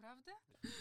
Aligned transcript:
Naprawdę? 0.00 0.32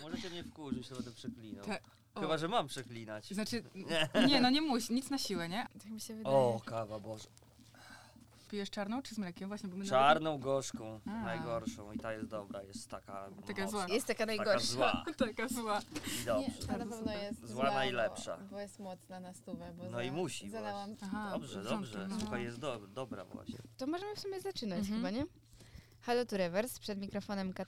Możecie 0.02 0.30
mnie 0.30 0.44
wkurzyć, 0.44 0.88
to 0.88 0.96
będę 0.96 1.12
przeklinał. 1.12 1.66
Tak. 1.66 1.84
O. 2.16 2.22
Chyba, 2.22 2.38
że 2.38 2.48
mam 2.48 2.68
przeklinać. 2.68 3.34
Znaczy, 3.34 3.64
Nie. 3.76 4.28
nie, 4.28 4.42
no 4.42 4.50
nie 4.50 4.62
musi, 4.62 4.94
nic 4.94 5.10
na 5.10 5.18
siłę, 5.18 5.50
nie? 5.50 5.68
Tak 5.74 5.86
mi 5.92 6.02
się 6.02 6.16
wydaje. 6.16 6.36
O, 6.36 6.62
kawa, 6.66 7.00
Boże. 7.00 7.28
Pijesz 8.50 8.70
czarną 8.70 9.02
czy 9.02 9.16
z 9.16 9.18
mlekiem? 9.18 9.48
Właśnie, 9.48 9.70
bo 9.70 9.76
my 9.76 9.86
nawet- 9.86 9.90
Czarną, 9.90 10.38
gorzką, 10.40 11.00
A. 11.06 11.10
najgorszą. 11.10 11.92
I 11.92 12.00
ta 12.00 12.14
jest 12.14 12.28
dobra, 12.28 12.64
jest 12.64 12.90
taka 12.90 13.30
Taka 13.48 13.64
mocna, 13.64 13.68
zła. 13.68 13.88
Jest 13.88 14.08
taka 14.08 14.18
Taka 14.18 14.26
najgorsza. 14.26 14.68
zła. 14.68 15.04
Taka 15.18 15.48
zła. 15.48 15.80
I 15.82 16.20
Nie, 16.20 16.26
dobrze. 16.26 16.68
ta 16.68 16.78
na 16.78 16.86
pewno 16.86 17.14
jest 17.14 17.48
Zła 17.48 17.72
najlepsza. 17.72 18.38
Bo, 18.38 18.44
bo 18.50 18.60
jest 18.60 18.80
mocna 18.80 19.20
na 19.20 19.34
stówę. 19.34 19.74
Bo 19.78 19.84
No 19.84 19.92
za, 19.92 20.04
i 20.04 20.12
musi 20.12 20.50
Zalałam. 20.50 20.96
Aha, 21.02 21.30
Dobrze, 21.34 21.64
dobrze. 21.64 22.08
no. 22.08 22.20
Słuchaj, 22.20 22.44
jest 22.44 22.60
do, 22.60 22.80
dobra 22.88 23.26
właśnie. 23.26 23.58
To 23.78 23.88
możemy 23.88 24.16
w 24.16 24.20
sumie 24.20 24.42
zaczynać 24.42 24.80
Mhm. 24.80 24.98
chyba, 24.98 25.10
nie? 25.12 25.26
Halo 26.02 26.26
tu 26.26 26.38
Rewers, 26.38 26.80
przed 26.80 27.00
mikrofonem 27.00 27.54
Kat... 27.54 27.68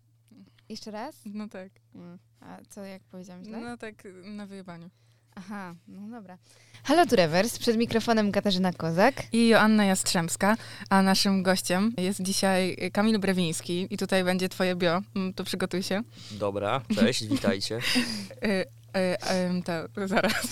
Jeszcze 0.69 0.91
raz? 0.91 1.15
No 1.25 1.47
tak. 1.49 1.69
Mm. 1.95 2.17
A 2.41 2.57
co, 2.69 2.83
jak 2.83 3.03
powiedziałam 3.03 3.43
źle? 3.43 3.57
No 3.59 3.77
tak, 3.77 4.03
na 4.23 4.45
wyjebaniu. 4.45 4.89
Aha, 5.35 5.75
no 5.87 6.17
dobra. 6.19 6.37
Halo 6.83 7.05
tu 7.05 7.15
Rewers, 7.15 7.59
przed 7.59 7.77
mikrofonem 7.77 8.31
Katarzyna 8.31 8.73
Kozak. 8.73 9.13
I 9.31 9.47
Joanna 9.47 9.85
Jastrzębska, 9.85 10.55
a 10.89 11.01
naszym 11.01 11.43
gościem 11.43 11.93
jest 11.97 12.21
dzisiaj 12.21 12.77
Kamil 12.93 13.19
Brewiński 13.19 13.87
i 13.89 13.97
tutaj 13.97 14.23
będzie 14.23 14.49
twoje 14.49 14.75
bio, 14.75 15.01
Mm, 15.15 15.33
to 15.33 15.43
przygotuj 15.43 15.83
się. 15.83 16.01
Dobra, 16.31 16.81
cześć, 16.95 17.27
witajcie. 17.27 17.79
Y, 18.95 18.99
y, 18.99 19.59
y, 19.59 19.63
to, 19.63 20.07
zaraz. 20.07 20.47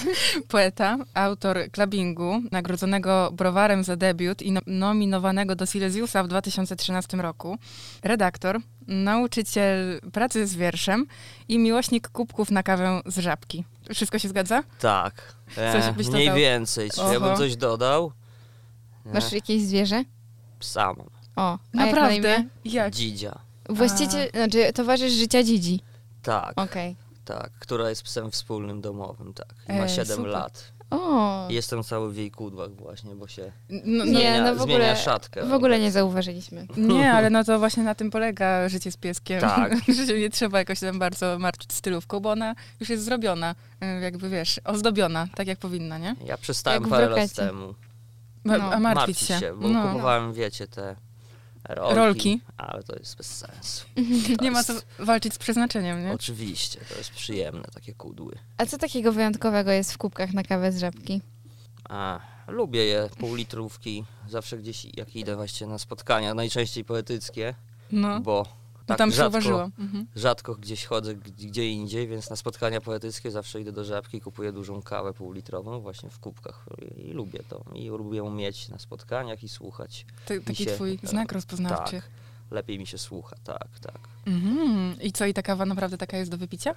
Poeta, 0.48 0.98
autor 1.14 1.58
klubingu, 1.72 2.42
nagrodzonego 2.52 3.32
browarem 3.32 3.84
za 3.84 3.96
debiut 3.96 4.42
i 4.42 4.52
no, 4.52 4.62
nominowanego 4.68 5.56
do 5.56 5.66
Silesiusa 5.66 6.24
w 6.24 6.28
2013 6.28 7.18
roku, 7.18 7.58
redaktor, 8.04 8.60
nauczyciel 8.88 10.00
pracy 10.14 10.48
z 10.48 10.56
wierszem 10.56 11.06
i 11.48 11.60
miłośnik 11.60 12.10
kubków 12.10 12.52
na 12.52 12.64
kawę 12.64 13.02
z 13.06 13.18
żabki. 13.18 13.64
Wszystko 13.94 14.20
się 14.20 14.30
zgadza? 14.30 14.63
Tak, 14.80 15.34
Coś 15.55 15.85
e, 15.85 15.94
byś 15.98 16.07
mniej 16.07 16.26
dodał? 16.26 16.38
więcej. 16.38 16.90
Czy 16.91 17.02
ja 17.02 17.05
Oho. 17.05 17.20
bym 17.20 17.38
coś 17.38 17.55
dodał? 17.55 18.12
E, 19.05 19.13
Masz 19.13 19.32
jakieś 19.32 19.62
zwierzę? 19.62 20.04
Psa 20.60 20.94
mam. 20.94 21.07
O, 21.35 21.41
a 21.52 21.52
jak 21.52 21.74
na 21.74 21.85
Naprawdę? 21.85 22.16
imię? 22.16 22.48
Jak? 22.66 22.94
Dzidzia. 22.94 23.40
Właściciel, 23.70 24.30
znaczy 24.34 24.74
towarzysz 24.74 25.13
życia 25.13 25.44
dzidzi. 25.44 25.80
Tak, 26.24 26.54
Okej. 26.55 26.96
Tak, 27.26 27.52
która 27.60 27.90
jest 27.90 28.04
psem 28.04 28.32
wspólnym 28.32 28.82
domowym, 28.82 29.34
tak. 29.34 29.55
I 29.70 29.74
ma 29.74 29.84
E, 29.85 29.90
7 29.90 30.05
super. 30.18 30.32
lat. 30.32 30.74
O, 30.91 31.48
I 31.49 31.54
Jestem 31.54 31.84
cały 31.84 32.13
w 32.13 32.18
jej 32.18 32.32
kudłach 32.32 32.71
właśnie, 32.76 33.16
bo 33.16 33.27
się 33.27 33.52
No, 33.70 33.79
no, 33.85 34.05
Nie, 34.05 34.12
zmienia, 34.12 34.43
no 34.43 34.55
w 34.55 34.62
zmienia 34.62 34.76
ogóle- 34.76 34.96
szatkę. 34.96 35.46
w 35.46 35.54
ogóle 35.54 35.79
nie 35.79 35.91
zauważyliśmy. 35.91 36.68
Nie, 36.77 37.13
ale 37.13 37.29
no 37.29 37.44
to 37.44 37.60
właśnie 37.60 37.84
na 37.84 37.96
tym 37.96 38.12
polega 38.12 38.70
życie 38.70 38.91
z 38.91 38.98
pieskiem. 38.98 39.41
Tak. 39.41 39.74
że 39.98 40.07
się 40.07 40.20
nie 40.20 40.29
trzeba 40.29 40.60
jakoś 40.60 40.79
tam 40.79 40.99
bardzo 40.99 41.40
martwić 41.40 41.74
stylówką, 41.74 42.20
bo 42.20 42.32
ona 42.32 42.55
już 42.79 42.90
jest 42.90 43.04
zrobiona, 43.05 43.55
y, 43.84 44.01
jakby 44.01 44.29
wiesz, 44.29 44.60
ozdobiona, 44.66 45.27
tak 45.35 45.48
jak 45.48 45.60
powinna, 45.60 45.98
nie? 45.98 46.16
Ja 46.26 46.38
przestałem 46.38 46.84
Jak 46.84 46.90
parę 46.90 47.10
lat 47.10 47.34
temu 47.34 47.74
No. 48.46 48.54
A 48.74 48.79
martwić 48.79 49.20
się. 49.20 49.40
bo 49.62 49.68
no. 49.70 49.88
kupowałem, 49.88 50.34
wiecie, 50.34 50.68
te 50.68 50.96
rolki, 51.66 51.96
Rolki. 51.96 52.42
ale 52.58 52.84
to 52.84 52.96
jest 52.96 53.18
bez 53.18 53.38
sensu. 53.38 53.86
Nie 54.42 54.52
ma 54.52 54.64
co 54.64 54.74
walczyć 55.00 55.34
z 55.34 55.38
przeznaczeniem, 55.38 56.04
nie? 56.04 56.12
Oczywiście, 56.14 56.80
to 56.90 56.96
jest 56.98 57.12
przyjemne, 57.12 57.64
takie 57.74 57.94
kudły. 57.94 58.36
A 58.58 58.66
co 58.66 58.78
takiego 58.78 59.12
wyjątkowego 59.12 59.72
jest 59.72 59.94
w 59.94 59.98
kubkach 59.98 60.34
na 60.34 60.44
kawę 60.44 60.72
z 60.72 60.80
żabki? 60.80 61.22
A, 61.90 62.20
lubię 62.48 62.86
je, 62.86 63.10
pół 63.20 63.36
litrówki, 63.36 64.03
zawsze 64.30 64.58
gdzieś 64.58 64.88
jak 64.97 65.16
idę 65.16 65.36
właśnie 65.36 65.68
na 65.68 65.78
spotkania, 65.80 66.34
najczęściej 66.34 66.86
poetyckie, 66.86 67.56
No, 67.91 68.19
bo 68.19 68.46
no 68.47 68.62
tak 68.85 68.97
tam 68.97 69.12
rzadko, 69.12 69.22
zauważyłam. 69.23 69.72
Mhm. 69.79 70.07
rzadko 70.16 70.56
gdzieś 70.56 70.85
chodzę 70.85 71.16
gdzie 71.16 71.69
indziej, 71.69 72.07
więc 72.07 72.29
na 72.29 72.35
spotkania 72.35 72.81
poetyckie 72.81 73.31
zawsze 73.31 73.62
idę 73.62 73.72
do 73.72 73.84
żabki, 73.84 74.22
kupuję 74.22 74.51
dużą 74.51 74.81
kawę 74.81 75.13
półlitrową 75.13 75.79
właśnie 75.79 76.09
w 76.09 76.19
kubkach 76.19 76.66
i, 76.97 77.09
i 77.09 77.13
lubię 77.13 77.39
to. 77.50 77.63
I 77.73 77.89
lubię 77.89 78.29
mieć 78.29 78.69
na 78.69 78.79
spotkaniach 78.79 79.43
i 79.43 79.49
słuchać. 79.49 80.05
To, 80.25 80.33
taki 80.45 80.63
się- 80.66 80.72
twój 80.72 80.99
tak, 80.99 81.09
znak 81.09 81.31
rozpoznawczy. 81.31 81.95
Tak, 81.95 82.09
lepiej 82.51 82.79
mi 82.79 82.88
się 82.88 82.97
słucha, 82.97 83.35
tak, 83.43 83.79
tak. 83.81 83.99
Mhm. 84.25 85.01
I 85.01 85.11
co, 85.11 85.25
i 85.25 85.33
ta 85.33 85.41
kawa 85.41 85.66
naprawdę 85.66 85.97
taka 85.97 86.17
jest 86.17 86.31
do 86.31 86.38
wypicia? 86.38 86.75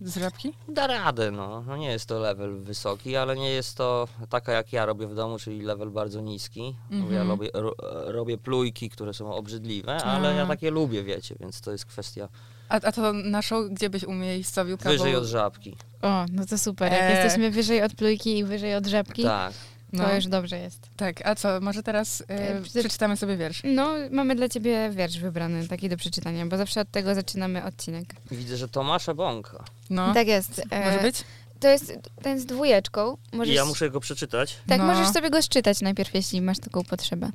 Z 0.00 0.16
żabki? 0.16 0.52
Da 0.68 0.86
radę, 0.86 1.30
no. 1.30 1.64
no. 1.66 1.76
Nie 1.76 1.88
jest 1.88 2.06
to 2.06 2.18
level 2.18 2.56
wysoki, 2.60 3.16
ale 3.16 3.36
nie 3.36 3.50
jest 3.50 3.76
to 3.76 4.08
taka 4.28 4.52
jak 4.52 4.72
ja 4.72 4.86
robię 4.86 5.06
w 5.06 5.14
domu, 5.14 5.38
czyli 5.38 5.62
level 5.62 5.90
bardzo 5.90 6.20
niski. 6.20 6.76
Bo 6.90 6.96
Ja 6.96 7.02
Mhm. 7.22 7.28
robię, 7.28 7.50
ro, 7.54 7.74
robię 8.06 8.38
plujki, 8.38 8.90
które 8.90 9.14
są 9.14 9.34
obrzydliwe, 9.34 9.96
ale 9.96 10.28
A. 10.28 10.32
ja 10.32 10.46
takie 10.46 10.70
lubię, 10.70 11.02
wiecie, 11.04 11.34
więc 11.40 11.60
to 11.60 11.72
jest 11.72 11.86
kwestia 11.86 12.28
A, 12.68 12.74
a 12.74 12.92
to 12.92 13.12
naszą, 13.12 13.68
gdzie 13.68 13.90
byś 13.90 14.04
umiejscowił 14.04 14.78
kawą? 14.78 14.90
wyżej 14.90 15.16
od 15.16 15.24
żabki. 15.24 15.76
O, 16.02 16.24
no 16.32 16.46
to 16.46 16.58
super. 16.58 16.92
Jak 16.92 17.02
Eee. 17.02 17.14
jesteśmy 17.14 17.50
wyżej 17.50 17.82
od 17.82 17.94
plujki 17.94 18.38
i 18.38 18.44
wyżej 18.44 18.74
od 18.74 18.86
żabki, 18.86 19.22
Tak. 19.22 19.52
To 19.90 19.96
No, 19.96 20.14
już 20.14 20.26
dobrze 20.26 20.58
jest. 20.58 20.88
tak, 20.96 21.26
a 21.26 21.34
co, 21.34 21.60
może 21.60 21.82
teraz 21.82 22.20
e, 22.20 22.24
E, 22.28 22.60
prze- 22.62 22.80
przeczytamy 22.80 23.16
sobie 23.16 23.36
wiersz. 23.36 23.62
No, 23.64 23.92
mamy 24.10 24.34
dla 24.34 24.48
ciebie 24.48 24.90
wiersz 24.90 25.18
wybrany, 25.18 25.68
taki 25.68 25.88
do 25.88 25.96
przeczytania, 25.96 26.46
bo 26.46 26.56
zawsze 26.56 26.80
od 26.80 26.90
tego 26.90 27.14
zaczynamy 27.14 27.64
odcinek. 27.64 28.14
Widzę, 28.30 28.56
że 28.56 28.68
Tomasza 28.68 29.14
Bąka. 29.14 29.64
No, 29.90 30.14
Tak 30.14 30.26
jest. 30.28 30.62
E, 30.70 30.84
może 30.86 30.98
być? 31.02 31.24
To 31.60 31.68
jest 31.68 31.98
ten 32.22 32.40
z 32.40 32.46
dwójeczką. 32.46 33.16
Możesz, 33.32 33.52
I 33.52 33.56
ja 33.56 33.64
muszę 33.64 33.90
go 33.90 34.00
przeczytać. 34.00 34.56
Tak, 34.66 34.78
No. 34.78 34.84
możesz 34.86 35.08
sobie 35.08 35.30
go 35.30 35.42
szczytać 35.42 35.80
najpierw, 35.80 36.14
jeśli 36.14 36.42
masz 36.42 36.58
taką 36.58 36.84
potrzebę. 36.84 37.30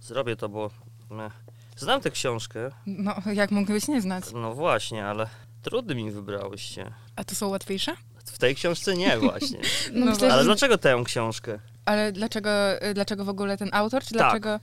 Zrobię 0.00 0.36
to, 0.36 0.48
bo 0.48 0.70
znam 1.76 2.00
tę 2.00 2.10
książkę. 2.10 2.70
No, 2.86 3.14
jak 3.34 3.50
mógłbyś 3.50 3.88
nie 3.88 4.00
znać? 4.00 4.24
No 4.34 4.54
właśnie, 4.54 5.06
ale 5.06 5.28
trudny 5.62 5.94
mi 5.94 6.10
wybrałyście. 6.10 6.92
A 7.16 7.24
to 7.24 7.34
są 7.34 7.48
łatwiejsze? 7.48 7.94
W 8.24 8.38
tej 8.38 8.54
książce 8.54 8.96
nie 8.96 9.18
właśnie. 9.18 9.58
No, 9.92 10.04
No 10.06 10.12
myślę, 10.12 10.32
Ale 10.32 10.42
że 10.42 10.44
dlaczego 10.44 10.78
tę 10.78 11.02
książkę? 11.04 11.58
Ale 11.84 12.12
dlaczego, 12.12 12.50
y, 12.86 12.94
dlaczego 12.94 13.24
w 13.24 13.28
ogóle 13.28 13.56
ten 13.56 13.68
autor? 13.72 14.02
Czy 14.04 14.14
Tak. 14.14 14.18
dlaczego... 14.18 14.60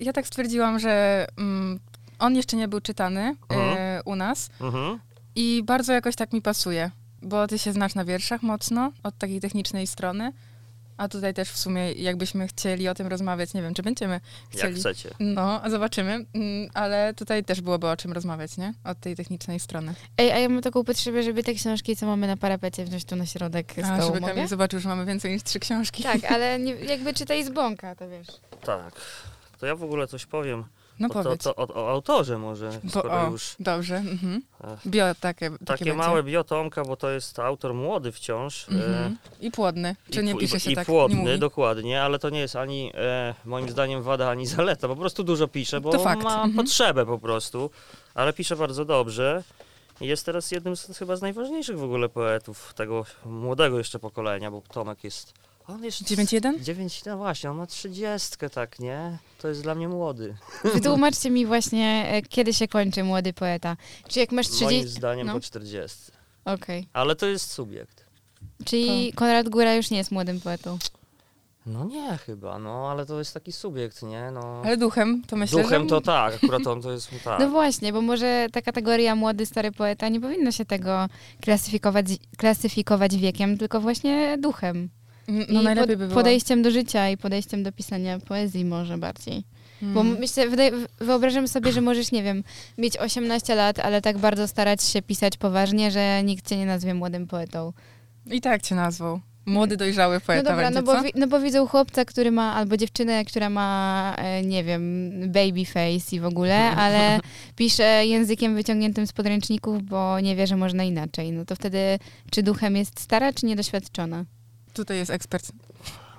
Ja 0.00 0.12
tak 0.12 0.26
stwierdziłam, 0.26 0.78
że 0.78 1.26
mm, 1.38 1.80
on 2.18 2.36
jeszcze 2.36 2.56
nie 2.56 2.68
był 2.68 2.80
czytany 2.80 3.36
Mhm. 3.48 3.76
e, 3.78 4.02
u 4.04 4.16
nas 4.16 4.50
Mhm. 4.60 4.98
i 5.36 5.62
bardzo 5.66 5.92
jakoś 5.92 6.16
tak 6.16 6.32
mi 6.32 6.42
pasuje, 6.42 6.90
bo 7.22 7.46
ty 7.46 7.58
się 7.58 7.72
znasz 7.72 7.94
na 7.94 8.04
wierszach 8.04 8.42
mocno, 8.42 8.92
od 9.02 9.18
takiej 9.18 9.40
technicznej 9.40 9.86
strony, 9.86 10.32
a 10.96 11.08
tutaj 11.08 11.34
też 11.34 11.50
w 11.50 11.58
sumie 11.58 11.92
jakbyśmy 11.92 12.48
chcieli 12.48 12.88
o 12.88 12.94
tym 12.94 13.06
rozmawiać, 13.06 13.54
nie 13.54 13.62
wiem, 13.62 13.74
czy 13.74 13.82
będziemy 13.82 14.14
Jak 14.14 14.22
chcieli. 14.52 14.80
chcecie. 14.80 15.10
No, 15.20 15.62
a 15.62 15.70
zobaczymy, 15.70 16.12
mm, 16.34 16.70
ale 16.74 17.14
tutaj 17.14 17.44
też 17.44 17.60
byłoby 17.60 17.88
o 17.88 17.96
czym 17.96 18.12
rozmawiać, 18.12 18.56
nie? 18.56 18.74
Od 18.84 19.00
tej 19.00 19.16
technicznej 19.16 19.60
strony. 19.60 19.94
Ej, 20.18 20.32
a 20.32 20.38
ja 20.38 20.48
mam 20.48 20.62
taką 20.62 20.84
potrzebę, 20.84 21.22
żeby 21.22 21.42
te 21.42 21.54
książki, 21.54 21.96
co 21.96 22.06
mamy 22.06 22.26
na 22.26 22.36
parapecie, 22.36 22.84
wziąć 22.84 23.04
tu 23.04 23.16
na 23.16 23.26
środek 23.26 23.74
A, 23.78 23.96
stołu. 24.00 24.14
żeby? 24.14 24.26
Kamil 24.26 24.48
zobaczył, 24.48 24.80
że 24.80 24.88
mamy 24.88 25.04
więcej 25.04 25.32
niż 25.32 25.42
trzy 25.42 25.60
książki. 25.60 26.02
Tak, 26.02 26.24
ale 26.24 26.58
nie, 26.64 26.72
jakby 26.74 27.14
czytaj 27.14 27.44
z 27.44 27.50
bąka, 27.50 27.94
to 27.94 28.08
wiesz. 28.08 28.26
Tak. 28.64 28.94
To 29.60 29.66
ja 29.66 29.76
w 29.76 29.82
ogóle 29.82 30.06
coś 30.06 30.26
powiem 30.26 30.64
No 31.00 31.08
o, 31.08 31.10
to, 31.12 31.22
powiedz. 31.22 31.42
to, 31.42 31.56
o, 31.56 31.74
o 31.74 31.90
autorze 31.90 32.38
może, 32.38 32.70
Bo, 32.84 32.90
skoro 32.90 33.22
o, 33.22 33.30
już 33.30 33.56
Dobrze. 33.60 33.96
Mhm. 33.96 34.42
Bio 34.86 35.14
takie, 35.20 35.50
takie, 35.50 35.64
takie 35.64 35.94
małe 35.94 36.22
biotomka, 36.22 36.84
bo 36.84 36.96
to 36.96 37.10
jest 37.10 37.38
autor 37.38 37.74
młody 37.74 38.12
wciąż. 38.12 38.68
e, 38.68 38.72
Mhm. 38.72 39.16
I 39.40 39.50
płodny. 39.50 39.96
Czy 40.10 40.22
nie 40.22 40.34
pł- 40.34 40.38
pisze 40.40 40.60
się 40.60 40.70
i 40.70 40.74
tak? 40.74 40.86
płodny, 40.86 41.16
nie 41.16 41.22
mówi. 41.24 41.38
dokładnie, 41.38 42.02
ale 42.02 42.18
to 42.18 42.30
nie 42.30 42.40
jest 42.40 42.56
ani 42.56 42.92
e, 42.94 43.34
moim 43.44 43.68
zdaniem 43.70 44.02
wada, 44.02 44.30
ani 44.30 44.46
zaleta. 44.46 44.88
Po 44.88 44.96
prostu 44.96 45.24
dużo 45.24 45.48
pisze, 45.48 45.80
bo 45.80 45.90
To 45.92 46.04
ma 46.04 46.12
mhm. 46.12 46.52
potrzebę 46.54 47.06
po 47.06 47.18
prostu, 47.18 47.70
ale 48.14 48.32
pisze 48.32 48.56
bardzo 48.56 48.84
dobrze. 48.84 49.42
I 50.00 50.06
Jest 50.06 50.26
teraz 50.26 50.50
jednym 50.50 50.76
z 50.76 50.98
chyba 50.98 51.16
z 51.16 51.22
najważniejszych 51.22 51.78
w 51.78 51.82
ogóle 51.82 52.08
poetów 52.08 52.74
tego 52.74 53.04
młodego 53.24 53.78
jeszcze 53.78 53.98
pokolenia, 53.98 54.50
bo 54.50 54.62
Tomek 54.72 55.04
jest. 55.04 55.34
On 55.68 55.84
jest. 55.84 56.02
9-1? 56.02 56.60
9, 56.60 57.04
no 57.04 57.16
właśnie, 57.16 57.50
on 57.50 57.56
ma 57.56 57.66
trzydziestkę, 57.66 58.50
tak, 58.50 58.78
nie? 58.78 59.18
To 59.38 59.48
jest 59.48 59.62
dla 59.62 59.74
mnie 59.74 59.88
młody. 59.88 60.36
Wytłumaczcie 60.74 61.30
mi 61.30 61.46
właśnie, 61.46 62.06
e, 62.08 62.22
kiedy 62.22 62.54
się 62.54 62.68
kończy 62.68 63.04
młody 63.04 63.32
poeta. 63.32 63.76
Czy 64.08 64.20
jak 64.20 64.32
masz 64.32 64.48
30... 64.48 64.64
Moim 64.64 64.88
zdaniem 64.88 65.26
no. 65.26 65.32
po 65.32 65.40
40. 65.40 65.98
Okej. 66.44 66.88
Ale 66.92 67.16
to 67.16 67.26
jest 67.26 67.50
subiekt. 67.50 68.04
Czyli 68.64 69.12
Konrad 69.12 69.48
Góra 69.48 69.74
już 69.74 69.90
nie 69.90 69.98
jest 69.98 70.10
młodym 70.10 70.40
poetą. 70.40 70.78
No 71.66 71.84
nie 71.84 72.16
chyba, 72.16 72.58
no 72.58 72.90
ale 72.90 73.06
to 73.06 73.18
jest 73.18 73.34
taki 73.34 73.52
subiekt, 73.52 74.02
nie? 74.02 74.30
No. 74.30 74.62
Ale 74.64 74.76
duchem, 74.76 75.22
to 75.26 75.36
myślę, 75.36 75.62
Duchem 75.62 75.82
że... 75.82 75.88
to 75.88 76.00
tak, 76.00 76.34
akurat 76.34 76.66
on 76.66 76.82
to 76.82 76.92
jest 76.92 77.10
tak. 77.24 77.40
No 77.40 77.48
właśnie, 77.48 77.92
bo 77.92 78.02
może 78.02 78.46
ta 78.52 78.62
kategoria 78.62 79.14
młody, 79.14 79.46
stary 79.46 79.72
poeta 79.72 80.08
nie 80.08 80.20
powinno 80.20 80.52
się 80.52 80.64
tego 80.64 81.06
klasyfikować, 81.40 82.06
klasyfikować 82.36 83.16
wiekiem, 83.16 83.58
tylko 83.58 83.80
właśnie 83.80 84.38
duchem. 84.38 84.88
Mm, 85.28 85.46
No 85.48 85.60
I 85.60 85.64
najlepiej 85.64 85.96
by 85.96 86.06
było. 86.06 86.14
podejściem 86.14 86.62
do 86.62 86.70
życia 86.70 87.08
i 87.08 87.16
podejściem 87.16 87.62
do 87.62 87.72
pisania 87.72 88.18
poezji 88.18 88.64
może 88.64 88.98
bardziej. 88.98 89.44
Bo 89.82 90.00
Mm. 90.00 90.16
myślę, 90.20 90.46
wyobrażam 91.00 91.48
sobie, 91.48 91.72
że 91.72 91.80
możesz, 91.80 92.12
nie 92.12 92.22
wiem, 92.22 92.44
mieć 92.78 92.96
18 92.98 93.54
lat, 93.54 93.78
ale 93.78 94.02
tak 94.02 94.18
bardzo 94.18 94.48
starać 94.48 94.84
się 94.84 95.02
pisać 95.02 95.36
poważnie, 95.36 95.90
że 95.90 96.22
nikt 96.24 96.48
cię 96.48 96.56
nie 96.56 96.66
nazwie 96.66 96.94
młodym 96.94 97.26
poetą. 97.26 97.72
I 98.30 98.40
tak 98.40 98.62
cię 98.62 98.74
nazwał. 98.74 99.20
Młody, 99.46 99.76
dojrzały 99.76 100.14
No 100.14 100.20
poeta 100.20 100.50
dobra, 100.50 100.64
będzie, 100.70 100.80
no 100.80 100.82
bo, 100.86 101.02
wi- 101.02 101.12
no 101.14 101.26
bo 101.26 101.40
widzą 101.40 101.66
chłopca, 101.66 102.04
który 102.04 102.30
ma, 102.30 102.54
albo 102.54 102.76
dziewczynę, 102.76 103.24
która 103.24 103.50
ma, 103.50 104.14
e, 104.18 104.42
nie 104.42 104.64
wiem, 104.64 105.10
baby 105.26 105.64
face 105.64 106.16
i 106.16 106.20
w 106.20 106.24
ogóle, 106.24 106.70
ale 106.84 107.20
pisze 107.56 108.06
językiem 108.06 108.54
wyciągniętym 108.54 109.06
z 109.06 109.12
podręczników, 109.12 109.82
bo 109.82 110.20
nie 110.20 110.36
wie, 110.36 110.46
że 110.46 110.56
można 110.56 110.84
inaczej. 110.84 111.32
No 111.32 111.44
to 111.44 111.56
wtedy, 111.56 111.78
czy 112.30 112.42
duchem 112.42 112.76
jest 112.76 113.00
stara, 113.00 113.32
czy 113.32 113.46
niedoświadczona? 113.46 114.24
Tutaj 114.74 114.96
jest 114.96 115.10
ekspert. 115.10 115.52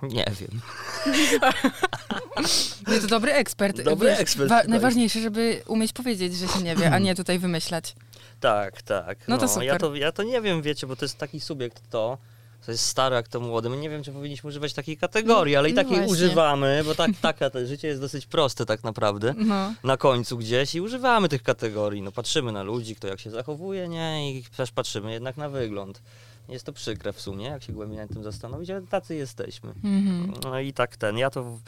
Nie 0.04 0.26
wiem. 0.40 0.62
Nie, 2.88 3.00
to 3.02 3.08
dobry 3.08 3.34
ekspert. 3.34 3.82
Dobry 3.82 4.10
Wiesz, 4.10 4.20
ekspert 4.20 4.50
wa- 4.50 4.64
najważniejsze, 4.64 5.22
żeby 5.22 5.62
umieć 5.68 5.94
powiedzieć, 5.94 6.36
że 6.36 6.48
się 6.48 6.62
nie 6.62 6.76
wie, 6.76 6.92
a 6.92 7.00
nie 7.00 7.16
tutaj 7.16 7.40
wymyślać. 7.40 7.96
Tak, 8.40 8.82
tak. 8.82 9.28
No 9.28 9.38
to 9.38 9.48
super. 9.48 9.64
Ja 9.64 9.78
to, 9.80 9.96
ja 9.96 10.12
to 10.12 10.24
nie 10.24 10.42
wiem, 10.42 10.62
wiecie, 10.62 10.88
bo 10.88 10.96
to 10.96 11.06
jest 11.06 11.18
taki 11.18 11.40
subiekt 11.40 11.90
to, 11.90 12.18
to 12.66 12.72
jest 12.72 12.86
stary, 12.86 13.16
jak 13.16 13.28
to 13.28 13.40
młody. 13.40 13.70
My 13.70 13.78
nie 13.78 13.90
wiem, 13.90 14.04
czy 14.04 14.12
powinniśmy 14.12 14.48
używać 14.48 14.74
takiej 14.74 14.98
kategorii, 14.98 15.56
ale 15.56 15.70
i 15.70 15.74
No 15.74 15.84
takiej 15.84 15.96
właśnie. 15.98 16.12
używamy, 16.14 16.82
bo 16.86 16.96
tak, 16.96 17.12
taka, 17.22 17.50
to 17.50 17.66
życie 17.66 17.88
jest 17.88 18.02
dosyć 18.02 18.26
proste 18.26 18.66
tak 18.66 18.84
naprawdę. 18.84 19.34
No. 19.38 19.74
Na 19.84 19.98
końcu 19.98 20.38
gdzieś 20.38 20.76
i 20.76 20.82
używamy 20.82 21.30
tych 21.30 21.44
kategorii. 21.44 22.02
No 22.02 22.12
patrzymy 22.12 22.52
na 22.52 22.64
ludzi, 22.64 22.96
kto 22.96 23.08
jak 23.08 23.20
się 23.20 23.32
zachowuje, 23.32 23.88
nie? 23.88 24.32
I 24.32 24.44
też 24.58 24.72
patrzymy 24.72 25.12
jednak 25.12 25.38
na 25.38 25.50
wygląd. 25.50 26.02
Jest 26.50 26.66
to 26.66 26.74
przykre 26.74 27.14
w 27.14 27.22
sumie, 27.22 27.46
jak 27.46 27.64
się 27.64 27.74
głębiej 27.74 27.98
nad 27.98 28.10
tym 28.10 28.24
zastanowić, 28.24 28.70
ale 28.70 28.82
tacy 28.82 29.16
jesteśmy. 29.16 29.70
Mhm. 29.84 30.34
No 30.44 30.60
i 30.60 30.74
tak 30.74 30.98
ten, 30.98 31.18
ja 31.18 31.30
to, 31.30 31.60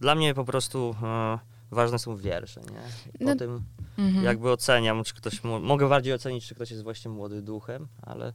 dla 0.00 0.14
mnie 0.14 0.34
po 0.34 0.44
prostu 0.44 0.94
e, 1.02 1.38
ważne 1.70 1.98
są 1.98 2.16
wiersze, 2.16 2.60
nie? 2.60 2.80
I 3.14 3.18
Po 3.18 3.24
No- 3.24 3.36
tym 3.36 3.62
Mhm. 3.98 4.24
jakby 4.24 4.50
oceniam, 4.50 5.04
czy 5.04 5.14
ktoś, 5.14 5.44
mogę 5.44 5.88
bardziej 5.88 6.14
ocenić, 6.14 6.46
czy 6.46 6.54
ktoś 6.54 6.70
jest 6.70 6.82
właśnie 6.82 7.10
młody 7.10 7.42
duchem, 7.42 7.88
ale 8.02 8.32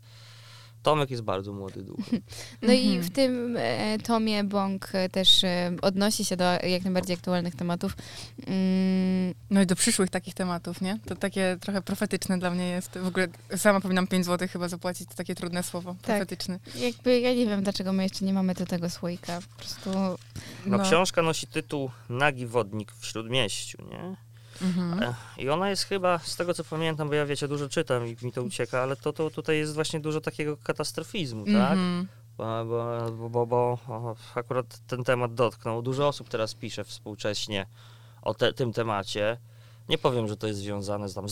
Tomek 0.86 1.12
jest 1.12 1.24
bardzo 1.24 1.54
młody 1.54 1.84
duchem. 1.84 2.22
No 2.62 2.74
i 2.74 3.00
w 3.00 3.10
tym 3.10 3.56
e, 3.60 3.98
tomie 4.00 4.44
Bąk 4.44 4.90
e, 4.94 5.10
też 5.10 5.44
e, 5.44 5.72
odnosi 5.82 6.26
się 6.26 6.38
do 6.38 6.44
jak 6.44 6.84
najbardziej 6.84 7.16
aktualnych 7.16 7.56
tematów. 7.56 7.98
Mm, 8.48 9.34
No 9.50 9.62
i 9.62 9.66
do 9.66 9.76
przyszłych 9.76 10.10
takich 10.10 10.34
tematów, 10.34 10.82
nie? 10.82 11.00
To 11.06 11.16
takie 11.16 11.58
trochę 11.62 11.82
profetyczne 11.82 12.40
dla 12.40 12.52
mnie 12.52 12.68
jest. 12.70 12.98
W 12.98 13.08
ogóle 13.08 13.28
sama 13.58 13.82
powinnam 13.82 14.08
5 14.08 14.26
zł 14.26 14.48
chyba 14.52 14.68
zapłacić, 14.68 15.10
to 15.10 15.16
takie 15.16 15.36
trudne 15.36 15.64
słowo. 15.64 15.96
Profetyczny. 16.02 16.60
jakby 16.76 17.20
ja 17.20 17.34
nie 17.34 17.46
wiem, 17.46 17.64
dlaczego 17.64 17.94
my 17.94 18.04
jeszcze 18.04 18.26
nie 18.26 18.34
mamy 18.34 18.54
do 18.54 18.66
tego 18.66 18.90
słoika. 18.90 19.40
Po 19.52 19.60
prostu 19.60 19.90
No, 20.66 20.78
No. 20.78 20.84
książka 20.84 21.22
nosi 21.22 21.48
tytuł 21.48 21.92
Nagi 22.10 22.48
wodnik 22.48 22.92
w 22.92 23.06
Śródmieściu, 23.06 23.78
nie? 23.92 24.16
Mhm. 24.62 25.04
E, 25.04 25.16
I 25.38 25.50
ona 25.50 25.70
jest 25.70 25.84
chyba, 25.84 26.20
z 26.20 26.36
tego 26.36 26.54
co 26.54 26.64
pamiętam, 26.64 27.08
bo 27.08 27.14
ja 27.14 27.26
wiecie, 27.26 27.48
dużo 27.48 27.70
czytam 27.70 28.08
i 28.08 28.16
mi 28.22 28.32
to 28.32 28.44
ucieka, 28.44 28.82
ale 28.82 28.96
to, 28.96 29.14
to 29.14 29.30
tutaj 29.30 29.58
jest 29.58 29.74
właśnie 29.74 30.00
dużo 30.00 30.22
takiego 30.22 30.58
katastrofizmu, 30.58 31.46
tak? 31.46 31.72
Mhm. 31.72 32.08
Bo, 32.38 32.66
bo, 32.66 33.30
bo, 33.30 33.46
bo, 33.46 34.16
akurat 34.36 34.80
ten 34.88 35.04
temat 35.04 35.34
dotknął. 35.34 35.82
Dużo 35.82 36.08
osób 36.08 36.30
teraz 36.30 36.54
pisze 36.54 36.84
współcześnie 36.84 37.66
o 38.22 38.34
te, 38.34 38.54
tym 38.54 38.74
temacie. 38.74 39.38
Nie 39.90 39.98
powiem, 39.98 40.28
że 40.28 40.38
to 40.38 40.48
jest 40.48 40.60
związane 40.60 41.10
z, 41.10 41.14
tam, 41.14 41.30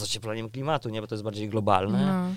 klimatu, 0.50 0.90
nie, 0.90 1.02
bo 1.02 1.08
to 1.08 1.16
jest 1.16 1.24
bardziej 1.24 1.50
globalne. 1.50 2.06
No. 2.06 2.36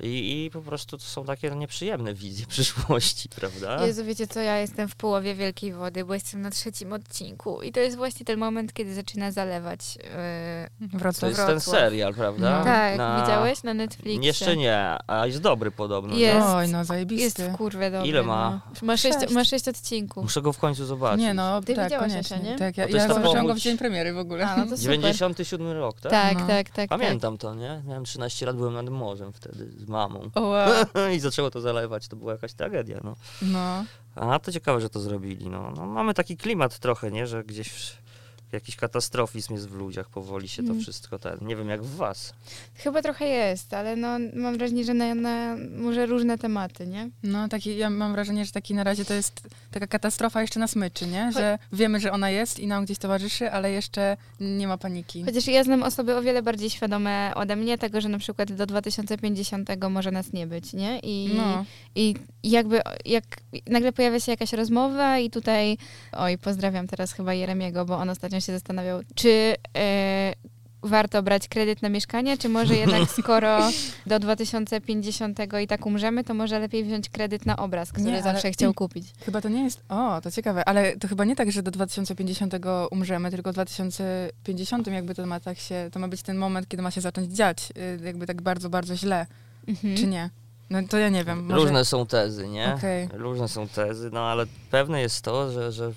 I, 0.00 0.44
I 0.44 0.50
po 0.50 0.60
prostu 0.62 0.98
to 0.98 1.04
są 1.04 1.24
takie 1.24 1.50
nieprzyjemne 1.50 2.14
wizje 2.14 2.46
przyszłości, 2.46 3.28
prawda? 3.40 3.86
Jezu, 3.86 4.04
wiecie 4.04 4.26
co, 4.26 4.40
ja 4.40 4.58
jestem 4.58 4.88
w 4.88 4.96
połowie 4.96 5.34
Wielkiej 5.34 5.72
Wody, 5.72 6.04
bo 6.04 6.14
jestem 6.14 6.40
na 6.42 6.50
trzecim 6.50 6.92
odcinku 6.92 7.62
i 7.62 7.72
to 7.72 7.80
jest 7.80 7.96
właśnie 7.96 8.26
ten 8.26 8.38
moment, 8.38 8.72
kiedy 8.72 8.94
zaczyna 8.94 9.32
zalewać. 9.32 9.96
Yy, 10.80 10.88
To 10.88 10.98
Wrocław. 10.98 11.30
jest 11.30 11.46
ten 11.46 11.60
serial, 11.60 12.14
prawda? 12.14 12.58
No. 12.58 12.64
tak, 12.64 12.98
Na- 12.98 13.20
widziałeś 13.22 13.62
na 13.62 13.74
Netflixie? 13.74 14.26
Jeszcze 14.26 14.56
nie, 14.56 14.96
a 15.06 15.26
jest 15.26 15.40
dobry 15.40 15.70
podobno. 15.70 16.16
Jest. 16.16 16.46
Oj, 16.48 16.68
no 16.68 16.78
Jest 16.78 16.88
zajebisty. 16.88 17.48
w 17.48 17.56
kurwę 17.56 17.90
dobry. 17.90 18.08
Ile 18.08 18.22
ma? 18.22 18.60
No. 18.82 18.86
Ma, 18.86 18.96
sześć, 18.96 19.18
Sześć. 19.20 19.34
ma 19.34 19.44
sześć 19.44 19.68
odcinków. 19.68 20.22
Muszę 20.24 20.42
go 20.42 20.52
w 20.52 20.58
końcu 20.58 20.84
zobaczyć. 20.86 21.20
Nie 21.20 21.34
no, 21.34 21.60
Ty 21.60 21.74
tak, 21.74 21.84
widziałaś 21.84 22.10
koniecznie. 22.12 22.36
jeszcze, 22.36 22.50
nie? 22.52 22.58
Tak, 22.58 22.76
ja, 22.76 22.84
to 22.88 22.90
jest 22.96 23.08
ja 23.08 23.14
zobaczyłam 23.14 23.46
go 23.46 23.54
w 23.54 23.58
dzień 23.58 23.78
premiery 23.78 24.12
w 24.12 24.18
ogóle. 24.18 24.46
A, 24.46 24.56
no 24.56 24.62
to 24.62 24.68
super. 24.68 24.78
97 24.82 25.70
rok, 25.70 26.00
tak? 26.00 26.12
Tak, 26.12 26.38
No. 26.38 26.46
tak, 26.46 26.70
tak. 26.70 26.88
Pamiętam 26.88 27.38
to, 27.38 27.54
nie? 27.54 27.82
Miałem 27.86 28.04
13 28.04 28.46
lat, 28.46 28.56
byłem 28.56 28.74
nad 28.74 28.88
morzem 28.88 29.32
wtedy 29.32 29.68
z 29.82 29.88
mamą. 29.88 30.30
Wow. 30.34 30.68
I 31.16 31.20
zaczęło 31.20 31.50
to 31.50 31.60
zalewać, 31.60 32.08
to 32.08 32.16
była 32.16 32.32
jakaś 32.32 32.54
tragedia, 32.54 33.00
no. 33.04 33.16
No. 33.42 33.84
A 34.14 34.38
to 34.38 34.52
ciekawe, 34.52 34.80
że 34.80 34.90
to 34.90 35.00
zrobili, 35.00 35.48
no. 35.48 35.72
no 35.76 35.86
mamy 35.86 36.14
taki 36.14 36.36
klimat 36.36 36.78
trochę, 36.78 37.10
nie? 37.10 37.26
Że 37.26 37.44
gdzieś 37.44 37.96
jakiś 38.52 38.76
katastrofizm 38.76 39.54
jest 39.54 39.68
w 39.68 39.74
ludziach, 39.74 40.08
powoli 40.08 40.48
się 40.48 40.62
to 40.62 40.68
Mm. 40.70 40.82
wszystko 40.82 41.18
ten. 41.18 41.38
Nie 41.42 41.56
wiem 41.56 41.68
jak 41.68 41.82
w 41.82 41.96
was. 41.96 42.34
Chyba 42.74 43.02
trochę 43.02 43.26
jest, 43.26 43.74
ale 43.74 43.96
no, 43.96 44.08
mam 44.34 44.58
wrażenie, 44.58 44.84
że 44.84 44.94
na, 44.94 45.14
na 45.14 45.56
może 45.76 46.06
różne 46.06 46.38
tematy, 46.38 46.86
nie? 46.86 47.10
No, 47.22 47.48
taki, 47.48 47.76
ja 47.76 47.90
mam 47.90 48.12
wrażenie, 48.12 48.44
że 48.44 48.52
taki 48.52 48.74
na 48.74 48.84
razie 48.84 49.04
to 49.04 49.14
jest 49.14 49.48
taka 49.70 49.86
katastrofa 49.86 50.40
jeszcze 50.42 50.60
na 50.60 50.68
smyczy, 50.68 51.06
nie? 51.06 51.32
Że 51.32 51.58
wiemy, 51.72 52.00
że 52.00 52.12
ona 52.12 52.30
jest 52.30 52.58
i 52.60 52.66
nam 52.66 52.84
gdzieś 52.84 52.98
towarzyszy, 52.98 53.50
ale 53.50 53.70
jeszcze 53.72 54.16
nie 54.40 54.68
ma 54.68 54.78
paniki. 54.78 55.24
Chociaż 55.24 55.46
ja 55.46 55.64
znam 55.64 55.82
osoby 55.82 56.16
o 56.16 56.22
wiele 56.22 56.42
bardziej 56.42 56.70
świadome 56.70 57.32
ode 57.34 57.56
mnie 57.56 57.78
tego, 57.78 58.00
że 58.00 58.08
na 58.08 58.18
przykład 58.18 58.52
do 58.52 58.66
2050 58.66 59.68
może 59.90 60.10
nas 60.10 60.32
nie 60.32 60.46
być, 60.46 60.72
nie? 60.72 60.98
I, 60.98 61.30
No. 61.36 61.64
i 61.94 62.14
jakby 62.44 62.80
jak 63.04 63.24
nagle 63.66 63.92
pojawia 63.92 64.20
się 64.20 64.32
jakaś 64.32 64.52
rozmowa 64.52 65.18
i 65.18 65.30
tutaj, 65.30 65.78
oj, 66.12 66.38
pozdrawiam 66.38 66.86
teraz 66.86 67.12
chyba 67.12 67.34
Jeremiego, 67.34 67.84
bo 67.84 67.96
on 67.98 68.10
ostatnio 68.10 68.40
się 68.42 68.52
zastanawiał, 68.52 69.00
czy 69.14 69.54
e, 69.78 70.32
warto 70.82 71.22
brać 71.22 71.48
kredyt 71.48 71.82
na 71.82 71.88
mieszkanie, 71.88 72.38
czy 72.38 72.48
może 72.48 72.76
jednak 72.76 73.10
skoro 73.20 73.58
do 74.06 74.18
2050 74.18 75.38
i 75.62 75.66
tak 75.66 75.86
umrzemy, 75.86 76.24
to 76.24 76.34
może 76.34 76.58
lepiej 76.58 76.84
wziąć 76.84 77.08
kredyt 77.08 77.46
na 77.46 77.56
obraz, 77.56 77.92
który 77.92 78.06
Nie, 78.06 78.12
ale- 78.12 78.22
zawsze 78.22 78.50
chciał 78.50 78.74
kupić. 78.74 79.06
Chyba 79.24 79.40
to 79.40 79.48
nie 79.48 79.64
jest. 79.64 79.82
O, 79.88 80.20
to 80.20 80.30
ciekawe, 80.30 80.68
ale 80.68 80.96
to 80.96 81.08
chyba 81.08 81.24
nie 81.24 81.36
tak, 81.36 81.52
że 81.52 81.62
do 81.62 81.70
2050 81.70 82.54
umrzemy, 82.90 83.30
tylko 83.30 83.50
w 83.50 83.54
2050 83.54 84.86
jakby 84.86 85.14
to 85.14 85.26
ma 85.26 85.40
tak 85.40 85.58
się. 85.58 85.88
To 85.92 86.00
ma 86.00 86.08
być 86.08 86.22
ten 86.22 86.36
moment, 86.36 86.68
kiedy 86.68 86.82
ma 86.82 86.90
się 86.90 87.00
zacząć 87.00 87.32
dziać, 87.32 87.72
y, 88.00 88.04
jakby 88.04 88.26
tak 88.26 88.42
bardzo, 88.42 88.70
bardzo 88.70 88.96
źle, 88.96 89.26
Mhm. 89.68 89.96
czy 89.96 90.06
nie? 90.06 90.30
No 90.70 90.78
to 90.90 90.98
ja 90.98 91.08
nie 91.08 91.24
wiem. 91.24 91.44
Może... 91.44 91.56
Różne 91.56 91.84
są 91.84 92.06
tezy, 92.06 92.48
nie? 92.48 92.74
Okej. 92.78 93.08
Różne 93.12 93.48
są 93.48 93.68
tezy, 93.68 94.10
no 94.12 94.20
ale 94.20 94.46
pewne 94.70 95.00
jest 95.00 95.22
to, 95.24 95.52
że, 95.52 95.72
że 95.72 95.92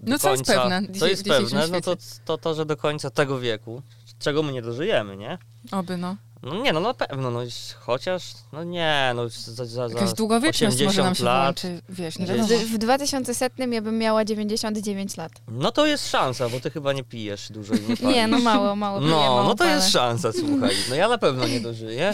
do 0.00 0.10
No 0.12 0.18
co 0.18 0.30
jest 0.30 0.44
pewne 0.46 0.82
Co 0.98 1.06
jest 1.06 1.24
pewne, 1.24 1.68
no 1.68 1.80
to, 1.80 1.96
to 2.24 2.38
to, 2.38 2.54
że 2.54 2.66
do 2.66 2.76
końca 2.76 3.10
tego 3.10 3.40
wieku, 3.40 3.82
czego 4.18 4.42
my 4.42 4.52
nie 4.52 4.62
dożyjemy, 4.62 5.16
nie? 5.16 5.38
Oby, 5.70 5.96
no. 5.96 6.16
No 6.42 6.62
nie, 6.62 6.72
no 6.72 6.80
na 6.80 6.94
pewno, 6.94 7.30
no 7.30 7.40
chociaż, 7.80 8.22
no 8.52 8.64
nie, 8.64 9.12
no 9.16 9.28
za, 9.28 9.64
za, 9.64 9.88
za 9.88 9.94
Jakaś 9.94 10.12
długowieczność 10.14 10.82
może 10.84 11.02
nam 11.02 11.12
80 11.12 11.18
się 11.18 11.24
lat, 11.24 11.60
włączy, 11.60 11.80
wiesz, 11.88 12.18
nie 12.18 12.24
Gdzieś- 12.24 12.36
wiadomo. 12.50 12.60
W 12.74 12.78
2100 12.78 13.44
ja 13.72 13.82
bym 13.82 13.98
miała 13.98 14.24
99 14.24 15.16
lat. 15.16 15.32
No 15.48 15.72
to 15.72 15.86
jest 15.86 16.10
szansa, 16.10 16.48
bo 16.48 16.60
ty 16.60 16.70
chyba 16.70 16.92
nie 16.92 17.04
pijesz 17.04 17.52
dużo 17.52 17.74
i 17.74 17.80
nie 17.80 17.96
palisz. 17.96 18.00
Nie, 18.16 18.26
no 18.26 18.38
mało, 18.38 18.76
mało. 18.76 18.98
piję, 18.98 19.10
No, 19.10 19.16
mało 19.20 19.42
no 19.42 19.50
to 19.50 19.56
palę. 19.56 19.70
jest 19.70 19.90
szansa, 19.92 20.32
słuchaj. 20.32 20.74
No 20.90 20.94
ja 20.96 21.08
na 21.08 21.18
pewno 21.18 21.46
nie 21.46 21.60
dożyję, 21.60 22.12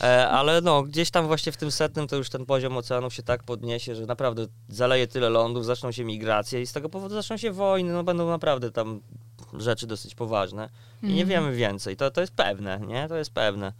e, 0.00 0.28
ale 0.28 0.60
no 0.60 0.82
gdzieś 0.82 1.10
tam 1.10 1.26
właśnie 1.26 1.52
w 1.52 1.56
tym 1.56 1.70
setnym 1.70 2.06
to 2.06 2.16
już 2.16 2.30
ten 2.30 2.46
poziom 2.46 2.76
oceanów 2.76 3.14
się 3.14 3.22
tak 3.22 3.42
podniesie, 3.42 3.94
że 3.94 4.06
naprawdę 4.06 4.46
zaleje 4.68 5.06
tyle 5.06 5.28
lądów, 5.30 5.64
zaczną 5.64 5.92
się 5.92 6.04
migracje 6.04 6.62
i 6.62 6.66
z 6.66 6.72
tego 6.72 6.88
powodu 6.88 7.14
zaczną 7.14 7.36
się 7.36 7.52
wojny, 7.52 7.92
no 7.92 8.04
będą 8.04 8.28
naprawdę 8.28 8.70
tam 8.70 9.00
rzeczy 9.58 9.86
dosyć 9.86 10.14
poważne 10.14 10.68
i 11.02 11.06
nie 11.06 11.22
Mhm. 11.22 11.28
wiemy 11.28 11.56
więcej. 11.56 11.96
To, 11.96 12.10
to 12.10 12.20
jest 12.20 12.32
pewne, 12.32 12.80
nie? 12.86 13.08
To 13.08 13.16
jest 13.16 13.30
pewne. 13.30 13.72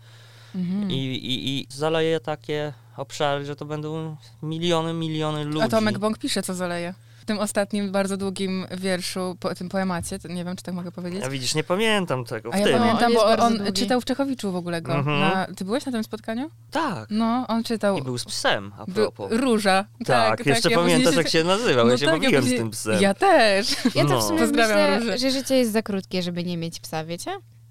Mhm. 0.55 0.91
I, 0.91 0.95
i, 0.95 1.49
I 1.61 1.67
zaleje 1.71 2.21
takie 2.21 2.73
obszary, 2.97 3.45
że 3.45 3.57
to 3.57 3.65
będą 3.65 4.17
miliony, 4.43 4.93
miliony 4.93 5.45
ludzi. 5.45 5.63
A 5.63 5.69
Tomek 5.69 5.99
Bąk 5.99 6.19
pisze, 6.19 6.43
co 6.43 6.55
zaleje. 6.55 6.95
W 7.31 7.33
tym 7.33 7.39
ostatnim, 7.43 7.93
bardzo 7.93 8.17
długim 8.17 8.67
wierszu, 8.79 9.37
po 9.41 9.55
tym 9.55 9.69
poemacie, 9.69 10.19
nie 10.29 10.45
wiem, 10.45 10.57
czy 10.57 10.63
tak 10.63 10.75
mogę 10.75 10.93
powiedzieć. 10.93 11.21
Ja 11.23 11.31
widzisz, 11.31 11.55
nie 11.55 11.65
pamiętam 11.65 12.25
tego. 12.25 12.51
W 12.51 12.55
A 12.55 12.59
ja 12.59 12.65
tym. 12.65 12.75
pamię- 12.75 12.81
pamiętam, 12.81 13.13
bo 13.15 13.27
on 13.27 13.57
długi. 13.59 13.73
czytał 13.73 14.01
w 14.01 14.05
Czechowiczu 14.05 14.53
w 14.53 14.57
ogóle 14.57 14.83
go. 14.83 14.95
Mhm. 14.95 15.21
Na, 15.21 15.47
ty 15.57 15.65
byłeś 15.65 15.87
na 15.87 15.93
tym 15.93 16.05
spotkaniu? 16.05 16.51
Tak. 16.71 17.07
No, 17.11 17.45
on 17.49 17.65
czytał 17.65 17.99
I 17.99 18.03
był 18.03 18.19
z 18.19 18.25
psem, 18.25 18.73
a 18.79 18.85
By- 18.87 18.93
propos. 18.93 19.33
Róża. 19.33 19.85
Tak, 20.07 20.47
jeszcze 20.47 20.71
ja 20.71 20.79
pamiętasz, 20.79 21.17
jak 21.17 21.29
się 21.29 21.45
nazywał. 21.45 21.85
No 21.87 21.93
ja 21.93 21.99
się 21.99 22.07
tak, 22.07 22.15
bawiłem 22.21 22.43
później- 22.43 22.59
z 22.59 22.61
tym 22.61 22.71
psem. 22.71 23.03
Ja 23.03 23.15
też. 23.15 23.77
Ja 23.95 24.03
to 24.05 24.09
No. 24.11 24.21
w 24.21 24.25
sumie 24.25 24.39
Pozdrawiam 24.41 24.77
myślę, 24.91 24.99
Różę. 25.01 25.19
że 25.19 25.31
życie 25.31 25.57
jest 25.57 25.73
za 25.73 25.83
krótkie, 25.83 26.23
żeby 26.23 26.45
nie 26.45 26.57
mieć 26.57 26.81
psa, 26.81 27.05
wiecie? 27.05 27.31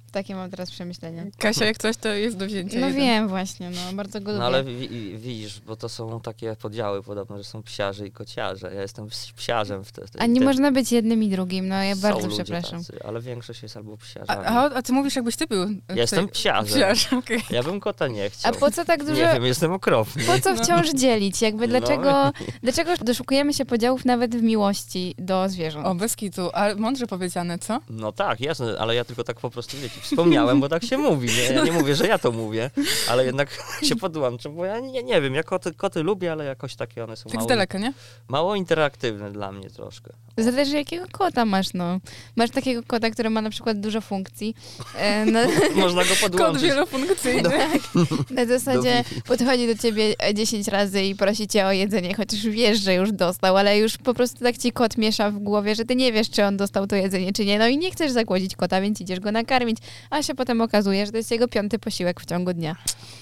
Takie 0.09 0.35
mam 0.35 0.49
teraz 0.51 0.71
przemyślenia. 0.71 1.23
Kasia, 1.37 1.65
jak 1.65 1.77
coś, 1.77 1.97
to 1.97 2.09
jest 2.09 2.37
do 2.37 2.45
wzięcia. 2.45 2.79
No 2.79 2.87
jeden. 2.87 3.01
wiem 3.01 3.27
właśnie, 3.27 3.69
no 3.69 3.93
bardzo 3.93 4.21
go 4.21 4.31
lubię. 4.31 4.39
No 4.39 4.45
ale 4.45 4.63
wi- 4.63 4.87
wi- 4.89 5.17
widzisz, 5.17 5.59
bo 5.61 5.75
to 5.75 5.89
są 5.89 6.21
takie 6.21 6.55
podziały 6.55 7.03
podobno, 7.03 7.37
że 7.37 7.43
są 7.43 7.63
psiarze 7.63 8.07
i 8.07 8.11
kociarze. 8.11 8.71
Ja 8.75 8.81
jestem 8.81 9.07
ps- 9.07 9.31
psiarzem 9.31 9.83
w 9.83 9.91
te, 9.91 10.01
te, 10.07 10.21
A 10.21 10.25
nie 10.25 10.39
te- 10.39 10.45
można 10.45 10.71
być 10.71 10.91
jednym 10.91 11.23
i 11.23 11.29
drugim, 11.29 11.67
no 11.67 11.75
ja 11.83 11.95
są 11.95 12.01
bardzo 12.01 12.27
przepraszam. 12.27 12.79
Tacy, 12.79 12.99
ale 13.03 13.21
większość 13.21 13.63
jest 13.63 13.77
albo 13.77 13.93
A, 13.93 13.97
psiarzami. 13.97 14.45
a, 14.45 14.61
a 14.75 14.81
ty 14.81 14.93
mówisz, 14.93 15.15
jakbyś 15.15 15.35
ty 15.35 15.47
był. 15.47 15.59
Ja 15.89 15.95
jestem 15.95 16.27
psiarzem. 16.27 16.77
Psiarz, 16.79 17.13
okej. 17.13 17.41
Ja 17.49 17.63
bym 17.63 17.79
kota 17.79 18.07
nie 18.07 18.25
A 18.25 18.29
chciał. 18.29 18.53
po 18.53 18.71
co 18.71 18.85
tak 18.85 18.99
dużo, 18.99 19.13
Nie 19.13 19.33
wiem, 19.33 19.45
jestem 19.45 19.71
okropny. 19.73 20.23
po 20.23 20.39
co 20.39 20.53
No. 20.53 20.63
wciąż 20.63 20.89
dzielić? 20.93 21.41
Jakby 21.41 21.67
No. 21.67 21.79
dlaczego, 21.79 22.31
dlaczego 22.63 22.91
doszukujemy 22.97 23.53
się 23.53 23.65
podziałów 23.65 24.05
nawet 24.05 24.35
w 24.35 24.41
miłości 24.43 25.15
do 25.17 25.49
zwierząt? 25.49 25.87
O, 25.87 25.95
bez 25.95 26.15
kitu. 26.15 26.49
A 26.53 26.75
mądrze 26.75 27.07
powiedziane, 27.07 27.59
co? 27.59 27.79
No 27.89 28.11
tak, 28.11 28.39
jasne, 28.39 28.75
ale 28.79 28.95
ja 28.95 29.03
tylko 29.05 29.23
tak 29.23 29.39
po 29.39 29.49
prostu, 29.49 29.77
wiecie, 29.77 29.98
Wspomniałem, 30.01 30.59
bo 30.59 30.69
tak 30.69 30.83
się 30.85 30.97
mówi. 31.09 31.27
Nie? 31.27 31.55
Ja 31.55 31.63
nie 31.63 31.71
mówię, 31.71 31.95
że 31.95 32.07
ja 32.07 32.17
to 32.19 32.31
mówię, 32.31 32.71
ale 33.09 33.25
jednak 33.25 33.63
się 33.89 33.95
podłączę, 33.95 34.49
bo 34.49 34.65
ja 34.65 34.79
nie, 34.79 35.03
nie 35.03 35.21
wiem, 35.21 35.35
ja 35.35 35.43
koty, 35.43 35.73
koty 35.73 36.03
lubię, 36.03 36.31
ale 36.31 36.45
jakoś 36.45 36.75
takie 36.75 37.03
one 37.03 37.17
są 37.17 37.29
Tak 37.29 37.35
mało, 37.37 37.47
daleka, 37.49 37.77
nie? 37.77 37.93
mało 38.27 38.55
interaktywne 38.55 39.31
dla 39.31 39.51
mnie 39.51 39.69
troszkę. 39.69 40.13
Zależy 40.43 40.75
jakiego 40.75 41.05
kota 41.11 41.45
masz, 41.45 41.73
no. 41.73 41.99
Masz 42.35 42.49
takiego 42.49 42.83
kota, 42.87 43.09
który 43.09 43.29
ma 43.29 43.41
na 43.41 43.49
przykład 43.49 43.79
dużo 43.79 44.01
funkcji. 44.01 44.55
E, 44.95 45.25
na, 45.25 45.39
Można 45.75 46.03
go 46.03 46.09
podłączyć. 46.21 46.63
wielofunkcyjny. 46.63 47.49
na 48.31 48.45
zasadzie 48.45 49.03
podchodzi 49.27 49.67
do 49.67 49.75
ciebie 49.75 50.15
10 50.33 50.67
razy 50.67 51.03
i 51.03 51.15
prosi 51.15 51.47
cię 51.47 51.65
o 51.65 51.71
jedzenie, 51.71 52.13
chociaż 52.15 52.47
wiesz, 52.47 52.79
że 52.79 52.93
już 52.93 53.11
dostał, 53.11 53.57
ale 53.57 53.77
już 53.79 53.97
po 53.97 54.13
prostu 54.13 54.43
tak 54.43 54.57
ci 54.57 54.71
kot 54.71 54.97
miesza 54.97 55.31
w 55.31 55.39
głowie, 55.39 55.75
że 55.75 55.85
ty 55.85 55.95
nie 55.95 56.11
wiesz, 56.13 56.29
czy 56.29 56.43
on 56.45 56.57
dostał 56.57 56.87
to 56.87 56.95
jedzenie, 56.95 57.33
czy 57.33 57.45
nie. 57.45 57.59
No 57.59 57.67
i 57.67 57.77
nie 57.77 57.91
chcesz 57.91 58.11
zagłodzić 58.11 58.55
kota, 58.55 58.81
więc 58.81 59.01
idziesz 59.01 59.19
go 59.19 59.31
nakarmić, 59.31 59.77
a 60.09 60.23
się 60.23 60.35
potem 60.35 60.61
okazuje, 60.61 61.05
że 61.05 61.11
to 61.11 61.17
jest 61.17 61.31
jego 61.31 61.47
piąty 61.47 61.79
posiłek 61.79 62.21
w 62.21 62.25
ciągu 62.25 62.53
dnia. 62.53 62.75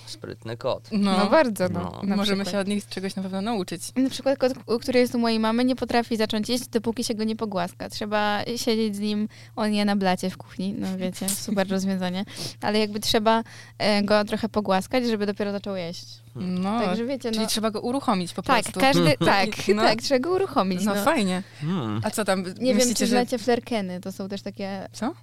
Sprytny 0.05 0.57
kot. 0.57 0.89
No, 0.91 1.17
No, 1.17 1.25
bardzo, 1.29 1.69
no. 1.69 2.01
No. 2.03 2.15
możemy 2.15 2.43
przykład. 2.43 2.47
się 2.51 2.59
od 2.59 2.67
nich 2.67 2.87
czegoś 2.89 3.15
na 3.15 3.23
pewno 3.23 3.41
nauczyć. 3.41 3.81
Na 3.95 4.09
przykład 4.09 4.39
kot, 4.39 4.53
który 4.81 4.99
jest 4.99 5.15
u 5.15 5.19
mojej 5.19 5.39
mamy, 5.39 5.65
nie 5.65 5.75
potrafi 5.75 6.17
zacząć 6.17 6.49
jeść, 6.49 6.67
dopóki 6.67 7.03
się 7.07 7.15
go 7.15 7.23
nie 7.23 7.35
pogłaska. 7.35 7.89
Trzeba 7.89 8.43
siedzieć 8.55 8.95
z 8.95 8.99
nim, 8.99 9.27
on 9.55 9.73
je 9.73 9.85
na 9.85 9.95
blacie 9.95 10.29
w 10.29 10.37
kuchni, 10.37 10.73
no 10.73 10.97
wiecie, 10.97 11.29
super 11.29 11.69
rozwiązanie. 11.75 12.25
Ale 12.61 12.79
jakby 12.79 12.99
trzeba 12.99 13.43
e, 13.77 14.03
go 14.03 14.25
trochę 14.25 14.49
pogłaskać, 14.49 15.05
żeby 15.05 15.25
dopiero 15.25 15.51
zaczął 15.51 15.75
jeść. 15.75 16.05
No, 16.35 16.79
Także 16.79 17.05
wiecie, 17.05 17.31
czyli 17.31 17.43
no... 17.43 17.49
trzeba 17.49 17.71
go 17.71 17.81
uruchomić 17.81 18.33
po 18.33 18.41
Tak, 18.41 18.63
prostu. 18.63 18.79
każdy, 18.79 19.17
tak, 19.25 19.49
No. 19.75 19.81
tak, 19.81 20.01
trzeba 20.01 20.19
go 20.19 20.31
uruchomić. 20.31 20.83
No, 20.85 20.95
No, 20.95 21.03
fajnie. 21.03 21.43
Hmm. 21.61 22.01
A 22.03 22.11
co 22.11 22.25
tam, 22.25 22.43
Nie 22.59 22.75
wiem, 22.75 22.89
czy 22.95 23.05
że... 23.05 23.07
znacie 23.07 23.37
flerkeny, 23.37 23.99
to 23.99 24.11
są 24.11 24.29
też 24.29 24.41
takie, 24.41 24.87
Co? 24.91 25.13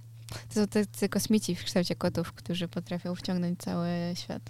to 0.49 0.55
są 0.55 0.67
tacy 0.67 1.09
kosmici 1.09 1.55
w 1.57 1.65
kształcie 1.65 1.95
kotów, 1.97 2.33
którzy 2.33 2.69
potrafią 2.69 3.15
wciągnąć 3.15 3.59
cały 3.59 3.89
świat. 4.15 4.43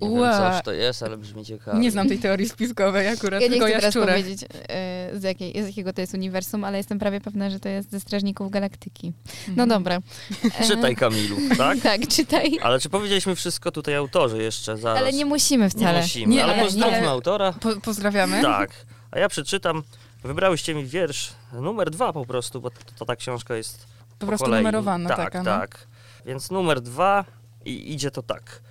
Nie 0.00 0.08
Ua. 0.08 0.40
wiem, 0.42 0.52
coś 0.52 0.62
to 0.64 0.72
jest, 0.72 1.02
ale 1.02 1.16
brzmi 1.16 1.44
ciekawie. 1.44 1.78
Nie 1.78 1.90
znam 1.90 2.08
tej 2.08 2.18
teorii 2.18 2.48
spiskowej 2.48 3.08
akurat, 3.08 3.40
Ja 3.42 3.46
nie 3.48 3.50
tylko 3.52 3.66
chcę 3.66 3.74
teraz 3.74 3.84
jaszczurek. 3.84 4.16
powiedzieć, 4.16 4.48
e, 4.68 5.10
z, 5.18 5.22
jakiej, 5.22 5.62
z 5.62 5.66
jakiego 5.66 5.92
to 5.92 6.00
jest 6.00 6.14
uniwersum, 6.14 6.64
ale 6.64 6.76
jestem 6.78 6.98
prawie 6.98 7.20
pewna, 7.20 7.50
że 7.50 7.60
to 7.60 7.68
jest 7.68 7.90
ze 7.90 8.00
Strażników 8.00 8.50
Galaktyki. 8.50 9.12
No 9.46 9.50
Mhm. 9.62 9.68
dobra. 9.68 9.98
E, 10.60 10.66
Czytaj 10.66 10.96
Kamilu, 10.96 11.36
tak? 11.58 11.80
Tak, 11.80 12.08
czytaj. 12.08 12.58
Ale 12.62 12.80
czy 12.80 12.88
powiedzieliśmy 12.88 13.34
wszystko 13.34 13.70
tutaj 13.72 13.94
autorzy 13.94 14.42
jeszcze 14.42 14.76
zaraz? 14.76 14.98
Ale 14.98 15.12
nie 15.12 15.24
musimy 15.26 15.64
Nie 15.64 15.70
wcale. 15.70 16.00
musimy, 16.02 16.34
Nie, 16.34 16.44
ale 16.44 16.68
nie. 16.72 17.08
autora. 17.08 17.52
Po, 17.52 17.76
pozdrawiamy. 17.80 18.42
Tak. 18.42 18.70
A 19.10 19.18
ja 19.18 19.28
przeczytam. 19.28 19.82
Wybrałyście 20.24 20.74
mi 20.74 20.84
wiersz 20.84 21.32
numer 21.52 21.90
dwa 21.90 22.12
po 22.12 22.26
prostu, 22.26 22.60
bo 22.60 22.70
to, 22.70 22.76
to 22.98 23.04
ta 23.04 23.16
książka 23.16 23.56
jest 23.56 23.86
po 24.18 24.26
prostu 24.26 24.44
kolei. 24.44 24.60
numerowana 24.62 25.08
tak, 25.08 25.18
taka. 25.18 25.38
No. 25.38 25.44
Tak, 25.44 25.86
Więc 26.26 26.50
numer 26.50 26.80
dwa 26.80 27.24
i 27.64 27.92
idzie 27.92 28.10
to 28.10 28.22
tak. 28.22 28.62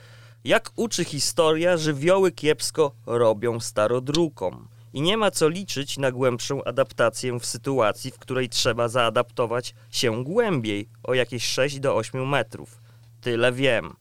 Jak 0.43 0.71
uczy 0.75 1.05
historia, 1.05 1.77
żywioły 1.77 2.31
kiepsko 2.31 2.91
robią 3.05 3.59
starodrukom. 3.59 4.67
I 4.93 5.01
nie 5.01 5.17
ma 5.17 5.31
co 5.31 5.49
liczyć 5.49 5.97
na 5.97 6.11
głębszą 6.11 6.63
adaptację 6.63 7.39
w 7.39 7.45
sytuacji, 7.45 8.11
w 8.11 8.19
której 8.19 8.49
trzeba 8.49 8.87
zaadaptować 8.87 9.75
się 9.91 10.23
głębiej, 10.23 10.89
o 11.03 11.13
jakieś 11.13 11.45
6 11.45 11.79
do 11.79 11.95
8 11.95 12.29
metrów. 12.29 12.81
Tyle 13.21 13.51
wiem. 13.51 13.95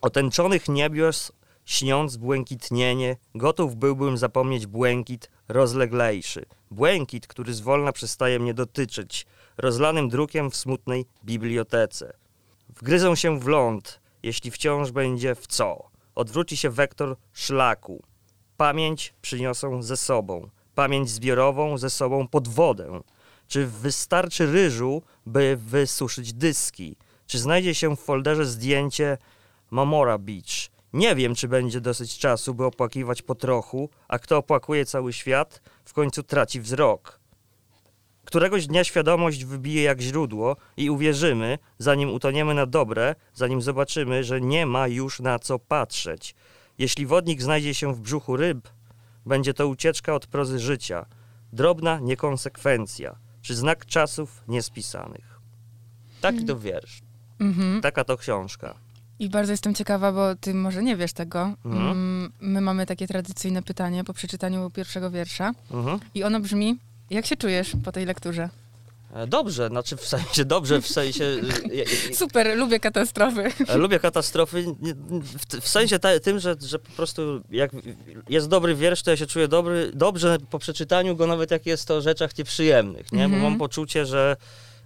Otęczonych 0.00 0.68
niebios, 0.68 1.32
śniąc 1.64 2.16
błękitnienie, 2.16 3.16
gotów 3.34 3.76
byłbym 3.76 4.18
zapomnieć 4.18 4.66
błękit 4.66 5.30
rozleglejszy. 5.48 6.46
Błękit, 6.70 7.26
który 7.26 7.54
zwolna 7.54 7.92
przestaje 7.92 8.38
mnie 8.38 8.54
dotyczyć, 8.54 9.26
rozlanym 9.56 10.08
drukiem 10.08 10.50
w 10.50 10.56
smutnej 10.56 11.06
bibliotece. 11.24 12.12
Wgryzą 12.68 13.14
się 13.14 13.40
w 13.40 13.46
ląd, 13.46 14.00
jeśli 14.22 14.50
wciąż 14.50 14.90
będzie 14.90 15.34
w 15.34 15.46
co. 15.46 15.90
Odwróci 16.14 16.56
się 16.56 16.70
wektor 16.70 17.16
szlaku. 17.32 18.02
Pamięć 18.56 19.14
przyniosą 19.22 19.82
ze 19.82 19.96
sobą. 19.96 20.48
Pamięć 20.74 21.10
zbiorową 21.10 21.78
ze 21.78 21.90
sobą 21.90 22.28
pod 22.28 22.48
wodę. 22.48 23.00
Czy 23.48 23.66
wystarczy 23.66 24.46
ryżu, 24.46 25.02
by 25.26 25.56
wysuszyć 25.56 26.32
dyski? 26.32 26.96
Czy 27.26 27.38
znajdzie 27.38 27.74
się 27.74 27.96
w 27.96 28.00
folderze 28.00 28.46
zdjęcie 28.46 29.18
Mamora 29.70 30.18
Beach? 30.18 30.70
Nie 30.92 31.14
wiem, 31.14 31.34
czy 31.34 31.48
będzie 31.48 31.80
dosyć 31.80 32.18
czasu, 32.18 32.54
by 32.54 32.64
opłakiwać 32.64 33.22
po 33.22 33.34
trochu, 33.34 33.90
a 34.08 34.18
kto 34.18 34.36
opłakuje 34.36 34.86
cały 34.86 35.12
świat, 35.12 35.62
w 35.84 35.92
końcu 35.92 36.22
traci 36.22 36.60
wzrok. 36.60 37.20
Któregoś 38.28 38.66
dnia 38.66 38.84
świadomość 38.84 39.44
wybije 39.44 39.82
jak 39.82 40.00
źródło 40.00 40.56
i 40.76 40.90
uwierzymy, 40.90 41.58
zanim 41.78 42.10
utoniemy 42.10 42.54
na 42.54 42.66
dobre, 42.66 43.14
zanim 43.34 43.62
zobaczymy, 43.62 44.24
że 44.24 44.40
nie 44.40 44.66
ma 44.66 44.88
już 44.88 45.20
na 45.20 45.38
co 45.38 45.58
patrzeć. 45.58 46.34
Jeśli 46.78 47.06
wodnik 47.06 47.42
znajdzie 47.42 47.74
się 47.74 47.94
w 47.94 48.00
brzuchu 48.00 48.36
ryb, 48.36 48.68
będzie 49.26 49.54
to 49.54 49.68
ucieczka 49.68 50.14
od 50.14 50.26
prozy 50.26 50.58
życia, 50.58 51.06
drobna 51.52 51.98
niekonsekwencja, 51.98 53.16
czy 53.42 53.54
znak 53.54 53.86
czasów 53.86 54.42
niespisanych. 54.48 55.40
Taki 56.20 56.44
to 56.44 56.58
wiersz, 56.58 57.00
Mhm. 57.40 57.80
taka 57.80 58.04
to 58.04 58.16
książka. 58.16 58.74
I 59.18 59.28
bardzo 59.30 59.52
jestem 59.52 59.74
ciekawa, 59.74 60.12
bo 60.12 60.34
ty 60.36 60.54
może 60.54 60.82
nie 60.82 60.96
wiesz 60.96 61.12
tego. 61.12 61.52
Mhm. 61.64 61.86
Mm, 61.90 62.32
My 62.40 62.60
mamy 62.60 62.86
takie 62.86 63.06
tradycyjne 63.06 63.62
pytanie 63.62 64.04
po 64.04 64.12
przeczytaniu 64.14 64.70
pierwszego 64.70 65.10
wiersza. 65.10 65.52
Mhm. 65.70 66.00
I 66.14 66.24
ono 66.24 66.40
brzmi, 66.40 66.78
jak 67.10 67.26
się 67.26 67.36
czujesz 67.36 67.72
po 67.84 67.92
tej 67.92 68.06
lekturze? 68.06 68.48
E, 69.14 69.26
Dobrze, 69.26 69.68
znaczy 69.68 69.96
w 69.96 70.06
sensie 70.08 70.44
dobrze, 70.44 70.80
w 70.82 70.86
sensie. 70.88 71.24
e, 72.10 72.14
Super, 72.14 72.56
lubię 72.58 72.80
katastrofy. 72.80 73.52
e, 73.68 73.76
Lubię 73.76 73.98
katastrofy 74.00 74.64
w, 75.10 75.60
w 75.60 75.68
sensie 75.68 75.98
ta, 75.98 76.20
tym, 76.20 76.38
że, 76.40 76.56
że 76.60 76.78
po 76.78 76.92
prostu 76.92 77.22
jak 77.50 77.70
jest 78.28 78.48
dobry 78.48 78.74
wiersz, 78.74 79.02
to 79.02 79.10
ja 79.10 79.16
się 79.16 79.26
czuję 79.26 79.48
dobry, 79.48 79.90
dobrze 79.94 80.38
po 80.50 80.58
przeczytaniu 80.58 81.16
go, 81.16 81.26
nawet 81.26 81.50
jak 81.50 81.66
jest 81.66 81.88
to 81.88 81.96
o 81.96 82.00
rzeczach 82.00 82.38
nieprzyjemnych, 82.38 83.12
nie? 83.12 83.24
Mhm. 83.24 83.42
Bo 83.42 83.50
mam 83.50 83.58
poczucie, 83.58 84.06
że 84.06 84.36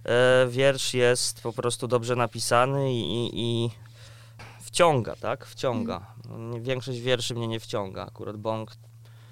e, 0.05 0.47
wiersz 0.49 0.93
jest 0.93 1.41
po 1.41 1.53
prostu 1.53 1.87
dobrze 1.87 2.15
napisany 2.15 2.93
i, 2.93 3.29
i, 3.33 3.69
wciąga, 4.61 5.15
tak? 5.15 5.45
Wciąga. 5.45 6.05
Nie- 6.37 6.61
Większość 6.61 6.99
wierszy 6.99 7.33
mnie 7.35 7.47
nie 7.47 7.59
wciąga, 7.59 8.05
akurat 8.05 8.37
Bąk 8.37 8.71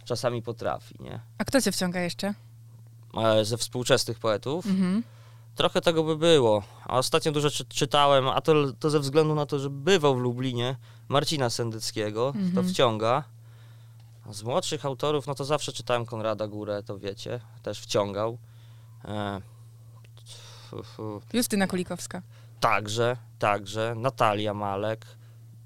czasami 0.06 0.42
potrafi, 0.42 0.96
nie? 1.00 1.20
A 1.38 1.46
kto 1.46 1.62
cię 1.62 1.72
wciąga 1.72 2.00
jeszcze? 2.02 2.34
E, 3.18 3.46
ze 3.46 3.58
współczesnych 3.58 4.20
poetów. 4.20 4.66
Mhm. 4.66 5.04
Trochę 5.56 5.82
tego 5.82 6.04
by 6.04 6.18
było. 6.18 6.64
A 6.86 6.98
ostatnio 6.98 7.32
dużo 7.32 7.50
czy, 7.50 7.66
czytałem, 7.66 8.28
a 8.28 8.42
to, 8.42 8.54
to 8.80 8.90
ze 8.90 9.00
względu 9.00 9.36
na 9.36 9.46
to, 9.46 9.60
że 9.60 9.70
bywał 9.70 10.16
w 10.16 10.20
Lublinie 10.20 10.76
Marcina 11.08 11.50
Sendyckiego, 11.50 12.32
to 12.34 12.40
Mhm. 12.40 12.68
wciąga. 12.70 13.24
A 14.30 14.34
z 14.34 14.44
młodszych 14.44 14.86
autorów, 14.86 15.28
no 15.28 15.36
to 15.36 15.46
zawsze 15.46 15.72
czytałem 15.72 16.06
Konrada 16.06 16.48
Górę, 16.48 16.84
to 16.84 17.00
wiecie, 17.00 17.40
też 17.64 17.80
wciągał. 17.80 18.38
E. 19.06 19.42
Justyna 21.34 21.68
Kulikowska. 21.68 22.22
Także, 22.60 23.18
także, 23.40 23.94
Natalia 23.98 24.54
Malek, 24.54 25.06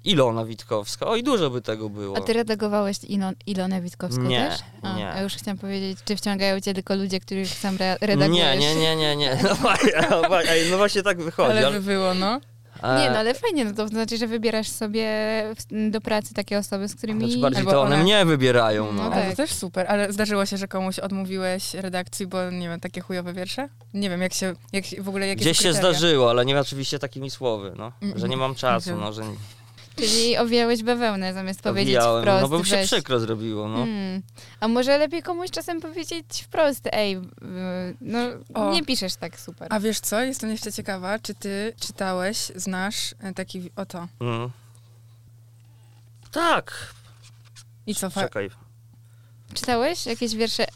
Ilona 0.06 0.44
Witkowska. 0.44 1.06
Oj, 1.06 1.22
dużo 1.22 1.50
by 1.50 1.62
tego 1.62 1.88
było. 1.90 2.16
A 2.16 2.20
ty 2.20 2.32
redagowałeś 2.32 2.96
Ilon, 3.08 3.34
Ilonę 3.46 3.80
Witkowską 3.80 4.22
Nie, 4.22 4.48
też? 4.50 4.60
A, 4.82 4.96
nie. 4.96 5.02
Ja 5.02 5.22
już 5.22 5.34
chciałam 5.34 5.58
powiedzieć, 5.58 5.98
czy 6.04 6.16
wciągają 6.16 6.60
cię 6.60 6.74
tylko 6.74 6.94
ludzie, 6.96 7.20
których 7.20 7.48
sam 7.48 7.74
re- 7.74 7.96
redagujesz? 8.00 8.58
Nie, 8.60 8.74
nie, 8.74 8.76
nie, 8.76 8.96
nie, 8.96 9.16
nie. 9.16 9.38
No, 10.10 10.22
właśnie- 10.28 10.70
no 10.70 10.76
właśnie 10.76 11.02
tak 11.02 11.22
wychodzi. 11.22 11.50
Ale 11.58 11.70
by 11.72 11.80
było, 11.80 12.14
no. 12.14 12.40
Nie, 12.82 13.10
no 13.10 13.18
ale 13.18 13.34
fajnie, 13.34 13.64
no 13.64 13.72
to 13.74 13.88
znaczy, 13.88 14.16
że 14.18 14.26
wybierasz 14.26 14.68
sobie 14.68 15.08
do 15.90 16.00
pracy 16.00 16.34
takie 16.34 16.58
osoby, 16.58 16.88
z 16.88 16.94
którymi... 16.94 17.20
Znaczy 17.24 17.38
bardziej 17.40 17.58
Albo 17.60 17.70
to 17.70 17.82
one 17.82 17.94
one- 17.94 18.04
mnie 18.04 18.24
wybierają, 18.24 18.92
no. 18.92 19.02
No 19.04 19.10
tak. 19.10 19.30
to 19.30 19.36
też 19.36 19.52
super. 19.52 19.86
Ale 19.88 20.12
zdarzyło 20.12 20.46
się, 20.46 20.56
że 20.56 20.68
komuś 20.68 20.98
odmówiłeś 20.98 21.74
redakcji, 21.74 22.26
bo 22.26 22.50
nie 22.50 22.68
wiem, 22.68 22.80
takie 22.80 23.00
chujowe 23.00 23.32
wiersze? 23.32 23.68
Nie 23.94 24.10
wiem, 24.10 24.22
jak 24.22 24.34
się, 24.34 24.54
jak 24.72 24.84
w 25.00 25.08
ogóle 25.08 25.26
jakie 25.26 25.40
Gdzieś 25.40 25.58
się 25.58 25.72
zdarzyło, 25.72 26.30
ale 26.30 26.44
nie 26.44 26.60
oczywiście 26.60 26.98
takimi 26.98 27.30
słowy, 27.30 27.72
no. 27.76 27.92
Mm, 28.02 28.18
Że 28.18 28.28
nie 28.28 28.36
mam 28.36 28.54
czasu, 28.54 28.96
no, 28.96 29.12
że 29.12 29.22
nie 29.22 29.36
Czyli 29.96 30.36
owijałeś 30.38 30.82
bawełnę 30.82 31.34
zamiast 31.34 31.62
powiedzieć 31.62 31.96
owijałem, 31.96 32.22
wprost, 32.22 32.42
no 32.42 32.48
bo 32.48 32.58
mi 32.58 32.66
się 32.66 32.76
weź. 32.76 32.86
przykro 32.86 33.20
zrobiło, 33.20 33.68
no. 33.68 33.76
Hmm. 33.76 34.22
A 34.60 34.68
może 34.68 34.98
lepiej 34.98 35.22
komuś 35.22 35.50
czasem 35.50 35.80
powiedzieć 35.80 36.24
wprost, 36.42 36.88
ej, 36.92 37.20
no 38.00 38.18
O. 38.54 38.72
nie 38.72 38.84
piszesz 38.84 39.16
tak 39.16 39.40
super. 39.40 39.68
A 39.70 39.80
wiesz 39.80 40.00
co? 40.00 40.20
Jestem 40.20 40.50
jeszcze 40.50 40.72
ciekawa, 40.72 41.18
czy 41.18 41.34
ty 41.34 41.72
czytałeś, 41.80 42.38
znasz 42.56 43.14
e, 43.20 43.34
taki 43.34 43.70
oto. 43.76 44.08
Mm. 44.20 44.50
Tak, 46.30 46.94
I 47.86 47.94
co? 47.94 48.10
Czekaj. 48.10 48.50
Czytałeś 49.54 50.06
jakieś 50.06 50.34
wiersze 50.34 50.66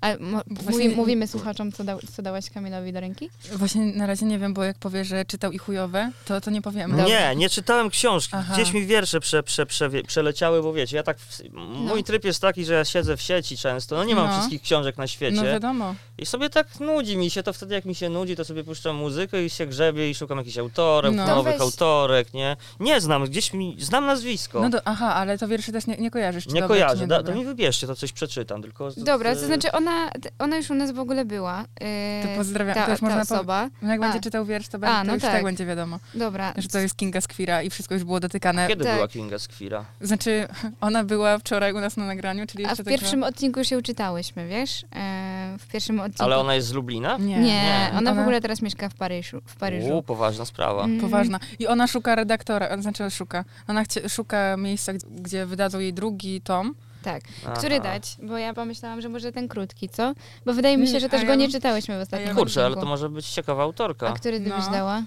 A 0.00 0.08
Właśnie- 0.50 0.88
mówimy 0.88 1.26
słuchaczom, 1.26 1.72
co, 1.72 1.84
dał, 1.84 1.98
co 2.16 2.22
dałaś 2.22 2.50
Kamilowi 2.50 2.92
do 2.92 3.00
ręki? 3.00 3.30
Właśnie 3.52 3.86
na 3.86 4.06
razie 4.06 4.26
nie 4.26 4.38
wiem, 4.38 4.54
bo 4.54 4.64
jak 4.64 4.78
powie, 4.78 5.04
że 5.04 5.24
czytał 5.24 5.52
i 5.52 5.58
chujowe, 5.58 6.10
to, 6.24 6.40
to 6.40 6.50
nie 6.50 6.62
powiemy. 6.62 7.02
Nie, 7.02 7.32
nie 7.36 7.48
czytałem 7.50 7.90
książki. 7.90 8.36
Aha. 8.36 8.54
Gdzieś 8.54 8.72
mi 8.72 8.86
wiersze 8.86 9.20
prze, 9.20 9.42
prze, 9.42 9.66
prze, 9.66 9.90
przeleciały, 10.06 10.62
bo 10.62 10.72
wiecie, 10.72 10.96
ja 10.96 11.02
tak. 11.02 11.18
W, 11.18 11.40
mój 11.74 12.04
tryb 12.04 12.24
jest 12.24 12.40
taki, 12.42 12.64
że 12.64 12.74
ja 12.74 12.84
siedzę 12.84 13.16
w 13.16 13.22
sieci 13.22 13.56
często. 13.56 13.96
No 13.96 14.04
nie 14.04 14.14
mam 14.14 14.26
No. 14.26 14.32
wszystkich 14.32 14.62
książek 14.62 14.98
na 14.98 15.06
świecie. 15.06 15.36
No 15.36 15.44
wiadomo. 15.44 15.94
I 16.18 16.26
sobie 16.26 16.50
tak 16.50 16.80
nudzi 16.80 17.16
mi 17.16 17.30
się, 17.30 17.42
to 17.42 17.52
wtedy 17.52 17.74
jak 17.74 17.84
mi 17.84 17.94
się 17.94 18.08
nudzi, 18.08 18.36
to 18.36 18.44
sobie 18.44 18.64
puszczam 18.64 18.96
muzykę 18.96 19.44
i 19.44 19.50
się 19.50 19.66
grzebię 19.66 20.10
i 20.10 20.14
szukam 20.14 20.38
jakichś 20.38 20.58
autorów, 20.58 21.14
No. 21.14 21.26
nowych 21.26 21.54
weź- 21.54 21.60
autorek, 21.62 22.34
nie? 22.34 22.56
Nie 22.80 23.00
znam, 23.00 23.24
gdzieś 23.24 23.52
mi, 23.52 23.76
znam 23.78 24.06
nazwisko. 24.06 24.60
No 24.60 24.70
do, 24.70 24.78
aha, 24.84 25.14
ale 25.14 25.38
to 25.38 25.48
wierszy 25.48 25.72
też 25.72 25.86
nie, 25.86 25.96
nie 25.96 26.10
kojarzysz. 26.10 26.44
Czy 26.46 26.54
nie 26.54 26.60
dobre, 26.60 26.76
czy 26.76 26.82
kojarzę, 26.82 27.06
da, 27.06 27.22
to 27.22 27.34
mi 27.34 27.44
wybierzcie, 27.44 27.86
to 27.86 27.96
coś 27.96 28.12
przeczytam, 28.12 28.62
tylko... 28.62 28.90
z- 28.90 29.04
Dobra, 29.04 29.34
to 29.34 29.46
znaczy 29.46 29.72
ona, 29.72 29.95
ona 30.38 30.56
już 30.56 30.70
u 30.70 30.74
nas 30.74 30.90
w 30.92 30.98
ogóle 30.98 31.24
była. 31.24 31.64
Yy, 31.80 31.86
To 32.22 32.28
pozdrawiam, 32.36 32.74
ta, 32.74 32.84
to 32.84 32.90
już 32.90 33.00
ta 33.00 33.06
można 33.06 33.24
po- 33.24 33.34
osoba. 33.34 33.70
No 33.82 33.88
jak 33.92 34.00
A. 34.00 34.02
będzie 34.02 34.20
czytał 34.20 34.44
wiersz, 34.44 34.68
to, 34.68 34.78
będzie, 34.78 34.94
A, 34.96 35.00
to 35.00 35.06
no 35.06 35.14
już 35.14 35.22
tak. 35.22 35.32
tak 35.32 35.44
będzie 35.44 35.66
wiadomo, 35.66 35.98
Dobra. 36.14 36.52
że 36.56 36.68
to 36.68 36.78
jest 36.78 36.96
Kinga 36.96 37.20
Skwira 37.20 37.62
i 37.62 37.70
wszystko 37.70 37.94
już 37.94 38.04
było 38.04 38.20
dotykane. 38.20 38.68
Kiedy 38.68 38.84
tak. 38.84 38.94
była 38.94 39.08
Kinga 39.08 39.38
Skwira? 39.38 39.84
Znaczy, 40.00 40.48
ona 40.80 41.04
była 41.04 41.38
wczoraj 41.38 41.72
u 41.72 41.80
nas 41.80 41.96
na 41.96 42.06
nagraniu, 42.06 42.46
czyli 42.46 42.64
A 42.64 42.68
jeszcze 42.68 42.82
w 42.82 42.86
tak, 42.86 42.94
pierwszym 42.98 43.22
odcinku 43.22 43.64
się 43.64 43.78
uczytałyśmy, 43.78 44.48
wiesz? 44.48 44.84
E, 44.96 45.56
w 45.58 45.66
pierwszym 45.66 46.00
odcinku. 46.00 46.24
Ale 46.24 46.38
ona 46.38 46.54
jest 46.54 46.68
z 46.68 46.72
Lublina? 46.72 47.16
Nie, 47.18 47.24
Nie, 47.38 47.40
nie. 47.40 47.90
ona, 47.92 48.10
w 48.10 48.12
Ona- 48.12 48.22
ogóle 48.22 48.40
teraz 48.40 48.62
mieszka 48.62 48.88
w 48.88 48.94
Paryżu. 48.94 49.40
W 49.46 49.56
Paryżu. 49.56 49.98
U, 49.98 50.02
poważna 50.02 50.44
sprawa. 50.44 50.84
Mm. 50.84 51.00
Poważna. 51.00 51.40
I 51.58 51.66
ona 51.66 51.86
szuka 51.86 52.14
redaktora, 52.14 52.82
znaczy 52.82 53.10
szuka. 53.10 53.44
Ona 53.68 53.84
chcie, 53.84 54.08
szuka 54.08 54.56
miejsca, 54.56 54.92
gdzie- 54.92 55.06
gdzie 55.10 55.46
wydadzą 55.46 55.78
jej 55.78 55.92
drugi 55.94 56.40
tom. 56.40 56.74
Tak. 57.06 57.22
Aha. 57.44 57.54
Który 57.56 57.80
dać? 57.80 58.16
Bo 58.22 58.38
ja 58.38 58.54
pomyślałam, 58.54 59.00
że 59.00 59.08
może 59.08 59.32
ten 59.32 59.48
krótki, 59.48 59.88
co? 59.88 60.14
Bo 60.46 60.52
wydaje 60.52 60.76
mi 60.76 60.88
się, 60.88 61.00
że 61.00 61.08
też 61.08 61.22
ja 61.22 61.28
go 61.28 61.34
nie 61.34 61.48
czytałyśmy 61.48 61.98
w 61.98 62.00
ostatnim 62.02 62.34
Kurczę, 62.34 62.64
ale 62.66 62.76
to 62.76 62.86
może 62.86 63.08
być 63.08 63.26
ciekawa 63.26 63.62
autorka. 63.62 64.08
A 64.08 64.12
który 64.12 64.40
ty 64.40 64.48
No. 64.48 64.56
byś 64.56 64.66
dała? 64.66 65.02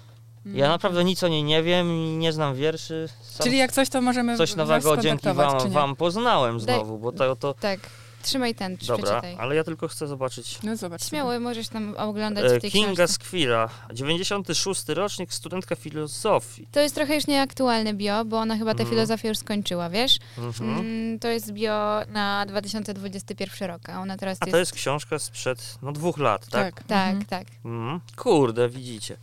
Ja 0.46 0.68
naprawdę 0.68 1.03
nic 1.03 1.24
o 1.24 1.27
niej 1.27 1.44
nie 1.44 1.63
wiem, 1.63 2.20
nie 2.20 2.34
znam 2.34 2.56
wierszy. 2.56 3.10
Sam 3.22 3.44
Czyli 3.44 3.58
jak 3.58 3.72
coś, 3.72 3.89
to 3.89 4.01
możemy 4.01 4.38
coś 4.38 4.56
nowego 4.56 4.98
dzięki 4.98 5.34
wam, 5.34 5.70
wam 5.70 5.96
poznałem 5.96 6.58
Daj- 6.58 6.62
znowu, 6.62 6.98
bo 6.98 7.12
to, 7.12 7.36
to... 7.36 7.53
Tak. 7.53 7.79
Trzymaj 8.23 8.55
ten, 8.55 8.77
Dobra, 8.77 8.97
przeczytaj. 9.05 9.35
ale 9.39 9.55
ja 9.55 9.63
tylko 9.63 9.88
chcę 9.88 10.07
zobaczyć. 10.07 10.59
No 10.63 10.75
zobacz. 10.77 11.05
Śmiało 11.09 11.39
możesz 11.39 11.69
tam 11.69 11.95
oglądać 11.97 12.45
E, 12.51 12.57
w 12.57 12.61
tej 12.61 12.71
Kinga 12.71 12.88
książce. 12.93 13.07
Skwira, 13.13 13.69
96 13.93 14.89
rocznik, 14.89 15.33
studentka 15.33 15.75
filozofii. 15.75 16.67
To 16.71 16.79
jest 16.79 16.95
trochę 16.95 17.15
już 17.15 17.27
nieaktualne 17.27 17.93
bio, 17.93 18.25
bo 18.25 18.38
ona 18.38 18.57
chyba 18.57 18.71
tę 18.73 18.81
Mhm. 18.81 18.89
filozofię 18.89 19.27
już 19.27 19.38
skończyła, 19.38 19.89
wiesz? 19.89 20.17
Mhm. 20.38 20.79
Mm, 20.79 21.19
to 21.19 21.27
jest 21.27 21.51
bio 21.53 22.01
na 22.07 22.45
2021 22.45 23.67
rok, 23.67 23.89
a 23.89 23.99
ona 24.01 24.17
teraz 24.17 24.38
A 24.41 24.45
to 24.45 24.57
jest 24.57 24.71
książka 24.71 25.19
sprzed 25.19 25.77
no, 25.81 25.91
dwóch 25.91 26.17
lat, 26.17 26.47
tak? 26.47 26.75
Tak. 26.75 26.83
Tak, 26.88 27.07
Mhm. 27.09 27.25
tak, 27.25 27.47
Mhm. 27.65 27.99
Kurde, 28.15 28.69
widzicie. 28.69 29.17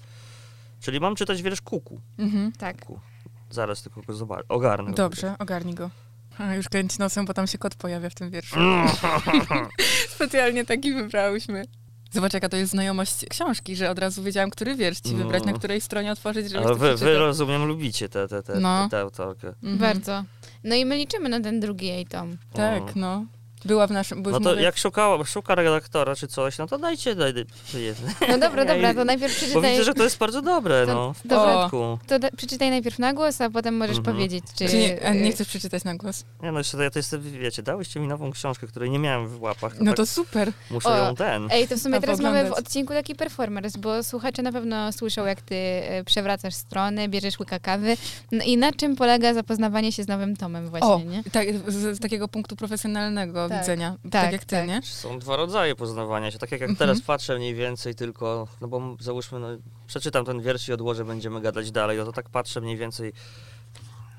Czyli 0.80 1.00
mam 1.00 1.14
czytać 1.16 1.42
wiersz 1.42 1.60
Kuku. 1.60 2.00
Mhm. 2.18 2.52
tak. 2.52 2.76
Zaraz 3.50 3.82
tylko 3.82 4.02
go 4.02 4.14
zobaczę. 4.14 4.48
Ogarnę. 4.48 4.90
go. 4.90 4.96
Dobrze, 4.96 5.34
ogarnij 5.38 5.74
go. 5.74 5.90
A, 6.38 6.54
już 6.54 6.68
kręci 6.68 6.96
nosem, 6.98 7.24
bo 7.26 7.34
tam 7.34 7.46
się 7.46 7.58
kot 7.58 7.74
pojawia 7.74 8.10
w 8.10 8.14
tym 8.14 8.30
wierszu. 8.30 8.56
Specjalnie 10.14 10.64
taki 10.64 10.94
wybrałyśmy. 10.94 11.64
Zobacz, 12.10 12.34
jaka 12.34 12.48
to 12.48 12.56
jest 12.56 12.70
znajomość 12.70 13.24
książki, 13.30 13.76
że 13.76 13.90
od 13.90 13.98
razu 13.98 14.22
wiedziałam, 14.22 14.50
który 14.50 14.74
wiersz 14.76 15.00
ci 15.00 15.14
wybrać, 15.14 15.42
No. 15.46 15.52
na 15.52 15.58
której 15.58 15.80
stronie 15.80 16.12
otworzyć, 16.12 16.50
żeby 16.50 16.64
Ale 16.64 16.74
wy, 16.74 16.96
wy 16.96 17.18
rozumiem, 17.18 17.64
lubicie 17.64 18.08
tę 18.08 18.28
te, 18.28 18.42
te, 18.42 18.52
te, 18.52 18.60
No. 18.60 18.88
tę 18.90 18.98
autorkę. 18.98 19.48
Mhm. 19.48 19.78
Bardzo. 19.78 20.24
No 20.64 20.74
i 20.74 20.84
my 20.84 20.96
liczymy 20.96 21.28
na 21.28 21.40
ten 21.40 21.60
drugi 21.60 21.86
jej 21.86 22.06
tom. 22.06 22.36
Tak, 22.52 22.96
no. 22.96 23.24
Była 23.66 23.86
w 23.86 23.90
naszym... 23.90 24.22
Bo 24.22 24.30
No 24.30 24.40
to 24.40 24.50
mówię- 24.50 24.62
jak 24.62 24.78
szukała, 24.78 25.24
szuka 25.24 25.54
redaktora 25.54 26.16
czy 26.16 26.26
coś, 26.28 26.58
no 26.58 26.66
to 26.66 26.78
dajcie, 26.78 27.14
daj, 27.14 27.34
daj, 27.34 27.44
No 28.28 28.38
dobra, 28.38 28.64
Ja- 28.64 28.74
dobra, 28.74 28.94
to 28.94 29.04
najpierw 29.04 29.32
Bo 29.32 29.38
przeczytaj. 29.38 29.70
widzę, 29.72 29.84
że 29.84 29.94
to 29.94 30.02
jest 30.02 30.18
bardzo 30.18 30.42
dobre, 30.42 30.86
To- 30.86 30.94
no. 30.94 31.12
W 31.14 31.26
dobra. 31.26 31.52
porządku. 31.68 31.98
To 32.06 32.18
da, 32.18 32.28
przeczytaj 32.36 32.70
najpierw 32.70 32.98
na 32.98 33.12
głos, 33.12 33.40
a 33.40 33.50
potem 33.50 33.76
możesz 33.76 33.96
Mhm. 33.98 34.16
powiedzieć, 34.16 34.44
czy... 34.58 34.68
Czy 34.68 34.78
nie, 34.78 35.06
a 35.08 35.14
nie 35.14 35.32
chcesz 35.32 35.48
przeczytać 35.48 35.84
na 35.84 35.94
głos? 35.94 36.24
Nie 36.42 36.52
no, 36.52 36.58
jeszcze 36.58 36.82
ja 36.84 36.90
to 36.90 36.98
jest, 36.98 37.18
wiecie, 37.20 37.62
dałyście 37.62 38.00
mi 38.00 38.08
nową 38.08 38.30
książkę, 38.32 38.66
której 38.66 38.90
nie 38.90 38.98
miałem 38.98 39.28
w 39.28 39.42
łapach. 39.42 39.72
To 39.76 39.84
No 39.84 39.90
tak 39.90 39.96
to 39.96 40.06
super. 40.06 40.52
muszę 40.70 40.88
O, 40.88 40.96
ją 40.96 41.14
ten. 41.14 41.48
Ej, 41.50 41.68
to 41.68 41.76
w 41.76 41.80
sumie 41.80 42.00
teraz 42.00 42.20
mamy 42.20 42.44
w 42.48 42.52
odcinku 42.52 42.92
taki 42.92 43.14
performance, 43.14 43.78
bo 43.78 44.02
słuchacze 44.02 44.42
na 44.42 44.52
pewno 44.52 44.92
słyszą, 44.92 45.24
jak 45.24 45.40
ty 45.40 45.54
e, 45.56 46.04
przewracasz 46.04 46.54
strony, 46.54 47.08
bierzesz 47.08 47.38
łyka 47.40 47.58
kawy. 47.58 47.96
No 48.32 48.44
i 48.44 48.56
na 48.56 48.72
czym 48.72 48.96
polega 48.96 49.34
zapoznawanie 49.34 49.92
się 49.92 50.02
z 50.02 50.08
nowym 50.08 50.36
tomem 50.36 50.68
właśnie, 50.68 50.88
O, 50.88 50.98
nie? 51.00 51.22
tak, 51.32 51.46
z, 51.68 51.96
z 51.96 52.00
takiego 52.00 52.28
punktu 52.28 52.56
profesjonalnego 52.56 53.48
Tak. 53.56 53.62
widzenia. 53.64 53.96
Tak, 54.02 54.12
Tak, 54.12 54.32
jak 54.32 54.44
ty, 54.44 54.56
tak. 54.56 54.68
nie? 54.68 54.80
Są 54.82 55.18
dwa 55.18 55.36
rodzaje 55.36 55.74
poznawania 55.74 56.30
się. 56.30 56.38
Tak 56.38 56.52
jak, 56.52 56.60
jak 56.60 56.70
Mhm. 56.70 56.88
teraz 56.88 57.00
patrzę 57.06 57.36
mniej 57.38 57.54
więcej 57.54 57.94
tylko, 57.94 58.48
no 58.60 58.68
bo 58.68 58.96
załóżmy, 59.00 59.38
no, 59.40 59.48
przeczytam 59.86 60.24
ten 60.24 60.40
wiersz 60.42 60.68
i 60.68 60.72
odłożę, 60.72 61.04
będziemy 61.04 61.40
gadać 61.40 61.70
dalej, 61.70 61.98
no 61.98 62.04
to 62.04 62.12
tak 62.12 62.28
patrzę 62.28 62.60
mniej 62.60 62.76
więcej 62.76 63.12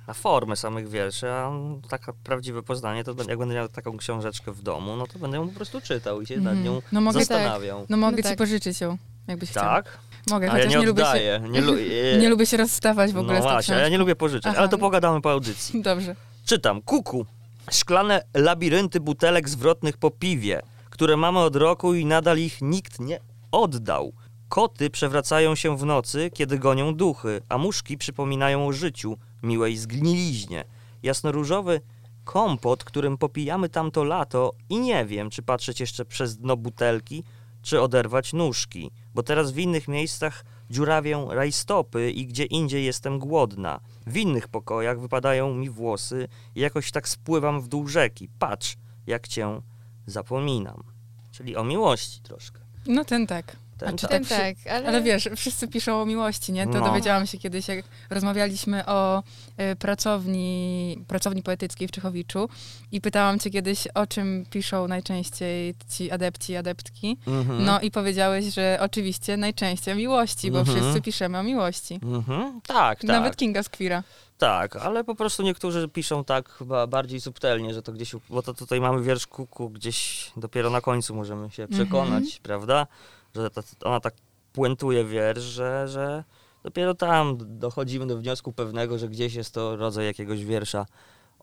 na 0.07 0.13
formę 0.13 0.55
samych 0.55 0.89
wierszy, 0.89 1.29
a 1.31 1.51
takie 1.89 2.11
prawdziwe 2.23 2.63
poznanie, 2.63 3.03
to 3.03 3.15
jak 3.27 3.37
będę 3.39 3.55
miał 3.55 3.67
taką 3.67 3.97
książeczkę 3.97 4.51
w 4.51 4.61
domu, 4.61 4.95
no 4.95 5.07
to 5.07 5.19
będę 5.19 5.37
ją 5.37 5.49
po 5.49 5.55
prostu 5.55 5.81
czytał 5.81 6.21
i 6.21 6.27
się 6.27 6.35
nad 6.37 6.53
Mhm. 6.53 6.63
nią 6.63 6.81
No 6.91 7.01
mogę, 7.01 7.19
zastanawiał. 7.19 7.85
no 7.89 7.97
mogę 7.97 8.11
No 8.17 8.23
ci 8.23 8.29
tak. 8.29 8.37
pożyczyć 8.37 8.81
ją, 8.81 8.97
jakbyś 9.27 9.49
chciał. 9.49 9.63
Tak? 9.63 9.97
Mogę, 10.29 10.45
A 10.51 10.57
ja 10.57 10.63
chociaż 10.63 10.73
nie 10.73 10.79
nie, 10.79 10.85
lubię 10.85 11.03
się. 11.05 11.41
Nie, 11.49 11.61
lu- 11.61 11.73
e, 12.13 12.17
nie 12.17 12.29
lubię 12.29 12.45
się 12.45 12.57
rozstawać 12.57 13.11
w 13.13 13.17
ogóle 13.17 13.33
No 13.33 13.39
z 13.41 13.43
tą 13.43 13.49
właśnie, 13.51 13.75
ja 13.75 13.89
nie 13.89 13.97
lubię 13.97 14.15
pożyczać, 14.15 14.51
Aha. 14.51 14.59
ale 14.59 14.69
to 14.69 14.77
pogadamy 14.77 15.21
po 15.21 15.31
audycji. 15.31 15.81
Dobrze. 15.81 16.15
Czytam. 16.45 16.81
Kuku. 16.81 17.25
Szklane 17.71 18.21
labirynty 18.33 18.99
butelek 18.99 19.49
zwrotnych 19.49 19.97
po 19.97 20.11
piwie, 20.11 20.61
które 20.89 21.17
mamy 21.17 21.39
od 21.39 21.55
roku 21.55 21.93
i 21.93 22.05
nadal 22.05 22.37
ich 22.37 22.61
nikt 22.61 22.99
nie 22.99 23.19
oddał. 23.51 24.13
Koty 24.49 24.89
przewracają 24.89 25.55
się 25.55 25.77
w 25.77 25.85
nocy, 25.85 26.29
kiedy 26.33 26.59
gonią 26.59 26.95
duchy, 26.95 27.41
a 27.49 27.57
muszki 27.57 27.97
przypominają 27.97 28.67
o 28.67 28.73
życiu, 28.73 29.17
miłej 29.43 29.77
zgniliźnie. 29.77 30.63
Jasnoróżowy 31.03 31.81
kompot, 32.23 32.83
którym 32.83 33.17
popijamy 33.17 33.69
tamto 33.69 34.03
lato 34.03 34.53
i 34.69 34.79
nie 34.79 35.05
wiem, 35.05 35.29
czy 35.29 35.41
patrzeć 35.41 35.79
jeszcze 35.79 36.05
przez 36.05 36.37
dno 36.37 36.57
butelki, 36.57 37.23
czy 37.61 37.81
oderwać 37.81 38.33
nóżki, 38.33 38.91
bo 39.15 39.23
teraz 39.23 39.51
w 39.51 39.57
innych 39.57 39.87
miejscach 39.87 40.45
dziurawią 40.69 41.33
rajstopy 41.33 42.11
i 42.11 42.27
gdzie 42.27 42.45
indziej 42.45 42.85
jestem 42.85 43.19
głodna. 43.19 43.79
W 44.07 44.17
innych 44.17 44.47
pokojach 44.47 44.99
wypadają 44.99 45.53
mi 45.53 45.69
włosy 45.69 46.27
i 46.55 46.59
jakoś 46.59 46.91
tak 46.91 47.09
spływam 47.09 47.61
w 47.61 47.67
dół 47.67 47.87
rzeki. 47.87 48.29
Patrz, 48.39 48.77
jak 49.07 49.27
cię 49.27 49.61
zapominam. 50.05 50.83
Czyli 51.31 51.55
o 51.55 51.63
miłości 51.63 52.21
troszkę. 52.21 52.59
No 52.87 53.05
ten 53.05 53.27
tak. 53.27 53.55
Ten 53.77 53.89
A 53.89 53.93
czy 53.97 54.07
tak. 54.07 54.25
Tak, 54.27 54.55
ale... 54.69 54.87
Ale 54.87 55.01
wiesz, 55.01 55.29
wszyscy 55.35 55.67
piszą 55.67 56.01
o 56.01 56.05
miłości, 56.05 56.51
nie? 56.51 56.63
To 56.67 56.79
No. 56.79 56.85
dowiedziałam 56.85 57.27
się 57.27 57.37
kiedyś, 57.37 57.67
jak 57.67 57.85
rozmawialiśmy 58.09 58.85
o 58.85 59.23
y, 59.71 59.75
pracowni, 59.75 61.03
pracowni 61.07 61.43
poetyckiej 61.43 61.87
w 61.87 61.91
Czechowiczu 61.91 62.49
i 62.91 63.01
pytałam 63.01 63.39
cię 63.39 63.49
kiedyś, 63.49 63.87
o 63.87 64.07
czym 64.07 64.45
piszą 64.49 64.87
najczęściej 64.87 65.75
ci 65.89 66.11
adepci, 66.11 66.55
adeptki. 66.55 67.17
Mhm. 67.27 67.65
No 67.65 67.79
i 67.81 67.91
powiedziałeś, 67.91 68.45
że 68.45 68.77
oczywiście 68.81 69.37
najczęściej 69.37 69.93
o 69.93 69.97
miłości, 69.97 70.51
bo 70.51 70.59
Mhm. 70.59 70.77
wszyscy 70.77 71.01
piszemy 71.01 71.37
o 71.37 71.43
miłości. 71.43 71.99
Mhm. 72.03 72.61
Tak, 72.67 72.99
tak. 72.99 73.03
Nawet 73.03 73.35
Kinga 73.35 73.63
Skwira. 73.63 74.03
Tak, 74.37 74.75
ale 74.75 75.03
po 75.03 75.15
prostu 75.15 75.43
niektórzy 75.43 75.87
piszą 75.87 76.23
tak 76.23 76.49
chyba 76.49 76.87
bardziej 76.87 77.21
subtelnie, 77.21 77.73
że 77.73 77.81
to 77.81 77.91
gdzieś, 77.91 78.15
bo 78.29 78.41
to 78.41 78.53
tutaj 78.53 78.81
mamy 78.81 79.03
wiersz 79.03 79.27
kuku, 79.27 79.69
gdzieś 79.69 80.31
dopiero 80.37 80.69
na 80.69 80.81
końcu 80.81 81.15
możemy 81.15 81.49
się 81.51 81.67
przekonać, 81.67 82.39
prawda? 82.43 82.87
Że 83.35 83.49
ta, 83.49 83.61
ona 83.83 83.99
tak 83.99 84.13
puentuje 84.53 85.05
wiersz, 85.05 85.41
że, 85.41 85.87
że 85.87 86.23
dopiero 86.63 86.93
tam 86.93 87.37
dochodzimy 87.59 88.07
do 88.07 88.17
wniosku 88.17 88.53
pewnego, 88.53 88.97
że 88.97 89.09
gdzieś 89.09 89.33
jest 89.33 89.53
to 89.53 89.75
rodzaj 89.75 90.05
jakiegoś 90.05 90.45
wiersza 90.45 90.85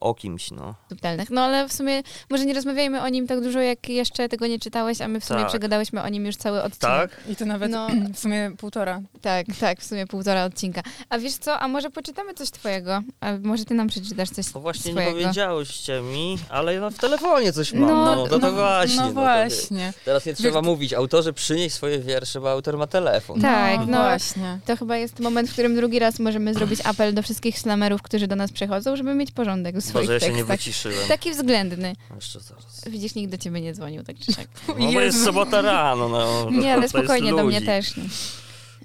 o 0.01 0.15
kimś, 0.15 0.51
no. 0.51 0.75
subtelnych. 0.89 1.31
No 1.31 1.41
ale 1.41 1.69
w 1.69 1.73
sumie 1.73 2.03
może 2.31 2.45
nie 2.47 2.55
rozmawiajmy 2.55 3.03
o 3.03 3.09
nim 3.09 3.27
tak 3.27 3.41
dużo, 3.41 3.61
jak 3.61 3.89
jeszcze 3.89 4.29
tego 4.29 4.47
nie 4.47 4.59
czytałeś, 4.59 5.01
a 5.01 5.09
my 5.09 5.21
w 5.21 5.25
sumie 5.25 5.41
Tak. 5.41 5.49
przegadałyśmy 5.49 6.03
o 6.03 6.09
nim 6.09 6.27
już 6.27 6.37
cały 6.37 6.63
odcinek. 6.63 7.11
Tak? 7.11 7.21
I 7.29 7.37
to 7.37 7.45
nawet 7.47 7.71
No. 7.71 7.89
w 8.15 8.19
sumie 8.19 8.51
półtora. 8.59 9.01
Tak, 9.23 9.47
tak, 9.61 9.81
w 9.81 9.85
sumie 9.85 10.07
półtora 10.07 10.45
odcinka. 10.45 10.83
A 11.09 11.19
wiesz 11.19 11.35
co, 11.35 11.59
a 11.59 11.69
może 11.69 11.91
poczytamy 11.91 12.35
coś 12.35 12.51
twojego? 12.51 13.03
A 13.21 13.33
może 13.43 13.65
ty 13.65 13.75
nam 13.75 13.89
przeczytasz 13.89 14.31
coś 14.31 14.55
No 14.55 14.61
właśnie 14.61 14.91
swojego? 14.93 15.13
nie 15.19 15.23
powiedziałyście 15.23 16.01
mi, 16.01 16.39
ale 16.49 16.81
no 16.81 16.91
w 16.91 16.99
telefonie 16.99 17.53
coś 17.53 17.73
mam, 17.73 17.89
No, 17.91 18.17
no, 18.17 18.27
to, 18.27 18.39
to 18.39 18.53
właśnie. 18.53 18.97
No 19.01 19.07
to 19.07 19.13
właśnie. 19.13 19.93
Teraz 20.05 20.27
nie 20.27 20.35
trzeba 20.35 20.63
mówić, 20.63 20.93
autorze 20.93 21.33
przynieś 21.33 21.73
swoje 21.73 21.99
wiersze, 21.99 22.41
bo 22.41 22.51
autor 22.51 22.79
ma 22.79 22.87
telefon. 22.87 23.41
Tak, 23.41 23.79
no, 23.81 23.87
no. 23.87 23.99
właśnie. 24.03 24.59
To 24.67 24.77
chyba 24.77 24.97
jest 24.97 25.21
moment, 25.21 25.49
w 25.49 25.53
którym 25.53 25.77
drugi 25.77 25.99
raz 25.99 26.19
możemy 26.19 26.55
zrobić 26.55 26.81
apel 26.85 27.15
do 27.15 27.23
wszystkich 27.23 27.59
slamerów, 27.59 28.03
którzy 28.03 28.27
do 28.27 28.37
nas 28.37 28.53
przychodzą, 28.53 28.97
żeby 28.97 29.15
mieć 29.15 29.31
porządek 29.33 29.77
swoich 29.85 30.07
Boże, 30.07 30.13
ja 30.15 30.21
się 30.21 30.27
nie 30.29 30.33
tekstach. 30.37 30.57
wyciszyłem. 30.59 31.09
Taki 31.09 31.31
względny. 31.31 31.97
Jeszcze 32.15 32.41
zaraz. 32.41 32.85
Widzisz, 32.91 33.15
nikt 33.15 33.31
do 33.31 33.39
ciebie 33.39 33.61
nie 33.61 33.73
dzwonił, 33.75 34.03
tak 34.03 34.17
czy 34.19 34.35
tak. 34.35 34.49
No 34.79 34.93
bo 34.93 35.01
jest 35.01 35.25
sobota 35.25 35.63
rano, 35.63 36.09
no. 36.09 36.51
Nie, 36.51 36.75
ale 36.75 36.89
spokojnie, 36.89 37.31
do 37.35 37.45
mnie 37.45 37.63
też. 37.63 37.97
Nie. 37.97 38.05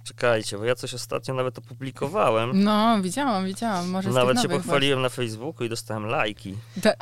Czekajcie, 0.03 0.57
bo 0.57 0.65
ja 0.65 0.75
coś 0.75 0.93
ostatnio 0.93 1.33
nawet 1.33 1.57
opublikowałem. 1.57 2.63
No, 2.63 3.01
widziałam, 3.01 3.45
widziałam. 3.45 3.89
Może 3.89 4.12
z 4.12 4.15
Nawet 4.15 4.38
się 4.41 4.43
nowych 4.47 4.57
pochwaliłem 4.62 5.01
na 5.01 5.09
Facebooku 5.09 5.65
i 5.65 5.69
dostałem 5.69 6.05
lajki. 6.05 6.55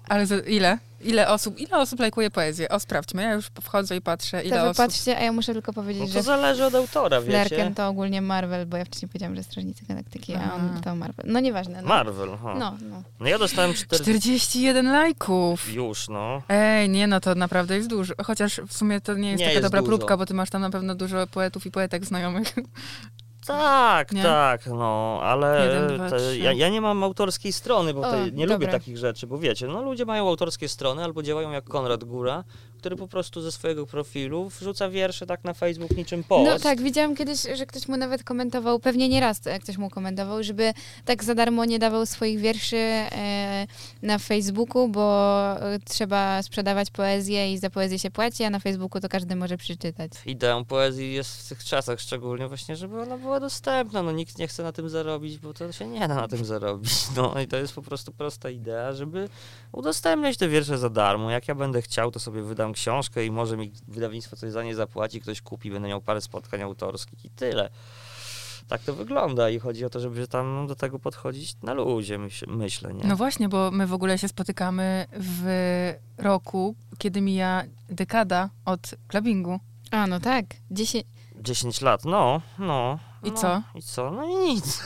ale 0.09 0.25
za 0.25 0.37
ile? 0.37 0.77
Ile 1.01 1.27
osób, 1.27 1.59
ile 1.59 1.77
osób 1.77 1.99
lajkuje 1.99 2.31
poezję? 2.31 2.69
O, 2.69 2.79
sprawdźmy. 2.79 3.21
Ja 3.23 3.33
już 3.33 3.45
wchodzę 3.61 3.95
i 3.95 4.01
patrzę, 4.01 4.43
ile 4.43 4.57
To 4.57 4.63
osób. 4.63 4.77
patrzcie, 4.77 5.17
a 5.17 5.21
ja 5.23 5.31
muszę 5.31 5.53
tylko 5.53 5.73
powiedzieć, 5.73 6.01
No 6.01 6.07
to 6.07 6.13
że 6.13 6.23
zależy 6.23 6.65
od 6.65 6.75
autora, 6.75 7.21
wiecie. 7.21 7.31
Flerken 7.31 7.75
to 7.75 7.87
ogólnie 7.87 8.21
Marvel, 8.21 8.65
bo 8.65 8.77
ja 8.77 8.85
wcześniej 8.85 9.09
powiedziałam, 9.09 9.35
że 9.35 9.43
Strażnicy 9.43 9.85
Galaktyki, 9.85 10.35
a 10.35 10.39
Aha. 10.39 10.55
on 10.55 10.81
to 10.81 10.95
Marvel. 10.95 11.25
No 11.29 11.39
nieważne. 11.39 11.81
No. 11.81 11.87
Marvel, 11.87 12.29
ha. 12.43 12.53
No. 12.53 12.59
No, 12.59 12.77
no. 12.89 13.03
no 13.19 13.27
ja 13.27 13.37
dostałem 13.39 13.73
4... 13.73 14.03
41 14.03 14.91
lajków. 14.91 15.73
Już, 15.73 16.09
no. 16.09 16.41
Ej, 16.49 16.89
nie, 16.89 17.07
no 17.07 17.19
to 17.19 17.35
naprawdę 17.35 17.75
jest 17.75 17.87
dużo. 17.89 18.13
Chociaż 18.25 18.61
w 18.67 18.73
sumie 18.73 19.01
to 19.01 19.13
nie 19.13 19.29
jest 19.29 19.39
Nie 19.39 19.45
taka 19.45 19.53
jest 19.59 19.65
dobra 19.65 19.79
dużo. 19.81 19.97
próbka, 19.97 20.17
bo 20.17 20.25
ty 20.25 20.33
masz 20.33 20.49
tam 20.49 20.61
na 20.61 20.69
pewno 20.69 20.95
dużo 20.95 21.27
poetów 21.27 21.65
i 21.65 21.71
poetek 21.71 22.05
znajomych. 22.05 22.53
Tak, 23.47 24.11
Nie? 24.11 24.23
tak, 24.23 24.67
no, 24.67 25.19
ale 25.23 25.65
Jeden, 25.65 25.95
dwa, 25.97 26.09
te, 26.09 26.37
ja, 26.37 26.53
ja 26.53 26.69
nie 26.69 26.81
mam 26.81 27.03
autorskiej 27.03 27.53
strony, 27.53 27.93
bo 27.93 28.01
O, 28.01 28.15
nie 28.25 28.31
dobra. 28.31 28.55
lubię 28.55 28.67
takich 28.67 28.97
rzeczy, 28.97 29.27
bo 29.27 29.37
wiecie, 29.37 29.67
no 29.67 29.81
ludzie 29.81 30.05
mają 30.05 30.27
autorskie 30.29 30.69
strony 30.69 31.03
albo 31.03 31.23
działają 31.23 31.51
jak 31.51 31.63
Konrad 31.65 32.03
Góra, 32.03 32.43
który 32.87 32.97
po 32.97 33.07
prostu 33.07 33.41
ze 33.41 33.51
swojego 33.51 33.85
profilu 33.85 34.49
wrzuca 34.49 34.89
wiersze 34.89 35.25
tak 35.25 35.43
na 35.43 35.53
Facebook 35.53 35.97
niczym 35.97 36.23
post. 36.23 36.51
No 36.51 36.59
tak, 36.59 36.81
widziałam 36.81 37.15
kiedyś, 37.15 37.41
że 37.53 37.65
ktoś 37.65 37.87
mu 37.87 37.97
nawet 37.97 38.23
komentował, 38.23 38.79
pewnie 38.79 39.09
nie 39.09 39.19
raz 39.19 39.47
e, 39.47 39.59
ktoś 39.59 39.77
mu 39.77 39.89
komentował, 39.89 40.43
żeby 40.43 40.73
tak 41.05 41.23
za 41.23 41.35
darmo 41.35 41.65
nie 41.65 41.79
dawał 41.79 42.05
swoich 42.05 42.39
wierszy 42.39 42.77
e, 42.77 43.67
na 44.01 44.19
Facebooku, 44.19 44.87
bo 44.87 45.41
e, 45.61 45.79
trzeba 45.79 46.43
sprzedawać 46.43 46.91
poezję 46.91 47.53
i 47.53 47.57
za 47.57 47.69
poezję 47.69 47.99
się 47.99 48.11
płaci, 48.11 48.43
a 48.43 48.49
na 48.49 48.59
Facebooku 48.59 49.01
to 49.01 49.09
każdy 49.09 49.35
może 49.35 49.57
przeczytać. 49.57 50.11
Ideą 50.25 50.65
poezji 50.65 51.13
jest 51.13 51.45
w 51.45 51.49
tych 51.49 51.63
czasach 51.63 51.99
szczególnie 51.99 52.47
właśnie, 52.47 52.75
żeby 52.75 53.01
ona 53.01 53.17
była 53.17 53.39
dostępna. 53.39 54.03
No 54.03 54.11
nikt 54.11 54.37
nie 54.37 54.47
chce 54.47 54.63
na 54.63 54.71
tym 54.71 54.89
zarobić, 54.89 55.37
bo 55.37 55.53
to 55.53 55.71
się 55.71 55.87
nie 55.87 56.07
da 56.07 56.15
na 56.15 56.27
tym 56.27 56.45
zarobić. 56.45 56.91
No 57.15 57.41
i 57.41 57.47
to 57.47 57.57
jest 57.57 57.73
po 57.73 57.81
prostu 57.81 58.11
prosta 58.11 58.49
idea, 58.49 58.93
żeby 58.93 59.29
udostępniać 59.71 60.37
te 60.37 60.47
wiersze 60.47 60.77
za 60.77 60.89
darmo. 60.89 61.31
Jak 61.31 61.47
ja 61.47 61.55
będę 61.55 61.81
chciał, 61.81 62.11
to 62.11 62.19
sobie 62.19 62.41
wydam 62.41 62.73
książkę 62.77 63.25
i 63.25 63.31
może 63.31 63.57
mi 63.57 63.71
wydawnictwo 63.87 64.35
coś 64.35 64.51
za 64.51 64.63
nie 64.63 64.75
zapłaci, 64.75 65.21
ktoś 65.21 65.41
kupi, 65.41 65.71
będę 65.71 65.87
miał 65.87 66.01
parę 66.01 66.21
spotkań 66.21 66.61
autorskich 66.61 67.25
i 67.25 67.29
tyle. 67.29 67.69
Tak 68.67 68.81
to 68.81 68.93
wygląda 68.93 69.49
i 69.49 69.59
chodzi 69.59 69.85
o 69.85 69.89
to, 69.89 69.99
żeby 69.99 70.27
tam 70.27 70.67
do 70.67 70.75
tego 70.75 70.99
podchodzić 70.99 71.55
na 71.63 71.73
luzie, 71.73 72.17
myśl, 72.17 72.45
myślę, 72.49 72.93
nie? 72.93 73.03
No 73.03 73.15
właśnie, 73.15 73.49
bo 73.49 73.71
my 73.71 73.87
w 73.87 73.93
ogóle 73.93 74.17
się 74.17 74.27
spotykamy 74.27 75.05
w 75.11 75.93
roku, 76.17 76.75
kiedy 76.97 77.21
mija 77.21 77.63
dekada 77.89 78.49
od 78.65 78.95
klubingu. 79.07 79.59
A, 79.91 80.07
no 80.07 80.19
tak. 80.19 80.45
10... 80.71 81.05
10 81.41 81.81
lat, 81.81 82.05
no, 82.05 82.41
no. 82.59 82.99
I 83.23 83.31
no, 83.31 83.37
co? 83.37 83.61
I 83.75 83.81
co? 83.81 84.11
No 84.11 84.23
i 84.25 84.35
nic. 84.35 84.83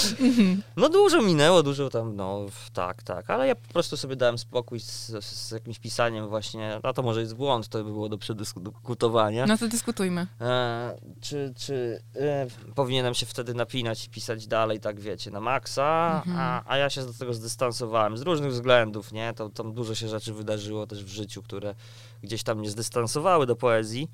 no 0.76 0.88
dużo 0.88 1.22
minęło, 1.22 1.62
dużo 1.62 1.88
tam, 1.90 2.16
no 2.16 2.46
tak, 2.72 3.02
tak, 3.02 3.30
ale 3.30 3.48
ja 3.48 3.54
po 3.54 3.68
prostu 3.72 3.96
sobie 3.96 4.16
dałem 4.16 4.38
spokój 4.38 4.80
z, 4.80 5.24
z 5.24 5.50
jakimś 5.50 5.78
pisaniem 5.78 6.28
właśnie, 6.28 6.80
a 6.82 6.92
to 6.92 7.02
może 7.02 7.20
jest 7.20 7.34
błąd, 7.34 7.68
to 7.68 7.78
by 7.78 7.84
było 7.84 8.08
do 8.08 8.18
przedyskutowania. 8.18 9.46
No 9.46 9.58
to 9.58 9.68
dyskutujmy. 9.68 10.26
E, 10.40 10.96
czy 11.20 11.54
czy 11.56 12.02
e, 12.16 12.46
powinienem 12.74 13.14
się 13.14 13.26
wtedy 13.26 13.54
napinać 13.54 14.06
i 14.06 14.10
pisać 14.10 14.46
dalej, 14.46 14.80
tak 14.80 15.00
wiecie, 15.00 15.30
na 15.30 15.40
maksa, 15.40 16.22
Mhm. 16.26 16.36
a, 16.40 16.62
a 16.72 16.76
ja 16.76 16.90
się 16.90 17.06
do 17.06 17.12
tego 17.14 17.34
zdystansowałem 17.34 18.16
z 18.16 18.22
różnych 18.22 18.50
względów, 18.52 19.12
nie? 19.12 19.32
To, 19.32 19.48
tam 19.48 19.72
dużo 19.74 19.94
się 19.94 20.08
rzeczy 20.08 20.34
wydarzyło 20.34 20.86
też 20.86 21.04
w 21.04 21.08
życiu, 21.08 21.42
które 21.42 21.74
gdzieś 22.22 22.42
tam 22.42 22.58
mnie 22.58 22.70
zdystansowały 22.70 23.46
do 23.46 23.56
poezji. 23.56 24.10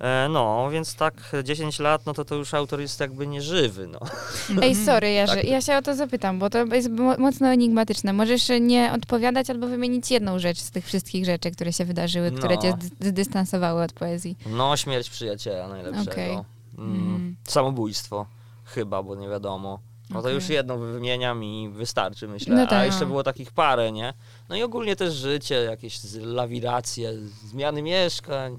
E, 0.00 0.28
no, 0.28 0.70
więc 0.70 0.94
tak 0.94 1.14
10 1.44 1.78
lat, 1.78 2.06
no 2.06 2.14
to 2.14 2.24
to 2.24 2.34
już 2.34 2.54
autor 2.54 2.80
jest 2.80 3.00
jakby 3.00 3.26
nieżywy, 3.26 3.86
no. 3.86 3.98
Ej, 4.62 4.74
sorry, 4.74 5.10
Jerzy, 5.10 5.34
Tak. 5.34 5.44
ja 5.44 5.60
się 5.60 5.76
o 5.76 5.82
to 5.82 5.94
zapytam, 5.94 6.38
bo 6.38 6.50
to 6.50 6.64
jest 6.64 6.90
mo- 6.90 7.16
mocno 7.18 7.48
enigmatyczne. 7.48 8.12
Możesz 8.12 8.48
nie 8.60 8.92
odpowiadać 8.92 9.50
albo 9.50 9.66
wymienić 9.66 10.10
jedną 10.10 10.38
rzecz 10.38 10.58
z 10.58 10.70
tych 10.70 10.86
wszystkich 10.86 11.24
rzeczy, 11.24 11.50
które 11.50 11.72
się 11.72 11.84
wydarzyły, 11.84 12.30
które 12.32 12.54
No. 12.56 12.62
cię 12.62 12.74
zdy- 12.80 13.08
zdystansowały 13.08 13.82
od 13.82 13.92
poezji. 13.92 14.36
No, 14.46 14.76
śmierć 14.76 15.10
przyjaciela 15.10 15.68
najlepszego. 15.68 16.10
Okej. 16.12 16.32
Mm, 16.32 16.46
Mm. 16.78 17.36
Samobójstwo, 17.44 18.26
chyba, 18.64 19.02
bo 19.02 19.14
nie 19.14 19.28
wiadomo. 19.28 19.78
No 20.10 20.22
to 20.22 20.30
już 20.30 20.48
jedną 20.48 20.78
wymieniam 20.78 21.44
i 21.44 21.68
wystarczy, 21.72 22.28
myślę. 22.28 22.54
No 22.56 22.62
A 22.62 22.66
tak. 22.66 22.86
jeszcze 22.86 23.06
było 23.06 23.22
takich 23.22 23.52
parę, 23.52 23.92
nie? 23.92 24.14
No 24.48 24.56
i 24.56 24.62
ogólnie 24.62 24.96
też 24.96 25.14
życie, 25.14 25.54
jakieś 25.54 25.98
lawiracje, 26.20 27.12
zmiany 27.44 27.82
mieszkań, 27.82 28.58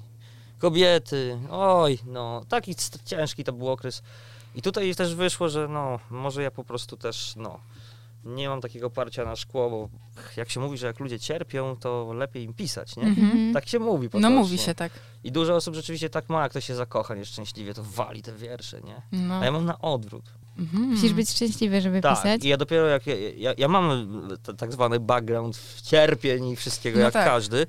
kobiety. 0.58 1.40
Oj, 1.52 2.00
no, 2.06 2.42
taki 2.50 2.76
ciężki 3.06 3.44
to 3.44 3.54
był 3.54 3.70
okres. 3.70 4.02
I 4.56 4.62
tutaj 4.62 4.96
też 4.96 5.16
wyszło, 5.16 5.50
że 5.50 5.68
no, 5.68 6.00
może 6.10 6.44
ja 6.44 6.52
po 6.52 6.64
prostu 6.64 6.98
też, 6.98 7.34
no, 7.36 7.60
nie 8.26 8.50
mam 8.50 8.62
takiego 8.62 8.90
parcia 8.90 9.26
na 9.26 9.36
szkło, 9.36 9.70
bo 9.70 9.90
jak 10.38 10.50
się 10.50 10.60
mówi, 10.60 10.78
że 10.78 10.88
jak 10.88 11.00
ludzie 11.00 11.20
cierpią, 11.20 11.76
to 11.80 12.14
lepiej 12.14 12.44
im 12.44 12.54
pisać, 12.54 12.96
nie? 12.96 13.04
Mhm. 13.04 13.54
Tak 13.54 13.68
się 13.70 13.80
mówi 13.80 14.10
po 14.10 14.20
No 14.20 14.30
mówi 14.30 14.58
się 14.58 14.76
tak. 14.76 14.92
I 15.24 15.32
dużo 15.32 15.56
osób 15.56 15.76
rzeczywiście 15.76 16.10
tak 16.10 16.30
ma, 16.30 16.44
jak 16.44 16.54
to 16.54 16.62
się 16.62 16.76
zakocha 16.76 17.16
nieszczęśliwie, 17.16 17.74
to 17.74 17.84
wali 17.84 18.22
te 18.22 18.34
wiersze, 18.34 18.82
nie? 18.82 19.02
No. 19.12 19.36
A 19.40 19.46
ja 19.46 19.52
mam 19.52 19.66
na 19.66 19.80
odwrót. 19.80 20.26
Mhm. 20.58 20.84
Musisz 20.84 21.14
być 21.14 21.30
szczęśliwy, 21.30 21.82
żeby 21.82 22.02
Tak, 22.02 22.18
pisać. 22.18 22.44
i 22.44 22.48
ja 22.48 22.58
dopiero 22.58 22.88
jak, 22.88 23.08
ja, 23.08 23.16
ja, 23.38 23.54
ja 23.58 23.68
mam 23.68 24.08
t- 24.44 24.54
tak 24.54 24.72
zwany 24.74 25.00
background 25.00 25.60
cierpień 25.84 26.48
i 26.48 26.56
wszystkiego 26.56 27.00
No 27.00 27.06
jak 27.06 27.14
tak. 27.14 27.26
każdy, 27.26 27.68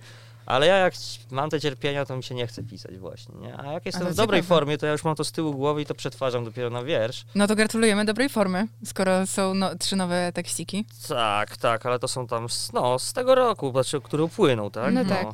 ale 0.48 0.66
ja 0.66 0.76
jak 0.76 0.94
mam 1.30 1.50
te 1.50 1.61
cierpienia, 1.61 2.04
to 2.04 2.16
mi 2.16 2.22
się 2.24 2.34
nie 2.34 2.46
chce 2.46 2.62
pisać 2.62 2.98
właśnie, 2.98 3.34
nie? 3.40 3.58
A 3.61 3.72
jak 3.72 3.87
jestem 3.87 4.06
to 4.06 4.12
w 4.12 4.16
dobrej 4.16 4.40
ciekawe. 4.42 4.48
formie, 4.61 4.78
to 4.78 4.87
ja 4.87 4.92
już 4.92 5.04
mam 5.04 5.14
to 5.14 5.24
z 5.24 5.32
tyłu 5.32 5.54
głowy 5.54 5.82
i 5.82 5.87
to 5.87 5.94
przetwarzam 5.94 6.44
dopiero 6.44 6.70
na 6.70 6.82
wiersz. 6.84 7.24
No 7.34 7.46
to 7.46 7.56
gratulujemy 7.56 8.04
dobrej 8.04 8.28
formy, 8.28 8.68
skoro 8.84 9.26
są 9.26 9.54
no, 9.54 9.74
trzy 9.76 9.96
nowe 9.96 10.32
tekściki. 10.34 10.84
Tak, 11.08 11.56
tak, 11.56 11.87
ale 11.87 11.98
to 11.98 12.08
są 12.08 12.26
tam, 12.26 12.48
z, 12.48 12.72
no, 12.72 12.98
z 12.98 13.12
tego 13.12 13.34
roku, 13.34 13.70
znaczy, 13.70 14.00
który 14.00 14.22
upłynął, 14.22 14.70
tak? 14.70 14.94
No 14.94 15.04
tak. 15.04 15.26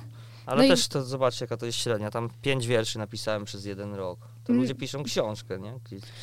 Ale 0.47 0.59
No 0.59 0.65
i- 0.65 0.69
też 0.69 0.89
to 0.89 1.03
zobaczcie, 1.05 1.45
jaka 1.45 1.57
to 1.57 1.67
jest 1.67 1.79
średnia. 1.79 2.11
Tam 2.11 2.31
pięć 2.43 2.67
wierszy 2.67 2.99
napisałem 2.99 3.45
przez 3.45 3.65
jeden 3.65 3.95
rok. 3.95 4.19
To 4.45 4.53
Mm. 4.53 4.63
ludzie 4.63 4.75
piszą 4.75 5.03
książkę, 5.05 5.59
nie? 5.59 5.75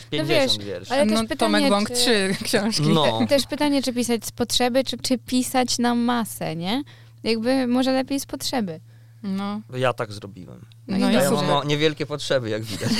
50 0.09 0.11
No 0.11 0.25
wiesz, 0.25 0.57
wierszy. 0.65 0.93
Ale 0.93 1.03
też 1.05 1.13
no, 1.13 1.27
pytanie, 1.27 1.37
Tomek 1.37 1.69
Bąk 1.69 1.87
czy- 1.89 1.95
trzy 1.95 2.35
książki. 2.43 2.87
No. 2.89 3.27
Też 3.29 3.45
pytanie, 3.47 3.83
czy 3.83 3.93
pisać 3.93 4.25
z 4.25 4.31
potrzeby, 4.31 4.83
czy, 4.83 4.97
czy 4.97 5.17
pisać 5.17 5.79
na 5.79 5.95
masę, 5.95 6.55
nie? 6.55 6.83
Jakby 7.23 7.67
może 7.67 7.91
lepiej 7.91 8.19
z 8.19 8.25
potrzeby. 8.25 8.79
No. 9.23 9.61
Ja 9.77 9.93
tak 9.93 10.11
zrobiłem. 10.11 10.65
No, 10.87 10.97
No 10.97 11.11
ja 11.11 11.31
mam 11.31 11.67
niewielkie 11.67 12.05
potrzeby, 12.05 12.49
jak 12.49 12.63
widać. 12.63 12.89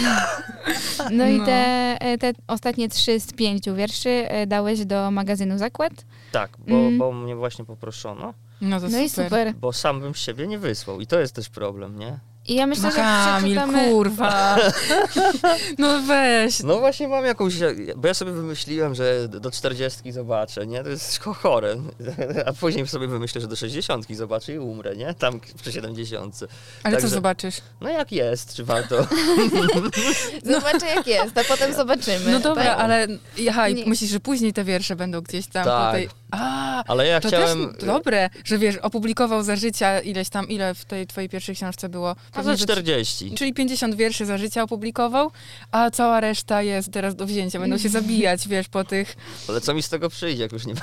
No 1.12 1.28
i 1.28 1.38
No. 1.38 1.46
te, 1.46 1.98
e, 2.02 2.18
te 2.18 2.34
ostatnie 2.48 2.90
trzy 2.90 3.20
z 3.20 3.34
pięciu 3.34 3.76
wierszy 3.76 4.10
e, 4.10 4.48
dałeś 4.48 4.86
do 4.86 5.12
magazynu 5.12 5.58
Zakład. 5.58 5.92
Tak, 6.32 6.52
bo, 6.68 6.76
Mm. 6.76 6.98
bo 6.98 7.12
mnie 7.12 7.36
właśnie 7.36 7.66
poproszono, 7.66 8.34
No 8.62 8.80
to 8.80 8.90
No 8.90 9.00
i 9.00 9.10
super. 9.10 9.54
bo 9.56 9.74
sam 9.74 10.00
bym 10.02 10.16
z 10.16 10.18
siebie 10.18 10.48
nie 10.48 10.60
wysłał. 10.60 11.02
I 11.02 11.08
to 11.08 11.20
jest 11.20 11.36
też 11.36 11.50
problem, 11.50 12.00
nie? 12.00 12.20
I 12.52 12.56
ja 12.56 12.68
myślę, 12.68 12.84
No 12.84 12.92
że 12.92 12.96
Kamil, 12.98 13.56
przeczytamy... 13.56 13.90
kurwa. 13.90 14.58
No 15.78 16.02
weź. 16.02 16.60
No 16.64 16.80
właśnie 16.80 17.08
mam 17.08 17.26
jakąś, 17.26 17.54
bo 17.96 18.08
ja 18.08 18.14
sobie 18.14 18.32
wymyśliłem, 18.32 18.96
że 18.96 19.28
do 19.28 19.52
40 19.52 20.12
zobaczę, 20.12 20.68
nie? 20.68 20.84
To 20.84 20.90
jest 20.90 21.20
cho- 21.20 21.34
chore. 21.36 21.76
A 22.48 22.54
później 22.54 22.88
sobie 22.88 23.08
wymyślę, 23.08 23.42
że 23.42 23.48
do 23.48 23.56
60 23.56 24.16
zobaczę 24.16 24.54
i 24.54 24.60
umrę, 24.60 24.96
nie? 24.96 25.14
Tam 25.14 25.40
przy 25.62 25.72
70. 25.72 26.36
Ale 26.84 26.96
co 26.96 27.02
Także- 27.02 27.08
zobaczysz? 27.16 27.56
No 27.82 27.90
jak 27.90 28.12
jest, 28.12 28.54
czy 28.56 28.64
warto? 28.64 29.08
Zobaczę 30.54 30.86
jak 30.96 31.08
jest, 31.08 31.38
a 31.38 31.44
potem 31.44 31.74
zobaczymy. 31.74 32.32
No 32.32 32.40
dobra, 32.40 32.64
tak? 32.64 32.80
ale 32.80 33.08
aha, 33.50 33.70
Nie. 33.70 33.86
myślisz, 33.86 34.10
że 34.12 34.20
później 34.20 34.54
te 34.54 34.64
wiersze 34.64 34.96
będą 34.96 35.22
gdzieś 35.22 35.48
tam 35.48 35.66
Tak. 35.66 35.88
po 35.88 35.98
tej... 35.98 36.10
A, 36.32 36.84
Ale 36.84 37.08
ja 37.08 37.20
to 37.22 37.28
chciałem... 37.28 37.74
też 37.74 37.86
dobre, 37.86 38.30
że 38.46 38.58
wiesz, 38.58 38.78
opublikował 38.78 39.44
za 39.44 39.56
życia 39.56 40.00
ileś 40.00 40.30
tam, 40.30 40.48
ile 40.50 40.76
w 40.76 40.86
tej 40.86 41.08
twojej 41.08 41.30
pierwszej 41.30 41.56
książce 41.56 41.90
było? 41.90 42.16
Za 42.44 42.56
że- 42.56 42.64
40. 42.64 43.32
Czyli 43.36 43.54
50 43.54 43.96
wierszy 43.96 44.26
za 44.26 44.38
życia 44.38 44.64
opublikował, 44.64 45.32
a 45.72 45.92
cała 45.92 46.20
reszta 46.20 46.62
jest 46.62 46.92
teraz 46.92 47.16
do 47.16 47.26
wzięcia. 47.26 47.60
Będą 47.60 47.78
się 47.78 47.90
zabijać, 48.00 48.48
wiesz, 48.48 48.68
po 48.68 48.84
tych... 48.84 49.16
Ale 49.50 49.62
co 49.62 49.74
mi 49.74 49.84
z 49.84 49.90
tego 49.90 50.10
przyjdzie, 50.10 50.44
jak 50.44 50.52
już 50.52 50.66
nie 50.66 50.74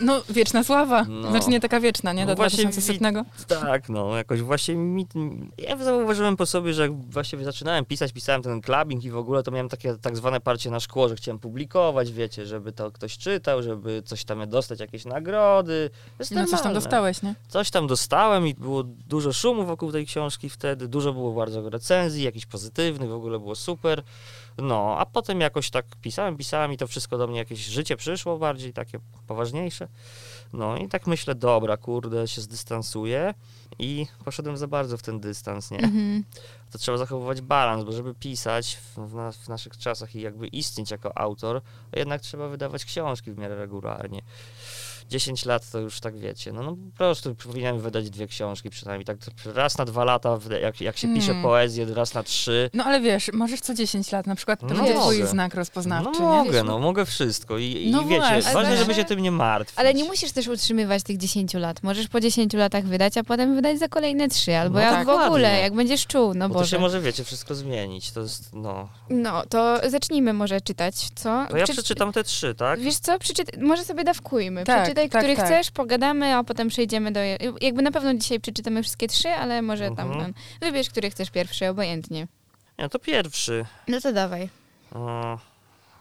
No, 0.00 0.22
wieczna 0.30 0.64
sława. 0.64 1.04
No. 1.08 1.30
Znaczy 1.30 1.50
nie 1.50 1.60
taka 1.60 1.80
wieczna, 1.80 2.12
nie? 2.12 2.26
No 2.26 2.32
Do 2.32 2.36
właśnie 2.36 2.64
2100. 2.64 3.24
Tak, 3.48 3.88
no 3.88 4.16
jakoś 4.16 4.40
właśnie 4.42 4.74
mi, 4.74 5.06
ja 5.58 5.76
zauważyłem 5.76 6.36
po 6.36 6.46
sobie, 6.46 6.74
że 6.74 6.82
jak 6.82 7.00
właśnie 7.10 7.44
zaczynałem 7.44 7.84
pisać, 7.84 8.12
pisałem 8.12 8.42
ten 8.42 8.60
clubbing 8.60 9.04
i 9.04 9.10
w 9.10 9.16
ogóle 9.16 9.42
to 9.42 9.50
miałem 9.50 9.68
takie 9.68 9.96
tak 9.96 10.16
zwane 10.16 10.40
parcie 10.40 10.70
na 10.70 10.80
szkło, 10.80 11.08
że 11.08 11.16
chciałem 11.16 11.38
publikować, 11.38 12.12
wiecie, 12.12 12.46
żeby 12.46 12.72
to 12.72 12.90
ktoś 12.90 13.18
czytał, 13.18 13.62
żeby 13.62 14.02
coś 14.04 14.24
tam 14.24 14.48
dostać, 14.48 14.80
jakieś 14.80 14.95
nagrody. 15.04 15.90
To 15.92 16.22
Jest 16.22 16.30
No 16.30 16.46
coś 16.46 16.62
tam 16.62 16.74
dostałeś, 16.74 17.22
nie? 17.22 17.34
Coś 17.48 17.70
tam 17.70 17.86
dostałem 17.86 18.46
i 18.46 18.54
było 18.54 18.82
dużo 18.82 19.32
szumu 19.32 19.64
wokół 19.64 19.92
tej 19.92 20.06
książki 20.06 20.50
wtedy, 20.50 20.88
dużo 20.88 21.12
było 21.12 21.32
bardzo 21.32 21.70
recenzji, 21.70 22.22
jakichś 22.22 22.46
pozytywnych, 22.46 23.10
w 23.10 23.14
ogóle 23.14 23.38
było 23.38 23.54
super. 23.54 24.02
No, 24.58 24.96
a 24.98 25.06
potem 25.06 25.40
jakoś 25.40 25.70
tak 25.70 25.86
pisałem, 26.02 26.36
pisałem 26.36 26.72
i 26.72 26.76
to 26.76 26.86
wszystko 26.86 27.18
do 27.18 27.26
mnie 27.26 27.38
jakieś 27.38 27.66
życie 27.66 27.96
przyszło 27.96 28.38
bardziej 28.38 28.72
takie 28.72 28.98
poważniejsze. 29.26 29.88
No 30.52 30.76
i 30.76 30.88
tak 30.88 31.06
myślę, 31.06 31.34
dobra, 31.34 31.76
kurde, 31.76 32.28
się 32.28 32.42
dystansuję 32.42 33.34
i 33.78 34.06
poszedłem 34.24 34.56
za 34.56 34.66
bardzo 34.66 34.96
w 34.98 35.02
ten 35.02 35.20
dystans, 35.20 35.70
nie? 35.70 35.78
Mhm. 35.78 36.24
To 36.70 36.78
trzeba 36.78 36.98
zachowywać 36.98 37.40
balans, 37.40 37.84
bo 37.84 37.92
żeby 37.92 38.14
pisać 38.14 38.76
w, 38.76 38.98
w, 38.98 39.14
na, 39.14 39.32
w 39.32 39.48
naszych 39.48 39.76
czasach 39.76 40.14
i 40.14 40.20
jakby 40.20 40.46
istnieć 40.46 40.90
jako 40.90 41.18
autor, 41.18 41.62
jednak 41.92 42.20
trzeba 42.20 42.48
wydawać 42.48 42.84
książki 42.84 43.32
w 43.32 43.38
miarę 43.38 43.56
regularnie. 43.56 44.22
10 45.08 45.44
lat 45.44 45.70
to 45.70 45.78
już 45.78 46.00
tak 46.00 46.18
wiecie, 46.18 46.52
no, 46.52 46.62
no 46.62 46.76
po 46.76 46.96
prostu 46.98 47.34
powinienem 47.34 47.80
wydać 47.80 48.10
dwie 48.10 48.26
książki 48.26 48.70
przynajmniej, 48.70 49.04
tak 49.04 49.16
raz 49.54 49.78
na 49.78 49.84
dwa 49.84 50.04
lata, 50.04 50.38
jak, 50.62 50.80
jak 50.80 50.96
się 50.96 51.08
pisze 51.14 51.26
Hmm. 51.26 51.42
poezję, 51.42 51.86
raz 51.94 52.14
na 52.14 52.22
trzy. 52.22 52.70
No 52.74 52.84
ale 52.84 53.00
wiesz, 53.00 53.30
możesz 53.32 53.60
co 53.60 53.74
10 53.74 54.12
lat, 54.12 54.26
na 54.26 54.34
przykład 54.34 54.60
to 54.60 54.66
No 54.66 54.74
będzie 54.74 54.94
twój 54.94 55.26
znak 55.26 55.54
No 55.54 55.58
rozpoznawczy, 55.60 56.20
mogę, 56.22 56.58
nie? 56.58 56.62
no 56.64 56.78
mogę 56.78 57.06
wszystko 57.06 57.58
i, 57.58 57.64
i 57.64 57.90
No 57.90 58.02
wiecie, 58.04 58.16
właśnie. 58.20 58.52
ważne, 58.54 58.76
żeby 58.76 58.94
się 58.94 59.04
tym 59.04 59.20
nie 59.20 59.30
martwić. 59.30 59.78
Ale 59.78 59.94
nie 59.94 60.04
musisz 60.04 60.32
też 60.32 60.48
utrzymywać 60.48 61.02
tych 61.02 61.16
10 61.16 61.54
lat. 61.54 61.82
Możesz 61.82 62.08
po 62.08 62.20
10 62.20 62.52
latach 62.54 62.84
wydać, 62.84 63.16
a 63.16 63.24
potem 63.24 63.54
wydać 63.54 63.78
za 63.78 63.88
kolejne 63.88 64.28
3, 64.28 64.56
albo 64.56 64.74
No 64.74 64.80
jak 64.80 64.94
tak, 64.94 65.06
w 65.06 65.10
ogóle, 65.10 65.48
ładnie. 65.48 65.60
jak 65.62 65.74
będziesz 65.74 66.06
czuł, 66.06 66.34
no 66.34 66.48
Bo 66.48 66.54
to 66.54 66.58
Boże. 66.60 66.70
się 66.70 66.78
może, 66.78 67.00
wiecie, 67.00 67.24
wszystko 67.24 67.54
zmienić, 67.54 68.10
to 68.12 68.20
jest, 68.20 68.50
no... 68.54 68.88
No, 69.10 69.42
to 69.48 69.80
zacznijmy 69.90 70.32
może 70.32 70.60
czytać, 70.60 70.94
co? 71.14 71.46
To 71.50 71.56
ja 71.56 71.64
Przeczy- 71.64 71.72
przeczytam 71.72 72.12
te 72.12 72.24
trzy, 72.24 72.54
tak? 72.54 72.80
Wiesz 72.80 72.96
co, 72.98 73.18
Przeczyta- 73.18 73.60
może 73.60 73.84
sobie 73.84 74.04
dawkujmy. 74.04 74.64
Tak, 74.64 74.95
Przeczytaj, 74.96 75.10
tak, 75.10 75.22
który 75.22 75.36
tak. 75.36 75.46
chcesz, 75.46 75.70
pogadamy, 75.70 76.34
a 76.34 76.44
potem 76.44 76.68
przejdziemy 76.68 77.12
do... 77.12 77.20
Jakby 77.60 77.82
na 77.82 77.90
pewno 77.90 78.14
dzisiaj 78.14 78.40
przeczytamy 78.40 78.82
wszystkie 78.82 79.08
trzy, 79.08 79.28
ale 79.28 79.62
może 79.62 79.90
tam... 79.90 80.08
Mhm. 80.12 80.34
tam 80.34 80.42
wybierz, 80.60 80.90
który 80.90 81.10
chcesz 81.10 81.30
pierwszy, 81.30 81.68
obojętnie. 81.68 82.28
Nie, 82.78 82.88
to 82.88 82.98
pierwszy. 82.98 83.66
No 83.88 84.00
to 84.00 84.12
dawaj. 84.12 84.48
O, 84.94 85.38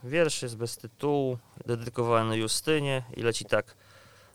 wiersz 0.04 0.42
jest 0.42 0.58
bez 0.58 0.78
tytułu, 0.78 1.38
dedykowany 1.66 2.38
Justynie 2.38 3.04
i 3.18 3.22
leci 3.22 3.46
tak. 3.46 3.76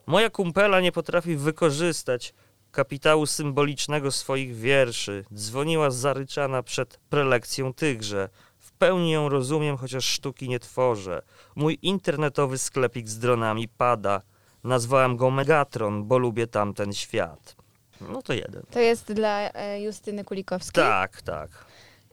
Moja 0.06 0.30
kumpela 0.30 0.80
nie 0.80 0.92
potrafi 0.92 1.36
wykorzystać 1.36 2.34
kapitału 2.72 3.26
symbolicznego 3.26 4.10
swoich 4.10 4.56
wierszy. 4.56 5.24
Dzwoniła 5.34 5.90
zaryczana 5.90 6.62
przed 6.62 6.96
prelekcją 7.10 7.74
tygrze. 7.74 8.28
W 8.58 8.72
pełni 8.72 9.10
ją 9.10 9.28
rozumiem, 9.28 9.76
chociaż 9.76 10.04
sztuki 10.04 10.48
nie 10.48 10.60
tworzę. 10.60 11.22
Mój 11.56 11.78
internetowy 11.82 12.58
sklepik 12.58 13.08
z 13.08 13.18
dronami 13.18 13.68
pada. 13.68 14.22
Nazwałem 14.64 15.16
go 15.16 15.30
Megatron, 15.30 16.04
bo 16.04 16.18
lubię 16.18 16.46
tamten 16.46 16.92
świat. 16.92 17.56
No 18.00 18.22
to 18.22 18.32
jeden. 18.32 18.62
To 18.70 18.80
jest 18.80 19.12
dla 19.12 19.50
e, 19.50 19.82
Justyny 19.82 20.24
Kulikowskiej. 20.24 20.84
Tak, 20.84 21.22
tak. 21.22 21.50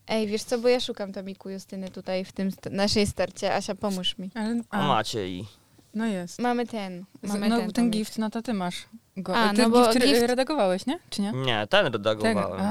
Ej, 0.08 0.28
wiesz 0.28 0.44
co, 0.44 0.58
bo 0.58 0.68
ja 0.70 0.80
szukam 0.80 1.14
tomiku 1.14 1.50
Justyny 1.50 1.90
tutaj 1.90 2.26
w 2.26 2.32
tym 2.32 2.52
st- 2.52 2.72
naszej 2.72 3.08
starcie. 3.08 3.56
Asia, 3.56 3.76
pomóż 3.76 4.18
mi. 4.18 4.30
Ale, 4.36 4.62
A 4.70 4.78
a, 4.80 4.88
macie 4.88 5.30
i... 5.30 5.46
no 5.94 6.06
jest. 6.06 6.40
Mamy 6.40 6.68
ten. 6.68 7.06
Mamy 7.24 7.50
no 7.50 7.58
ten, 7.58 7.66
ten, 7.66 7.74
tomik. 7.74 7.92
gift, 7.94 8.18
no 8.18 8.30
to 8.30 8.42
ty 8.42 8.54
masz 8.54 8.86
go. 9.18 9.36
A, 9.36 9.54
ty 9.54 9.62
no 9.62 9.70
bo 9.70 9.88
gift, 9.94 10.06
gift- 10.06 10.28
redagowałeś, 10.28 10.86
nie? 10.86 11.00
Czy 11.10 11.22
nie? 11.22 11.32
Nie, 11.32 11.68
ten 11.70 11.86
redagowałem. 11.86 12.60
A, 12.62 12.66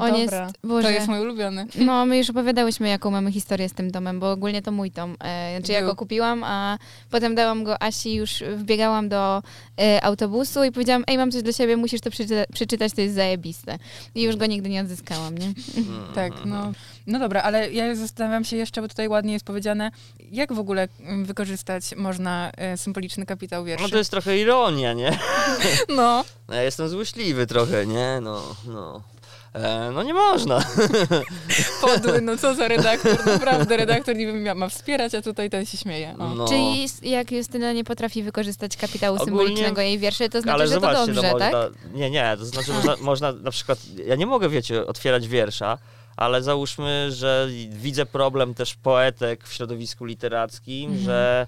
On 0.00 0.10
dobra. 0.10 0.20
jest, 0.46 0.58
Boże, 0.64 0.82
To 0.88 0.90
jest 0.90 1.08
mój 1.08 1.20
ulubiony. 1.20 1.66
No, 1.86 2.06
my 2.06 2.18
już 2.18 2.30
opowiadałyśmy, 2.30 2.88
jaką 2.88 3.10
mamy 3.10 3.32
historię 3.32 3.68
z 3.68 3.72
tym 3.72 3.90
domem, 3.90 4.20
bo 4.20 4.30
ogólnie 4.32 4.62
to 4.62 4.72
mój 4.72 4.90
dom. 4.90 5.16
E, 5.24 5.56
znaczy 5.58 5.72
ja 5.72 5.82
go 5.82 5.96
kupiłam, 5.96 6.44
a 6.44 6.78
potem 7.10 7.34
dałam 7.34 7.64
go 7.64 7.82
Asi, 7.82 8.14
już 8.14 8.42
wbiegałam 8.56 9.08
do 9.08 9.42
e, 9.80 10.04
autobusu 10.04 10.64
i 10.64 10.72
powiedziałam, 10.72 11.04
ej, 11.06 11.18
mam 11.18 11.30
coś 11.30 11.42
dla 11.42 11.52
siebie, 11.52 11.76
musisz 11.76 12.00
to 12.00 12.10
przeczyta- 12.10 12.46
przeczytać, 12.52 12.92
to 12.92 13.00
jest 13.00 13.14
zajebiste. 13.14 13.78
I 14.14 14.22
już 14.22 14.36
go 14.36 14.46
nigdy 14.46 14.68
nie 14.68 14.80
odzyskałam, 14.80 15.38
nie? 15.38 15.52
Tak, 16.14 16.32
no. 16.44 16.72
No 17.06 17.18
dobra, 17.18 17.42
ale 17.42 17.72
ja 17.72 17.94
zastanawiam 17.94 18.44
się 18.44 18.56
jeszcze, 18.56 18.82
bo 18.82 18.88
tutaj 18.88 19.08
ładnie 19.08 19.32
jest 19.32 19.44
powiedziane, 19.44 19.90
jak 20.32 20.52
w 20.52 20.58
ogóle 20.58 20.88
mm, 21.00 21.24
wykorzystać 21.24 21.94
można 21.96 22.50
e, 22.56 22.76
symboliczny 22.76 23.26
kapitał 23.26 23.64
wierszy. 23.64 23.82
No 23.84 23.90
to 23.90 23.98
jest 23.98 24.10
trochę 24.10 24.38
ironia, 24.38 24.92
nie? 24.92 25.18
No, 25.96 26.24
No 26.48 26.54
ja 26.54 26.62
jestem 26.62 26.88
złośliwy 26.88 27.46
trochę, 27.46 27.86
nie? 27.86 28.18
No, 28.22 28.42
no. 28.66 29.02
E, 29.54 29.90
no 29.94 30.02
nie 30.02 30.14
można. 30.14 30.60
podły, 31.80 32.20
no 32.20 32.36
co 32.36 32.54
za 32.54 32.68
redaktor, 32.68 33.26
naprawdę, 33.26 33.76
redaktor 33.76 34.16
niby 34.16 34.32
ma, 34.32 34.54
ma 34.54 34.68
wspierać, 34.68 35.14
a 35.14 35.22
tutaj 35.22 35.50
ten 35.50 35.66
się 35.66 35.76
śmieje. 35.78 36.14
No. 36.18 36.48
Czyli 36.48 36.86
jak 37.02 37.32
Justyna 37.32 37.72
nie 37.72 37.84
potrafi 37.84 38.22
wykorzystać 38.22 38.76
kapitału 38.76 39.16
Ogólnie- 39.16 39.24
symbolicznego 39.38 39.80
jej 39.80 39.98
wierszy, 39.98 40.28
to 40.28 40.40
znaczy, 40.40 40.54
Ale 40.54 40.66
że 40.68 40.74
to 40.74 40.80
zobaczcie, 40.80 41.06
dobrze, 41.12 41.32
no 41.32 41.38
tak? 41.38 41.52
można, 41.52 41.68
nie, 41.94 42.10
nie, 42.10 42.36
to 42.38 42.44
znaczy 42.44 42.72
można, 42.72 42.96
można 43.10 43.32
na 43.32 43.50
przykład, 43.50 43.78
ja 44.06 44.14
nie 44.14 44.26
mogę, 44.26 44.48
wiecie, 44.48 44.86
otwierać 44.86 45.28
wiersza, 45.28 45.78
ale 46.16 46.42
załóżmy, 46.42 47.08
że 47.12 47.48
widzę 47.70 48.06
problem 48.06 48.54
też 48.54 48.74
poetek 48.74 49.44
w 49.46 49.52
środowisku 49.52 50.04
literackim, 50.04 50.84
Mhm. 50.90 51.04
że 51.04 51.46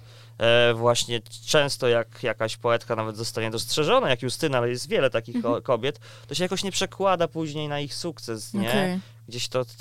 właśnie 0.75 1.21
często 1.45 1.87
jak 1.87 2.23
jakaś 2.23 2.57
poetka 2.57 2.95
nawet 2.95 3.17
zostanie 3.17 3.51
dostrzeżona, 3.51 4.09
jak 4.09 4.21
Justyna, 4.21 4.57
ale 4.57 4.69
jest 4.69 4.89
wiele 4.89 5.09
takich 5.09 5.35
Mhm. 5.35 5.53
ko- 5.55 5.61
kobiet, 5.61 5.99
to 6.27 6.35
się 6.35 6.43
jakoś 6.43 6.63
nie 6.63 6.71
przekłada 6.71 7.27
później 7.27 7.67
na 7.67 7.79
ich 7.79 7.93
sukces, 7.93 8.53
nie? 8.53 8.69
Okej. 8.69 8.99
Gdzieś 9.27 9.47
to 9.47 9.65
t, 9.65 9.71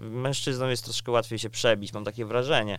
mężczyznom 0.00 0.70
jest 0.70 0.84
troszkę 0.84 1.12
łatwiej 1.12 1.38
się 1.38 1.50
przebić, 1.50 1.92
mam 1.92 2.04
takie 2.04 2.24
wrażenie. 2.24 2.78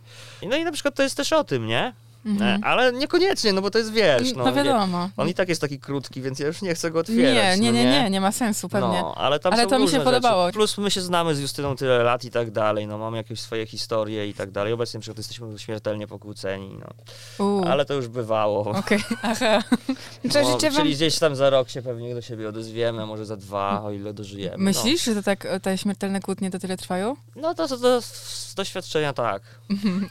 No 0.50 0.58
i 0.58 0.64
na 0.64 0.72
przykład 0.72 0.96
to 0.96 1.04
jest 1.04 1.18
też 1.18 1.34
o 1.34 1.44
tym, 1.44 1.68
nie? 1.68 1.94
Mhm. 2.26 2.62
Ale 2.64 2.94
niekoniecznie, 2.94 3.54
no 3.54 3.62
bo 3.62 3.72
to 3.72 3.78
jest 3.78 3.92
wiersz. 3.92 4.34
No, 4.36 4.44
No 4.46 4.54
wiadomo. 4.54 5.10
on 5.18 5.30
i 5.30 5.34
tak 5.34 5.50
jest 5.50 5.62
taki 5.62 5.80
krótki, 5.80 6.22
więc 6.22 6.40
ja 6.40 6.48
już 6.48 6.62
nie 6.62 6.76
chcę 6.76 6.92
go 6.92 6.98
Nie, 6.98 7.02
otwierać. 7.02 7.60
nie, 7.60 7.72
no 7.72 7.78
nie, 7.78 7.86
nie, 7.86 8.10
nie 8.10 8.22
ma 8.22 8.32
sensu 8.32 8.70
pewnie. 8.70 9.02
No, 9.02 9.16
ale 9.16 9.40
tam 9.40 9.54
Ale 9.54 9.68
to 9.68 9.80
mi 9.80 9.90
się 9.90 10.00
podobało. 10.00 10.46
Rzeczy. 10.46 10.54
Plus 10.58 10.78
my 10.78 10.92
się 10.92 11.02
znamy 11.02 11.36
z 11.36 11.40
Justyną 11.42 11.76
tyle 11.76 12.04
lat 12.04 12.24
i 12.26 12.32
tak 12.32 12.52
dalej, 12.52 12.88
no 12.88 12.98
mamy 12.98 13.18
jakieś 13.18 13.40
swoje 13.40 13.66
historie 13.66 14.28
i 14.28 14.34
tak 14.34 14.52
dalej. 14.52 14.74
Obecnie 14.74 15.00
przykład 15.00 15.18
jesteśmy 15.18 15.60
śmiertelnie 15.60 16.08
pokłóceni, 16.08 16.78
no. 16.80 17.46
U, 17.46 17.64
Ale 17.66 17.86
to 17.86 17.94
już 17.94 18.08
bywało. 18.08 18.62
Okej, 18.72 19.00
aha. 19.22 19.64
To 20.34 20.42
No, 20.42 20.52
życzę 20.54 20.72
wam... 20.72 20.82
czyli 20.82 20.96
gdzieś 20.96 21.20
tam 21.20 21.36
za 21.36 21.50
rok 21.50 21.70
się 21.70 21.82
pewnie 21.82 22.16
do 22.16 22.22
siebie 22.22 22.50
odezwiemy, 22.50 23.06
może 23.06 23.26
za 23.26 23.38
dwa, 23.38 23.84
o 23.84 23.92
ile 23.92 24.14
dożyjemy. 24.14 24.58
no. 24.58 24.64
Myślisz, 24.64 25.04
że 25.04 25.16
to 25.16 25.24
tak, 25.24 25.46
e, 25.46 25.60
te 25.60 25.78
śmiertelne 25.78 26.22
kłótnie 26.22 26.52
to 26.52 26.60
tyle 26.60 26.78
trwają? 26.78 27.16
No 27.36 27.54
to, 27.56 27.68
to, 27.68 27.78
to 27.78 28.02
z 28.02 28.54
doświadczenia 28.56 29.14
tak, 29.14 29.42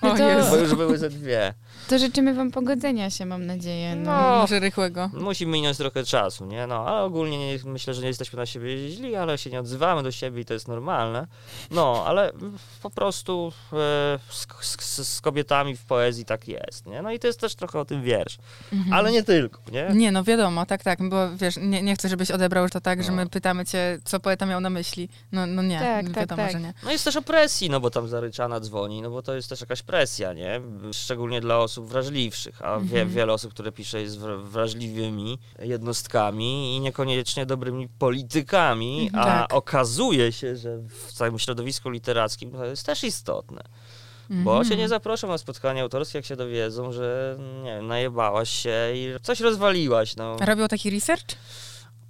No 0.03 0.11
O 0.13 0.17
to- 0.17 0.51
bo 0.51 0.57
już 0.57 0.75
były 0.75 0.99
ze 0.99 1.11
dwie. 1.11 1.55
To 1.89 1.99
życzymy 1.99 2.35
wam 2.35 2.51
pogodzenia 2.51 3.11
się, 3.11 3.27
mam 3.27 3.47
nadzieję. 3.47 3.97
No. 3.97 4.13
No. 4.23 4.39
Może 4.39 4.61
rychłego. 4.61 5.11
Musi 5.13 5.47
minąć 5.47 5.77
trochę 5.77 6.05
czasu, 6.05 6.47
nie? 6.47 6.67
No, 6.67 6.87
ale 6.87 7.03
ogólnie 7.03 7.39
nie, 7.39 7.59
myślę, 7.65 7.95
że 7.95 8.03
nie 8.03 8.09
jesteśmy 8.09 8.37
na 8.37 8.47
siebie 8.47 8.89
źli, 8.91 9.17
ale 9.17 9.39
się 9.39 9.51
nie 9.51 9.61
odzywamy 9.61 10.03
do 10.03 10.13
siebie 10.13 10.41
i 10.41 10.45
to 10.45 10.55
jest 10.55 10.69
normalne. 10.69 11.27
No, 11.71 12.05
ale 12.07 12.33
po 12.83 12.91
prostu 12.91 13.53
e, 13.73 13.77
z, 14.31 14.47
z, 14.81 15.09
z 15.09 15.21
kobietami 15.21 15.77
w 15.77 15.85
poezji 15.85 16.25
tak 16.25 16.49
jest, 16.49 16.87
nie? 16.87 17.03
No 17.03 17.13
i 17.13 17.19
to 17.19 17.27
jest 17.27 17.41
też 17.41 17.55
trochę 17.55 17.81
o 17.81 17.85
tym 17.85 18.03
wiersz. 18.03 18.39
Mhm. 18.73 18.93
Ale 18.93 19.13
nie 19.13 19.23
tylko, 19.23 19.61
nie? 19.73 19.89
Nie, 19.95 20.13
no 20.13 20.25
wiadomo, 20.25 20.67
tak, 20.67 20.83
tak, 20.83 21.09
bo 21.09 21.37
wiesz, 21.37 21.55
nie, 21.57 21.83
nie 21.83 21.95
chcę, 21.95 22.09
żebyś 22.09 22.31
odebrał 22.31 22.69
to 22.69 22.81
tak, 22.81 23.03
że 23.03 23.11
No. 23.11 23.17
my 23.17 23.27
pytamy 23.29 23.65
cię, 23.67 23.99
co 24.05 24.21
poeta 24.21 24.47
miał 24.47 24.61
na 24.61 24.71
myśli. 24.71 25.09
No, 25.33 25.47
no 25.47 25.63
nie, 25.63 25.79
Tak, 25.79 26.07
tak, 26.07 26.15
wiadomo, 26.17 26.43
tak. 26.43 26.53
że 26.53 26.61
nie. 26.61 26.75
No 26.85 26.93
jest 26.93 27.05
też 27.05 27.17
o 27.17 27.23
presji, 27.23 27.71
no 27.71 27.81
bo 27.81 27.91
tam 27.91 28.09
zaryczana 28.09 28.61
dzwoni, 28.61 29.03
no 29.03 29.11
bo 29.11 29.23
to 29.23 29.35
jest 29.35 29.49
też 29.49 29.61
jakaś 29.61 29.83
presja, 29.83 30.33
nie? 30.33 30.61
Szczególnie 30.93 31.41
dla 31.41 31.59
osób 31.59 31.72
wrażliwszych, 31.79 32.63
a 32.63 32.77
wie, 32.79 32.83
Mhm. 32.83 33.09
wiele 33.11 33.33
osób, 33.33 33.51
które 33.51 33.73
pisze 33.73 34.01
jest 34.01 34.19
wra- 34.21 34.43
wrażliwymi 34.45 35.39
jednostkami 35.59 36.77
i 36.77 36.81
niekoniecznie 36.81 37.47
dobrymi 37.47 37.89
politykami, 37.89 39.01
Mhm. 39.15 39.23
a 39.25 39.27
Tak. 39.41 39.55
okazuje 39.55 40.33
się, 40.33 40.57
że 40.57 40.79
w 40.79 41.13
całym 41.13 41.39
środowisku 41.39 41.91
literackim 41.91 42.51
to 42.53 42.65
jest 42.65 42.87
też 42.87 43.05
istotne. 43.05 43.61
Bo 44.31 44.51
Mhm. 44.51 44.69
cię 44.69 44.77
nie 44.77 44.89
zaproszą 44.89 45.29
na 45.29 45.39
spotkanie 45.39 45.83
autorskie, 45.83 46.19
jak 46.19 46.25
się 46.27 46.37
dowiedzą, 46.37 46.93
że 46.93 47.37
nie 47.65 47.77
wiem, 47.77 47.87
najebałaś 47.87 48.51
się 48.51 48.75
i 48.95 49.15
coś 49.23 49.41
rozwaliłaś, 49.41 50.17
no. 50.17 50.37
Robią 50.47 50.69
taki 50.69 50.91
research? 50.91 51.25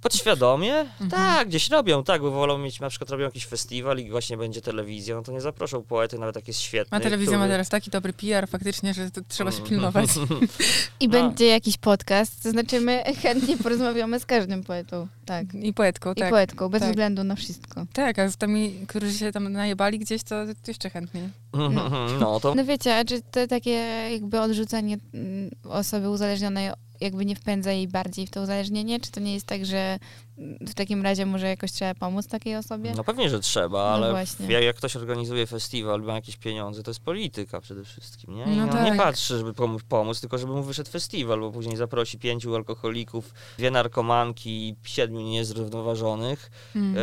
Podświadomie? 0.03 0.75
Mhm. 0.75 1.09
Tak, 1.09 1.47
gdzieś 1.47 1.69
robią, 1.69 2.03
tak, 2.03 2.21
bo 2.21 2.31
wolą 2.31 2.57
mieć, 2.57 2.79
na 2.79 2.89
przykład 2.89 3.09
robią 3.09 3.23
jakiś 3.25 3.45
festiwal 3.45 3.97
i 3.99 4.09
właśnie 4.09 4.37
będzie 4.37 4.61
telewizja, 4.61 5.15
no 5.15 5.21
to 5.21 5.31
nie 5.31 5.41
zaproszą 5.41 5.83
poety, 5.83 6.19
nawet 6.19 6.35
jak 6.35 6.47
jest 6.47 6.59
świetny. 6.59 6.97
A 6.97 7.01
telewizja 7.01 7.37
ma 7.37 7.43
który- 7.43 7.53
teraz 7.53 7.69
taki 7.69 7.91
dobry 7.91 8.13
PR 8.13 8.47
faktycznie, 8.47 8.93
że 8.93 9.11
to 9.11 9.21
trzeba 9.27 9.51
się 9.51 9.61
pilnować. 9.63 10.09
I 10.99 11.07
No. 11.07 11.11
będzie 11.11 11.45
jakiś 11.45 11.77
podcast, 11.77 12.43
to 12.43 12.51
znaczy 12.51 12.81
my 12.81 13.03
chętnie 13.21 13.57
porozmawiamy 13.57 14.19
z 14.19 14.25
każdym 14.25 14.63
poetą. 14.63 15.07
Tak. 15.25 15.53
I 15.53 15.73
poetką, 15.73 16.11
I 16.11 16.15
tak. 16.15 16.29
poetką, 16.29 16.69
bez 16.69 16.81
tak. 16.81 16.89
względu 16.89 17.23
na 17.23 17.35
wszystko. 17.35 17.85
Tak, 17.93 18.19
a 18.19 18.29
z 18.29 18.37
tymi, 18.37 18.73
którzy 18.87 19.13
się 19.13 19.31
tam 19.31 19.51
najebali 19.51 19.99
gdzieś, 19.99 20.23
to, 20.23 20.35
jeszcze 20.67 20.89
chętniej. 20.89 21.29
No 22.19 22.39
to 22.39 22.55
No 22.55 22.65
wiecie, 22.65 22.97
a 22.97 23.05
czy 23.05 23.21
to 23.21 23.47
takie 23.47 23.71
jakby 24.11 24.39
odrzucanie 24.41 24.97
mm, 25.13 25.51
osoby 25.69 26.09
uzależnionej 26.09 26.69
jakby 27.03 27.25
nie 27.25 27.35
wpędza 27.35 27.71
jej 27.71 27.87
bardziej 27.87 28.27
w 28.27 28.29
to 28.29 28.41
uzależnienie? 28.41 28.99
Czy 28.99 29.11
to 29.11 29.19
nie 29.19 29.33
jest 29.33 29.45
tak, 29.45 29.65
że 29.65 29.99
w 30.37 30.73
takim 30.73 31.03
razie 31.03 31.25
może 31.25 31.47
jakoś 31.47 31.71
trzeba 31.71 31.95
pomóc 31.95 32.27
takiej 32.27 32.55
osobie? 32.55 32.93
no 32.97 33.03
pewnie, 33.03 33.29
że 33.29 33.39
trzeba, 33.39 33.77
No 33.77 33.89
ale 33.95 34.11
właśnie. 34.11 34.61
jak, 34.61 34.75
ktoś 34.75 34.95
organizuje 34.95 35.47
festiwal, 35.47 36.01
ma 36.01 36.13
jakieś 36.13 36.37
pieniądze, 36.37 36.83
to 36.83 36.91
jest 36.91 36.99
polityka 36.99 37.61
przede 37.61 37.83
wszystkim, 37.83 38.35
nie? 38.35 38.45
No 38.45 38.67
tak. 38.67 38.85
nie 38.85 38.97
patrzy, 38.97 39.37
żeby 39.37 39.53
pomóc, 39.53 39.83
pomóc, 39.89 40.21
tylko 40.21 40.37
żeby 40.37 40.53
mu 40.53 40.63
wyszedł 40.63 40.89
festiwal, 40.89 41.39
bo 41.39 41.51
później 41.51 41.77
zaprosi 41.77 42.19
pięciu 42.19 42.55
alkoholików, 42.55 43.33
dwie 43.57 43.71
narkomanki 43.71 44.69
i 44.69 44.75
siedmiu 44.83 45.21
niezrównoważonych. 45.21 46.51
Mm. 46.75 46.95
E, 46.97 46.99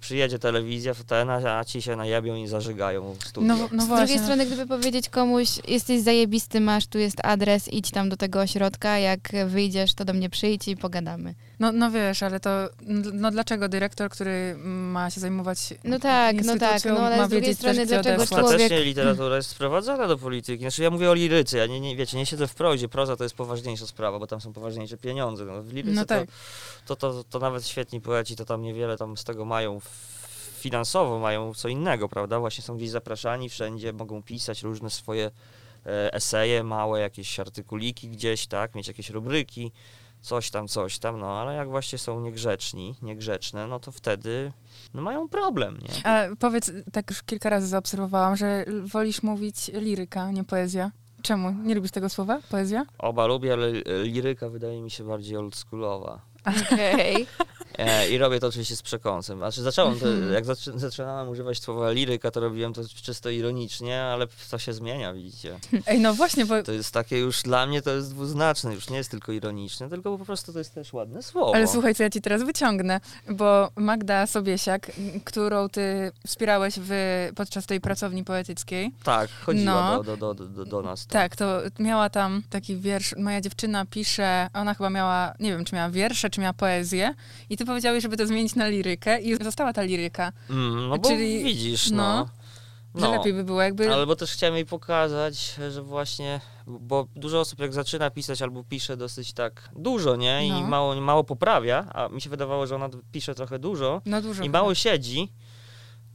przyjedzie 0.00 0.38
telewizja, 0.38 0.94
ten, 1.06 1.30
a 1.30 1.64
ci 1.64 1.82
się 1.82 1.96
najebią 1.96 2.36
i 2.36 2.46
zażygają 2.46 3.14
w 3.14 3.24
studiu. 3.24 3.48
No, 3.48 3.68
no 3.72 3.84
Z 3.84 3.86
właśnie. 3.86 4.06
drugiej 4.06 4.16
no. 4.16 4.22
strony, 4.22 4.46
gdyby 4.46 4.66
powiedzieć 4.66 5.08
komuś, 5.08 5.48
jesteś 5.68 6.00
zajebisty, 6.00 6.60
masz, 6.60 6.86
tu 6.86 6.98
jest 6.98 7.16
adres, 7.24 7.68
idź 7.72 7.90
tam 7.90 8.08
do 8.08 8.16
tego 8.16 8.40
ośrodka, 8.40 8.98
jak 8.98 9.32
wyjdziesz, 9.46 9.94
to 9.94 10.04
do 10.04 10.12
mnie 10.12 10.30
przyjdź 10.30 10.68
i 10.68 10.76
pogadamy. 10.76 11.34
No, 11.60 11.72
no 11.72 11.90
wiesz, 11.90 12.22
ale 12.22 12.40
to, 12.40 12.50
no 13.12 13.30
dlaczego 13.30 13.68
dyrektor, 13.68 14.10
który 14.10 14.56
ma 14.64 15.10
się 15.10 15.20
zajmować 15.20 15.58
No 15.84 15.98
tak, 15.98 16.44
no 16.44 16.58
tak, 16.58 16.84
no 16.84 16.98
ale 17.00 17.16
ma 17.16 17.26
z 17.26 17.28
drugiej 17.28 17.42
wiedzieć 17.42 17.58
strony 17.58 17.76
też, 17.78 17.88
dlaczego 17.88 18.14
odesłać? 18.16 18.40
człowiek- 18.40 18.54
Ostatecznie 18.54 18.84
literatura 18.84 19.36
jest 19.36 19.48
sprowadzana 19.50 20.06
do 20.08 20.18
polityki. 20.18 20.60
Znaczy 20.60 20.82
ja 20.82 20.90
mówię 20.90 21.10
o 21.10 21.14
liryce, 21.14 21.58
ja 21.58 21.66
nie, 21.66 21.80
nie, 21.80 21.96
wiecie, 21.96 22.16
nie 22.16 22.26
siedzę 22.26 22.46
w 22.46 22.54
prozie. 22.54 22.88
Proza 22.88 23.16
to 23.16 23.24
jest 23.24 23.34
poważniejsza 23.36 23.86
sprawa, 23.86 24.18
bo 24.18 24.26
tam 24.26 24.40
są 24.40 24.52
poważniejsze 24.52 24.96
pieniądze. 24.96 25.44
No, 25.44 25.62
w 25.62 25.72
liryce 25.72 25.94
No 25.94 26.04
tak. 26.04 26.28
to, 26.86 26.96
to, 26.96 27.12
to, 27.12 27.24
to 27.24 27.38
nawet 27.38 27.66
świetni 27.66 28.00
poeci 28.00 28.36
to 28.36 28.44
tam 28.44 28.62
niewiele 28.62 28.96
tam 28.96 29.16
z 29.16 29.24
tego 29.24 29.44
mają 29.44 29.80
finansowo, 30.58 31.18
mają 31.18 31.54
co 31.54 31.68
innego, 31.68 32.08
prawda? 32.08 32.40
Właśnie 32.40 32.64
są 32.64 32.76
gdzieś 32.76 32.90
zapraszani 32.90 33.48
wszędzie, 33.48 33.92
mogą 33.92 34.22
pisać 34.22 34.62
różne 34.62 34.90
swoje 34.90 35.30
e, 35.86 36.14
eseje, 36.14 36.62
małe 36.62 37.00
jakieś 37.00 37.40
artykuliki 37.40 38.08
gdzieś, 38.08 38.46
tak? 38.46 38.74
Mieć 38.74 38.88
jakieś 38.88 39.10
rubryki, 39.10 39.72
coś 40.20 40.50
tam, 40.50 40.68
coś 40.68 40.98
tam, 40.98 41.20
no 41.20 41.40
ale 41.40 41.54
jak 41.54 41.68
właśnie 41.68 41.98
są 41.98 42.20
niegrzeczni, 42.20 42.94
niegrzeczne, 43.02 43.66
no 43.66 43.80
to 43.80 43.92
wtedy 43.92 44.52
no, 44.94 45.02
mają 45.02 45.28
problem, 45.28 45.78
nie? 45.78 46.06
A 46.06 46.26
powiedz, 46.38 46.72
tak 46.92 47.10
już 47.10 47.22
kilka 47.22 47.50
razy 47.50 47.66
zaobserwowałam, 47.66 48.36
że 48.36 48.64
wolisz 48.84 49.22
mówić 49.22 49.70
liryka, 49.74 50.30
nie 50.30 50.44
poezja. 50.44 50.90
Czemu? 51.22 51.52
Nie 51.52 51.74
lubisz 51.74 51.90
tego 51.90 52.08
słowa? 52.08 52.40
Poezja? 52.50 52.86
Oba 52.98 53.26
lubię, 53.26 53.52
ale 53.52 53.66
e, 53.66 54.02
liryka 54.02 54.48
wydaje 54.48 54.82
mi 54.82 54.90
się 54.90 55.04
bardziej 55.04 55.36
oldschoolowa. 55.36 56.20
Okej. 56.72 57.26
E, 57.78 58.08
I 58.10 58.18
robię 58.18 58.40
to 58.40 58.46
oczywiście 58.46 58.76
z 58.76 58.82
przekąsem. 58.82 59.38
Znaczy 59.38 59.62
zacząłem, 59.62 60.00
to, 60.00 60.08
Mhm. 60.08 60.32
jak 60.32 60.44
zaczynałem 60.74 61.28
używać 61.28 61.58
słowa 61.62 61.90
liryka, 61.90 62.30
to 62.30 62.40
robiłem 62.40 62.72
to 62.72 62.80
czysto 63.02 63.30
ironicznie, 63.30 64.02
ale 64.02 64.26
to 64.50 64.58
się 64.58 64.72
zmienia, 64.72 65.12
widzicie. 65.14 65.58
Ej, 65.86 66.00
no 66.00 66.14
właśnie, 66.14 66.46
bo... 66.46 66.62
To 66.62 66.72
jest 66.72 66.90
takie 66.94 67.18
już, 67.18 67.42
dla 67.42 67.66
mnie 67.66 67.82
to 67.82 67.90
jest 67.90 68.10
dwuznaczne, 68.10 68.74
już 68.74 68.90
nie 68.90 68.96
jest 68.96 69.10
tylko 69.10 69.32
ironiczne, 69.32 69.88
tylko 69.88 70.18
po 70.18 70.24
prostu 70.24 70.52
to 70.52 70.58
jest 70.58 70.74
też 70.74 70.92
ładne 70.92 71.22
słowo. 71.22 71.54
Ale 71.54 71.66
słuchaj, 71.68 71.94
co 71.94 72.02
ja 72.02 72.10
ci 72.10 72.20
teraz 72.20 72.42
wyciągnę, 72.42 73.00
bo 73.30 73.70
Magda 73.76 74.26
Sobiesiak, 74.26 74.92
którą 75.24 75.68
ty 75.68 76.12
wspierałeś 76.26 76.74
w, 76.78 76.90
podczas 77.36 77.66
tej 77.66 77.80
pracowni 77.80 78.24
poetyckiej, 78.24 78.92
Tak, 79.04 79.30
chodziła 79.46 79.90
No. 79.96 80.02
do, 80.02 80.16
do, 80.16 80.34
do, 80.34 80.44
do, 80.46 80.64
do 80.64 80.82
nas. 80.82 81.06
tak, 81.06 81.36
to 81.36 81.60
miała 81.78 82.10
tam 82.10 82.42
taki 82.50 82.76
wiersz, 82.76 83.14
moja 83.16 83.40
dziewczyna 83.40 83.86
pisze, 83.86 84.50
ona 84.54 84.74
chyba 84.74 84.90
miała, 84.90 85.34
nie 85.40 85.50
wiem, 85.50 85.64
czy 85.64 85.74
miała 85.74 85.90
wiersze, 85.90 86.30
czy 86.30 86.37
miała 86.40 86.52
poezję 86.52 87.14
i 87.50 87.56
ty 87.56 87.64
powiedziałeś, 87.64 88.02
żeby 88.02 88.16
to 88.16 88.26
zmienić 88.26 88.54
na 88.54 88.68
lirykę 88.68 89.20
i 89.20 89.44
została 89.44 89.72
ta 89.72 89.82
liryka, 89.82 90.32
Mm, 90.50 90.88
no 90.88 90.98
bo 90.98 91.08
Czyli- 91.08 91.44
widzisz, 91.44 91.90
no, 91.90 92.28
no. 92.94 93.00
że 93.00 93.16
lepiej 93.18 93.32
by 93.32 93.44
było 93.44 93.62
jakby... 93.62 93.92
Albo 93.94 94.16
też 94.16 94.32
chciałem 94.32 94.54
jej 94.56 94.66
pokazać, 94.66 95.54
że 95.70 95.82
właśnie, 95.82 96.40
bo 96.66 97.06
dużo 97.16 97.40
osób 97.40 97.60
jak 97.60 97.72
zaczyna 97.72 98.10
pisać 98.10 98.42
albo 98.42 98.64
pisze 98.64 98.96
dosyć 98.96 99.32
tak 99.32 99.70
dużo, 99.76 100.16
nie? 100.16 100.46
I 100.46 100.50
No. 100.50 100.60
mało, 100.60 101.00
mało 101.00 101.24
poprawia, 101.24 101.86
a 101.94 102.08
mi 102.08 102.20
się 102.20 102.30
wydawało, 102.30 102.66
że 102.66 102.74
ona 102.74 102.88
pisze 103.12 103.34
trochę 103.34 103.58
dużo 103.58 104.02
No 104.06 104.22
dużo. 104.22 104.44
i 104.44 104.50
mało 104.50 104.74
siedzi, 104.74 105.32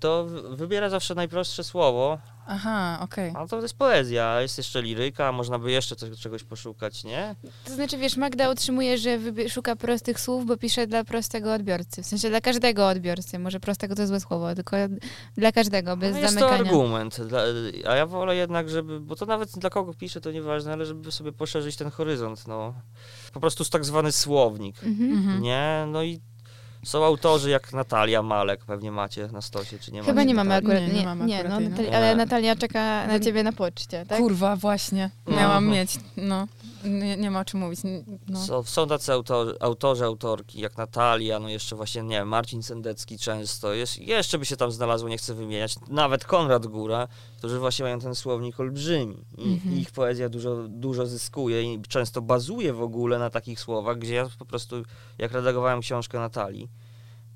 to 0.04 0.26
wybiera 0.50 0.90
zawsze 0.90 1.16
najprostsze 1.16 1.64
słowo, 1.64 2.18
Aha, 2.48 3.00
okej. 3.02 3.32
a 3.36 3.48
to 3.48 3.62
jest 3.62 3.78
poezja, 3.78 4.42
jest 4.42 4.58
jeszcze 4.58 4.82
liryka, 4.82 5.32
można 5.32 5.60
by 5.60 5.72
jeszcze 5.72 5.96
coś, 5.96 6.20
czegoś 6.20 6.44
poszukać, 6.44 7.04
nie? 7.04 7.36
To 7.66 7.76
znaczy, 7.76 7.98
wiesz, 7.98 8.18
Magda 8.18 8.50
utrzymuje, 8.50 8.98
że 8.98 9.20
szuka 9.50 9.76
prostych 9.76 10.20
słów, 10.20 10.46
bo 10.46 10.58
pisze 10.58 10.88
dla 10.88 11.04
prostego 11.04 11.54
odbiorcy. 11.54 12.04
W 12.04 12.06
sensie 12.06 12.30
dla 12.30 12.42
każdego 12.42 12.88
odbiorcy. 12.88 13.40
Może 13.40 13.60
prostego 13.60 13.96
to 13.96 14.08
złe 14.08 14.20
słowo, 14.20 14.56
tylko 14.56 14.78
dla 15.38 15.52
każdego, 15.52 15.98
bez 15.98 16.14
no 16.14 16.20
jest 16.20 16.34
to 16.34 16.40
zamykania. 16.40 16.64
argument, 16.64 17.22
dla, 17.22 17.42
a 17.88 17.96
ja 17.96 18.06
wolę 18.06 18.36
jednak, 18.36 18.70
żeby, 18.70 19.00
bo 19.00 19.16
to 19.16 19.26
nawet 19.26 19.52
dla 19.52 19.70
kogo 19.70 19.94
piszę, 19.94 20.22
to 20.22 20.32
nieważne, 20.32 20.74
ale 20.74 20.86
żeby 20.86 21.12
sobie 21.12 21.32
poszerzyć 21.32 21.76
ten 21.76 21.92
horyzont, 21.92 22.48
no. 22.48 22.74
Po 23.34 23.40
prostu 23.40 23.66
tak 23.66 23.86
zwany 23.86 24.12
słownik. 24.12 24.84
Mhm. 24.84 25.12
Mhm. 25.12 25.42
Nie, 25.42 25.86
no 25.88 26.04
i 26.04 26.20
są 26.84 27.06
autorzy 27.06 27.50
jak 27.50 27.74
Natalia 27.74 28.22
Malek, 28.24 28.66
pewnie 28.66 28.92
macie 28.92 29.28
na 29.28 29.42
stosie, 29.42 29.80
czy 29.80 29.92
nie 29.92 30.00
macie? 30.00 30.12
Chyba 30.12 30.24
nie 30.24 30.34
mamy 30.34 30.50
Natalii? 30.50 30.68
akurat. 30.78 30.88
Nie, 30.88 30.94
nie 30.94 31.00
Nie, 31.00 31.06
mamy 31.06 31.26
nie, 31.26 31.40
akurat 31.40 31.54
no, 31.54 31.60
jej, 31.62 31.70
no. 31.70 31.76
Natali- 31.78 31.96
ale 31.96 32.16
Natalia 32.16 32.56
czeka 32.56 33.08
na 33.08 33.20
ciebie 33.20 33.44
na 33.44 33.52
poczcie, 33.52 34.06
tak? 34.06 34.18
Kurwa, 34.18 34.56
właśnie. 34.56 35.10
No. 35.28 35.36
Miałam 35.38 35.68
mieć, 35.68 36.00
no. 36.18 36.48
Nie, 36.86 37.18
nie 37.18 37.32
ma 37.32 37.40
o 37.40 37.46
czym 37.46 37.60
mówić. 37.60 37.80
No. 38.30 38.40
Są, 38.46 38.64
są 38.64 38.88
tacy 38.88 39.14
autorzy, 39.14 39.56
autorzy, 39.60 40.06
autorki 40.06 40.60
jak 40.62 40.78
Natalia, 40.78 41.40
no 41.40 41.50
jeszcze 41.50 41.76
właśnie, 41.76 42.02
nie 42.04 42.16
wiem, 42.16 42.28
Marcin 42.28 42.64
Sendecki 42.64 43.18
często, 43.20 43.74
jest, 43.74 43.98
jeszcze 44.00 44.38
by 44.40 44.46
się 44.46 44.58
tam 44.58 44.72
znalazło, 44.72 45.10
nie 45.10 45.18
chcę 45.18 45.34
wymieniać, 45.34 45.76
nawet 45.88 46.26
Konrad 46.26 46.68
Góra, 46.68 47.08
którzy 47.38 47.60
właśnie 47.60 47.84
mają 47.84 48.00
ten 48.00 48.16
słownik 48.16 48.60
olbrzymi 48.60 49.26
i 49.38 49.54
Mhm. 49.54 49.78
ich 49.78 49.92
poezja 49.92 50.30
dużo, 50.30 50.56
dużo 50.70 51.06
zyskuje 51.06 51.74
i 51.74 51.82
często 51.82 52.22
bazuje 52.22 52.74
w 52.74 52.82
ogóle 52.82 53.20
na 53.20 53.30
takich 53.30 53.60
słowach, 53.60 53.98
gdzie 53.98 54.14
ja 54.14 54.30
po 54.40 54.46
prostu, 54.46 54.76
jak 55.18 55.32
redagowałem 55.32 55.82
książkę 55.82 56.20
Natalii, 56.20 56.70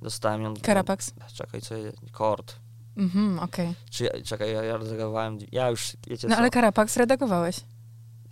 dostałem 0.02 0.42
ją... 0.42 0.54
Karapax. 0.62 1.12
Czekaj, 1.34 1.62
co 1.62 1.76
Kord. 2.12 2.56
Mhm, 2.98 3.40
okej. 3.40 3.74
Czy 3.92 4.04
ja, 4.04 4.10
czekaj, 4.26 4.54
ja, 4.54 4.64
ja 4.64 4.78
redagowałem, 4.78 5.38
ja 5.52 5.70
już, 5.70 5.98
wiecie 6.08 6.28
No 6.28 6.36
co? 6.36 6.40
ale 6.42 6.50
Karapax 6.50 6.98
redagowałeś. 6.98 7.56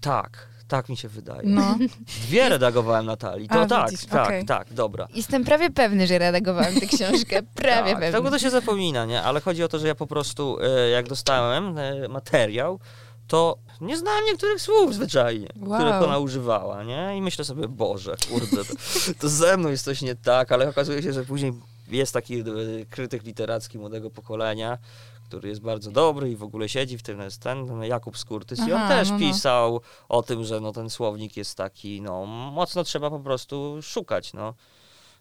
Tak, 0.01 0.47
tak 0.67 0.89
mi 0.89 0.97
się 0.97 1.08
wydaje. 1.10 1.41
No. 1.43 1.78
Dwie 2.08 2.49
redagowałem 2.49 3.06
Natalii, 3.06 3.47
to 3.47 3.62
A, 3.62 3.65
tak, 3.65 3.91
widzisz, 3.91 4.06
tak, 4.06 4.25
okej. 4.28 4.45
tak, 4.45 4.73
dobra. 4.73 5.08
Jestem 5.15 5.43
prawie 5.43 5.69
pewny, 5.69 6.08
że 6.08 6.17
redagowałam 6.19 6.73
tę 6.73 6.86
książkę. 6.86 7.41
Prawie 7.56 7.91
tak, 7.91 7.99
pewny. 7.99 8.17
Tego 8.17 8.30
to 8.32 8.39
się 8.39 8.49
zapomina, 8.49 9.06
nie? 9.06 9.21
Ale 9.21 9.41
chodzi 9.41 9.63
o 9.63 9.67
to, 9.67 9.80
że 9.80 9.88
ja 9.88 9.95
po 9.95 10.08
prostu, 10.08 10.58
e, 10.62 10.89
jak 10.89 11.08
dostałem 11.08 11.78
e, 11.78 12.08
materiał, 12.08 12.80
to 13.28 13.58
nie 13.82 13.97
znałem 13.97 14.25
niektórych 14.25 14.62
słów 14.62 14.93
zwyczajnie, 14.95 15.47
Wow. 15.62 15.75
których 15.80 15.95
ona 16.01 16.17
używała, 16.17 16.84
nie? 16.84 17.17
I 17.17 17.21
myślę 17.21 17.45
sobie, 17.45 17.67
Boże, 17.67 18.15
kurde, 18.30 18.65
to, 18.65 18.73
to 19.19 19.30
ze 19.30 19.58
mną 19.58 19.69
jest 19.69 19.86
coś 19.86 20.01
nie 20.01 20.15
tak, 20.15 20.51
ale 20.51 20.69
okazuje 20.69 21.04
się, 21.04 21.13
że 21.13 21.23
później 21.25 21.54
jest 21.88 22.13
taki 22.13 22.39
e, 22.39 22.43
krytyk 22.89 23.23
literacki 23.23 23.78
młodego 23.78 24.10
pokolenia, 24.10 24.78
który 25.36 25.50
jest 25.50 25.62
bardzo 25.62 25.91
dobry 25.91 26.32
i 26.32 26.36
w 26.36 26.43
ogóle 26.43 26.69
siedzi 26.69 26.98
w 26.98 27.04
tym, 27.04 27.21
jest 27.21 27.41
ten 27.41 27.84
Jakub 27.84 28.17
Skurtys 28.17 28.60
i 28.60 28.74
on 28.74 28.82
Aha, 28.82 28.89
też 28.89 29.10
no, 29.10 29.13
no. 29.13 29.19
pisał 29.19 29.82
o 30.10 30.24
tym, 30.24 30.43
że 30.43 30.60
no, 30.60 30.71
ten 30.71 30.89
słownik 30.89 31.38
jest 31.38 31.58
taki, 31.58 32.02
no, 32.02 32.26
mocno 32.26 32.84
trzeba 32.84 33.10
po 33.10 33.19
prostu 33.19 33.80
szukać, 33.82 34.34
no. 34.34 34.54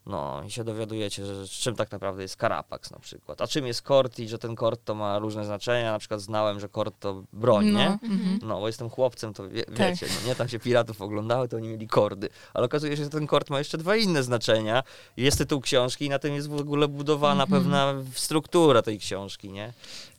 No 0.07 0.43
i 0.47 0.51
się 0.51 0.65
dowiadujecie, 0.65 1.27
że 1.27 1.49
czym 1.49 1.77
tak 1.77 1.93
naprawdę 1.93 2.23
jest 2.23 2.37
Karapax 2.37 2.91
na 2.91 2.99
przykład. 2.99 3.41
A 3.41 3.47
czym 3.47 3.67
jest 3.67 3.83
kord 3.83 4.19
i 4.19 4.29
że 4.29 4.39
ten 4.39 4.55
kord 4.57 4.81
to 4.85 4.95
ma 4.95 5.19
różne 5.19 5.45
znaczenia. 5.45 5.93
Na 5.93 5.99
przykład 5.99 6.21
znałem, 6.21 6.61
że 6.61 6.69
kord 6.69 6.95
to 7.01 7.23
broń, 7.33 7.67
no. 7.67 7.79
nie? 7.79 7.87
Mhm. 7.87 8.39
No, 8.43 8.61
bo 8.61 8.67
jestem 8.67 8.91
chłopcem, 8.91 9.35
to 9.35 9.49
wie, 9.49 9.65
Tak. 9.65 9.77
wiecie, 9.77 10.07
no 10.21 10.29
nie? 10.29 10.35
Tam 10.35 10.49
się 10.49 10.59
piratów 10.59 11.03
oglądały, 11.03 11.49
to 11.49 11.57
oni 11.57 11.69
mieli 11.69 11.89
kordy. 11.89 12.29
Ale 12.55 12.65
okazuje 12.67 12.97
się, 12.97 13.05
że 13.05 13.11
ten 13.11 13.27
kord 13.27 13.51
ma 13.51 13.59
jeszcze 13.59 13.79
dwa 13.79 13.97
inne 13.97 14.23
znaczenia. 14.23 14.83
Jest 15.17 15.39
tytuł 15.39 15.61
książki 15.61 16.05
i 16.05 16.09
na 16.09 16.19
tym 16.19 16.35
jest 16.35 16.49
w 16.49 16.61
ogóle 16.61 16.89
budowana 16.89 17.43
Mhm. 17.43 17.63
pewna 17.63 17.95
struktura 18.15 18.83
tej 18.83 18.99
książki, 18.99 19.51
nie? 19.53 19.73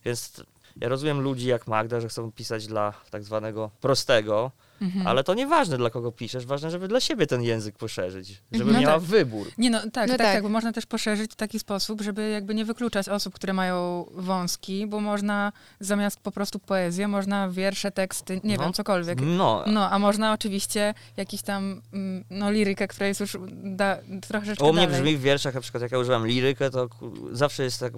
Więc 0.06 0.34
ja 0.82 0.90
rozumiem 0.90 1.22
ludzi 1.22 1.48
jak 1.48 1.68
Magda, 1.68 2.02
że 2.02 2.10
chcą 2.10 2.32
pisać 2.32 2.68
dla 2.68 2.94
tak 3.12 3.24
zwanego 3.24 3.70
prostego, 3.82 4.52
Mhm. 4.82 5.08
ale 5.08 5.24
to 5.24 5.34
nieważne 5.34 5.78
dla 5.78 5.90
kogo 5.90 6.12
piszesz, 6.12 6.46
ważne, 6.46 6.72
żeby 6.72 6.88
dla 6.88 7.00
siebie 7.00 7.28
ten 7.28 7.42
język 7.42 7.78
poszerzyć, 7.78 8.42
żeby 8.52 8.72
No 8.74 8.80
miała 8.80 8.94
tak. 8.94 9.04
wybór. 9.04 9.48
Nie 9.58 9.70
no, 9.70 9.80
tak, 9.80 9.88
No 9.94 10.00
tak, 10.08 10.08
tak. 10.18 10.34
tak, 10.34 10.44
bo 10.44 10.50
można 10.50 10.72
też 10.74 10.86
poszerzyć 10.86 11.32
w 11.32 11.36
taki 11.36 11.60
sposób, 11.60 12.02
żeby 12.02 12.30
jakby 12.30 12.56
nie 12.56 12.66
wykluczać 12.66 13.10
osób, 13.10 13.34
które 13.34 13.54
mają 13.54 14.06
wąski, 14.12 14.88
bo 14.88 15.00
można 15.00 15.52
zamiast 15.80 16.20
po 16.20 16.32
prostu 16.32 16.60
poezję, 16.60 17.08
można 17.08 17.50
wiersze, 17.50 17.92
teksty, 17.92 18.42
nie 18.44 18.58
No. 18.58 18.64
wiem, 18.64 18.74
cokolwiek. 18.74 19.22
No, 19.22 19.64
No, 19.68 19.90
a 19.92 20.00
można 20.00 20.34
oczywiście 20.34 20.94
jakiś 21.18 21.42
tam, 21.42 21.82
mm, 21.94 22.24
no, 22.30 22.52
lirykę, 22.52 22.88
która 22.88 23.08
jest 23.08 23.20
już 23.20 23.38
da, 23.64 23.98
troszeczkę 24.28 24.66
U 24.66 24.74
mnie 24.74 24.88
dalej. 24.88 25.02
brzmi 25.02 25.18
w 25.18 25.22
wierszach, 25.22 25.54
na 25.56 25.62
przykład 25.62 25.84
jak 25.84 25.92
ja 25.92 26.00
używam 26.00 26.28
lirykę, 26.28 26.70
to 26.70 26.90
zawsze 27.32 27.64
jest 27.64 27.80
tak 27.80 27.94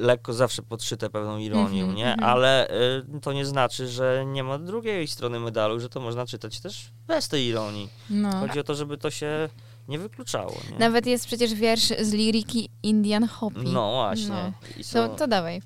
lekko 0.00 0.32
zawsze 0.32 0.62
podszyte 0.62 1.10
pewną 1.10 1.38
ironią, 1.38 1.80
Mhm, 1.80 1.94
nie? 1.94 2.12
mhm. 2.12 2.30
Ale 2.30 2.70
y, 3.16 3.20
to 3.22 3.32
nie 3.32 3.46
znaczy, 3.46 3.88
że 3.88 4.24
nie 4.26 4.44
ma 4.44 4.58
drugiej 4.58 5.06
strony 5.08 5.40
medalu, 5.40 5.80
że 5.80 5.88
to 5.88 6.00
można 6.00 6.19
czytać 6.26 6.60
też 6.60 6.90
bez 7.06 7.28
tej 7.28 7.44
ironii. 7.46 7.88
No. 8.10 8.30
Chodzi 8.40 8.60
o 8.60 8.64
to, 8.64 8.74
żeby 8.74 8.98
to 8.98 9.10
się 9.10 9.48
nie 9.88 9.98
wykluczało, 9.98 10.56
nie? 10.72 10.78
Nawet 10.78 11.06
jest 11.06 11.26
przecież 11.26 11.54
wiersz 11.54 11.92
z 12.00 12.12
liriki 12.12 12.68
Indian 12.82 13.26
Hopi. 13.28 13.60
No 13.64 13.90
właśnie. 13.92 14.28
No. 14.28 14.52
I, 14.78 14.84
To, 14.84 14.88
są, 14.90 15.08
to 15.16 15.26
dawaj. 15.26 15.62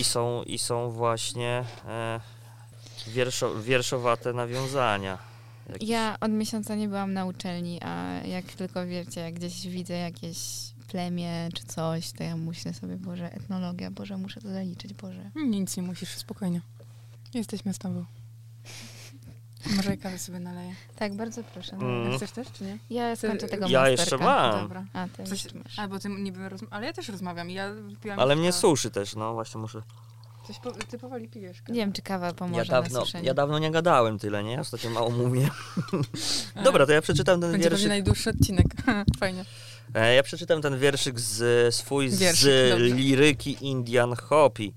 i, 0.00 0.04
są, 0.04 0.42
I 0.42 0.58
są 0.58 0.90
właśnie 0.90 1.64
e, 1.88 2.20
wierszo, 3.06 3.54
wierszowate 3.62 4.32
nawiązania. 4.32 5.18
Jakieś- 5.72 5.88
Ja 5.88 6.16
od 6.20 6.30
miesiąca 6.30 6.74
nie 6.74 6.88
byłam 6.88 7.12
na 7.12 7.24
uczelni, 7.26 7.80
a 7.82 8.20
jak 8.26 8.44
tylko 8.44 8.86
wiecie, 8.86 9.20
jak 9.20 9.34
gdzieś 9.34 9.66
widzę 9.66 9.94
jakieś 9.94 10.38
plemię 10.88 11.48
czy 11.54 11.64
coś, 11.64 12.12
to 12.12 12.24
ja 12.24 12.36
myślę 12.36 12.74
sobie, 12.74 12.96
Boże, 12.96 13.32
etnologia, 13.32 13.90
Boże, 13.90 14.16
muszę 14.16 14.40
to 14.40 14.48
zaliczyć, 14.48 14.94
Boże. 14.94 15.30
Nic 15.36 15.76
nie 15.76 15.82
musisz, 15.82 16.08
spokojnie. 16.08 16.60
Jesteśmy 17.34 17.74
z 17.74 17.78
tobą. 17.78 18.04
Może 19.76 19.90
ja 19.90 19.96
kawę 19.96 20.18
sobie 20.18 20.40
naleję. 20.40 20.74
Tak, 20.96 21.14
bardzo 21.16 21.42
proszę. 21.54 21.76
Mm. 21.76 22.16
Chcesz 22.16 22.30
też, 22.30 22.46
czy 22.52 22.64
nie? 22.64 22.78
Ja 22.90 23.16
skończę 23.16 23.48
tego 23.48 23.66
Ja 23.68 23.80
masterka. 23.80 24.02
jeszcze 24.02 24.18
mam. 24.18 24.60
Dobra. 24.62 24.84
A, 24.92 25.06
ty 25.08 25.24
Coś, 25.24 25.44
jeszcze 25.44 25.58
masz. 25.58 25.78
a, 25.78 25.88
bo 25.88 25.98
ty 25.98 26.08
niby 26.08 26.38
rozm- 26.48 26.66
Ale 26.70 26.86
ja 26.86 26.92
też 26.92 27.08
rozmawiam. 27.08 27.50
i 27.50 27.54
Ja 27.54 27.72
wypiłam 27.72 28.18
Ale 28.20 28.36
mnie 28.36 28.52
suszy 28.52 28.90
też, 28.90 29.14
no 29.16 29.34
właśnie 29.34 29.60
muszę. 29.60 29.82
Coś 30.46 30.58
po, 30.58 30.72
ty 30.72 30.98
powoli 30.98 31.28
pijesz. 31.28 31.62
Nie 31.68 31.74
wiem, 31.74 31.92
czy 31.92 32.02
kawa 32.02 32.32
pomoże 32.32 32.58
Ja 32.58 32.64
dawno, 32.82 32.98
na 32.98 33.04
suszenie. 33.04 33.26
ja 33.26 33.34
dawno 33.34 33.58
nie 33.58 33.70
gadałem 33.70 34.18
tyle, 34.18 34.44
nie? 34.44 34.60
Ostatnio 34.60 34.90
mało 34.90 35.10
mówię. 35.10 35.48
Dobra, 36.64 36.86
to 36.86 36.92
ja 36.92 37.02
przeczytam 37.02 37.40
ten 37.40 37.52
Będzie 37.52 37.64
pewnie 37.64 37.70
wierszyk. 37.70 37.88
najdłuższy 37.88 38.30
odcinek. 38.30 38.66
Fajnie. 39.20 39.44
E, 39.94 40.14
Ja 40.14 40.22
przeczytam 40.22 40.62
ten 40.62 40.78
wierszyk 40.78 41.20
z 41.20 41.74
swój 41.74 42.10
Wierszyk, 42.10 42.36
z 42.36 42.70
dobrze. 42.70 42.94
liryki 42.94 43.56
Indian 43.60 44.16
Hopi. 44.16 44.74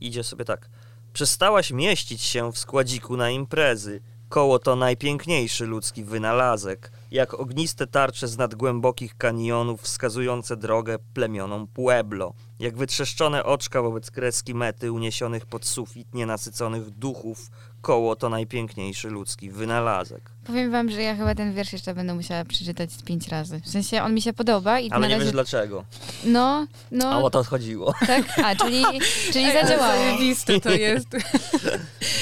Idzie 0.00 0.24
sobie 0.24 0.44
tak. 0.44 0.68
Przestałaś 1.12 1.70
mieścić 1.70 2.22
się 2.22 2.52
w 2.52 2.58
składziku 2.58 3.16
na 3.16 3.30
imprezy. 3.30 4.00
Koło 4.28 4.58
to 4.58 4.76
najpiękniejszy 4.76 5.66
ludzki 5.66 6.04
wynalazek. 6.04 6.92
Jak 7.10 7.34
ogniste 7.34 7.86
tarcze 7.86 8.28
z 8.28 8.38
nadgłębokich 8.38 9.16
kanionów 9.16 9.80
wskazujące 9.82 10.56
drogę 10.56 10.98
plemionom 11.14 11.66
Pueblo. 11.66 12.34
Jak 12.58 12.76
wytrzeszczone 12.76 13.44
oczka 13.44 13.82
wobec 13.82 14.10
kreski 14.10 14.54
mety 14.54 14.92
uniesionych 14.92 15.46
pod 15.46 15.66
sufit 15.66 16.14
nienasyconych 16.14 16.90
duchów. 16.90 17.50
Koło 17.80 18.16
to 18.16 18.28
najpiękniejszy 18.28 19.08
ludzki 19.08 19.50
wynalazek. 19.50 20.30
Powiem 20.46 20.70
wam, 20.70 20.90
że 20.90 21.02
ja 21.02 21.16
chyba 21.16 21.34
ten 21.34 21.54
wiersz 21.54 21.72
jeszcze 21.72 21.94
będę 21.94 22.14
musiała 22.14 22.44
przeczytać 22.44 22.92
z 22.92 23.02
pięć 23.02 23.28
razy. 23.28 23.60
W 23.64 23.68
sensie 23.68 24.02
on 24.02 24.14
mi 24.14 24.22
się 24.22 24.32
podoba 24.32 24.80
i 24.80 24.90
Ale 24.90 25.08
nie 25.08 25.14
razie... 25.14 25.24
wiesz 25.24 25.32
dlaczego. 25.32 25.84
No, 26.24 26.40
A 26.42 26.66
no, 26.90 27.24
o 27.24 27.30
to 27.30 27.44
chodziło. 27.44 27.94
tak? 28.06 28.22
A, 28.44 28.56
czyli, 28.56 28.82
czyli 29.32 29.44
Ej, 29.44 29.52
zadziałało. 29.62 29.92
Zajebiste 29.98 30.60
to 30.60 30.70
jest. 30.88 31.08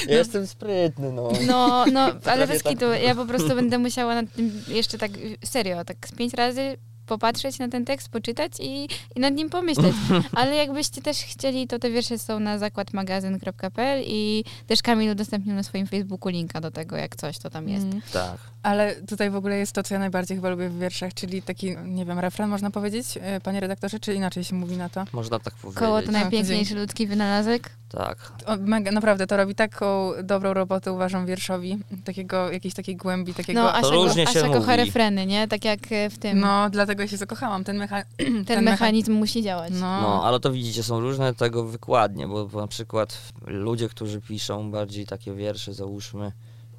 Ja 0.07 0.17
jestem 0.17 0.47
sprytny, 0.47 1.11
no. 1.11 1.29
No, 1.47 1.85
no, 1.91 2.11
ale 2.31 2.47
bez 2.47 2.63
tak- 2.63 2.73
kitu, 2.73 2.85
ja 2.85 3.15
po 3.15 3.25
prostu 3.25 3.47
będę 3.55 3.77
musiała 3.77 4.15
nad 4.15 4.25
tym 4.35 4.63
jeszcze 4.67 4.97
tak 4.97 5.11
serio, 5.45 5.85
tak 5.85 5.97
z 6.07 6.11
pięć 6.11 6.33
razy 6.33 6.77
popatrzeć 7.07 7.59
na 7.59 7.69
ten 7.69 7.85
tekst, 7.85 8.09
poczytać 8.09 8.51
i, 8.59 8.87
i 9.15 9.19
nad 9.19 9.33
nim 9.33 9.49
pomyśleć. 9.49 9.95
Ale 10.39 10.55
jakbyście 10.55 11.01
też 11.01 11.17
chcieli, 11.17 11.67
to 11.67 11.79
te 11.79 11.91
wiersze 11.91 12.19
są 12.19 12.39
na 12.39 12.59
zakładmagazyn.pl 12.59 14.03
i 14.05 14.43
też 14.67 14.81
Kamil 14.81 15.11
udostępnił 15.11 15.55
na 15.55 15.63
swoim 15.63 15.87
Facebooku 15.87 16.29
linka 16.31 16.61
do 16.61 16.71
tego, 16.71 16.97
jak 16.97 17.15
coś 17.15 17.37
to 17.37 17.49
tam 17.49 17.69
jest. 17.69 17.85
Mm. 17.85 18.01
Tak. 18.13 18.37
Ale 18.67 18.95
tutaj 18.95 19.29
w 19.29 19.35
ogóle 19.35 19.57
jest 19.57 19.73
to, 19.73 19.83
co 19.83 19.93
ja 19.93 19.99
najbardziej 19.99 20.37
chyba 20.37 20.49
lubię 20.49 20.69
w 20.69 20.79
wierszach, 20.79 21.13
czyli 21.13 21.41
taki, 21.41 21.77
nie 21.85 22.05
wiem, 22.05 22.19
refren 22.19 22.49
można 22.49 22.71
powiedzieć, 22.71 23.17
e, 23.21 23.41
panie 23.41 23.59
redaktorze, 23.59 23.99
czy 23.99 24.13
inaczej 24.13 24.43
się 24.43 24.55
mówi 24.55 24.77
na 24.77 24.89
to? 24.89 25.05
Można 25.13 25.39
tak 25.39 25.53
powiedzieć. 25.53 25.79
Koło 25.79 26.01
to 26.01 26.11
najpiękniejszy 26.11 26.75
ludzki 26.75 27.07
wynalazek. 27.07 27.69
Tak. 27.89 28.31
O, 28.45 28.55
mega, 28.57 28.91
naprawdę, 28.91 29.27
to 29.27 29.37
robi 29.37 29.55
taką 29.55 30.11
dobrą 30.23 30.53
robotę, 30.53 30.91
uważam, 30.91 31.25
wierszowi. 31.25 31.77
Takiego, 32.03 32.51
jakiejś 32.51 32.73
takiej 32.73 32.95
głębi, 32.95 33.33
takiego... 33.33 33.63
No, 33.63 33.75
Asia, 33.75 33.89
różnie 33.89 34.27
się 34.27 34.39
Asia 34.39 34.47
kocha 34.47 34.59
mówi. 34.59 34.85
refreny, 34.85 35.25
nie? 35.25 35.47
Tak 35.47 35.65
jak 35.65 35.79
e, 35.91 36.09
w 36.09 36.17
tym. 36.17 36.39
No, 36.39 36.69
dlatego 36.69 37.01
ja 37.01 37.07
się 37.07 37.17
zakochałam. 37.17 37.63
Ten, 37.63 37.77
mecha... 37.77 38.03
ten, 38.47 38.59
mecha- 38.59 38.61
mechanizm 38.61 39.13
musi 39.13 39.43
działać. 39.43 39.73
No, 39.73 40.01
No, 40.01 40.23
ale 40.23 40.39
to 40.39 40.51
widzicie, 40.51 40.83
są 40.83 40.99
różne 40.99 41.33
tego 41.33 41.63
wykładnie, 41.63 42.27
bo, 42.27 42.45
bo 42.45 42.61
na 42.61 42.67
przykład 42.67 43.19
ludzie, 43.45 43.89
którzy 43.89 44.21
piszą 44.21 44.71
bardziej 44.71 45.05
takie 45.05 45.33
wiersze, 45.33 45.73
załóżmy, 45.73 46.31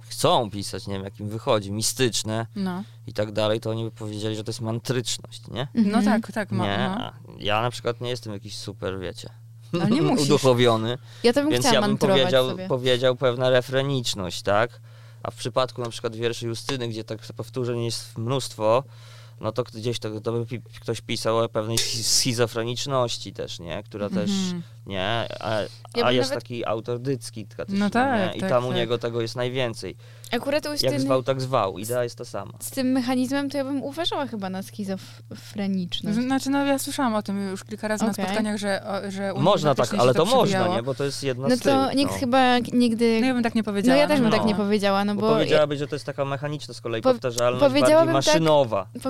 chcą 0.09 0.51
pisać, 0.51 0.87
nie 0.87 0.95
wiem, 0.95 1.05
jak 1.05 1.21
im 1.21 1.29
wychodzi, 1.29 1.73
mistyczne 1.73 2.47
no. 2.57 2.83
i 3.07 3.13
tak 3.13 3.33
dalej, 3.33 3.61
to 3.61 3.71
oni 3.71 3.85
by 3.85 3.91
powiedzieli, 3.91 4.37
że 4.37 4.45
to 4.45 4.51
jest 4.51 4.61
mantryczność, 4.61 5.43
nie? 5.51 5.69
no 5.75 5.83
Mhm. 5.99 6.05
tak, 6.05 6.33
tak. 6.33 6.51
Ma, 6.53 6.67
Nie, 6.67 6.91
no. 6.99 7.13
ja 7.39 7.63
na 7.63 7.71
przykład 7.71 8.01
nie 8.01 8.11
jestem 8.11 8.33
jakiś 8.33 8.57
super, 8.57 8.99
wiecie, 9.01 9.29
nie 9.91 10.03
musisz. 10.11 10.27
uduchowiony, 10.27 10.99
Ja 11.23 11.33
to 11.33 11.41
bym 11.43 11.51
więc 11.51 11.67
chciała 11.67 11.81
ja 11.81 11.89
bym 11.89 11.99
powiedział, 11.99 12.49
sobie. 12.51 12.69
powiedział 12.69 13.17
pewna 13.17 13.51
refreniczność, 13.51 14.43
tak? 14.43 14.81
A 15.23 15.31
w 15.31 15.35
przypadku 15.35 15.83
na 15.83 15.91
przykład 15.91 16.17
wierszy 16.17 16.47
Justyny, 16.47 16.89
gdzie 16.89 17.05
tak 17.05 17.19
powtórzeń 17.37 17.85
jest 17.85 18.19
mnóstwo, 18.19 18.85
no 19.41 19.53
to 19.53 19.63
gdzieś 19.65 19.99
to, 19.99 20.21
to 20.21 20.33
by 20.33 20.47
ktoś 20.81 21.01
pisał 21.01 21.39
o 21.39 21.49
pewnej 21.49 21.77
schi- 21.77 22.03
schizofreniczności 22.03 23.33
też, 23.33 23.61
nie? 23.61 23.83
Która 23.83 24.09
też, 24.11 24.31
Mhm. 24.31 24.63
nie? 24.87 25.27
A, 25.41 25.61
Ja 25.97 26.05
a 26.05 26.13
jest 26.13 26.31
nawet- 26.31 26.45
taki 26.45 26.67
autor 26.67 26.99
dycki, 27.01 27.47
też, 27.47 27.67
No 27.69 27.91
tak, 27.91 28.31
nie? 28.33 28.37
I 28.37 28.41
tak, 28.41 28.51
tam 28.51 28.65
u 28.65 28.69
tak. 28.69 28.77
niego 28.77 28.99
tego 28.99 29.21
jest 29.21 29.37
najwięcej. 29.37 29.97
Akurat 30.33 30.67
u 30.67 30.69
Jak 30.69 30.83
Justyny, 30.83 31.01
zwał, 31.01 31.23
tak 31.23 31.41
zwał. 31.41 31.79
Idea 31.79 32.05
jest 32.05 32.19
ta 32.19 32.25
sama. 32.25 32.53
z 32.61 32.71
tym 32.71 32.87
mechanizmem 32.93 33.51
to 33.51 33.57
ja 33.57 33.65
bym 33.65 33.83
uważała 33.83 34.27
chyba 34.27 34.51
na 34.51 34.63
schizofreniczność. 34.63 36.19
Znaczy, 36.19 36.51
no 36.51 36.65
ja 36.67 36.79
słyszałam 36.79 37.15
o 37.15 37.23
tym 37.23 37.51
już 37.51 37.65
kilka 37.65 37.89
razy 37.89 38.05
Okej. 38.05 38.15
na 38.19 38.25
spotkaniach, 38.25 38.57
że, 38.59 38.83
o, 38.87 39.11
że 39.11 39.35
u 39.35 39.41
Można 39.41 39.75
tak, 39.75 39.95
ale 39.95 40.13
się 40.13 40.17
to 40.17 40.25
można, 40.25 40.69
nie? 40.69 40.83
Bo 40.83 40.95
to 40.95 41.05
jest 41.05 41.23
jedna 41.23 41.49
No 41.49 41.57
z 41.57 41.61
to 41.61 41.87
tych, 41.89 41.97
nikt 41.97 42.13
no. 42.13 42.19
chyba 42.19 42.59
nigdy... 42.59 43.19
No 43.21 43.27
ja 43.27 43.35
bym 43.35 43.43
tak 43.43 43.55
nie 43.55 43.61
No 43.61 43.65
powiedziała. 43.65 43.99
ja 43.99 44.07
też 44.09 44.21
bym 44.21 44.31
no. 44.31 44.37
tak 44.37 44.47
nie 44.47 44.55
powiedziała, 44.55 45.05
no 45.05 45.15
Bo 45.15 45.21
bo... 45.21 45.29
powiedziałabyś, 45.29 45.79
że 45.79 45.87
to 45.89 45.95
jest 45.95 46.07
taka 46.07 46.25
mechaniczna 46.25 46.75
z 46.75 46.81
kolei 46.81 47.03
Po- 47.03 47.11
powtarzalność, 47.13 47.61
bardziej 47.75 47.83
tak- 47.83 48.09
maszynowa. 48.09 48.87
tak, 48.93 49.03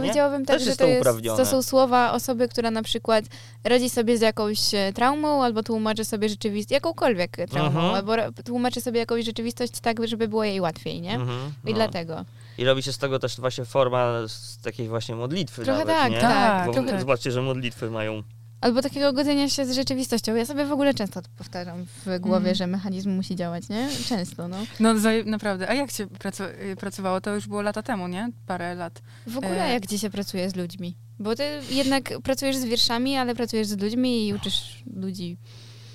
Też 0.47 0.63
że 0.63 0.69
jest 0.69 0.79
to, 0.79 0.87
jest, 0.87 1.01
uprawnione. 1.01 1.39
to 1.39 1.47
są 1.47 1.63
słowa 1.63 2.13
osoby, 2.13 2.49
która 2.49 2.71
na 2.71 2.83
przykład 2.83 3.25
radzi 3.65 3.91
sobie 3.91 4.19
z 4.19 4.21
jakąś 4.21 4.75
e, 4.75 4.93
traumą, 4.93 5.45
albo 5.45 5.63
tłumaczy 5.63 6.05
sobie 6.05 6.29
rzeczywistość, 6.29 6.73
jakąkolwiek 6.73 7.37
traumą, 7.51 7.81
Mhm. 7.81 7.95
albo 7.95 8.13
tłumaczy 8.45 8.81
sobie 8.81 9.01
jakąś 9.01 9.25
rzeczywistość 9.25 9.73
tak, 9.83 10.07
żeby 10.07 10.29
było 10.29 10.45
jej 10.45 10.61
łatwiej, 10.61 11.01
nie? 11.01 11.15
Mhm, 11.15 11.53
I 11.65 11.69
no. 11.71 11.75
dlatego. 11.75 12.25
I 12.59 12.65
robi 12.65 12.83
się 12.83 12.93
z 12.93 12.99
tego 12.99 13.19
też 13.19 13.41
właśnie 13.41 13.65
forma 13.65 14.13
z 14.29 14.59
takiej 14.59 14.89
właśnie 14.89 15.15
modlitwy 15.15 15.65
Trochę 15.65 15.79
nawet, 15.85 15.97
tak, 15.97 16.13
nie? 16.13 16.21
tak, 16.21 16.67
Bo 16.67 16.73
trochę. 16.73 17.01
zobaczcie, 17.01 17.31
że 17.33 17.43
modlitwy 17.43 17.91
mają... 17.91 18.23
Albo 18.61 18.83
takiego 18.83 19.13
godzenia 19.13 19.49
się 19.49 19.67
z 19.67 19.71
rzeczywistością. 19.75 20.35
Ja 20.35 20.47
sobie 20.47 20.67
w 20.67 20.73
ogóle 20.73 20.95
często 20.95 21.23
to 21.23 21.29
powtarzam 21.37 21.87
w 21.87 22.19
głowie, 22.21 22.37
Mhm. 22.37 22.55
że 22.55 22.67
mechanizm 22.67 23.11
musi 23.11 23.37
działać, 23.37 23.69
nie? 23.69 23.89
Często, 24.09 24.49
no. 24.49 24.57
No 24.81 24.95
naprawdę. 25.25 25.69
A 25.69 25.75
jak 25.75 25.91
się 25.91 26.07
pracu- 26.07 26.63
y, 26.73 26.77
pracowało? 26.77 27.21
To 27.21 27.35
już 27.35 27.47
było 27.49 27.63
lata 27.63 27.83
temu, 27.83 28.09
nie? 28.09 28.31
Parę 28.47 28.75
lat. 28.75 29.03
W 29.27 29.37
ogóle 29.39 29.65
E. 29.65 29.73
jak 29.73 29.83
gdzie 29.83 29.99
się 29.99 30.11
pracuje 30.11 30.51
z 30.51 30.57
ludźmi? 30.57 30.97
Bo 31.19 31.35
ty 31.37 31.61
jednak 31.71 32.13
pracujesz 32.23 32.57
z 32.57 32.65
wierszami, 32.65 33.17
ale 33.17 33.35
pracujesz 33.35 33.67
z 33.67 33.79
ludźmi 33.83 34.29
i 34.29 34.35
uczysz 34.35 34.83
ludzi 34.97 35.37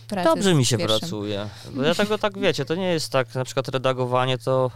pracy 0.07 0.29
Dobrze 0.29 0.53
z 0.53 0.57
mi 0.57 0.65
się 0.65 0.77
wierszem. 0.77 0.99
pracuje. 0.99 1.49
Bo 1.75 1.83
ja 1.83 1.95
tego 1.95 2.17
tak 2.17 2.39
wiecie, 2.39 2.65
to 2.65 2.75
nie 2.75 2.87
jest 2.93 3.09
tak, 3.11 3.35
na 3.35 3.43
przykład 3.45 3.67
redagowanie 3.67 4.37
to 4.37 4.71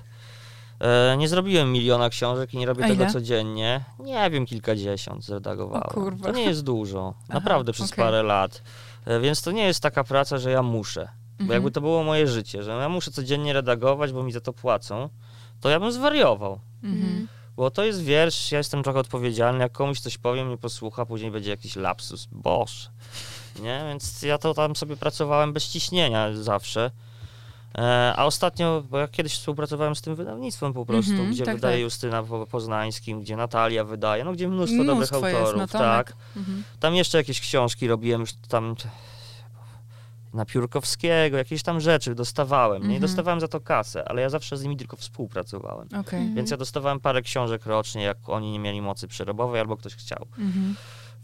nie 1.18 1.28
zrobiłem 1.28 1.72
miliona 1.72 2.10
książek 2.10 2.54
i 2.54 2.58
nie 2.58 2.66
robię 2.66 2.88
tego 2.88 3.06
codziennie. 3.06 3.84
Nie 4.00 4.30
wiem, 4.30 4.46
kilkadziesiąt 4.46 5.24
zredagowałem. 5.26 6.20
To 6.24 6.32
nie 6.32 6.44
jest 6.44 6.64
dużo, 6.64 7.14
Aha, 7.18 7.34
naprawdę 7.34 7.74
przez 7.74 7.92
okej. 7.92 8.06
parę 8.06 8.24
lat. 8.24 8.62
E, 9.06 9.20
więc 9.20 9.42
to 9.42 9.52
nie 9.52 9.64
jest 9.64 9.80
taka 9.84 10.04
praca, 10.04 10.38
że 10.38 10.52
ja 10.52 10.64
muszę. 10.64 11.08
Bo 11.38 11.42
Mhm. 11.44 11.52
jakby 11.58 11.72
to 11.72 11.82
było 11.82 12.04
moje 12.04 12.28
życie, 12.28 12.64
że 12.64 12.72
ja 12.72 12.90
muszę 12.90 13.12
codziennie 13.12 13.54
redagować, 13.54 14.12
bo 14.12 14.24
mi 14.24 14.32
za 14.32 14.42
to 14.42 14.54
płacą, 14.54 15.10
to 15.62 15.70
ja 15.70 15.80
bym 15.80 15.92
zwariował. 15.92 16.60
Mhm. 16.84 17.28
Bo 17.56 17.72
to 17.72 17.84
jest 17.84 18.04
wiersz, 18.04 18.52
ja 18.52 18.58
jestem 18.58 18.84
trochę 18.84 19.00
odpowiedzialny, 19.00 19.60
jak 19.64 19.72
komuś 19.72 20.00
coś 20.00 20.18
powiem, 20.18 20.50
nie 20.50 20.58
posłucha, 20.58 21.06
później 21.06 21.32
będzie 21.32 21.50
jakiś 21.50 21.76
lapsus, 21.76 22.28
boż. 22.32 22.90
Nie, 23.60 23.86
więc 23.88 24.22
ja 24.22 24.38
to 24.38 24.54
tam 24.54 24.76
sobie 24.76 24.98
pracowałem 24.98 25.54
bez 25.54 25.68
ciśnienia 25.70 26.34
zawsze. 26.34 26.92
E, 27.78 28.14
a 28.18 28.26
ostatnio, 28.26 28.84
bo 28.90 28.98
ja 28.98 29.08
kiedyś 29.08 29.34
współpracowałem 29.34 29.96
z 29.96 30.02
tym 30.02 30.16
wydawnictwem 30.16 30.74
po 30.74 30.86
prostu, 30.86 31.12
Mhm, 31.12 31.32
gdzie 31.32 31.46
tak, 31.46 31.56
wydaje 31.56 31.76
tak. 31.76 31.82
Justyna 31.84 32.24
po 32.24 32.48
Poznańskim, 32.48 33.22
gdzie 33.22 33.36
Natalia 33.36 33.84
wydaje, 33.84 34.24
no 34.24 34.34
gdzie 34.34 34.48
mnóstwo, 34.48 34.78
dobrych 34.78 34.96
Mnóstwo 34.98 35.28
jest, 35.28 35.40
autorów, 35.40 35.60
no 35.62 35.68
tak. 35.80 36.14
Mhm. 36.38 36.64
Tam 36.80 36.96
jeszcze 36.96 37.18
jakieś 37.18 37.42
książki 37.42 37.88
robiłem, 37.88 38.22
już 38.22 38.34
tam 38.34 38.76
na 40.34 40.46
Piórkowskiego, 40.46 41.38
jakieś 41.38 41.64
tam 41.64 41.80
rzeczy 41.82 42.16
dostawałem. 42.16 42.82
Nie 42.82 42.86
Mhm. 42.86 43.02
dostawałem 43.02 43.40
za 43.40 43.48
to 43.48 43.60
kasę, 43.60 44.10
ale 44.10 44.22
ja 44.22 44.30
zawsze 44.30 44.58
z 44.58 44.64
nimi 44.64 44.78
tylko 44.78 44.98
współpracowałem. 44.98 45.88
Okej. 45.88 46.20
Mhm. 46.20 46.36
Więc 46.36 46.52
ja 46.52 46.58
dostawałem 46.58 47.00
parę 47.00 47.22
książek 47.22 47.66
rocznie, 47.66 48.04
jak 48.04 48.18
oni 48.30 48.52
nie 48.52 48.60
mieli 48.60 48.82
mocy 48.82 49.08
przerobowej 49.08 49.62
albo 49.62 49.78
ktoś 49.78 49.96
chciał. 49.96 50.28
Mhm. 50.38 50.76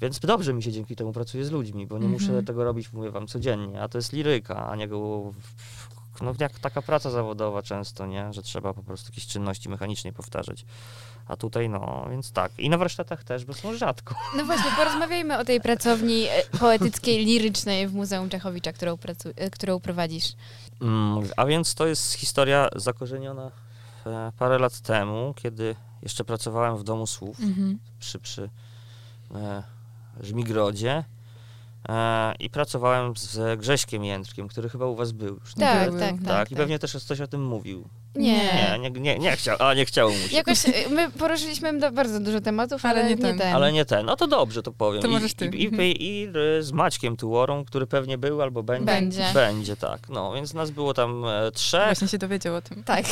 Więc 0.02 0.20
dobrze 0.20 0.54
mi 0.54 0.64
się 0.64 0.72
dzięki 0.72 0.96
temu 0.96 1.14
pracuje 1.14 1.46
z 1.46 1.52
ludźmi, 1.52 1.88
bo 1.88 1.98
nie 1.98 2.06
Mhm. 2.06 2.22
muszę 2.22 2.44
tego 2.44 2.64
robić, 2.64 2.94
mówię 2.94 3.12
wam, 3.12 3.28
codziennie. 3.28 3.82
A 3.82 3.88
to 3.88 3.98
jest 3.98 4.14
liryka, 4.14 4.68
a 4.70 4.76
nie 4.76 4.88
go... 4.88 5.32
No 6.22 6.34
jak 6.40 6.60
taka 6.60 6.82
praca 6.82 7.10
zawodowa 7.10 7.62
często, 7.62 8.06
nie? 8.06 8.34
Że 8.34 8.42
trzeba 8.42 8.74
po 8.74 8.84
prostu 8.84 9.12
jakieś 9.12 9.28
czynności 9.28 9.70
mechanicznie 9.70 10.14
powtarzać. 10.14 10.66
A 11.28 11.36
tutaj 11.36 11.70
no, 11.70 12.08
więc 12.10 12.32
tak. 12.32 12.52
I 12.58 12.70
na 12.70 12.78
warsztatach 12.78 13.24
też, 13.24 13.46
bo 13.46 13.54
są 13.54 13.78
rzadko. 13.78 14.16
No 14.38 14.46
właśnie, 14.46 14.72
porozmawiajmy 14.78 15.38
o 15.38 15.46
tej 15.46 15.62
pracowni 15.62 16.26
e, 16.28 16.58
poetyckiej, 16.60 17.26
lirycznej 17.26 17.88
w 17.88 17.94
Muzeum 17.94 18.30
Czechowicza, 18.30 18.74
którą, 18.74 18.96
pracu- 18.96 19.34
e, 19.36 19.50
którą 19.50 19.80
prowadzisz. 19.80 20.34
Mm, 20.82 21.30
a 21.38 21.46
więc 21.46 21.76
to 21.76 21.88
jest 21.88 22.14
historia 22.14 22.70
zakorzeniona 22.76 23.52
e, 24.06 24.32
parę 24.38 24.60
lat 24.60 24.80
temu, 24.80 25.34
kiedy 25.38 25.76
jeszcze 26.02 26.24
pracowałem 26.24 26.78
w 26.78 26.84
Domu 26.84 27.08
Słów. 27.08 27.40
Mhm. 27.40 27.80
przy, 28.00 28.20
przy 28.20 28.50
e, 29.36 29.64
Żmigrodzie 30.22 31.04
i 32.40 32.50
pracowałem 32.50 33.14
z 33.18 33.60
Grześkiem 33.60 34.04
Jędrkiem, 34.04 34.48
który 34.48 34.70
chyba 34.70 34.86
u 34.86 34.96
was 34.96 35.12
był 35.12 35.34
już. 35.36 35.54
Tak, 35.54 35.92
tak, 35.92 36.00
tak. 36.00 36.16
tak, 36.28 36.52
i 36.52 36.56
tak. 36.56 36.58
pewnie 36.58 36.80
też 36.80 37.04
coś 37.04 37.22
o 37.22 37.28
tym 37.28 37.46
mówił. 37.46 37.90
Nie. 38.16 38.78
Nie, 38.82 38.90
nie, 38.90 39.00
nie, 39.00 39.20
nie 39.20 39.32
chciał, 39.36 39.58
a 39.60 39.74
nie 39.74 39.86
chciało 39.86 40.12
mu 40.12 40.18
się. 40.18 40.36
Jakoś 40.36 40.66
y, 40.66 40.90
my 40.90 41.12
poruszyliśmy 41.12 41.92
bardzo 41.92 42.20
dużo 42.20 42.42
tematów, 42.42 42.86
ale, 42.86 43.00
Ale 43.00 43.10
nie 43.10 43.16
nie, 43.16 43.22
ten. 43.22 43.38
ten. 43.38 43.56
Ale 43.56 43.72
nie 43.72 43.86
ten. 43.86 44.06
No 44.06 44.16
to 44.16 44.28
dobrze, 44.28 44.64
to 44.64 44.72
powiem. 44.72 45.02
To 45.02 45.08
I, 45.08 45.12
możesz 45.12 45.34
ty. 45.34 45.46
I, 45.46 45.64
i, 45.64 46.04
i 46.04 46.28
y, 46.60 46.64
z 46.64 46.72
Maćkiem 46.72 47.18
Tułorą, 47.18 47.66
który 47.66 47.88
pewnie 47.88 48.18
był 48.18 48.42
albo 48.42 48.64
będzie. 48.64 48.86
Będzie. 48.86 49.26
Będzie, 49.34 49.76
tak. 49.76 50.10
No, 50.10 50.34
więc 50.34 50.54
nas 50.54 50.72
było 50.72 50.94
tam 50.94 51.26
e, 51.26 51.52
trzech. 51.52 51.86
Właśnie 51.86 52.08
się 52.08 52.18
dowiedział 52.18 52.56
o 52.56 52.62
tym. 52.62 52.84
Tak. 52.84 53.06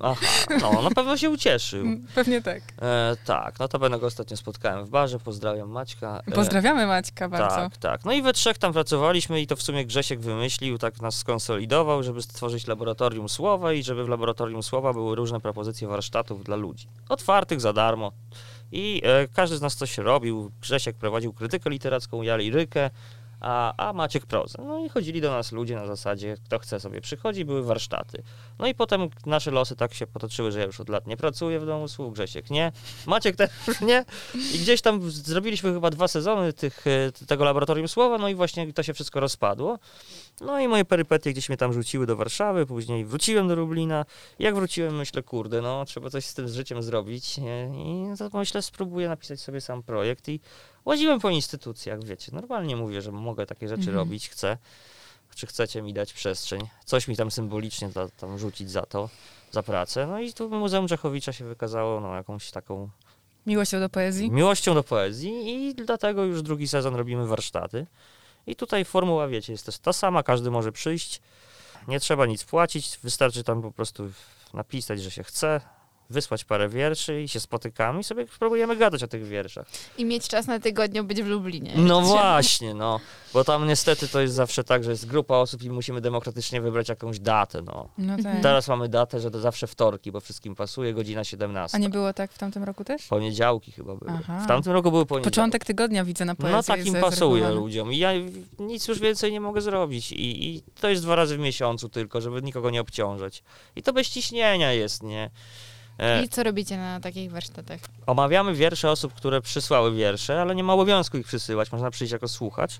Aha, 0.00 0.26
no, 0.60 0.82
na 0.82 0.90
pewno 0.90 1.16
się 1.16 1.30
ucieszył. 1.30 1.80
Mm, 1.80 2.06
Pewnie 2.14 2.42
tak. 2.42 2.62
E, 2.82 3.16
tak, 3.24 3.58
no 3.58 3.68
to 3.68 3.78
będę 3.78 3.98
go 3.98 4.06
ostatnio 4.06 4.36
spotkałem 4.36 4.84
w 4.84 4.90
barze, 4.90 5.18
pozdrawiam 5.18 5.68
Maćka. 5.70 6.22
E, 6.26 6.32
Pozdrawiamy 6.32 6.86
Maćka 6.86 7.28
bardzo. 7.28 7.56
Tak, 7.56 7.76
tak. 7.76 8.04
No 8.04 8.12
i 8.12 8.22
we 8.22 8.32
trzech 8.32 8.58
tam 8.58 8.72
pracowaliśmy 8.72 9.40
i 9.40 9.46
to 9.46 9.56
w 9.56 9.62
sumie 9.62 9.86
Grzesiek 9.86 10.20
wymyślił, 10.20 10.78
tak 10.78 11.00
nas 11.00 11.14
skonsolidował, 11.16 12.02
żeby 12.02 12.22
stworzyć 12.22 12.66
laboratorium 12.66 13.28
słowa 13.28 13.72
i 13.72 13.82
żeby 13.82 14.04
w 14.04 14.08
laboratorium 14.08 14.37
słowa 14.62 14.92
były 14.92 15.16
różne 15.16 15.40
propozycje 15.40 15.88
warsztatów 15.88 16.44
dla 16.44 16.56
ludzi. 16.56 16.86
Otwartych 17.08 17.60
za 17.60 17.72
darmo. 17.72 18.12
I 18.72 19.02
e, 19.04 19.28
każdy 19.28 19.56
z 19.56 19.60
nas 19.60 19.76
coś 19.76 19.98
robił. 19.98 20.50
Grzesiek 20.60 20.96
prowadził 20.96 21.32
krytykę 21.32 21.70
literacką, 21.70 22.22
ja 22.22 22.36
lirykę, 22.36 22.90
a, 23.40 23.88
a 23.88 23.92
Maciek 23.92 24.26
prozę. 24.26 24.58
No 24.66 24.78
i 24.78 24.88
chodzili 24.88 25.20
do 25.20 25.30
nas 25.30 25.52
ludzie 25.52 25.76
na 25.76 25.86
zasadzie, 25.86 26.36
kto 26.44 26.58
chce 26.58 26.80
sobie 26.80 27.00
przychodzi, 27.00 27.44
były 27.44 27.62
warsztaty. 27.62 28.22
No 28.58 28.66
i 28.66 28.74
potem 28.74 29.08
nasze 29.26 29.50
losy 29.50 29.76
tak 29.76 29.94
się 29.94 30.06
potoczyły, 30.06 30.52
że 30.52 30.58
ja 30.58 30.64
już 30.64 30.80
od 30.80 30.88
lat 30.88 31.06
nie 31.06 31.16
pracuję 31.16 31.60
w 31.60 31.66
domu 31.66 31.88
słów, 31.88 32.14
Grzesiek 32.14 32.50
nie, 32.50 32.72
Maciek 33.06 33.36
też 33.36 33.50
nie. 33.80 34.04
I 34.34 34.58
gdzieś 34.58 34.80
tam 34.82 35.10
zrobiliśmy 35.10 35.72
chyba 35.72 35.90
dwa 35.90 36.08
sezony 36.08 36.52
tych, 36.52 36.86
e, 36.86 37.12
tego 37.26 37.44
laboratorium 37.44 37.88
słowa, 37.88 38.18
no 38.18 38.28
i 38.28 38.34
właśnie 38.34 38.72
to 38.72 38.82
się 38.82 38.94
wszystko 38.94 39.20
rozpadło. 39.20 39.78
No 40.40 40.60
i 40.60 40.68
moje 40.68 40.84
perypetie 40.84 41.32
gdzieś 41.32 41.48
mnie 41.48 41.56
tam 41.56 41.72
rzuciły 41.72 42.06
do 42.06 42.16
Warszawy, 42.16 42.66
później 42.66 43.04
wróciłem 43.04 43.48
do 43.48 43.56
Lublina. 43.56 44.04
Jak 44.38 44.54
wróciłem, 44.54 44.96
myślę, 44.96 45.22
kurde, 45.22 45.62
no 45.62 45.84
trzeba 45.84 46.10
coś 46.10 46.26
z 46.26 46.34
tym 46.34 46.48
z 46.48 46.54
życiem 46.54 46.82
zrobić. 46.82 47.38
I 47.38 48.04
myślę, 48.32 48.62
spróbuję 48.62 49.08
napisać 49.08 49.40
sobie 49.40 49.60
sam 49.60 49.82
projekt 49.82 50.28
i 50.28 50.40
łaziłem 50.88 51.20
po 51.20 51.30
instytucjach, 51.30 52.04
wiecie. 52.04 52.32
Normalnie 52.34 52.76
mówię, 52.76 53.02
że 53.02 53.12
mogę 53.12 53.46
takie 53.46 53.68
rzeczy 53.68 53.78
Mhm. 53.80 53.96
robić, 53.96 54.28
chcę. 54.28 54.58
Czy 55.34 55.46
chcecie 55.46 55.82
mi 55.82 55.92
dać 55.92 56.12
przestrzeń? 56.12 56.60
Coś 56.84 57.08
mi 57.08 57.16
tam 57.16 57.30
symbolicznie 57.30 57.88
da, 57.88 58.08
tam 58.08 58.38
rzucić 58.38 58.70
za 58.70 58.82
to, 58.82 59.08
za 59.50 59.62
pracę. 59.62 60.06
No 60.06 60.20
i 60.20 60.32
tu 60.32 60.50
Muzeum 60.50 60.88
Czechowicza 60.88 61.32
się 61.32 61.44
wykazało 61.44 62.00
no, 62.00 62.14
jakąś 62.14 62.50
taką 62.50 62.88
Miłością 63.46 63.80
do 63.80 63.88
poezji. 63.88 64.30
miłością 64.30 64.74
do 64.74 64.82
poezji 64.82 65.32
i 65.68 65.74
dlatego 65.74 66.24
już 66.24 66.42
drugi 66.42 66.68
sezon 66.68 66.94
robimy 66.94 67.26
warsztaty. 67.26 67.86
I 68.46 68.56
tutaj 68.56 68.84
formuła, 68.84 69.28
wiecie, 69.28 69.52
jest 69.52 69.66
też 69.66 69.78
ta 69.78 69.92
sama, 69.92 70.22
każdy 70.22 70.50
może 70.50 70.72
przyjść, 70.72 71.20
nie 71.88 72.00
trzeba 72.00 72.26
nic 72.26 72.44
płacić, 72.44 72.98
wystarczy 73.02 73.44
tam 73.44 73.62
po 73.62 73.72
prostu 73.72 74.10
napisać, 74.54 75.02
że 75.02 75.10
się 75.10 75.24
chce, 75.24 75.60
wysłać 76.10 76.44
parę 76.44 76.68
wierszy 76.68 77.22
i 77.22 77.28
się 77.28 77.40
spotykamy 77.40 78.00
i 78.00 78.04
sobie 78.04 78.26
próbujemy 78.38 78.76
gadać 78.76 79.02
o 79.02 79.08
tych 79.08 79.24
wierszach. 79.24 79.66
I 79.98 80.04
mieć 80.04 80.28
czas 80.28 80.46
na 80.46 80.60
tygodniu 80.60 81.04
być 81.04 81.22
w 81.22 81.26
Lublinie. 81.26 81.72
No 81.76 82.00
właśnie, 82.00 82.74
no, 82.74 83.00
bo 83.32 83.44
tam 83.44 83.68
niestety 83.68 84.08
to 84.08 84.20
jest 84.20 84.34
zawsze 84.34 84.64
tak, 84.64 84.84
że 84.84 84.90
jest 84.90 85.06
grupa 85.06 85.36
osób 85.36 85.62
i 85.62 85.70
musimy 85.70 86.00
demokratycznie 86.00 86.60
wybrać 86.60 86.88
jakąś 86.88 87.18
datę, 87.18 87.62
no. 87.62 87.88
No 87.98 88.16
tak. 88.22 88.42
Teraz 88.42 88.68
mamy 88.68 88.88
datę, 88.88 89.20
że 89.20 89.30
to 89.30 89.40
zawsze 89.40 89.66
wtorki, 89.66 90.12
bo 90.12 90.20
wszystkim 90.20 90.54
pasuje, 90.54 90.94
godzina 90.94 91.24
17. 91.24 91.76
A 91.76 91.78
nie 91.78 91.88
było 91.88 92.12
tak 92.12 92.32
w 92.32 92.38
tamtym 92.38 92.64
roku 92.64 92.84
też? 92.84 93.06
Poniedziałki 93.06 93.72
chyba 93.72 93.96
były. 93.96 94.10
Aha. 94.18 94.40
W 94.44 94.48
tamtym 94.48 94.72
roku 94.72 94.90
były 94.90 95.06
poniedziałki. 95.06 95.30
Początek 95.30 95.64
tygodnia 95.64 96.04
widzę 96.04 96.24
na 96.24 96.34
poezję. 96.34 96.56
No 96.56 96.62
tak 96.62 96.86
im 96.86 96.94
pasuje 96.94 97.48
ludziom. 97.48 97.92
I 97.92 97.98
ja 97.98 98.12
nic 98.58 98.88
już 98.88 98.98
więcej 98.98 99.32
nie 99.32 99.40
mogę 99.40 99.60
zrobić. 99.60 100.12
I, 100.12 100.48
I 100.48 100.62
to 100.80 100.88
jest 100.88 101.02
dwa 101.02 101.16
razy 101.16 101.36
w 101.36 101.40
miesiącu 101.40 101.88
tylko, 101.88 102.20
żeby 102.20 102.42
nikogo 102.42 102.70
nie 102.70 102.80
obciążać. 102.80 103.42
I 103.76 103.82
to 103.82 103.92
bez 103.92 104.08
ciśnienia 104.10 104.72
jest, 104.72 105.02
nie? 105.02 105.30
E, 105.98 106.22
I 106.24 106.28
co 106.28 106.42
robicie 106.42 106.76
na 106.76 107.00
takich 107.00 107.30
warsztatach? 107.30 107.80
omawiamy 108.06 108.54
wiersze 108.54 108.90
osób, 108.90 109.14
które 109.14 109.40
przysłały 109.40 109.94
wiersze, 109.94 110.40
ale 110.42 110.54
nie 110.54 110.64
ma 110.64 110.72
obowiązku 110.74 111.18
ich 111.18 111.26
przysyłać. 111.26 111.72
Można 111.72 111.90
przyjść 111.90 112.12
jako 112.12 112.28
słuchacz. 112.28 112.72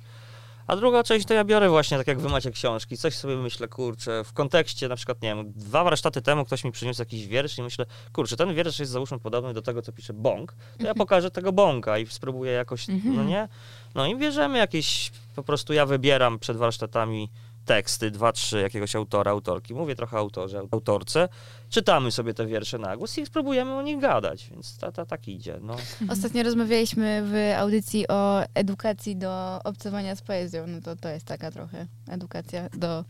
A 0.66 0.76
druga 0.76 1.02
część 1.02 1.26
to 1.26 1.34
ja 1.34 1.44
biorę 1.44 1.68
właśnie, 1.68 1.98
tak 1.98 2.06
jak 2.06 2.20
wy 2.20 2.28
macie 2.28 2.50
książki, 2.50 2.96
coś 2.96 3.14
sobie 3.14 3.36
myślę, 3.36 3.68
kurczę, 3.68 4.24
w 4.24 4.32
kontekście 4.32 4.88
na 4.88 4.96
przykład, 4.96 5.22
nie 5.22 5.28
wiem, 5.34 5.52
dwa 5.56 5.84
warsztaty 5.84 6.22
temu 6.22 6.44
ktoś 6.44 6.64
mi 6.64 6.72
przyniósł 6.72 7.02
jakiś 7.02 7.26
wiersz 7.26 7.58
i 7.58 7.62
myślę, 7.62 7.86
kurczę, 8.12 8.36
ten 8.36 8.54
wiersz 8.54 8.78
jest 8.78 8.92
załóżmy 8.92 9.18
podobny 9.18 9.54
do 9.54 9.62
tego, 9.62 9.82
co 9.82 9.92
pisze 9.92 10.12
Bąk, 10.12 10.54
to 10.80 10.86
ja 10.86 10.94
pokażę 10.94 11.30
tego 11.30 11.52
Bąka 11.52 11.98
i 11.98 12.06
spróbuję 12.06 12.52
jakoś, 12.52 12.88
Mhm. 12.88 13.16
no 13.16 13.24
nie? 13.24 13.48
No 13.94 14.06
i 14.06 14.16
bierzemy 14.16 14.58
jakieś, 14.58 15.12
po 15.36 15.42
prostu 15.42 15.72
ja 15.72 15.86
wybieram 15.86 16.38
przed 16.38 16.56
warsztatami 16.56 17.30
teksty, 17.68 18.10
dwa, 18.10 18.32
trzy 18.32 18.60
jakiegoś 18.60 18.96
autora, 18.96 19.30
autorki, 19.30 19.74
mówię 19.74 19.96
trochę 19.96 20.16
autorze, 20.16 20.62
autorce, 20.70 21.28
czytamy 21.70 22.10
sobie 22.10 22.34
te 22.34 22.46
wiersze 22.46 22.78
na 22.78 22.96
głos 22.96 23.18
i 23.18 23.26
spróbujemy 23.26 23.74
o 23.74 23.82
nich 23.82 24.00
gadać, 24.00 24.48
więc 24.50 24.78
ta, 24.78 24.92
ta, 24.92 25.06
tak 25.06 25.28
idzie, 25.28 25.58
no. 25.62 25.76
Ostatnio 26.12 26.42
rozmawialiśmy 26.42 27.22
w 27.24 27.58
audycji 27.58 28.08
o 28.08 28.42
edukacji 28.54 29.16
do 29.16 29.60
obcowania 29.64 30.16
z 30.16 30.22
poezją. 30.22 30.66
No 30.66 30.80
to 30.80 30.96
to 30.96 31.08
jest 31.08 31.26
taka 31.26 31.50
trochę 31.50 31.86
edukacja 32.08 32.68
do... 32.68 33.04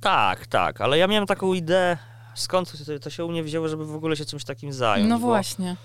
Tak, 0.00 0.46
tak, 0.46 0.80
ale 0.80 0.98
ja 0.98 1.06
miałem 1.06 1.26
taką 1.26 1.54
ideę, 1.54 1.98
skąd 2.34 2.72
to- 3.02 3.10
się 3.10 3.24
u 3.24 3.30
mnie 3.30 3.42
wzięło, 3.42 3.68
żeby 3.68 3.86
w 3.86 3.94
ogóle 3.94 4.16
się 4.16 4.24
czymś 4.24 4.44
takim 4.44 4.72
zająć. 4.72 5.10
No 5.10 5.18
właśnie. 5.18 5.76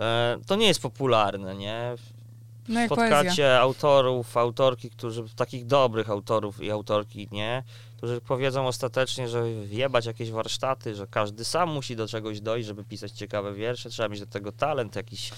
E, 0.00 0.36
to 0.46 0.56
nie 0.56 0.66
jest 0.66 0.82
popularne, 0.82 1.54
nie? 1.54 1.94
No 2.68 2.86
Spotkacie 2.86 3.24
poezja. 3.24 3.60
autorów, 3.60 4.36
autorki, 4.36 4.90
którzy, 4.90 5.24
takich 5.36 5.66
dobrych 5.66 6.10
autorów 6.10 6.62
i 6.62 6.70
autorki, 6.70 7.28
nie? 7.32 7.62
Którzy 7.96 8.20
powiedzą 8.20 8.66
ostatecznie, 8.66 9.28
że 9.28 9.50
jebać 9.50 10.06
jakieś 10.06 10.30
warsztaty, 10.30 10.94
że 10.94 11.06
każdy 11.06 11.44
sam 11.44 11.70
musi 11.70 11.96
do 11.96 12.08
czegoś 12.08 12.40
dojść, 12.40 12.66
żeby 12.66 12.84
pisać 12.84 13.12
ciekawe 13.12 13.54
wiersze, 13.54 13.90
trzeba 13.90 14.08
mieć 14.08 14.20
do 14.20 14.26
tego 14.26 14.52
talent, 14.52 14.96
jakiś 14.96 15.30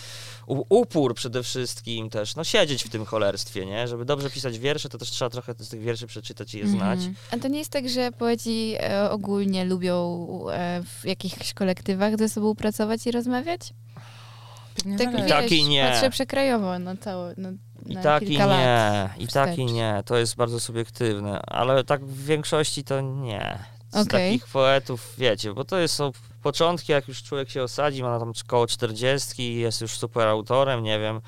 upór 0.68 1.14
przede 1.14 1.42
wszystkim 1.42 2.10
też, 2.10 2.36
no 2.36 2.44
siedzieć 2.44 2.84
w 2.84 2.88
tym 2.88 3.04
cholerstwie, 3.04 3.66
nie? 3.66 3.88
Żeby 3.88 4.04
dobrze 4.04 4.30
pisać 4.30 4.58
wiersze, 4.58 4.88
to 4.88 4.98
też 4.98 5.10
trzeba 5.10 5.30
trochę 5.30 5.54
z 5.58 5.68
tych 5.68 5.80
wierszy 5.80 6.06
przeczytać 6.06 6.54
i 6.54 6.58
je 6.58 6.66
znać. 6.66 6.98
Mhm. 6.98 7.14
A 7.30 7.38
to 7.38 7.48
nie 7.48 7.58
jest 7.58 7.70
tak, 7.70 7.88
że 7.88 8.12
poeci 8.12 8.74
e, 8.80 9.10
ogólnie 9.10 9.64
lubią 9.64 10.26
e, 10.52 10.82
w 10.82 11.04
jakichś 11.04 11.52
kolektywach 11.52 12.18
ze 12.18 12.28
sobą 12.28 12.54
pracować 12.54 13.06
i 13.06 13.10
rozmawiać? 13.10 13.60
Pewnie 14.82 14.98
Tak, 14.98 15.12
zależy. 15.12 15.26
I 15.26 15.28
tak, 15.28 15.52
i 15.52 15.64
nie. 15.64 15.90
Patrzę 15.92 16.10
przekrajowo 16.10 16.78
na 16.78 16.96
całe, 16.96 17.34
na, 17.36 17.52
I 17.86 17.94
na 17.94 18.02
tak 18.02 18.22
i 18.22 18.38
nie, 18.38 19.10
i 19.18 19.26
tak 19.26 19.58
i 19.58 19.64
nie. 19.64 20.02
To 20.06 20.16
jest 20.16 20.36
bardzo 20.36 20.60
subiektywne, 20.60 21.40
ale 21.46 21.84
tak 21.84 22.04
w 22.04 22.24
większości 22.24 22.84
to 22.84 23.00
nie. 23.00 23.58
Z 23.90 23.96
Okej. 23.96 24.06
takich 24.06 24.52
poetów, 24.52 25.14
wiecie, 25.18 25.54
bo 25.54 25.64
to 25.64 25.78
jest, 25.78 25.94
są 25.94 26.12
początki, 26.42 26.92
jak 26.92 27.08
już 27.08 27.22
człowiek 27.22 27.50
się 27.50 27.62
osadzi, 27.62 28.02
ma 28.02 28.18
tam 28.18 28.32
koło 28.46 28.66
40 28.66 29.42
i 29.42 29.54
jest 29.54 29.80
już 29.80 29.90
super 29.90 30.28
autorem, 30.28 30.82
nie 30.82 30.98
wiem, 30.98 31.20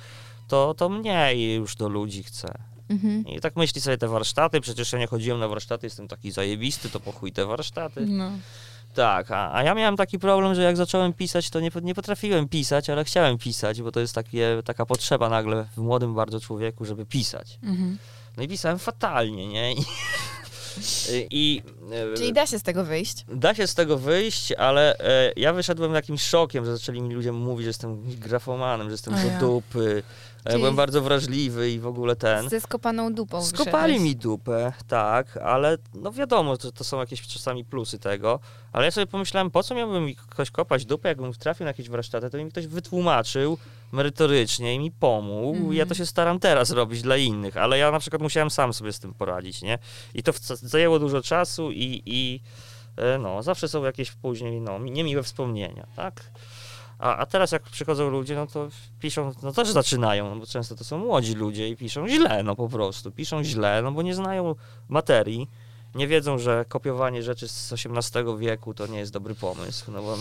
to, 0.48 0.74
to 0.74 0.88
mniej 0.88 1.54
już 1.54 1.76
do 1.76 1.88
ludzi 1.88 2.22
chce. 2.22 2.54
Mhm. 2.88 3.26
I 3.26 3.40
tak 3.40 3.56
myśli 3.56 3.80
sobie 3.80 3.98
te 3.98 4.08
warsztaty, 4.08 4.60
przecież 4.60 4.92
ja 4.92 4.98
nie 4.98 5.06
chodziłem 5.06 5.40
na 5.40 5.48
warsztaty, 5.48 5.86
jestem 5.86 6.08
taki 6.08 6.32
zajebisty, 6.32 6.88
to 6.88 7.00
po 7.00 7.12
te 7.34 7.46
warsztaty. 7.46 8.06
No. 8.06 8.30
Tak, 8.94 9.30
a, 9.30 9.54
a 9.54 9.62
ja 9.62 9.74
miałem 9.74 9.96
taki 9.96 10.18
problem, 10.18 10.54
że 10.54 10.62
jak 10.62 10.76
zacząłem 10.76 11.12
pisać, 11.12 11.50
to 11.50 11.60
nie, 11.60 11.70
nie 11.82 11.94
potrafiłem 11.94 12.48
pisać, 12.48 12.90
ale 12.90 13.04
chciałem 13.04 13.38
pisać, 13.38 13.82
bo 13.82 13.92
to 13.92 14.00
jest 14.00 14.14
takie, 14.14 14.62
taka 14.64 14.86
potrzeba 14.86 15.28
nagle 15.28 15.66
w 15.76 15.78
młodym 15.78 16.14
bardzo 16.14 16.40
człowieku, 16.40 16.84
żeby 16.84 17.06
pisać. 17.06 17.58
Mhm. 17.62 17.98
No 18.36 18.42
i 18.42 18.48
pisałem 18.48 18.78
fatalnie, 18.78 19.48
nie? 19.48 19.72
I, 19.72 19.76
i 21.30 21.62
e, 21.92 22.16
Czyli 22.16 22.32
da 22.32 22.46
się 22.46 22.58
z 22.58 22.62
tego 22.62 22.84
wyjść? 22.84 23.24
da 23.28 23.54
się 23.54 23.66
z 23.66 23.74
tego 23.74 23.98
wyjść, 23.98 24.52
ale 24.52 24.98
e, 24.98 25.32
ja 25.36 25.52
wyszedłem 25.52 25.94
jakimś 25.94 26.22
szokiem, 26.22 26.64
że 26.64 26.76
zaczęli 26.76 27.02
mi 27.02 27.14
ludzie 27.14 27.32
mówić, 27.32 27.64
że 27.64 27.68
jestem 27.70 28.02
grafomanem, 28.18 28.86
że 28.86 28.92
jestem 28.92 29.14
do 29.14 29.46
dupy. 29.46 30.02
E, 30.44 30.50
Czyli- 30.50 30.60
Byłem 30.60 30.76
bardzo 30.76 31.02
wrażliwy 31.02 31.70
i 31.70 31.78
w 31.78 31.86
ogóle 31.86 32.16
ten. 32.16 32.48
Ze 32.48 32.60
skopaną 32.60 33.14
dupą 33.14 33.42
Skopali 33.44 34.00
mi 34.00 34.16
dupę, 34.16 34.72
tak, 34.88 35.36
ale 35.36 35.78
no 35.94 36.12
wiadomo, 36.12 36.56
to, 36.56 36.72
to 36.72 36.84
są 36.84 36.98
jakieś 37.00 37.22
czasami 37.26 37.64
plusy 37.64 37.98
tego, 37.98 38.40
ale 38.72 38.84
ja 38.84 38.90
sobie 38.90 39.06
pomyślałem, 39.06 39.50
po 39.50 39.62
co 39.62 39.74
miałbym 39.74 40.04
mi 40.04 40.16
ktoś 40.16 40.50
kopać 40.50 40.84
dupę, 40.86 41.08
jakbym 41.08 41.32
trafił 41.32 41.64
na 41.64 41.70
jakieś 41.70 41.88
warsztaty, 41.88 42.30
to 42.30 42.38
mi 42.38 42.50
ktoś 42.50 42.66
wytłumaczył 42.66 43.58
merytorycznie 43.92 44.74
i 44.74 44.78
mi 44.78 44.90
pomógł. 44.90 45.56
Mhm. 45.56 45.72
Ja 45.74 45.86
to 45.86 45.94
się 45.94 46.06
staram 46.06 46.38
teraz 46.40 46.70
robić 46.70 47.02
dla 47.02 47.16
innych, 47.16 47.56
ale 47.56 47.78
ja 47.78 47.90
na 47.90 47.98
przykład 47.98 48.22
musiałem 48.22 48.50
sam 48.50 48.72
sobie 48.72 48.92
z 48.92 48.98
tym 48.98 49.14
poradzić, 49.14 49.62
nie? 49.62 49.78
I 50.14 50.22
to 50.22 50.32
zajęło 50.54 50.98
dużo 50.98 51.22
czasu 51.22 51.70
i, 51.70 52.02
i 52.06 52.40
e, 52.96 53.18
no, 53.18 53.42
zawsze 53.42 53.68
są 53.68 53.84
jakieś 53.84 54.12
później, 54.12 54.60
no, 54.60 54.78
mi- 54.78 54.90
niemiłe 54.90 55.22
wspomnienia, 55.22 55.86
tak? 55.96 56.30
A, 57.02 57.16
a 57.16 57.26
teraz 57.26 57.52
jak 57.52 57.62
przychodzą 57.62 58.10
ludzie, 58.10 58.34
no 58.34 58.46
to 58.46 58.68
piszą, 59.00 59.32
no 59.42 59.52
też 59.52 59.70
zaczynają, 59.70 60.34
no 60.34 60.36
bo 60.40 60.46
często 60.46 60.74
to 60.74 60.84
są 60.84 60.98
młodzi 60.98 61.34
ludzie 61.34 61.68
i 61.68 61.76
piszą 61.76 62.08
źle, 62.08 62.42
no 62.42 62.56
po 62.56 62.68
prostu. 62.68 63.12
Piszą 63.12 63.44
źle, 63.44 63.82
no 63.82 63.92
bo 63.92 64.02
nie 64.02 64.14
znają 64.14 64.54
materii 64.88 65.48
nie 65.94 66.08
wiedzą, 66.08 66.38
że 66.38 66.64
kopiowanie 66.68 67.22
rzeczy 67.22 67.48
z 67.48 67.72
XVIII 67.72 68.38
wieku 68.38 68.74
to 68.74 68.86
nie 68.86 68.98
jest 68.98 69.12
dobry 69.12 69.34
pomysł. 69.34 69.90
No, 69.92 70.02
bo, 70.02 70.16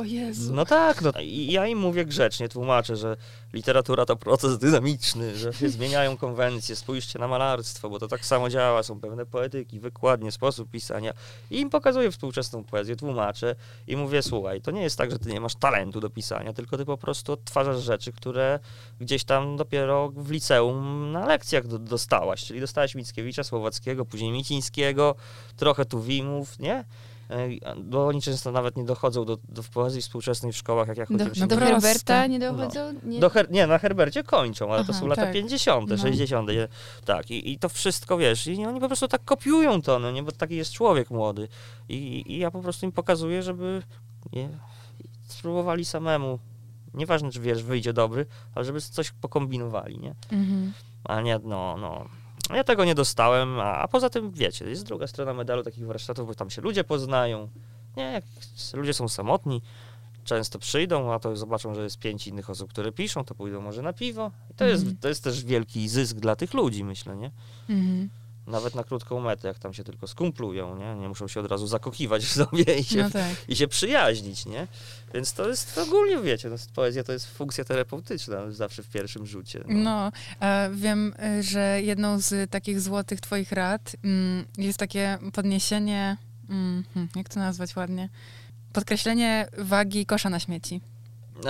O 0.00 0.02
Jezu. 0.04 0.54
no 0.54 0.64
tak, 0.64 1.02
no. 1.02 1.10
I 1.20 1.52
ja 1.52 1.66
im 1.66 1.78
mówię 1.78 2.04
grzecznie, 2.04 2.48
tłumaczę, 2.48 2.96
że 2.96 3.16
literatura 3.54 4.06
to 4.06 4.16
proces 4.16 4.58
dynamiczny, 4.58 5.36
że 5.36 5.52
się 5.52 5.68
zmieniają 5.68 6.16
konwencje, 6.16 6.76
spójrzcie 6.76 7.18
na 7.18 7.28
malarstwo, 7.28 7.90
bo 7.90 7.98
to 7.98 8.08
tak 8.08 8.26
samo 8.26 8.50
działa, 8.50 8.82
są 8.82 9.00
pewne 9.00 9.26
poetyki, 9.26 9.80
wykładnie, 9.80 10.32
sposób 10.32 10.70
pisania. 10.70 11.12
I 11.50 11.60
im 11.60 11.70
pokazuję 11.70 12.10
współczesną 12.10 12.64
poezję, 12.64 12.96
tłumaczę 12.96 13.54
i 13.86 13.96
mówię, 13.96 14.22
słuchaj, 14.22 14.60
to 14.60 14.70
nie 14.70 14.82
jest 14.82 14.98
tak, 14.98 15.10
że 15.10 15.18
ty 15.18 15.32
nie 15.32 15.40
masz 15.40 15.54
talentu 15.54 16.00
do 16.00 16.10
pisania, 16.10 16.52
tylko 16.52 16.76
ty 16.76 16.84
po 16.84 16.98
prostu 16.98 17.32
odtwarzasz 17.32 17.82
rzeczy, 17.82 18.12
które 18.12 18.58
gdzieś 19.00 19.24
tam 19.24 19.56
dopiero 19.56 20.08
w 20.16 20.30
liceum 20.30 21.12
na 21.12 21.26
lekcjach 21.26 21.66
do, 21.66 21.78
dostałaś, 21.78 22.44
czyli 22.44 22.60
dostałaś 22.60 22.94
Mickiewicza, 22.94 23.44
Słowackiego, 23.44 24.04
później 24.04 24.30
Micińskiego, 24.30 25.14
trochę 25.56 25.84
Tuwimów, 25.84 26.58
nie? 26.58 26.84
E, 27.30 27.76
Bo 27.82 28.06
oni 28.06 28.22
często 28.22 28.52
nawet 28.52 28.76
nie 28.76 28.84
dochodzą 28.84 29.24
do, 29.24 29.38
do 29.48 29.62
poezji 29.62 30.02
współczesnej 30.02 30.52
w 30.52 30.56
szkołach, 30.56 30.88
jak 30.88 30.96
ja 30.98 31.04
Do, 31.10 31.24
chodziłem. 31.24 31.32
no 31.36 31.46
do 31.46 31.56
Proste. 31.56 31.72
Herberta 31.74 32.26
nie 32.26 32.38
dochodzą? 32.38 32.80
Nie. 33.04 33.20
Do 33.20 33.30
Her- 33.30 33.50
nie, 33.50 33.66
na 33.66 33.78
Herbercie 33.78 34.22
kończą, 34.22 34.72
ale 34.72 34.84
to 34.84 34.90
Aha, 34.90 35.00
są 35.00 35.06
lata 35.06 35.22
tak. 35.22 35.32
50., 35.32 35.90
No. 35.90 35.96
60. 35.96 36.48
nie? 36.48 36.68
Tak, 37.04 37.30
i, 37.30 37.52
i 37.52 37.58
to 37.58 37.68
wszystko 37.68 38.16
wiesz, 38.18 38.46
i 38.46 38.66
oni 38.66 38.80
po 38.80 38.86
prostu 38.86 39.08
tak 39.08 39.24
kopiują 39.24 39.82
to, 39.82 39.98
no 39.98 40.10
nie, 40.10 40.22
bo 40.22 40.32
taki 40.32 40.56
jest 40.56 40.72
człowiek 40.72 41.10
młody. 41.10 41.48
I, 41.88 42.24
i 42.26 42.38
ja 42.38 42.50
po 42.50 42.60
prostu 42.60 42.86
im 42.86 42.92
pokazuję, 42.92 43.42
żeby 43.42 43.82
nie, 44.32 44.48
spróbowali 45.26 45.84
samemu. 45.84 46.38
Nieważne, 46.94 47.30
czy 47.30 47.40
wiesz, 47.40 47.62
wyjdzie 47.62 47.92
dobry, 47.92 48.26
ale 48.54 48.64
żeby 48.64 48.80
coś 48.80 49.10
pokombinowali, 49.10 49.98
nie? 49.98 50.14
Mhm. 50.32 50.72
A 51.04 51.20
nie, 51.20 51.40
no, 51.44 51.76
no. 51.80 52.04
Ja 52.50 52.64
tego 52.64 52.84
nie 52.84 52.94
dostałem, 52.94 53.60
a, 53.60 53.64
a 53.78 53.88
poza 53.88 54.10
tym, 54.10 54.30
wiecie, 54.32 54.64
jest 54.64 54.84
druga 54.84 55.06
strona 55.06 55.34
medalu 55.34 55.62
takich 55.62 55.86
warsztatów, 55.86 56.26
bo 56.26 56.34
tam 56.34 56.50
się 56.50 56.62
ludzie 56.62 56.84
poznają. 56.84 57.48
Nie, 57.96 58.02
jak 58.02 58.24
ludzie 58.74 58.94
są 58.94 59.08
samotni, 59.08 59.62
często 60.24 60.58
przyjdą, 60.58 61.12
a 61.12 61.18
to 61.18 61.36
zobaczą, 61.36 61.74
że 61.74 61.82
jest 61.82 61.98
pięć 61.98 62.26
innych 62.26 62.50
osób, 62.50 62.70
które 62.70 62.92
piszą, 62.92 63.24
to 63.24 63.34
pójdą 63.34 63.60
może 63.60 63.82
na 63.82 63.92
piwo. 63.92 64.30
I 64.50 64.54
to, 64.54 64.64
Mhm. 64.64 64.70
jest, 64.86 65.00
to 65.00 65.08
jest 65.08 65.24
też 65.24 65.44
wielki 65.44 65.88
zysk 65.88 66.16
dla 66.16 66.36
tych 66.36 66.54
ludzi, 66.54 66.84
myślę, 66.84 67.16
nie? 67.16 67.30
Mhm. 67.68 68.08
Nawet 68.46 68.74
na 68.74 68.84
krótką 68.84 69.20
metę, 69.20 69.48
jak 69.48 69.58
tam 69.58 69.74
się 69.74 69.84
tylko 69.84 70.06
skumplują, 70.06 70.76
nie? 70.76 70.94
Nie 70.94 71.08
muszą 71.08 71.28
się 71.28 71.40
od 71.40 71.46
razu 71.46 71.66
zakochiwać 71.66 72.24
w 72.24 72.32
sobie 72.32 72.78
i 72.78 72.84
się, 72.84 73.02
No 73.02 73.10
tak. 73.10 73.34
i 73.48 73.56
się 73.56 73.68
przyjaźnić, 73.68 74.46
nie? 74.46 74.66
Więc 75.14 75.32
to 75.32 75.48
jest 75.48 75.78
ogólnie, 75.78 76.20
wiecie, 76.22 76.48
no, 76.48 76.56
poezja 76.74 77.04
to 77.04 77.12
jest 77.12 77.26
funkcja 77.26 77.64
terapeutyczna 77.64 78.50
zawsze 78.50 78.82
w 78.82 78.88
pierwszym 78.88 79.26
rzucie. 79.26 79.64
No, 79.68 80.12
e, 80.40 80.70
wiem, 80.74 81.14
że 81.40 81.82
jedną 81.82 82.20
z 82.20 82.50
takich 82.50 82.80
złotych 82.80 83.20
twoich 83.20 83.52
rad 83.52 83.96
mm, 84.04 84.44
jest 84.58 84.78
takie 84.78 85.18
podniesienie, 85.32 86.16
mm, 86.50 86.84
hmm, 86.94 87.08
jak 87.16 87.28
to 87.28 87.40
nazwać 87.40 87.76
ładnie? 87.76 88.08
Podkreślenie 88.72 89.48
wagi 89.58 90.06
kosza 90.06 90.30
na 90.30 90.40
śmieci. 90.40 90.80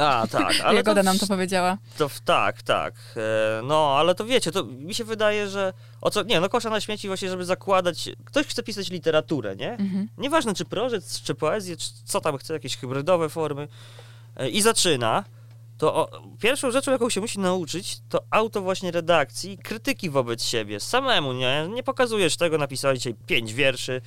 A, 0.01 0.27
tak, 0.31 0.55
ale 0.65 0.77
Jagoda 0.77 1.01
to, 1.01 1.05
nam 1.05 1.19
to 1.19 1.27
powiedziała. 1.27 1.79
To 1.99 2.11
tak, 2.25 2.63
tak. 2.63 2.95
E, 3.17 3.63
no, 3.63 3.97
ale 3.99 4.15
to 4.15 4.25
wiecie, 4.25 4.53
to 4.53 4.65
mi 4.65 4.95
się 4.95 5.05
wydaje, 5.05 5.49
że 5.49 5.73
o 6.01 6.11
co, 6.11 6.23
nie, 6.23 6.41
no 6.41 6.49
kosza 6.49 6.71
na 6.71 6.81
śmieci 6.81 7.09
właśnie, 7.09 7.31
żeby 7.31 7.45
zakładać, 7.45 8.11
ktoś 8.25 8.47
chce 8.47 8.63
pisać 8.63 8.91
literaturę, 8.91 9.57
nie? 9.57 9.73
Mhm. 9.73 10.09
Nieważne 10.19 10.55
czy 10.55 10.65
prożec, 10.65 11.23
czy 11.23 11.35
poezję, 11.35 11.77
czy 11.77 11.89
co 12.05 12.21
tam 12.21 12.39
chce, 12.39 12.53
jakieś 12.53 12.77
hybrydowe 12.77 13.29
formy 13.29 13.69
e, 14.37 14.49
i 14.49 14.63
zaczyna, 14.63 15.25
to 15.79 15.95
o, 15.95 16.23
pierwszą 16.41 16.71
rzeczą, 16.71 16.93
jaką 16.93 17.11
się 17.11 17.21
musi 17.21 17.39
nauczyć, 17.39 17.99
to 18.09 18.25
auto 18.31 18.61
właśnie 18.61 18.91
redakcji, 18.91 19.59
krytyki 19.59 20.11
wobec 20.11 20.45
siebie, 20.45 20.81
samemu, 20.81 21.33
nie? 21.33 21.69
Nie 21.75 21.83
pokazujesz 21.83 22.37
tego, 22.37 22.59
napisałeś 22.59 22.99
dzisiaj 22.99 23.15
pięć 23.27 23.55
wierszy, 23.55 24.01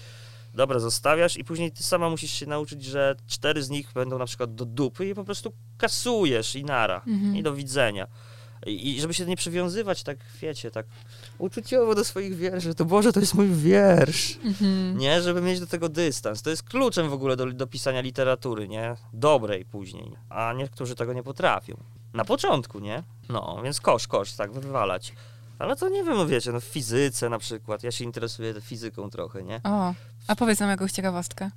dobra, 0.57 0.79
zostawiasz 0.79 1.37
i 1.37 1.43
później 1.43 1.71
ty 1.71 1.83
sama 1.83 2.09
musisz 2.09 2.31
się 2.31 2.45
nauczyć, 2.45 2.83
że 2.83 3.15
cztery 3.27 3.63
z 3.63 3.69
nich 3.69 3.93
będą 3.93 4.17
na 4.17 4.25
przykład 4.25 4.55
do 4.55 4.65
dupy 4.65 5.07
i 5.09 5.15
po 5.15 5.23
prostu 5.23 5.53
kasujesz 5.77 6.55
i 6.55 6.63
nara, 6.63 7.01
Mhm. 7.07 7.35
i 7.37 7.43
do 7.43 7.53
widzenia. 7.53 8.07
I, 8.65 9.01
żeby 9.01 9.13
się 9.13 9.25
nie 9.25 9.35
przywiązywać 9.35 10.03
tak, 10.03 10.17
wiecie, 10.41 10.71
tak 10.71 10.85
uczuciowo 11.37 11.95
do 11.95 12.03
swoich 12.03 12.35
wierszy, 12.35 12.75
to 12.75 12.85
Boże, 12.85 13.13
to 13.13 13.19
jest 13.19 13.33
mój 13.33 13.47
wiersz. 13.47 14.37
Mhm. 14.43 14.97
Nie, 14.97 15.21
żeby 15.21 15.41
mieć 15.41 15.59
do 15.59 15.67
tego 15.67 15.89
dystans. 15.89 16.41
To 16.41 16.49
jest 16.49 16.63
kluczem 16.63 17.09
w 17.09 17.13
ogóle 17.13 17.35
do, 17.35 17.45
do 17.45 17.67
pisania 17.67 18.01
literatury, 18.01 18.67
nie? 18.67 18.95
Dobrej 19.13 19.65
później. 19.65 20.11
A 20.29 20.53
niektórzy 20.53 20.95
tego 20.95 21.13
nie 21.13 21.23
potrafią. 21.23 21.77
Na 22.13 22.25
początku, 22.25 22.79
nie? 22.79 23.03
No, 23.29 23.61
więc 23.63 23.81
kosz, 23.81 24.07
kosz, 24.07 24.33
tak, 24.33 24.51
wywalać. 24.51 25.13
Ale 25.59 25.75
to 25.75 25.89
nie 25.89 26.03
wiem, 26.03 26.17
no 26.17 26.27
wiecie, 26.27 26.51
no 26.51 26.59
w 26.59 26.63
fizyce 26.63 27.29
na 27.29 27.39
przykład. 27.39 27.83
Ja 27.83 27.91
się 27.91 28.03
interesuję 28.05 28.53
fizyką 28.61 29.09
trochę, 29.09 29.43
nie? 29.43 29.61
O, 29.63 29.93
a 30.27 30.35
powiedz 30.35 30.59
nam 30.59 30.69
jakąś 30.69 30.91
ciekawostkę. 30.91 31.49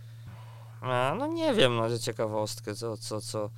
A, 0.80 1.14
no 1.18 1.26
nie 1.26 1.54
wiem, 1.54 1.76
no, 1.76 1.88
że 1.88 1.98
ciekawostkę, 2.00 2.74
co, 2.74 2.96
co, 2.96 3.20
co. 3.20 3.50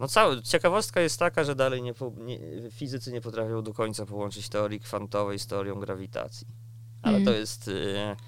No 0.00 0.08
cała 0.08 0.42
ciekawostka 0.42 1.00
jest 1.00 1.18
taka, 1.18 1.44
że 1.44 1.54
dalej 1.54 1.82
nie, 1.82 1.94
nie, 2.16 2.38
fizycy 2.70 3.12
nie 3.12 3.20
potrafią 3.20 3.62
do 3.62 3.74
końca 3.74 4.06
połączyć 4.06 4.48
teorii 4.48 4.80
kwantowej 4.80 5.38
z 5.38 5.46
teorią 5.46 5.74
grawitacji. 5.80 6.46
Ale 7.02 7.16
Mm. 7.16 7.26
to 7.26 7.32
jest 7.32 7.70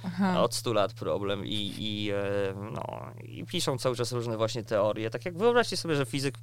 Aha. 0.04 0.42
od 0.42 0.54
100 0.54 0.72
lat 0.72 0.92
problem 0.92 1.46
i, 1.46 1.74
i, 1.78 2.10
e, 2.10 2.54
no, 2.72 3.10
i 3.24 3.44
piszą 3.44 3.78
cały 3.78 3.96
czas 3.96 4.12
różne 4.12 4.36
właśnie 4.36 4.64
teorie. 4.64 5.10
Tak 5.10 5.24
jak 5.24 5.38
wyobraźcie 5.38 5.76
sobie, 5.76 5.94
że 5.96 6.06
fizyk 6.06 6.38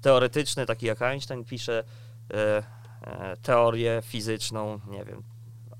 teoretyczny, 0.00 0.66
taki 0.66 0.86
jak 0.86 1.02
Einstein, 1.02 1.44
pisze 1.44 1.84
e, 2.34 2.62
e, 3.02 3.36
teorię 3.36 4.02
fizyczną, 4.04 4.80
nie 4.90 5.04
wiem, 5.04 5.22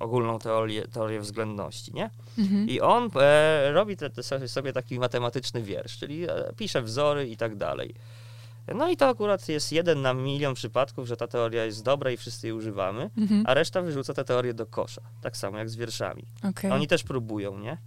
ogólną 0.03 0.39
teorię, 0.39 0.89
teorię 0.89 1.21
względności, 1.21 1.93
nie? 1.95 2.11
Mhm. 2.39 2.69
I 2.69 2.81
on 2.81 3.11
e, 3.21 3.73
robi 3.73 3.97
te, 3.97 4.11
te 4.11 4.23
sobie- 4.49 4.73
taki 4.73 4.99
matematyczny 4.99 5.63
wiersz, 5.63 5.99
czyli 5.99 6.25
e, 6.31 6.53
pisze 6.57 6.83
wzory 6.83 7.29
i 7.29 7.37
tak 7.37 7.57
dalej. 7.57 7.95
No 8.75 8.89
i 8.91 8.97
to 8.97 9.09
akurat 9.09 9.49
jest 9.49 9.73
jeden 9.73 10.03
na 10.03 10.15
milion 10.15 10.55
przypadków, 10.55 11.07
że 11.09 11.17
ta 11.17 11.27
teoria 11.27 11.65
jest 11.65 11.85
dobra 11.85 12.11
i 12.11 12.17
wszyscy 12.17 12.47
jej 12.47 12.57
używamy, 12.57 13.11
Mhm. 13.19 13.45
a 13.47 13.55
reszta 13.55 13.83
wyrzuca 13.83 14.15
tę 14.15 14.25
teorię 14.25 14.55
do 14.55 14.67
kosza. 14.67 15.03
Tak 15.23 15.37
samo 15.37 15.59
jak 15.59 15.71
z 15.71 15.77
wierszami. 15.77 16.23
Okej. 16.49 16.71
Oni 16.71 16.87
też 16.87 17.03
próbują, 17.03 17.59
nie? 17.59 17.79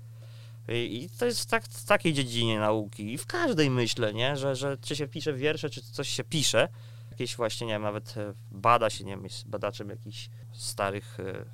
I, 0.70 1.04
i 1.04 1.10
to 1.20 1.26
jest 1.26 1.42
w, 1.42 1.46
tak, 1.46 1.64
w 1.66 1.86
takiej 1.86 2.14
dziedzinie 2.14 2.60
nauki 2.60 3.14
i 3.14 3.18
w 3.18 3.26
każdej 3.26 3.70
myślę, 3.70 4.14
nie? 4.14 4.38
Że, 4.38 4.56
że 4.56 4.78
czy 4.78 4.96
się 4.96 5.08
pisze 5.08 5.34
wiersze, 5.34 5.70
czy 5.70 5.82
coś 5.82 6.10
się 6.10 6.24
pisze. 6.24 6.68
Jakieś 7.12 7.36
właśnie, 7.36 7.68
nie 7.68 7.74
wiem, 7.74 7.82
nawet 7.82 8.18
e, 8.18 8.34
bada 8.52 8.90
się, 8.90 9.04
nie 9.04 9.12
wiem, 9.12 9.24
jest 9.24 9.48
badaczem 9.48 9.90
jakichś 9.90 10.30
starych, 10.54 11.18
e, 11.20 11.46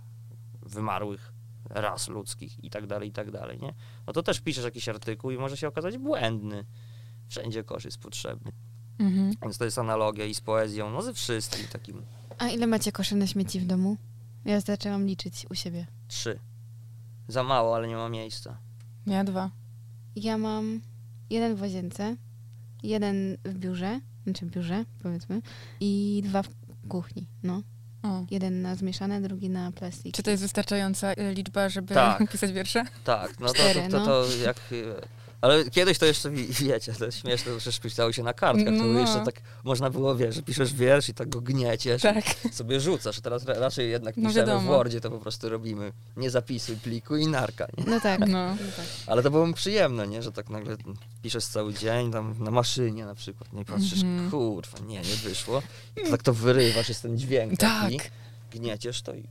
wymarłych 0.73 1.33
ras 1.69 2.07
ludzkich 2.07 2.63
i 2.63 2.69
tak 2.69 2.87
dalej, 2.87 3.09
i 3.09 3.11
tak 3.11 3.31
dalej, 3.31 3.59
nie? 3.61 3.73
No 4.07 4.13
to 4.13 4.23
też 4.23 4.41
piszesz 4.41 4.63
jakiś 4.63 4.89
artykuł 4.89 5.31
i 5.31 5.37
może 5.37 5.57
się 5.57 5.67
okazać 5.67 5.97
błędny. 5.97 6.65
Wszędzie 7.27 7.63
kosz 7.63 7.85
jest 7.85 7.97
potrzebny. 7.97 8.51
Mhm. 8.99 9.33
Więc 9.41 9.57
to 9.57 9.65
jest 9.65 9.77
analogia 9.77 10.25
i 10.25 10.33
z 10.33 10.41
poezją, 10.41 10.89
no 10.89 11.01
ze 11.01 11.13
wszystkim 11.13 11.67
takim. 11.67 12.01
A 12.37 12.47
ile 12.47 12.67
macie 12.67 12.91
koszy 12.91 13.15
na 13.15 13.27
śmieci 13.27 13.59
w 13.59 13.65
domu? 13.65 13.97
Ja 14.45 14.59
zaczęłam 14.59 15.05
liczyć 15.05 15.45
u 15.49 15.55
siebie. 15.55 15.87
Trzy. 16.07 16.39
Za 17.27 17.43
mało, 17.43 17.75
ale 17.75 17.87
nie 17.87 17.95
ma 17.95 18.09
miejsca. 18.09 18.57
Ja 19.07 19.23
dwa. 19.23 19.51
Ja 20.15 20.37
mam 20.37 20.81
jeden 21.29 21.55
w 21.55 21.61
łazience, 21.61 22.15
jeden 22.83 23.37
w 23.45 23.57
biurze, 23.57 23.99
znaczy 24.23 24.45
w 24.45 24.49
biurze, 24.49 24.85
powiedzmy, 25.03 25.41
i 25.79 26.21
dwa 26.25 26.43
w 26.43 26.49
kuchni, 26.87 27.27
no. 27.43 27.61
O. 28.03 28.25
Jeden 28.31 28.61
na 28.61 28.75
zmieszane, 28.75 29.21
drugi 29.21 29.49
na 29.49 29.71
plastik. 29.71 30.15
Czy 30.15 30.23
to 30.23 30.31
jest 30.31 30.43
wystarczająca 30.43 31.13
y, 31.13 31.33
liczba, 31.33 31.69
żeby 31.69 31.93
Tak. 31.93 32.23
pisać 32.31 32.51
wiersze? 32.51 32.83
Tak, 33.03 33.39
no 33.39 33.47
to, 33.47 33.53
Cztery, 33.53 33.81
to, 33.81 33.89
to, 33.89 33.99
no. 33.99 34.05
to 34.05 34.25
jak... 34.43 34.57
Ale 35.41 35.69
kiedyś 35.69 35.97
to 35.97 36.05
jeszcze, 36.05 36.29
wi- 36.29 36.47
wiecie, 36.47 36.93
to 36.93 37.05
jest 37.05 37.17
śmieszne, 37.19 37.59
że 37.59 37.71
pisało 37.71 38.11
się 38.11 38.23
na 38.23 38.33
kartkach, 38.33 38.65
to 38.77 38.83
No. 38.83 38.99
jeszcze 38.99 39.19
tak 39.25 39.41
można 39.63 39.89
było, 39.89 40.15
wiesz, 40.15 40.35
że 40.35 40.41
piszesz 40.41 40.73
wiersz 40.73 41.09
i 41.09 41.13
tak 41.13 41.29
go 41.29 41.41
gnieciesz, 41.41 42.01
Tak. 42.01 42.23
sobie 42.51 42.79
rzucasz, 42.79 43.19
teraz 43.21 43.45
ra- 43.45 43.59
raczej 43.59 43.89
jednak 43.91 44.17
No 44.17 44.29
piszemy 44.29 44.59
w. 44.59 44.63
Wordzie, 44.63 45.01
to 45.01 45.09
po 45.11 45.19
prostu 45.19 45.49
robimy 45.49 45.91
nie 46.17 46.29
zapisuj 46.29 46.75
pliku 46.77 47.15
i 47.17 47.27
narka, 47.27 47.67
nie? 47.77 47.83
No 47.87 47.99
tak. 47.99 48.19
No. 48.27 48.55
Ale 49.07 49.23
to 49.23 49.31
było 49.31 49.53
przyjemne, 49.53 50.07
nie, 50.07 50.21
że 50.23 50.31
tak 50.31 50.49
nagle 50.49 50.75
piszesz 51.21 51.45
cały 51.45 51.73
dzień 51.73 52.11
tam 52.11 52.35
na 52.39 52.51
maszynie 52.51 53.05
na 53.05 53.15
przykład, 53.15 53.53
nie 53.53 53.65
patrzysz, 53.65 54.01
Mhm. 54.03 54.31
kurwa, 54.31 54.79
nie, 54.79 54.97
nie 55.01 55.15
wyszło, 55.23 55.61
I 56.07 56.09
tak 56.11 56.23
to 56.23 56.33
wyrywasz, 56.33 56.89
jest 56.89 57.01
ten 57.01 57.17
dźwięk 57.17 57.57
taki, 57.59 57.97
Tak. 57.97 58.11
gnieciesz 58.51 59.01
to 59.01 59.13
i 59.13 59.23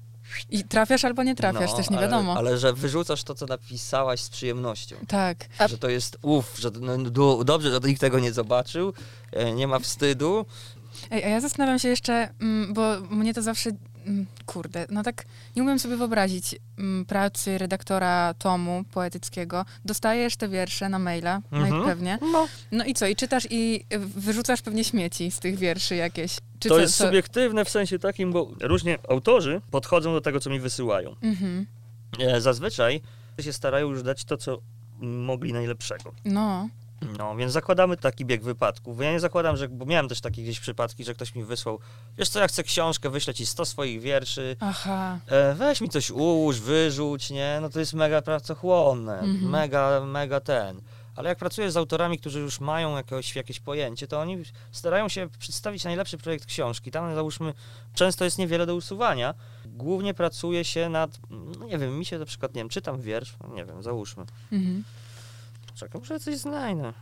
I 0.51 0.65
trafiasz 0.65 1.05
albo 1.05 1.23
nie 1.23 1.35
trafiasz, 1.35 1.71
no, 1.71 1.77
też 1.77 1.91
nie 1.91 1.99
ale- 1.99 2.07
wiadomo. 2.07 2.35
Ale, 2.37 2.59
że 2.59 2.73
wyrzucasz 2.73 3.23
to, 3.25 3.35
co 3.35 3.47
napisałaś 3.47 4.21
z 4.21 4.29
przyjemnością. 4.29 4.97
Tak. 5.09 5.49
że 5.69 5.79
to 5.79 5.89
jest 5.89 6.19
uff, 6.23 6.59
że 6.59 6.71
no, 6.81 6.99
du- 6.99 7.45
dobrze, 7.45 7.71
że 7.71 7.81
nikt 7.85 8.01
tego 8.01 8.19
nie 8.19 8.33
zobaczył, 8.33 8.93
e, 9.33 9.53
nie 9.53 9.67
ma 9.69 9.79
wstydu. 9.79 10.47
Ej, 11.11 11.25
a 11.25 11.29
ja 11.29 11.41
zastanawiam 11.41 11.79
się 11.79 11.89
jeszcze, 11.89 12.29
mm, 12.41 12.75
bo 12.75 13.01
mnie 13.01 13.35
to 13.35 13.43
zawsze, 13.43 13.71
kurde, 14.47 14.87
no 14.91 15.03
tak 15.03 15.25
nie 15.57 15.63
umiem 15.63 15.79
sobie 15.79 15.97
wyobrazić 15.97 16.55
mm, 16.79 17.05
pracy 17.05 17.59
redaktora 17.59 18.35
tomu 18.35 18.85
poetyckiego. 18.93 19.65
Dostajesz 19.85 20.37
te 20.37 20.49
wiersze 20.49 20.89
na 20.89 20.99
maila, 20.99 21.41
Mhm. 21.53 21.71
najpewnie. 21.79 22.19
No, 22.33 22.49
No 22.73 22.85
i 22.85 22.95
co? 22.95 23.07
I 23.07 23.17
czytasz 23.17 23.47
i 23.51 23.85
wyrzucasz 23.99 24.63
pewnie 24.63 24.85
śmieci 24.85 25.31
z 25.31 25.39
tych 25.41 25.59
wierszy 25.59 25.97
jakieś. 25.97 26.37
Czy 26.59 26.69
to 26.69 26.75
co, 26.75 26.81
jest 26.81 26.97
co- 26.97 27.07
subiektywne 27.07 27.65
w 27.65 27.71
sensie 27.71 27.99
takim, 27.99 28.33
bo 28.33 28.51
różnie 28.61 28.99
autorzy 29.09 29.61
podchodzą 29.71 30.13
do 30.13 30.21
tego, 30.21 30.41
co 30.41 30.51
mi 30.51 30.61
wysyłają. 30.61 31.17
Mhm. 31.23 31.67
E, 32.21 32.41
zazwyczaj 32.41 33.01
się 33.41 33.53
starają 33.53 33.91
już 33.91 34.03
dać 34.03 34.25
to, 34.25 34.37
co 34.37 34.59
mogli 35.01 35.53
najlepszego. 35.53 36.13
No. 36.25 36.69
No, 37.19 37.37
więc 37.37 37.53
zakładamy 37.53 37.97
taki 37.97 38.25
bieg 38.25 38.43
wypadków. 38.43 39.01
Ja 39.01 39.13
nie 39.13 39.21
zakładam, 39.21 39.57
że, 39.57 39.69
bo 39.69 39.85
miałem 39.87 40.09
też 40.09 40.21
takie 40.21 40.43
gdzieś 40.43 40.61
przypadki, 40.61 41.05
że 41.05 41.15
ktoś 41.15 41.35
mi 41.35 41.45
wysłał, 41.45 41.79
wiesz 42.19 42.29
co, 42.29 42.41
ja 42.41 42.49
chcę 42.49 42.63
książkę, 42.63 43.11
wyślę 43.11 43.35
ci 43.35 43.47
100 43.47 43.65
swoich 43.65 44.01
wierszy, 44.01 44.57
Aha. 44.61 45.19
e, 45.27 45.55
weź 45.55 45.81
mi 45.81 45.89
coś 45.89 46.11
ułóż, 46.11 46.61
wyrzuć, 46.61 47.31
nie? 47.31 47.59
No 47.63 47.69
to 47.71 47.81
jest 47.81 47.95
mega 47.95 48.23
pracochłonne, 48.23 49.19
Mhm. 49.21 49.51
mega, 49.51 50.01
mega 50.05 50.41
ten. 50.41 50.81
Ale 51.17 51.29
jak 51.29 51.39
pracujesz 51.39 51.73
z 51.73 51.77
autorami, 51.77 52.19
którzy 52.19 52.41
już 52.41 52.61
mają 52.61 52.97
jakieś, 52.97 53.37
jakieś 53.37 53.61
pojęcie, 53.61 54.07
to 54.07 54.21
oni 54.21 54.43
starają 54.73 55.09
się 55.09 55.29
przedstawić 55.39 55.85
najlepszy 55.85 56.19
projekt 56.19 56.47
książki. 56.47 56.91
Tam 56.91 57.15
załóżmy, 57.15 57.55
często 57.95 58.25
jest 58.25 58.39
niewiele 58.39 58.67
do 58.67 58.75
usuwania. 58.75 59.35
Głównie 59.67 60.15
pracuje 60.15 60.65
się 60.65 60.89
nad, 60.89 61.19
no 61.59 61.65
nie 61.67 61.79
wiem, 61.79 61.99
mi 61.99 62.05
się 62.05 62.19
na 62.19 62.25
przykład, 62.25 62.55
nie 62.55 62.61
wiem, 62.61 62.69
czytam 62.69 63.01
wiersz, 63.01 63.35
no 63.49 63.55
nie 63.55 63.65
wiem, 63.65 63.83
załóżmy. 63.83 64.25
Mhm. 64.53 64.85
Czekam, 65.81 66.01
może 66.01 66.21
coś 66.21 66.37
znajdę. 66.37 66.93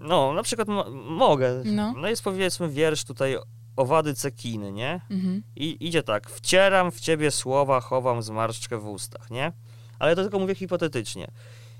No, 0.00 0.32
na 0.32 0.42
przykład 0.42 0.68
mo- 0.68 0.90
mogę. 0.90 1.62
No. 1.64 1.94
No 1.96 2.08
jest 2.08 2.22
powiedzmy 2.24 2.68
wiersz 2.68 3.04
tutaj 3.04 3.36
owady 3.76 4.14
cekiny, 4.14 4.72
nie? 4.72 5.00
Mhm. 5.10 5.42
I 5.56 5.86
idzie 5.86 6.02
tak, 6.02 6.30
wcieram 6.30 6.90
w 6.92 7.00
ciebie 7.00 7.30
słowa, 7.30 7.80
chowam 7.80 8.22
zmarszczkę 8.22 8.78
w 8.78 8.86
ustach, 8.88 9.30
nie? 9.30 9.52
Ale 9.98 10.16
to 10.16 10.22
tylko 10.22 10.38
mówię 10.38 10.54
hipotetycznie. 10.54 11.30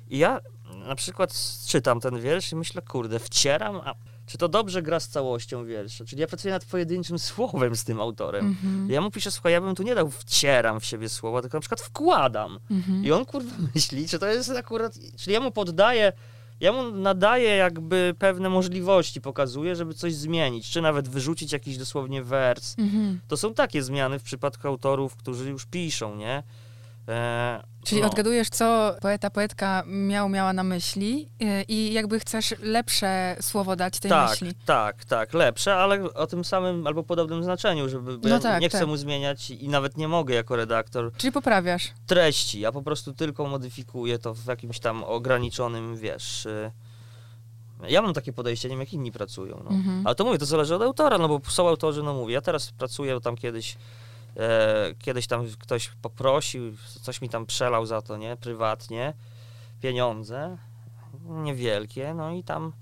I 0.09 0.19
ja 0.19 0.41
na 0.87 0.95
przykład 0.95 1.35
czytam 1.67 2.01
ten 2.01 2.21
wiersz 2.21 2.53
i 2.53 2.57
myślę, 2.57 2.83
kurde, 2.83 3.19
wcieram, 3.19 3.77
a 3.85 3.95
czy 4.27 4.39
to 4.39 4.49
dobrze 4.49 4.83
gra 4.83 5.01
z 5.01 5.09
całością 5.09 5.65
wiersza? 5.65 6.05
Czyli 6.05 6.21
ja 6.21 6.27
pracuję 6.27 6.55
nad 6.55 6.65
pojedynczym 6.65 7.19
słowem 7.29 7.77
z 7.77 7.85
tym 7.85 8.01
autorem. 8.01 8.47
Mhm. 8.47 8.91
Ja 8.91 9.01
mu 9.01 9.11
piszę, 9.11 9.31
słuchaj, 9.31 9.53
ja 9.53 9.61
bym 9.61 9.75
tu 9.75 9.83
nie 9.83 9.95
dał 9.95 10.11
wcieram 10.11 10.81
w 10.81 10.85
siebie 10.85 11.09
słowa, 11.09 11.43
tylko 11.43 11.57
na 11.57 11.61
przykład 11.61 11.81
wkładam. 11.81 12.59
Mhm. 12.71 13.05
I 13.05 13.13
on 13.13 13.25
kurwa 13.25 13.55
myśli, 13.75 14.09
czy 14.09 14.19
to 14.19 14.27
jest 14.27 14.51
akurat. 14.51 14.99
Czyli 15.17 15.35
ja 15.35 15.41
mu 15.41 15.51
poddaję, 15.51 16.13
ja 16.61 16.73
mu 16.73 16.91
nadaję 16.91 17.57
jakby 17.57 18.15
pewne 18.19 18.49
możliwości, 18.49 19.21
pokazuję, 19.21 19.77
żeby 19.77 19.95
coś 19.95 20.15
zmienić, 20.15 20.71
czy 20.71 20.81
nawet 20.81 21.09
wyrzucić 21.09 21.53
jakiś 21.53 21.79
dosłownie 21.79 22.23
wers. 22.23 22.75
Mhm. 22.79 23.21
To 23.29 23.37
są 23.37 23.55
takie 23.55 23.83
zmiany 23.83 24.19
w 24.19 24.23
przypadku 24.23 24.69
autorów, 24.69 25.17
którzy 25.17 25.51
już 25.51 25.67
piszą, 25.67 26.17
nie? 26.17 26.43
E, 27.09 27.63
Czyli 27.85 28.01
no. 28.01 28.07
odgadujesz, 28.07 28.49
co 28.49 28.95
poeta, 29.01 29.31
poetka 29.31 29.83
miał, 29.87 30.29
miała 30.29 30.53
na 30.53 30.63
myśli 30.63 31.29
yy, 31.41 31.63
i 31.69 31.93
jakby 31.93 32.21
chcesz 32.21 32.55
lepsze 32.63 33.37
słowo 33.41 33.77
dać 33.77 34.01
tej 34.01 34.09
tak, 34.09 34.31
myśli. 34.31 34.55
tak, 34.65 35.05
tak, 35.05 35.35
lepsze, 35.35 35.75
ale 35.75 36.15
o 36.15 36.27
tym 36.27 36.45
samym 36.45 36.87
albo 36.87 37.03
podobnym 37.03 37.45
znaczeniu, 37.45 37.89
żeby 37.89 38.19
No 38.23 38.29
ja 38.29 38.39
tak, 38.41 38.61
nie 38.61 38.69
chcę 38.69 38.79
tak. 38.79 38.89
mu 38.89 38.97
zmieniać 38.97 39.51
i 39.51 39.69
nawet 39.69 39.97
nie 39.97 40.09
mogę 40.09 40.35
jako 40.35 40.57
redaktor 40.57 41.13
Czyli 41.17 41.33
poprawiasz. 41.33 41.89
treści. 42.07 42.61
Ja 42.61 42.73
po 42.73 42.83
prostu 42.83 43.13
tylko 43.13 43.47
modyfikuję 43.47 44.19
to 44.19 44.35
w 44.35 44.47
jakimś 44.47 44.79
tam 44.81 45.05
ograniczonym, 45.05 45.97
wiesz. 45.97 46.47
y, 46.47 46.71
Ja 47.89 48.03
mam 48.03 48.15
takie 48.15 48.33
podejście, 48.33 48.69
nie 48.69 48.73
wiem 48.73 48.81
jak 48.81 48.93
inni 48.93 49.13
pracują. 49.13 49.61
No. 49.65 49.71
Mhm. 49.71 50.07
Ale 50.07 50.15
to 50.15 50.25
mówię, 50.25 50.39
to 50.39 50.47
zależy 50.47 50.75
od 50.75 50.83
autora, 50.83 51.19
no 51.19 51.29
bo 51.29 51.41
są 51.51 51.69
autorzy, 51.69 52.03
no 52.03 52.15
mówię, 52.15 52.35
ja 52.35 52.41
teraz 52.41 52.71
pracuję 52.73 53.21
tam 53.21 53.37
kiedyś, 53.37 53.77
e, 54.37 54.95
kiedyś 54.99 55.27
tam 55.27 55.47
ktoś 55.59 55.89
poprosił, 55.89 56.77
coś 57.03 57.21
mi 57.21 57.29
tam 57.29 57.47
przelał 57.47 57.87
za 57.87 58.03
to, 58.03 58.17
nie, 58.17 58.37
prywatnie, 58.37 59.15
pieniądze, 59.81 60.57
niewielkie, 61.25 62.15
no 62.15 62.31
i 62.31 62.43
tam 62.43 62.73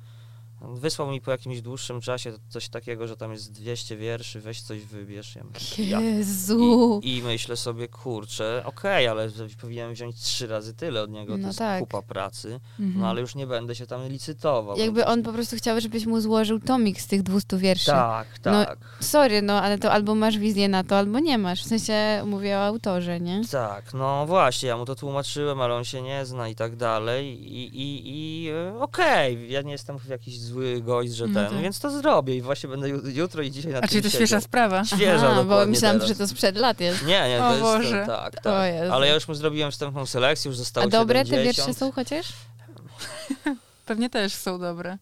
wysłał 0.61 1.11
mi 1.11 1.21
po 1.21 1.31
jakimś 1.31 1.61
dłuższym 1.61 2.01
czasie 2.01 2.33
coś 2.49 2.69
takiego, 2.69 3.07
że 3.07 3.17
tam 3.17 3.33
jest 3.33 3.53
200 3.53 3.97
wierszy, 3.97 4.41
weź 4.41 4.61
coś 4.63 4.81
wybierz. 4.81 5.37
Ja 5.37 5.85
ja 5.85 6.01
Jezu. 6.01 7.01
i, 7.03 7.17
I 7.17 7.23
myślę 7.23 7.57
sobie, 7.57 7.89
kurczę, 7.89 8.63
okej, 8.65 9.09
ale 9.09 9.29
powinienem 9.61 9.95
wziąć 9.95 10.17
trzy 10.17 10.47
razy 10.47 10.75
tyle 10.75 11.03
od 11.03 11.11
niego, 11.11 11.33
to 11.33 11.39
No 11.39 11.47
jest 11.47 11.59
tak. 11.59 11.81
kupa 11.81 12.03
pracy, 12.03 12.61
Mhm. 12.81 13.01
no 13.01 13.09
ale 13.09 13.21
już 13.21 13.35
nie 13.35 13.47
będę 13.47 13.75
się 13.75 13.87
tam 13.87 14.09
licytował. 14.09 14.77
Jakby 14.79 15.01
no, 15.01 15.07
on 15.07 15.23
po 15.23 15.33
prostu 15.33 15.57
chciał, 15.57 15.81
żebyś 15.81 16.07
mu 16.07 16.21
złożył 16.21 16.61
tomik 16.61 17.01
z 17.01 17.07
tych 17.07 17.23
200 17.23 17.57
wierszy. 17.57 17.87
Tak, 17.87 18.27
No, 18.45 18.65
tak, 18.65 18.79
Sorry, 19.01 19.43
no 19.43 19.63
ale 19.63 19.79
to 19.79 19.93
albo 19.93 20.15
masz 20.15 20.39
wizję 20.39 20.69
na 20.69 20.85
to, 20.85 20.97
albo 20.99 21.19
nie 21.19 21.39
masz. 21.39 21.63
W 21.65 21.69
sensie 21.69 22.23
mówię 22.27 22.57
o 22.57 22.61
autorze, 22.65 23.21
nie? 23.21 23.41
tak, 23.51 23.95
no 23.95 24.27
właśnie, 24.27 24.69
ja 24.69 24.77
mu 24.77 24.85
to 24.85 24.95
tłumaczyłem, 24.95 25.61
ale 25.61 25.75
on 25.75 25.85
się 25.85 26.03
nie 26.03 26.27
zna 26.27 26.49
i 26.49 26.55
tak 26.55 26.77
dalej 26.77 27.27
i, 27.53 27.67
i, 27.83 28.03
i 28.05 28.49
e, 28.51 28.81
okej, 28.81 29.51
ja 29.51 29.63
nie 29.63 29.73
jestem 29.73 29.97
jakiś 30.09 30.41
zły 30.51 30.81
gość, 30.83 31.13
że 31.13 31.27
No 31.27 31.35
ten, 31.35 31.51
tak. 31.53 31.63
więc 31.63 31.81
to 31.81 31.91
zrobię 31.91 32.37
i 32.37 32.43
właśnie 32.43 32.69
będę 32.69 32.89
ju- 32.89 33.09
jutro 33.09 33.43
i 33.43 33.51
dzisiaj 33.51 33.73
na 33.73 33.79
A 33.79 33.81
tym 33.81 33.89
czyli 33.91 34.03
to 34.03 34.09
siedział. 34.09 34.27
świeża 34.27 34.41
sprawa. 34.41 34.85
Świeża, 34.85 35.29
Aha, 35.31 35.45
bo 35.45 35.67
myślałam, 35.67 35.97
teraz. 35.97 36.09
że 36.09 36.15
to 36.15 36.29
sprzed 36.29 36.57
lat 36.57 36.81
jest. 36.81 37.07
Nie, 37.07 37.29
nie, 37.29 37.39
to 37.39 37.47
O 37.49 37.51
jest, 37.51 37.63
Boże. 37.63 38.05
tak, 38.07 38.35
O 38.39 38.41
tak, 38.43 38.75
Jezu. 38.75 38.93
ale 38.95 39.09
ja 39.09 39.15
już 39.15 39.29
mu 39.29 39.35
zrobiłem 39.35 39.71
wstępną 39.71 40.07
selekcję, 40.07 40.49
już 40.49 40.59
zostało 40.59 40.87
A 40.87 40.91
dobre 40.91 41.21
te 41.25 41.27
70. 41.31 41.57
wiersze 41.67 41.75
są 41.81 41.93
chociaż? 41.93 42.27
Pewnie 43.87 44.11
też 44.11 44.33
są 44.35 44.59
dobre. 44.59 44.99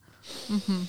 Mhm. 0.51 0.87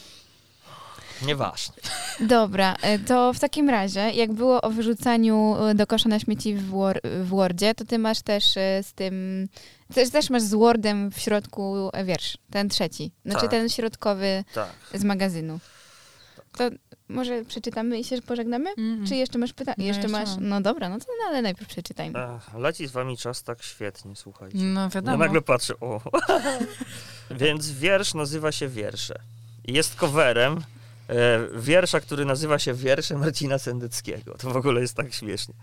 Nieważne. 1.28 1.74
Dobra, 2.20 2.76
e, 2.82 3.00
to 3.00 3.34
w 3.34 3.40
takim 3.40 3.70
razie, 3.70 4.00
jak 4.00 4.34
było 4.34 4.62
o 4.62 4.70
wyrzucaniu 4.70 5.56
e, 5.66 5.76
do 5.76 5.88
kosza 5.88 6.10
na 6.10 6.20
śmieci 6.20 6.56
w, 6.56 6.72
Wor- 6.72 7.00
w 7.04 7.28
Wordzie, 7.28 7.76
to 7.76 7.86
ty 7.86 8.00
masz 8.00 8.22
też 8.22 8.58
e, 8.58 8.84
z 8.84 8.94
tym, 8.94 9.48
też, 9.94 10.10
też 10.10 10.30
masz 10.30 10.42
z 10.42 10.54
Wordem 10.54 11.12
w 11.12 11.20
środku 11.20 11.90
e, 11.94 12.06
wiersz, 12.06 12.38
ten 12.52 12.70
trzeci, 12.70 13.12
znaczy 13.26 13.42
Tak. 13.42 13.52
ten 13.52 13.70
środkowy 13.70 14.44
Tak. 14.54 14.70
z 14.94 15.04
magazynu. 15.04 15.60
To 16.58 16.70
może 17.10 17.46
przeczytamy 17.46 18.00
i 18.00 18.04
się 18.04 18.22
pożegnamy? 18.22 18.70
Mhm. 18.70 19.08
Czy 19.08 19.16
jeszcze 19.16 19.38
masz 19.40 19.54
pytanie? 19.54 19.76
No, 19.78 19.84
jeszcze 19.84 20.02
jeszcze 20.02 20.20
masz? 20.20 20.30
No 20.40 20.62
dobra, 20.62 20.90
no 20.90 21.00
to 21.00 21.06
no, 21.08 21.28
ale 21.30 21.42
najpierw 21.42 21.70
przeczytajmy. 21.70 22.20
Ech, 22.20 22.54
leci 22.54 22.88
z 22.88 22.92
wami 22.92 23.18
czas 23.18 23.44
tak 23.44 23.64
świetnie, 23.64 24.16
słuchajcie. 24.16 24.58
No 24.58 24.82
Ja 24.82 24.90
wiadomo. 24.90 25.18
nagle 25.18 25.42
patrzę, 25.42 25.74
o. 25.80 26.02
Więc 27.32 27.72
wiersz 27.72 28.14
nazywa 28.14 28.52
się 28.52 28.68
Wiersze. 28.68 29.20
Jest 29.68 29.96
coverem 29.96 30.62
wiersza, 31.54 32.00
który 32.00 32.26
nazywa 32.26 32.60
się 32.60 32.74
Wiersze 32.74 33.18
Marcina 33.18 33.58
Sendeckiego. 33.58 34.36
To 34.38 34.50
w 34.50 34.58
ogóle 34.58 34.82
jest 34.82 34.94
tak 34.94 35.14
śmiesznie. 35.14 35.54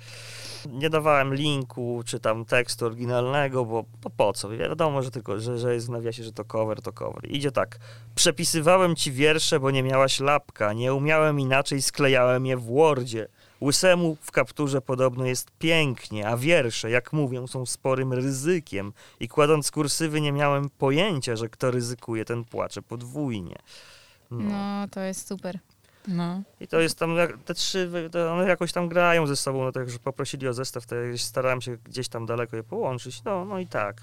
Nie 0.72 0.90
dawałem 0.90 1.34
linku, 1.34 2.02
czy 2.06 2.20
tam 2.20 2.44
tekstu 2.44 2.86
oryginalnego, 2.86 3.64
bo, 3.64 3.84
bo 4.02 4.10
po 4.10 4.32
co? 4.32 4.48
Wiadomo, 4.48 5.02
że 5.02 5.10
tylko, 5.10 5.40
że, 5.40 5.58
że 5.58 5.74
jest 5.74 5.86
w 5.86 5.90
nawiasie, 5.90 6.24
że 6.24 6.32
to 6.32 6.44
cover, 6.44 6.82
to 6.82 6.92
cover. 6.92 7.30
Idzie 7.30 7.52
tak. 7.52 7.78
Przepisywałem 8.14 8.96
ci 8.96 9.12
wiersze, 9.12 9.60
bo 9.60 9.70
nie 9.70 9.82
miałaś 9.82 10.20
lapka. 10.20 10.72
Nie 10.72 10.94
umiałem 10.94 11.40
inaczej, 11.40 11.82
sklejałem 11.82 12.46
je 12.46 12.56
w 12.56 12.64
Wordzie. 12.64 13.28
Łysemu 13.60 14.16
w 14.20 14.30
kapturze 14.30 14.80
podobno 14.80 15.26
jest 15.26 15.50
pięknie, 15.58 16.28
a 16.28 16.36
wiersze, 16.36 16.90
jak 16.90 17.12
mówią, 17.12 17.46
są 17.46 17.66
sporym 17.66 18.12
ryzykiem. 18.12 18.92
I 19.20 19.28
kładąc 19.28 19.70
kursywy 19.70 20.20
nie 20.20 20.32
miałem 20.32 20.70
pojęcia, 20.70 21.36
że 21.36 21.48
kto 21.48 21.70
ryzykuje, 21.70 22.24
ten 22.24 22.44
płacze 22.44 22.82
podwójnie. 22.82 23.56
No. 24.30 24.38
No, 24.38 24.88
to 24.88 25.00
jest 25.00 25.28
super. 25.28 25.58
No. 26.08 26.42
I 26.60 26.68
to 26.68 26.80
jest 26.80 26.98
tam, 26.98 27.16
te 27.44 27.54
trzy, 27.54 27.90
one 28.32 28.48
jakoś 28.48 28.72
tam 28.72 28.88
grają 28.88 29.26
ze 29.26 29.36
sobą, 29.36 29.64
no 29.64 29.72
to 29.72 29.80
jak 29.80 29.90
że 29.90 29.98
poprosili 29.98 30.48
o 30.48 30.52
zestaw, 30.52 30.86
to 30.86 30.94
ja 30.94 31.18
starałem 31.18 31.60
się 31.60 31.76
gdzieś 31.76 32.08
tam 32.08 32.26
daleko 32.26 32.56
je 32.56 32.62
połączyć, 32.62 33.24
no, 33.24 33.44
no 33.44 33.58
i 33.58 33.66
tak. 33.66 33.96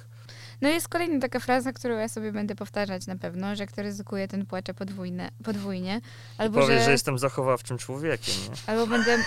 No 0.61 0.69
jest 0.69 0.87
kolejna 0.87 1.19
taka 1.19 1.39
fraza, 1.39 1.73
którą 1.73 1.97
ja 1.97 2.09
sobie 2.09 2.31
będę 2.31 2.55
powtarzać 2.55 3.07
na 3.07 3.15
pewno, 3.15 3.55
że 3.55 3.65
kto 3.65 3.81
ryzykuje, 3.81 4.27
ten 4.27 4.45
płacze 4.45 4.73
podwójne, 4.73 5.29
podwójnie. 5.43 6.01
Albo, 6.37 6.59
Powiesz, 6.59 6.79
że, 6.79 6.85
że 6.85 6.91
jestem 6.91 7.19
zachowawczym 7.19 7.77
człowiekiem, 7.77 8.35
nie? 8.49 8.73
albo 8.73 8.87
będę... 8.87 9.17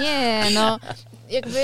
Nie, 0.00 0.44
no, 0.54 0.78
jakby 1.28 1.60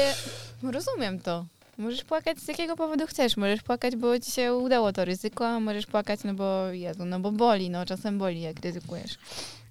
rozumiem 0.62 1.20
to. 1.20 1.46
Możesz 1.80 2.04
płakać 2.04 2.38
z 2.38 2.48
jakiego 2.48 2.76
powodu 2.76 3.06
chcesz. 3.06 3.36
Możesz 3.36 3.62
płakać, 3.62 3.96
bo 3.96 4.18
ci 4.18 4.30
się 4.32 4.54
udało 4.54 4.92
to 4.92 5.04
ryzyko, 5.04 5.48
a 5.48 5.60
możesz 5.60 5.86
płakać, 5.86 6.20
no 6.24 6.34
bo 6.34 6.66
Jezu, 6.72 7.04
no 7.04 7.20
bo 7.20 7.32
boli, 7.32 7.70
no 7.70 7.86
czasem 7.86 8.18
boli, 8.18 8.40
jak 8.40 8.60
ryzykujesz. 8.60 9.18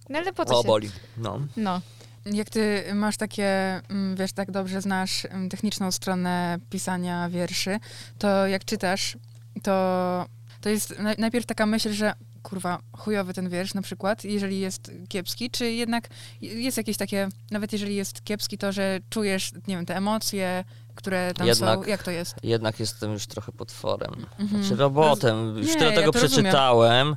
No 0.10 0.20
ale 0.20 0.34
po 0.34 0.46
co 0.46 0.60
O, 0.60 0.62
się... 0.62 0.68
boli. 0.68 0.90
No. 1.18 1.40
No, 1.58 1.82
Jak 2.26 2.50
ty 2.50 2.84
masz 2.94 3.18
takie, 3.18 3.46
mm, 3.90 4.16
wiesz, 4.16 4.34
tak 4.34 4.52
dobrze 4.52 4.82
znasz 4.82 5.26
mm, 5.26 5.50
techniczną 5.50 5.92
stronę 5.92 6.58
pisania 6.70 7.30
wierszy, 7.30 7.80
to 8.18 8.48
jak 8.48 8.66
czytasz, 8.66 9.18
to, 9.64 10.26
to 10.62 10.70
jest 10.70 11.00
na- 11.00 11.16
najpierw 11.18 11.46
taka 11.46 11.66
myśl, 11.66 11.92
że 11.92 12.14
kurwa, 12.44 12.80
chujowy 12.98 13.34
ten 13.34 13.50
wiersz 13.50 13.74
na 13.74 13.82
przykład, 13.82 14.24
jeżeli 14.24 14.60
jest 14.60 14.92
kiepski, 15.10 15.50
czy 15.50 15.72
jednak 15.72 16.08
jest 16.42 16.78
jakieś 16.78 16.98
takie, 16.98 17.28
nawet 17.52 17.74
jeżeli 17.74 17.96
jest 17.96 18.24
kiepski, 18.24 18.58
to 18.58 18.72
że 18.72 19.00
czujesz, 19.10 19.52
nie 19.68 19.76
wiem, 19.76 19.86
te 19.86 19.96
emocje, 19.98 20.64
które 21.00 21.34
tam 21.34 21.48
Jednak- 21.48 21.80
są, 21.80 21.86
jak 21.86 22.04
to 22.04 22.12
jest? 22.12 22.36
Jednak 22.44 22.80
jestem 22.80 23.12
już 23.12 23.28
trochę 23.28 23.52
potworem. 23.52 24.26
Mhm. 24.40 24.64
Znaczy 24.64 24.82
robotem. 24.82 25.58
Już 25.58 25.74
tyle 25.74 25.90
ja 25.90 25.96
tego 25.96 26.12
to 26.12 26.20
rozumiem. 26.20 26.44
przeczytałem, 26.44 27.16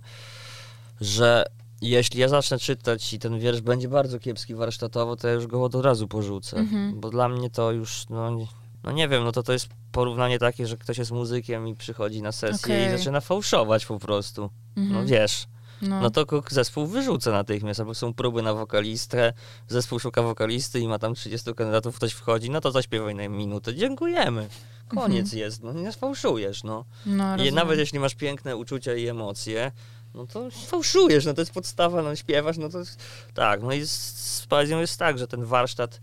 że 1.01 1.45
jeśli 1.81 2.21
ja 2.21 2.29
zacznę 2.29 2.59
czytać 2.59 3.13
i 3.13 3.19
ten 3.19 3.39
wiersz 3.39 3.61
będzie 3.61 3.89
bardzo 3.89 4.19
kiepski 4.19 4.55
warsztatowo, 4.55 5.17
to 5.17 5.29
ja 5.29 5.35
już 5.35 5.47
go 5.47 5.65
od 5.65 5.75
razu 5.75 6.09
porzucę. 6.09 6.57
Mhm. 6.57 7.01
Bo 7.01 7.11
dla 7.11 7.29
mnie 7.29 7.51
to 7.51 7.73
już, 7.73 8.09
no 8.11 8.31
nie, 8.31 8.47
no 8.85 8.93
nie 8.93 9.09
wiem, 9.09 9.25
no 9.25 9.33
to 9.33 9.43
to 9.43 9.53
jest 9.53 9.69
porównanie 9.93 10.39
takie, 10.39 10.67
że 10.67 10.77
ktoś 10.77 10.99
jest 10.99 11.11
muzykiem 11.11 11.69
i 11.69 11.75
przychodzi 11.75 12.23
na 12.23 12.33
sesję 12.33 12.75
Okej. 12.75 12.95
i 12.95 12.99
zaczyna 12.99 13.21
fałszować 13.21 13.87
po 13.87 13.99
prostu. 13.99 14.51
Mhm. 14.77 15.01
No 15.03 15.09
wiesz. 15.09 15.47
No. 15.83 16.01
no 16.01 16.11
to 16.11 16.27
zespół 16.51 16.87
wyrzuca 16.87 17.33
natychmiast, 17.33 17.81
albo 17.81 17.95
są 17.95 18.15
próby 18.15 18.43
na 18.43 18.55
wokalistę, 18.55 19.33
zespół 19.69 19.99
szuka 19.99 20.23
wokalisty 20.23 20.81
i 20.81 20.89
ma 20.89 20.99
tam 20.99 21.15
30 21.15 21.55
kandydatów, 21.55 21.97
ktoś 21.97 22.13
wchodzi, 22.13 22.51
no 22.51 22.61
to 22.61 22.71
zaśpiewaj 22.73 23.15
na 23.15 23.29
minutę, 23.29 23.75
dziękujemy. 23.75 24.49
Koniec 24.89 25.25
Mhm. 25.25 25.39
jest, 25.41 25.63
no 25.63 25.73
nie 25.73 25.93
sfałszujesz, 25.93 26.65
no. 26.65 26.85
no, 27.07 27.37
I 27.45 27.53
nawet 27.53 27.79
jeśli 27.79 27.99
masz 27.99 28.15
piękne 28.15 28.57
uczucia 28.57 28.95
i 28.95 29.09
emocje, 29.09 29.73
no 30.15 30.27
to 30.27 30.49
fałszujesz, 30.67 31.27
no 31.27 31.35
to 31.35 31.41
jest 31.41 31.53
podstawa, 31.53 32.03
no 32.03 32.17
śpiewasz, 32.17 32.59
no 32.59 32.69
to 32.69 32.79
jest, 32.79 33.03
tak, 33.35 33.63
no 33.63 33.73
i 33.73 33.81
z, 33.83 33.91
z 34.17 34.47
poezją 34.47 34.81
jest 34.81 34.99
tak, 34.99 35.19
że 35.19 35.27
ten 35.27 35.45
warsztat, 35.45 36.01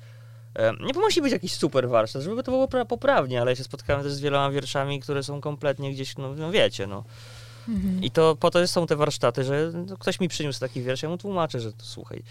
e, 0.56 0.74
nie 0.86 0.94
musi 0.94 1.22
być 1.22 1.32
jakiś 1.32 1.54
super 1.54 1.90
warsztat, 1.90 2.22
żeby 2.22 2.44
to 2.44 2.52
było 2.52 2.66
pra- 2.66 2.86
poprawnie, 2.86 3.42
ale 3.42 3.52
ja 3.52 3.56
się 3.56 3.64
spotkałem 3.64 4.04
też 4.04 4.14
z 4.14 4.20
wieloma 4.20 4.52
wierszami, 4.52 5.00
które 5.00 5.24
są 5.24 5.42
kompletnie 5.42 5.92
gdzieś, 5.94 6.18
no, 6.18 6.34
no 6.36 6.52
wiecie, 6.52 6.88
no. 6.88 7.04
Mhm. 7.70 8.04
I 8.04 8.12
to 8.12 8.36
po 8.36 8.52
to 8.52 8.68
są 8.68 8.88
te 8.88 8.96
warsztaty, 8.96 9.44
że 9.44 9.72
no, 9.88 9.98
ktoś 9.98 10.20
mi 10.20 10.28
przyniósł 10.28 10.60
taki 10.60 10.82
wiersz, 10.82 11.04
ja 11.04 11.10
mu 11.10 11.18
tłumaczę, 11.18 11.60
że 11.60 11.74
to 11.74 11.86
słuchaj, 11.86 12.24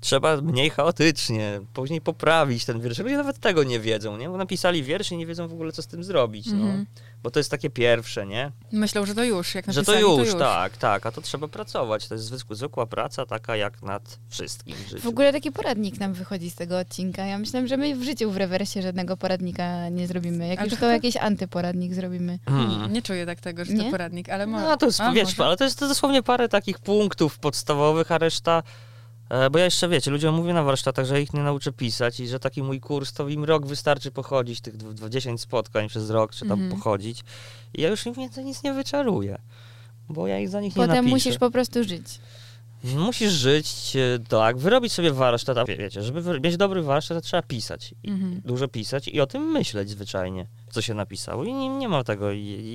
trzeba 0.00 0.40
mniej 0.40 0.70
chaotycznie, 0.70 1.60
później 1.72 2.00
poprawić 2.00 2.64
ten 2.64 2.80
wiersz. 2.80 2.98
Ludzie 2.98 3.16
nawet 3.16 3.38
tego 3.38 3.64
nie 3.64 3.80
wiedzą, 3.80 4.16
nie? 4.16 4.28
Bo 4.28 4.36
napisali 4.36 4.82
wiersz 4.82 5.12
i 5.12 5.16
nie 5.16 5.26
wiedzą 5.26 5.48
w 5.48 5.52
ogóle, 5.52 5.72
co 5.72 5.82
z 5.82 5.86
tym 5.86 6.04
zrobić, 6.04 6.46
no. 6.46 6.84
Bo 7.24 7.30
to 7.30 7.40
jest 7.40 7.50
takie 7.50 7.70
pierwsze, 7.70 8.26
nie? 8.26 8.52
Myślą, 8.72 9.06
że 9.06 9.14
to 9.14 9.24
już, 9.24 9.54
jak 9.54 9.64
Że 9.72 9.84
to 9.84 9.92
napisali, 9.92 10.18
już, 10.26 10.34
tak, 10.38 10.76
tak, 10.76 11.06
a 11.06 11.12
to 11.12 11.20
trzeba 11.20 11.48
pracować. 11.48 12.08
To 12.08 12.14
jest 12.14 12.24
zwykła, 12.26 12.56
zwykła 12.56 12.86
praca, 12.86 13.26
taka 13.26 13.56
jak 13.56 13.82
nad 13.82 14.18
wszystkim 14.28 14.76
w 14.76 14.88
życiu. 14.88 15.02
W 15.02 15.06
ogóle 15.06 15.32
taki 15.32 15.52
poradnik 15.52 16.00
nam 16.00 16.12
wychodzi 16.12 16.50
z 16.50 16.54
tego 16.54 16.78
odcinka. 16.78 17.26
Ja 17.26 17.38
myślałam, 17.38 17.66
że 17.66 17.76
my 17.76 17.96
w 17.96 18.02
życiu 18.02 18.30
w 18.30 18.36
rewersie 18.36 18.82
żadnego 18.82 19.16
poradnika 19.16 19.88
nie 19.88 20.06
zrobimy. 20.06 20.48
Jak 20.48 20.58
Ale 20.58 20.68
już 20.68 20.74
to- 20.74 20.80
to 20.80 20.90
jakiś 20.90 21.16
antyporadnik 21.16 21.94
zrobimy. 21.94 22.38
Hmm. 22.48 22.92
Nie 22.92 23.02
czuję 23.02 23.26
tak 23.26 23.40
tego, 23.40 23.64
że 23.64 23.72
Nie? 23.72 23.84
to 23.84 23.90
poradnik, 23.90 24.28
ale 24.28 24.46
może. 24.46 24.64
No 24.64 24.76
to 24.76 24.86
jest, 24.86 25.00
A, 25.00 25.12
wiesz, 25.12 25.38
może? 25.38 25.44
ale 25.44 25.56
to 25.56 25.64
jest 25.64 25.80
dosłownie 25.80 26.22
parę 26.22 26.48
takich 26.48 26.78
punktów 26.78 27.38
podstawowych, 27.38 28.12
a 28.12 28.18
reszta... 28.18 28.62
e, 29.34 29.50
Bo 29.50 29.58
ja 29.58 29.64
jeszcze, 29.64 29.88
wiecie, 29.88 30.10
ludziom 30.10 30.34
mówię 30.34 30.52
na 30.52 30.62
warsztatach, 30.62 31.06
że 31.06 31.22
ich 31.22 31.32
nie 31.34 31.42
nauczę 31.42 31.72
pisać 31.72 32.20
i 32.20 32.28
że 32.28 32.38
taki 32.40 32.62
mój 32.62 32.80
kurs, 32.80 33.12
to 33.12 33.28
im 33.28 33.44
rok 33.44 33.66
wystarczy 33.66 34.10
pochodzić, 34.10 34.60
tych 34.60 34.76
dw- 34.76 34.94
dwa- 34.94 35.08
10 35.08 35.40
spotkań 35.40 35.88
przez 35.88 36.10
rok, 36.10 36.32
czy 36.34 36.40
tam 36.48 36.52
Mhm. 36.62 36.70
pochodzić. 36.80 37.20
I 37.74 37.82
ja 37.82 37.88
już 37.88 38.06
im 38.06 38.14
więcej 38.14 38.44
nic 38.44 38.62
nie 38.62 38.72
wyczaruję, 38.74 39.38
bo 40.08 40.26
ja 40.26 40.38
ich 40.38 40.48
za 40.48 40.60
nich 40.60 40.76
nie 40.76 40.82
Potem 40.82 40.96
napiszę. 40.96 41.10
musisz 41.14 41.38
po 41.38 41.50
prostu 41.50 41.84
żyć. 41.84 42.20
Musisz 42.96 43.32
żyć, 43.32 43.96
e, 43.96 44.18
tak, 44.28 44.56
wyrobić 44.58 44.92
sobie 44.92 45.12
warsztat, 45.12 45.58
a 45.58 45.64
wie- 45.64 45.76
wiecie, 45.76 46.02
żeby 46.02 46.40
mieć 46.40 46.56
dobry 46.56 46.82
warsztat, 46.82 47.18
to 47.18 47.22
trzeba 47.22 47.42
pisać. 47.42 47.94
I 48.02 48.10
Mhm. 48.10 48.40
Dużo 48.44 48.68
pisać 48.68 49.08
i 49.08 49.20
o 49.20 49.26
tym 49.26 49.42
myśleć 49.42 49.90
zwyczajnie, 49.90 50.46
co 50.70 50.82
się 50.82 50.94
napisało. 50.94 51.44
I 51.44 51.52
nie, 51.54 51.68
nie 51.68 51.88
ma 51.88 52.04
tego 52.04 52.26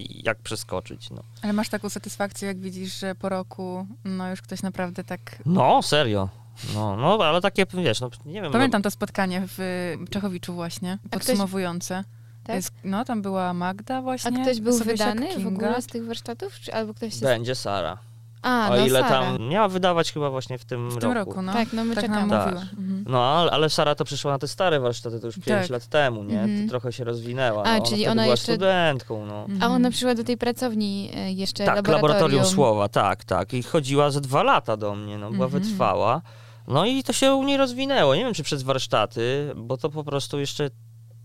jak 0.09 0.37
przeskoczyć. 0.39 1.09
No. 1.11 1.23
Ale 1.41 1.53
masz 1.53 1.69
taką 1.69 1.89
satysfakcję, 1.89 2.47
jak 2.47 2.59
widzisz, 2.59 2.99
że 2.99 3.15
po 3.15 3.29
roku 3.29 3.87
no 4.05 4.29
już 4.29 4.41
ktoś 4.41 4.61
naprawdę 4.61 5.03
tak... 5.03 5.41
no, 5.45 5.81
serio. 5.83 6.29
No, 6.75 6.95
no, 6.97 7.17
ale 7.25 7.41
takie, 7.41 7.65
wiesz, 7.73 8.01
no 8.01 8.09
nie 8.25 8.41
wiem. 8.41 8.51
Pamiętam 8.51 8.81
to 8.81 8.91
spotkanie 8.91 9.41
w 9.57 9.95
Czechowiczu 10.09 10.53
właśnie, 10.53 10.97
ktoś- 11.07 11.11
podsumowujące. 11.11 12.03
Tak? 12.43 12.55
Jest, 12.55 12.71
no, 12.83 13.05
tam 13.05 13.21
była 13.21 13.53
Magda 13.53 13.97
A 13.97 14.01
właśnie. 14.01 14.41
ktoś 14.41 14.59
był 14.59 14.77
wydany 14.77 15.39
w 15.39 15.47
ogóle 15.47 15.81
z 15.81 15.87
tych 15.87 16.05
warsztatów? 16.05 16.59
Czy, 16.59 16.73
albo 16.73 16.93
ktoś 16.93 17.13
się... 17.13 17.25
Będzie 17.25 17.55
Sara. 17.55 17.97
A, 18.41 18.67
o 18.71 18.75
no 18.75 18.85
ile 18.85 19.01
Sara. 19.01 19.09
tam 19.09 19.47
miała 19.49 19.67
wydawać 19.67 20.11
chyba 20.13 20.29
właśnie 20.29 20.57
w 20.57 20.65
tym 20.65 20.89
W 20.89 20.93
roku. 20.93 20.99
tym 21.01 21.11
roku, 21.11 21.41
no. 21.41 21.53
Tak, 21.53 21.73
no 21.73 21.83
my 21.85 21.95
tak 21.95 22.03
czekamy. 22.03 22.29
Tak. 22.29 22.45
mówiła. 22.45 22.61
Mhm. 22.61 23.03
No, 23.07 23.23
ale, 23.51 23.69
Sara 23.69 23.95
to 23.95 24.05
przyszła 24.05 24.31
na 24.31 24.39
te 24.39 24.47
stare 24.47 24.79
warsztaty, 24.79 25.19
to 25.19 25.27
już 25.27 25.35
5 25.35 25.45
Tak. 25.45 25.69
lat 25.69 25.87
temu, 25.87 26.23
nie? 26.23 26.41
Mhm. 26.41 26.63
To 26.63 26.69
trochę 26.69 26.93
się 26.93 27.03
rozwinęła. 27.03 27.63
A, 27.63 27.77
no. 27.77 27.83
czyli 27.85 27.95
wtedy 27.97 28.11
ona 28.11 28.21
była 28.21 28.31
jeszcze- 28.33 28.53
studentką, 28.53 29.25
no. 29.25 29.41
Mhm. 29.45 29.63
A 29.63 29.75
ona 29.75 29.89
przyszła 29.91 30.15
do 30.15 30.23
tej 30.23 30.37
pracowni 30.37 31.11
e, 31.15 31.31
jeszcze 31.31 31.65
Tak, 31.65 31.75
laboratorium. 31.75 32.01
laboratorium 32.11 32.45
słowa, 32.45 32.89
tak, 32.89 33.23
tak. 33.23 33.53
I 33.53 33.63
chodziła 33.63 34.11
ze 34.11 34.21
dwa 34.21 34.43
lata 34.43 34.77
do 34.77 34.95
mnie, 34.95 35.17
no, 35.17 35.31
była 35.31 35.45
Mhm. 35.45 35.63
wytrwała. 35.63 36.21
No 36.69 36.85
i 36.85 37.03
to 37.03 37.13
się 37.13 37.33
u 37.33 37.43
niej 37.43 37.57
rozwinęło. 37.57 38.15
Nie 38.15 38.23
wiem, 38.25 38.33
czy 38.33 38.43
przez 38.43 38.63
warsztaty, 38.63 39.51
bo 39.55 39.77
to 39.77 39.89
po 39.89 40.03
prostu 40.03 40.39
jeszcze 40.39 40.69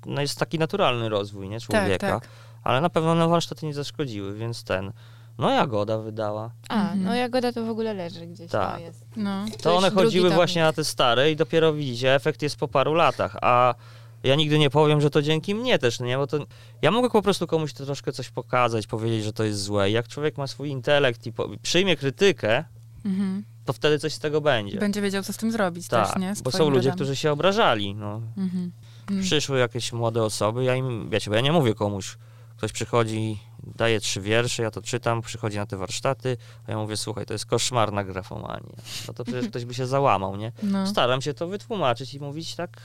no, 0.07 0.21
jest 0.21 0.39
taki 0.39 0.59
naturalny 0.59 1.09
rozwój, 1.09 1.49
nie, 1.49 1.61
człowieka. 1.61 2.11
Tak, 2.11 2.23
tak. 2.23 2.31
Ale 2.63 2.81
na 2.81 2.91
pewno 2.91 3.15
na 3.15 3.29
warsztaty 3.29 3.67
nie 3.67 3.75
zaszkodziły, 3.75 4.35
więc 4.35 4.65
ten. 4.65 4.93
No 5.39 5.51
Jagoda 5.51 5.99
wydała. 5.99 6.51
A, 6.69 6.75
Mhm. 6.83 7.03
no 7.05 7.15
Jagoda 7.15 7.53
to 7.53 7.65
w 7.65 7.69
ogóle 7.69 7.95
leży 7.95 8.27
gdzieś. 8.27 8.51
Tak. 8.51 8.75
To 8.79 8.81
jest. 8.81 9.07
No. 9.17 9.45
To 9.63 9.71
już 9.75 9.79
one 9.79 9.91
chodziły 9.91 10.31
właśnie 10.31 10.63
na 10.63 10.73
te 10.73 10.85
stare 10.85 11.31
i 11.31 11.37
dopiero 11.37 11.73
widzicie, 11.73 12.15
efekt 12.15 12.43
jest 12.43 12.57
po 12.57 12.69
paru 12.69 12.95
latach, 12.95 13.37
a 13.43 13.75
ja 14.23 14.35
nigdy 14.35 14.59
nie 14.59 14.71
powiem, 14.71 15.01
że 15.01 15.11
to 15.11 15.23
dzięki 15.23 15.55
mnie 15.55 15.79
też, 15.79 16.01
nie, 16.01 16.17
bo 16.17 16.27
to 16.27 16.39
ja 16.83 16.91
mogę 16.91 17.11
po 17.11 17.23
prostu 17.23 17.47
komuś 17.47 17.73
to 17.73 17.85
troszkę 17.85 18.13
coś 18.13 18.31
pokazać, 18.31 18.87
powiedzieć, 18.87 19.25
że 19.25 19.33
to 19.33 19.45
jest 19.45 19.63
złe. 19.63 19.91
I 19.91 19.93
Jak 19.93 20.09
człowiek 20.09 20.39
ma 20.39 20.47
swój 20.47 20.69
intelekt 20.69 21.27
i 21.27 21.33
po, 21.33 21.49
przyjmie 21.63 21.97
krytykę, 21.97 22.65
Mhm. 23.05 23.45
to 23.65 23.73
wtedy 23.73 23.99
coś 23.99 24.13
z 24.15 24.19
tego 24.19 24.41
będzie. 24.41 24.79
Będzie 24.79 25.03
wiedział, 25.03 25.23
co 25.23 25.33
z 25.33 25.37
tym 25.37 25.53
zrobić 25.53 25.89
tak, 25.89 26.07
też, 26.07 26.23
nie? 26.23 26.37
Z 26.37 26.43
bo 26.43 26.51
są 26.51 26.71
ludzie, 26.71 26.93
którzy 26.93 27.17
się 27.17 27.33
obrażali, 27.33 27.95
no. 27.95 28.21
Mhm. 28.37 28.73
Mhm. 29.01 29.23
Przyszły 29.23 29.59
jakieś 29.59 29.93
młode 29.93 30.23
osoby, 30.23 30.65
ja 30.65 30.75
im, 30.77 31.11
wiecie, 31.11 31.31
bo 31.31 31.37
ja 31.37 31.43
nie 31.43 31.53
mówię 31.53 31.75
komuś, 31.75 32.17
ktoś 32.57 32.73
przychodzi, 32.73 33.39
daje 33.77 34.01
trzy 34.01 34.21
wiersze, 34.21 34.63
ja 34.63 34.71
to 34.71 34.83
czytam, 34.83 35.23
przychodzi 35.23 35.57
na 35.57 35.67
te 35.67 35.77
warsztaty, 35.77 36.37
a 36.67 36.71
ja 36.71 36.79
mówię, 36.79 36.97
słuchaj, 36.97 37.27
to 37.27 37.33
jest 37.33 37.47
koszmarna 37.47 38.05
grafomania. 38.05 38.77
No 39.09 39.15
to 39.15 39.25
przecież 39.25 39.49
ktoś 39.51 39.65
by 39.65 39.75
się 39.75 39.87
załamał, 39.87 40.37
nie? 40.37 40.53
No. 40.63 40.87
Staram 40.87 41.23
się 41.23 41.35
to 41.35 41.49
wytłumaczyć 41.49 42.15
i 42.15 42.21
mówić 42.21 42.55
tak, 42.55 42.81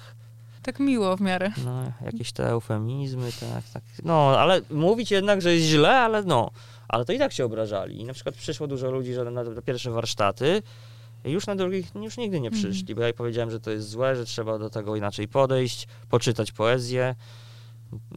Tak 0.63 0.79
miło 0.79 1.17
w 1.17 1.21
miarę. 1.21 1.51
no, 1.65 1.91
jakieś 2.05 2.31
te 2.31 2.49
eufemizmy, 2.49 3.29
tak, 3.39 3.69
tak. 3.73 3.83
No, 4.03 4.39
ale 4.39 4.61
mówić 4.71 5.11
jednak, 5.11 5.41
że 5.41 5.53
jest 5.53 5.65
źle, 5.65 5.99
ale 5.99 6.23
no, 6.23 6.51
ale 6.89 7.05
to 7.05 7.13
i 7.13 7.19
tak 7.19 7.33
się 7.33 7.45
obrażali. 7.45 8.01
I 8.01 8.05
na 8.05 8.13
przykład 8.13 8.35
przyszło 8.35 8.67
dużo 8.67 8.91
ludzi, 8.91 9.13
że 9.13 9.31
na 9.31 9.43
pierwsze 9.65 9.91
warsztaty 9.91 10.61
już 11.23 11.47
na 11.47 11.55
drugich 11.55 11.87
już 11.95 12.17
nigdy 12.17 12.39
nie 12.39 12.47
Mhm. 12.49 12.63
przyszli, 12.63 12.95
bo 12.95 13.01
ja 13.01 13.13
powiedziałem, 13.13 13.51
że 13.51 13.59
to 13.59 13.71
jest 13.71 13.89
złe, 13.89 14.15
że 14.15 14.25
trzeba 14.25 14.59
do 14.59 14.69
tego 14.69 14.95
inaczej 14.95 15.27
podejść, 15.27 15.87
poczytać 16.09 16.51
poezję. 16.51 17.15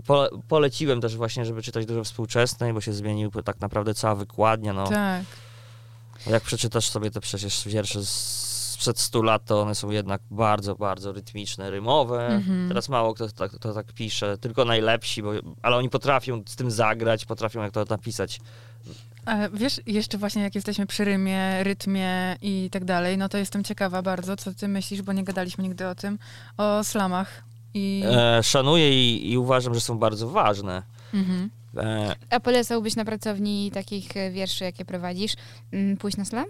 Po, 0.07 0.29
poleciłem 0.49 1.01
też 1.01 1.17
właśnie, 1.17 1.45
żeby 1.45 1.63
czytać 1.63 1.87
dużo 1.87 2.05
współczesnej, 2.05 2.73
bo 2.73 2.81
się 2.81 2.93
zmienił 2.93 3.31
tak 3.31 3.61
naprawdę 3.61 3.95
cała 3.95 4.15
wykładnia, 4.15 4.73
no. 4.73 4.87
Tak. 4.87 5.25
Jak 6.27 6.43
przeczytasz 6.43 6.89
sobie 6.91 7.11
te 7.11 7.21
przecież 7.21 7.69
wiersze 7.69 8.05
z 8.05 8.42
sprzed 8.83 8.99
100 8.99 9.23
lat, 9.23 9.45
to 9.45 9.63
one 9.63 9.75
są 9.75 9.91
jednak 9.91 10.21
bardzo, 10.31 10.75
bardzo 10.75 11.13
rytmiczne, 11.13 11.71
rymowe. 11.71 12.27
Mhm. 12.27 12.69
Teraz 12.69 12.89
mało 12.89 13.15
kto 13.15 13.29
tak, 13.29 13.59
to 13.59 13.75
tak 13.75 13.93
pisze, 13.93 14.39
tylko 14.39 14.65
najlepsi, 14.65 15.23
bo, 15.23 15.33
ale 15.63 15.77
oni 15.77 15.91
potrafią 15.91 16.43
z 16.47 16.57
tym 16.57 16.71
zagrać, 16.71 17.25
potrafią 17.25 17.63
jak 17.63 17.73
to 17.73 17.85
napisać. 17.91 18.41
A 19.27 19.49
wiesz, 19.49 19.81
jeszcze 19.87 20.19
właśnie 20.19 20.43
jak 20.43 20.55
jesteśmy 20.55 20.87
przy 20.87 21.05
rymie, 21.05 21.65
rytmie 21.65 22.37
i 22.43 22.69
tak 22.73 22.85
dalej, 22.85 23.19
no 23.19 23.29
to 23.29 23.39
jestem 23.39 23.65
ciekawa 23.65 24.03
bardzo, 24.03 24.37
co 24.37 24.55
ty 24.55 24.69
myślisz, 24.69 25.03
bo 25.03 25.13
nie 25.13 25.25
gadaliśmy 25.25 25.65
nigdy 25.65 25.89
o 25.89 25.95
tym, 25.95 26.19
o 26.57 26.85
slamach. 26.85 27.45
I... 27.75 28.05
E, 28.07 28.43
szanuję 28.43 28.91
i, 28.91 29.33
i 29.33 29.39
uważam, 29.39 29.75
że 29.75 29.81
są 29.81 29.99
bardzo 29.99 30.29
ważne. 30.29 30.83
Mhm. 31.15 31.51
E, 31.77 32.15
A 32.31 32.41
polecałbyś 32.41 32.97
na 32.97 33.05
pracowni 33.05 33.71
takich 33.75 34.09
wierszy, 34.33 34.65
jakie 34.65 34.85
prowadzisz, 34.85 35.33
mm, 35.73 35.97
pójść 35.97 36.17
na 36.17 36.25
slam? 36.25 36.47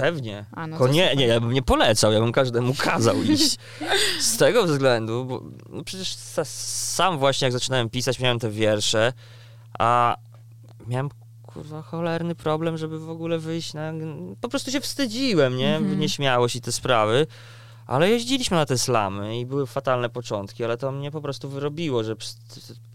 Pewnie. 0.00 0.44
A, 0.52 0.66
no 0.66 0.88
nie, 0.88 1.16
nie, 1.16 1.26
ja 1.26 1.40
bym 1.40 1.52
nie 1.52 1.62
polecał, 1.62 2.12
ja 2.12 2.20
bym 2.20 2.32
każdemu 2.32 2.74
kazał 2.74 3.22
iść. 3.22 3.56
Z 4.20 4.36
tego 4.36 4.64
względu, 4.64 5.24
bo 5.24 5.42
no 5.70 5.84
przecież 5.84 6.08
sa, 6.08 6.44
sam 6.44 7.18
właśnie 7.18 7.46
jak 7.46 7.52
zaczynałem 7.52 7.90
pisać, 7.90 8.20
miałem 8.20 8.38
te 8.38 8.50
wiersze, 8.50 9.12
a 9.78 10.16
miałem 10.86 11.08
kurwa 11.46 11.82
cholerny 11.82 12.34
problem, 12.34 12.78
żeby 12.78 12.98
w 12.98 13.10
ogóle 13.10 13.38
wyjść 13.38 13.74
na... 13.74 13.92
Po 14.40 14.48
prostu 14.48 14.70
się 14.70 14.80
wstydziłem, 14.80 15.56
nie? 15.56 15.76
Mhm. 15.76 16.00
Nieśmiałość 16.00 16.56
i 16.56 16.60
te 16.60 16.72
sprawy. 16.72 17.26
Ale 17.86 18.10
jeździliśmy 18.10 18.56
na 18.56 18.66
te 18.66 18.78
slamy 18.78 19.38
i 19.38 19.46
były 19.46 19.66
fatalne 19.66 20.08
początki, 20.08 20.64
ale 20.64 20.76
to 20.76 20.92
mnie 20.92 21.10
po 21.10 21.20
prostu 21.20 21.48
wyrobiło, 21.48 22.04
że 22.04 22.16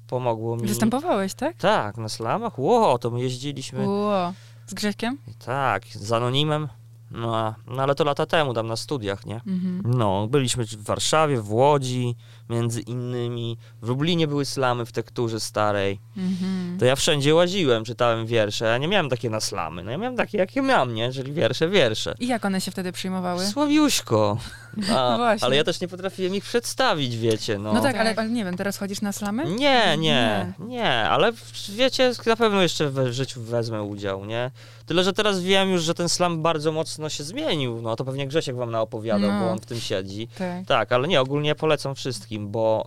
pomogło 0.08 0.56
mi. 0.56 0.68
Występowałeś, 0.68 1.34
tak? 1.34 1.58
Tak, 1.58 1.98
na 1.98 2.10
slamach. 2.10 2.60
Ło, 2.60 2.98
to 2.98 3.12
my 3.12 3.22
jeździliśmy. 3.22 3.88
Ło. 3.88 4.34
Z 4.68 4.74
Grześkiem? 4.74 5.18
Tak, 5.46 5.86
z 5.88 6.12
anonimem. 6.12 6.68
No, 7.16 7.56
no 7.68 7.84
ale 7.84 7.96
to 7.96 8.04
lata 8.04 8.26
temu, 8.26 8.54
tam 8.54 8.68
na 8.68 8.76
studiach, 8.76 9.26
nie? 9.26 9.36
Mhm. 9.36 9.82
No, 9.86 10.28
byliśmy 10.28 10.66
w 10.66 10.84
Warszawie, 10.84 11.42
w 11.42 11.54
Łodzi, 11.54 12.16
między 12.50 12.82
innymi. 12.82 13.58
W 13.82 13.88
Lublinie 13.88 14.28
były 14.28 14.46
slamy 14.46 14.86
w 14.86 14.92
tekturze 14.92 15.40
starej. 15.40 16.00
Mhm. 16.18 16.78
To 16.80 16.86
ja 16.86 16.96
wszędzie 16.96 17.36
łaziłem, 17.36 17.84
czytałem 17.86 18.26
wiersze. 18.26 18.66
Ja 18.66 18.78
nie 18.78 18.88
miałem 18.88 19.10
takie 19.10 19.30
na 19.30 19.40
slamy. 19.40 19.84
No 19.84 19.92
ja 19.92 19.98
miałem 19.98 20.18
takie, 20.18 20.38
jakie 20.38 20.62
miałem, 20.62 20.94
nie? 20.94 21.12
Czyli 21.14 21.34
wiersze, 21.34 21.70
wiersze. 21.70 22.16
I 22.20 22.28
jak 22.28 22.46
one 22.46 22.62
się 22.62 22.72
wtedy 22.72 22.92
przyjmowały? 22.92 23.46
Słabiuśko. 23.46 24.38
A, 24.90 24.94
No 24.94 25.18
właśnie. 25.18 25.46
ale 25.46 25.56
ja 25.56 25.64
też 25.64 25.82
nie 25.82 25.88
potrafiłem 25.88 26.36
ich 26.36 26.44
przedstawić, 26.44 27.18
wiecie, 27.18 27.58
no. 27.58 27.74
No 27.74 27.82
tak, 27.82 27.96
ale, 27.96 28.16
ale 28.16 28.30
nie 28.30 28.46
wiem, 28.46 28.58
teraz 28.58 28.78
chodzisz 28.78 29.02
na 29.02 29.12
slamy? 29.12 29.46
Nie, 29.46 29.98
nie, 29.98 30.54
nie, 30.60 30.92
ale 31.10 31.32
w- 31.32 31.70
wiecie, 31.76 32.12
na 32.26 32.36
pewno 32.36 32.62
jeszcze 32.62 32.90
w 32.90 33.12
życiu 33.14 33.42
wezmę 33.42 33.84
udział, 33.84 34.26
nie? 34.26 34.52
Tyle, 34.86 35.04
że 35.04 35.14
teraz 35.14 35.42
wiem 35.42 35.70
już, 35.70 35.84
że 35.84 35.94
ten 35.94 36.10
slam 36.10 36.42
bardzo 36.42 36.72
mocno 36.72 37.10
się 37.10 37.24
zmienił, 37.24 37.82
no 37.82 37.96
to 37.96 38.06
pewnie 38.06 38.28
Grzesiek 38.28 38.56
wam 38.56 38.72
naopowiadał, 38.72 39.32
No. 39.32 39.40
bo 39.40 39.52
on 39.52 39.60
w 39.60 39.66
tym 39.66 39.80
siedzi. 39.80 40.28
Tak. 40.38 40.66
Tak, 40.68 40.92
ale 40.92 41.08
nie, 41.08 41.22
ogólnie 41.22 41.56
polecam 41.56 41.96
wszystkim, 42.36 42.52
bo 42.52 42.86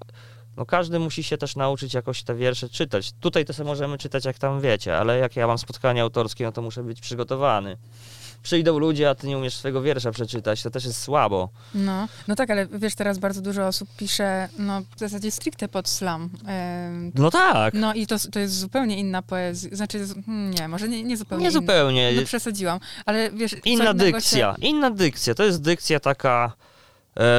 no 0.56 0.66
każdy 0.66 0.98
musi 0.98 1.22
się 1.22 1.38
też 1.38 1.56
nauczyć 1.56 1.94
jakoś 1.94 2.22
te 2.22 2.34
wiersze 2.34 2.68
czytać. 2.68 3.12
Tutaj 3.20 3.44
to 3.44 3.52
sobie 3.52 3.66
możemy 3.66 3.98
czytać 3.98 4.24
jak 4.24 4.38
tam 4.38 4.60
wiecie, 4.60 4.96
ale 4.96 5.18
jak 5.18 5.36
ja 5.36 5.46
mam 5.46 5.58
spotkanie 5.58 6.02
autorskie, 6.02 6.44
no 6.44 6.52
to 6.52 6.62
muszę 6.62 6.82
być 6.82 7.00
przygotowany. 7.00 7.76
przyjdą 8.42 8.78
ludzie, 8.78 9.10
a 9.10 9.14
ty 9.14 9.26
nie 9.26 9.38
umiesz 9.38 9.56
swojego 9.56 9.82
wiersza 9.82 10.10
przeczytać, 10.10 10.62
to 10.62 10.70
też 10.70 10.84
jest 10.84 11.02
słabo. 11.02 11.48
No, 11.74 12.08
no 12.28 12.34
tak, 12.34 12.50
ale 12.50 12.66
wiesz, 12.66 12.94
teraz 12.94 13.18
bardzo 13.18 13.40
dużo 13.40 13.66
osób 13.66 13.88
pisze, 13.96 14.48
no 14.58 14.80
w 14.96 14.98
zasadzie 14.98 15.30
stricte 15.30 15.68
pod 15.68 15.88
slam. 15.88 16.30
No 17.14 17.30
tak. 17.30 17.74
no 17.74 17.94
i 17.94 18.06
to, 18.06 18.16
to 18.32 18.38
jest 18.38 18.54
zupełnie 18.54 18.98
inna 18.98 19.22
poezja, 19.22 19.76
znaczy, 19.76 19.98
hmm, 20.26 20.50
nie, 20.54 20.68
może 20.68 20.88
nie, 20.88 21.02
nie 21.04 21.16
zupełnie 21.16 21.42
Nie 21.42 21.50
inna. 21.50 21.60
zupełnie. 21.60 22.12
No 22.16 22.22
przesadziłam, 22.22 22.80
ale 23.06 23.30
wiesz... 23.30 23.56
Inna 23.64 23.94
dykcja, 23.94 24.54
inna 24.60 24.90
dykcja. 24.90 25.34
To 25.34 25.44
jest 25.44 25.62
dykcja 25.62 26.00
taka 26.00 26.52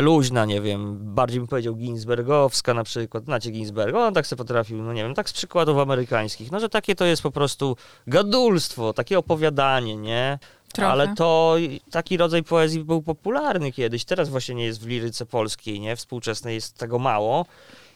luźna, 0.01 0.45
nie 0.45 0.61
wiem, 0.61 0.97
bardziej 0.99 1.39
bym 1.39 1.47
powiedział 1.47 1.75
Ginsbergowska 1.75 2.73
na 2.73 2.83
przykład. 2.83 3.25
Znacie 3.25 3.51
Ginsberg, 3.51 3.95
on 3.95 4.13
tak 4.13 4.27
sobie 4.27 4.37
potrafił, 4.37 4.83
no 4.83 4.93
nie 4.93 5.03
wiem, 5.03 5.15
tak 5.15 5.29
z 5.29 5.33
przykładów 5.33 5.77
amerykańskich. 5.77 6.51
No, 6.51 6.59
że 6.59 6.69
takie 6.69 6.95
to 6.95 7.05
jest 7.05 7.21
po 7.21 7.31
prostu 7.31 7.77
gadulstwo, 8.07 8.93
takie 8.93 9.19
opowiadanie, 9.19 9.97
nie? 9.97 10.39
Trochę. 10.73 10.91
Ale 10.91 11.15
to 11.15 11.55
taki 11.91 12.17
rodzaj 12.17 12.43
poezji 12.43 12.83
był 12.83 13.01
popularny 13.01 13.71
kiedyś. 13.71 14.05
Teraz 14.05 14.29
właśnie 14.29 14.55
nie 14.55 14.65
jest 14.65 14.81
w 14.81 14.87
liryce 14.87 15.25
polskiej, 15.25 15.79
nie? 15.79 15.95
Współczesnej 15.95 16.55
jest 16.55 16.77
tego 16.77 16.99
mało 16.99 17.45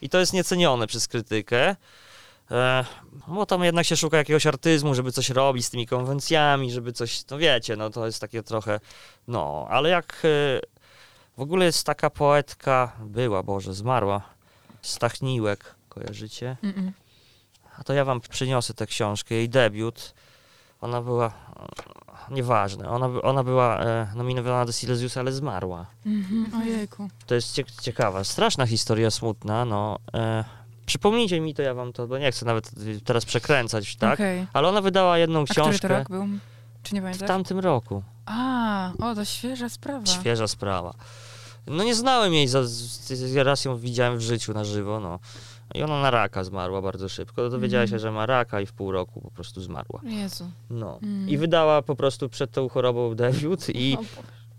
i 0.02 0.08
to 0.08 0.18
jest 0.18 0.32
niecenione 0.32 0.86
przez 0.86 1.08
krytykę. 1.08 1.76
E, 2.50 2.84
bo 3.28 3.46
tam 3.46 3.64
jednak 3.64 3.86
się 3.86 3.96
szuka 3.96 4.16
jakiegoś 4.16 4.46
artyzmu, 4.46 4.94
żeby 4.94 5.12
coś 5.12 5.30
robić 5.30 5.66
z 5.66 5.70
tymi 5.70 5.86
konwencjami, 5.86 6.72
żeby 6.72 6.92
coś, 6.92 7.22
no 7.30 7.38
wiecie, 7.38 7.76
no 7.76 7.90
to 7.90 8.06
jest 8.06 8.20
takie 8.20 8.42
trochę, 8.42 8.80
no, 9.28 9.66
ale 9.70 9.88
jak 9.88 10.22
e, 10.24 10.60
w 11.36 11.40
ogóle 11.40 11.64
jest 11.64 11.86
taka 11.86 12.10
poetka, 12.10 12.92
była, 13.00 13.42
Boże, 13.42 13.74
zmarła, 13.74 14.20
Stachniłek, 14.82 15.74
kojarzycie? 15.88 16.56
Mm-mm. 16.62 16.90
A 17.78 17.84
to 17.84 17.92
ja 17.92 18.04
wam 18.04 18.20
przyniosę 18.20 18.74
tę 18.74 18.86
książkę, 18.86 19.34
jej 19.34 19.48
debiut. 19.48 20.14
Ona 20.80 21.02
była, 21.02 21.32
nieważne, 22.30 22.88
ona, 22.88 23.06
ona 23.22 23.44
była 23.44 23.80
e, 23.80 24.06
nominowana 24.14 24.64
do 24.64 24.72
Silesiusa, 24.72 25.20
ale 25.20 25.32
zmarła. 25.32 25.86
Mhm, 26.06 26.62
Ojejku. 26.62 27.08
To 27.26 27.34
jest 27.34 27.52
cie- 27.54 27.64
ciekawa, 27.82 28.24
straszna 28.24 28.66
historia, 28.66 29.10
smutna, 29.10 29.64
no. 29.64 29.98
E, 30.14 30.44
przypomnijcie 30.86 31.40
mi 31.40 31.54
to, 31.54 31.62
ja 31.62 31.74
wam 31.74 31.92
to, 31.92 32.06
bo 32.06 32.18
nie 32.18 32.32
chcę 32.32 32.46
nawet 32.46 32.70
teraz 33.04 33.24
przekręcać, 33.24 33.96
tak? 33.96 34.14
Okej. 34.14 34.46
Ale 34.52 34.68
ona 34.68 34.80
wydała 34.80 35.18
jedną 35.18 35.40
A 35.40 35.44
który 35.44 35.54
to 35.54 35.62
książkę 35.70 35.88
rok 35.88 36.08
był? 36.08 36.26
Czy 36.84 36.94
nie 36.94 37.00
w 37.00 37.04
pamiętasz? 37.04 37.28
tamtym 37.28 37.58
roku. 37.58 38.02
A, 38.26 38.92
o, 39.02 39.14
to 39.14 39.24
świeża 39.24 39.68
sprawa. 39.68 40.06
Świeża 40.06 40.48
sprawa. 40.48 40.94
No 41.66 41.84
nie 41.84 41.94
znałem 41.94 42.34
jej, 42.34 42.48
za, 42.48 42.60
raz 43.36 43.64
ją 43.64 43.76
widziałem 43.78 44.18
w 44.18 44.20
życiu 44.20 44.52
na 44.54 44.64
żywo, 44.64 45.00
no. 45.00 45.18
I 45.74 45.82
ona 45.82 46.00
na 46.02 46.10
raka 46.10 46.44
zmarła 46.44 46.82
bardzo 46.82 47.08
szybko. 47.08 47.50
Dowiedziała 47.50 47.82
Mhm. 47.82 47.98
się, 47.98 48.02
że 48.02 48.12
ma 48.12 48.26
raka 48.26 48.60
i 48.60 48.66
w 48.66 48.72
pół 48.72 48.92
roku 48.92 49.20
po 49.20 49.30
prostu 49.30 49.60
zmarła. 49.60 50.00
Jezu. 50.04 50.50
No. 50.70 50.98
Mm. 51.02 51.28
I 51.28 51.36
wydała 51.38 51.82
po 51.82 51.96
prostu 51.96 52.28
przed 52.28 52.50
tą 52.50 52.68
chorobą 52.68 53.14
debiut 53.14 53.68
i 53.74 53.96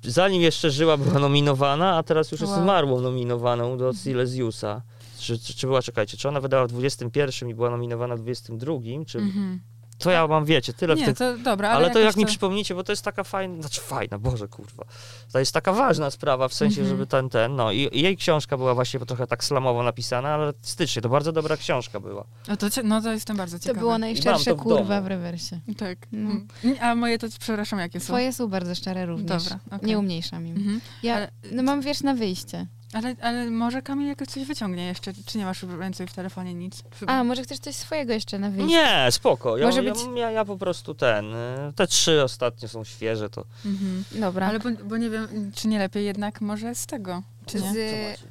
zanim 0.03 0.41
jeszcze 0.41 0.71
żyła, 0.71 0.97
była 0.97 1.19
nominowana, 1.19 1.97
a 1.97 2.03
teraz 2.03 2.31
już 2.31 2.41
jest 2.41 2.53
Wow. 2.53 2.63
zmarłą 2.63 3.01
nominowaną 3.01 3.77
do 3.77 3.93
Silesiusa. 3.93 4.81
Czy, 5.19 5.39
czy, 5.39 5.53
czy 5.53 5.67
była, 5.67 5.81
czekajcie, 5.81 6.17
czy 6.17 6.27
ona 6.29 6.41
wydała 6.41 6.65
w 6.65 6.69
21 6.69 7.49
i 7.49 7.55
była 7.55 7.69
nominowana 7.69 8.15
w 8.15 8.19
22, 8.19 8.73
czy... 9.07 9.17
Mhm. 9.19 9.59
To 9.97 10.11
ja 10.11 10.27
mam, 10.27 10.45
wiecie, 10.45 10.73
tyle 10.73 10.95
w 10.95 10.99
Nie, 10.99 11.05
tym... 11.05 11.15
to 11.15 11.37
dobra, 11.37 11.69
ale, 11.69 11.85
Ale 11.85 11.93
to 11.93 11.99
jak 11.99 12.15
mi 12.15 12.25
przypomnicie, 12.25 12.75
bo 12.75 12.83
to 12.83 12.91
jest 12.91 13.01
taka 13.01 13.23
fajna, 13.23 13.61
znaczy 13.61 13.81
fajna, 13.81 14.19
Boże 14.19 14.47
kurwa. 14.47 14.83
To 15.31 15.39
jest 15.39 15.51
taka 15.53 15.73
ważna 15.73 16.11
sprawa, 16.11 16.47
w 16.47 16.53
sensie, 16.53 16.81
Mhm. 16.81 16.97
żeby 16.97 17.07
ten, 17.07 17.29
ten, 17.29 17.55
no 17.55 17.71
i 17.71 17.89
i 17.91 18.01
jej 18.01 18.17
książka 18.17 18.57
była 18.57 18.73
właśnie 18.73 18.99
trochę 18.99 19.27
tak 19.27 19.43
slamowo 19.43 19.83
napisana, 19.83 20.29
ale 20.29 20.47
artystycznie, 20.47 21.01
to 21.01 21.09
bardzo 21.09 21.31
dobra 21.31 21.57
książka 21.57 21.99
była. 21.99 22.25
No 22.47 22.57
to, 22.57 22.67
no 22.83 23.01
to 23.01 23.11
jestem 23.11 23.37
bardzo 23.37 23.57
To 23.57 23.63
ciekawa. 23.63 23.79
było 23.79 23.91
mam 23.91 24.01
najszczersze 24.01 24.51
to 24.51 24.55
w 24.57 24.59
kurwa 24.63 25.01
w 25.01 25.07
rewersie. 25.07 25.59
Tak. 25.77 25.97
No. 26.11 26.29
Mm. 26.63 26.77
A 26.81 26.95
moje 26.95 27.19
to, 27.19 27.27
przepraszam, 27.39 27.79
jakie 27.79 27.99
są? 27.99 28.05
Twoje 28.05 28.33
są 28.33 28.47
bardzo 28.47 28.75
szczere 28.75 29.05
również. 29.05 29.43
Dobra, 29.43 29.59
okej. 29.71 29.89
Nie 29.89 29.99
umniejszam 29.99 30.47
im. 30.47 30.55
Mhm. 30.57 30.81
Ja 31.03 31.15
Ale- 31.15 31.31
no 31.51 31.63
mam 31.63 31.81
wiersz 31.81 32.01
na 32.03 32.13
wyjście. 32.13 32.67
Ale, 32.95 33.15
ale 33.21 33.51
może 33.51 33.81
Kamil 33.81 34.07
jakoś 34.07 34.27
coś 34.27 34.45
wyciągnie 34.45 34.85
jeszcze, 34.87 35.13
czy 35.25 35.37
nie 35.37 35.45
masz 35.45 35.65
więcej 35.79 36.07
w 36.07 36.13
telefonie 36.13 36.53
nic? 36.53 36.83
A, 37.07 37.23
może 37.23 37.43
chcesz 37.43 37.59
coś 37.59 37.75
swojego 37.75 38.13
jeszcze 38.13 38.39
na 38.39 38.49
wyjście? 38.49 38.77
Nie, 38.77 39.07
spoko, 39.11 39.57
ja, 39.57 39.65
Może 39.65 39.83
ja, 39.83 39.93
być- 39.93 40.01
ja, 40.15 40.31
ja 40.31 40.45
po 40.45 40.57
prostu 40.57 40.93
ten, 40.93 41.33
y, 41.33 41.73
te 41.75 41.87
trzy 41.87 42.23
ostatnie 42.23 42.67
są 42.67 42.83
świeże, 42.83 43.29
to... 43.29 43.45
Mhm. 43.65 44.03
Dobra. 44.11 44.47
Ale 44.47 44.59
bo, 44.59 44.69
bo 44.83 44.97
nie 44.97 45.09
wiem, 45.09 45.51
czy 45.55 45.67
nie 45.67 45.79
lepiej 45.79 46.05
jednak 46.05 46.41
może 46.41 46.75
z 46.75 46.85
tego, 46.85 47.23
czy 47.45 47.61
nie? 47.61 47.73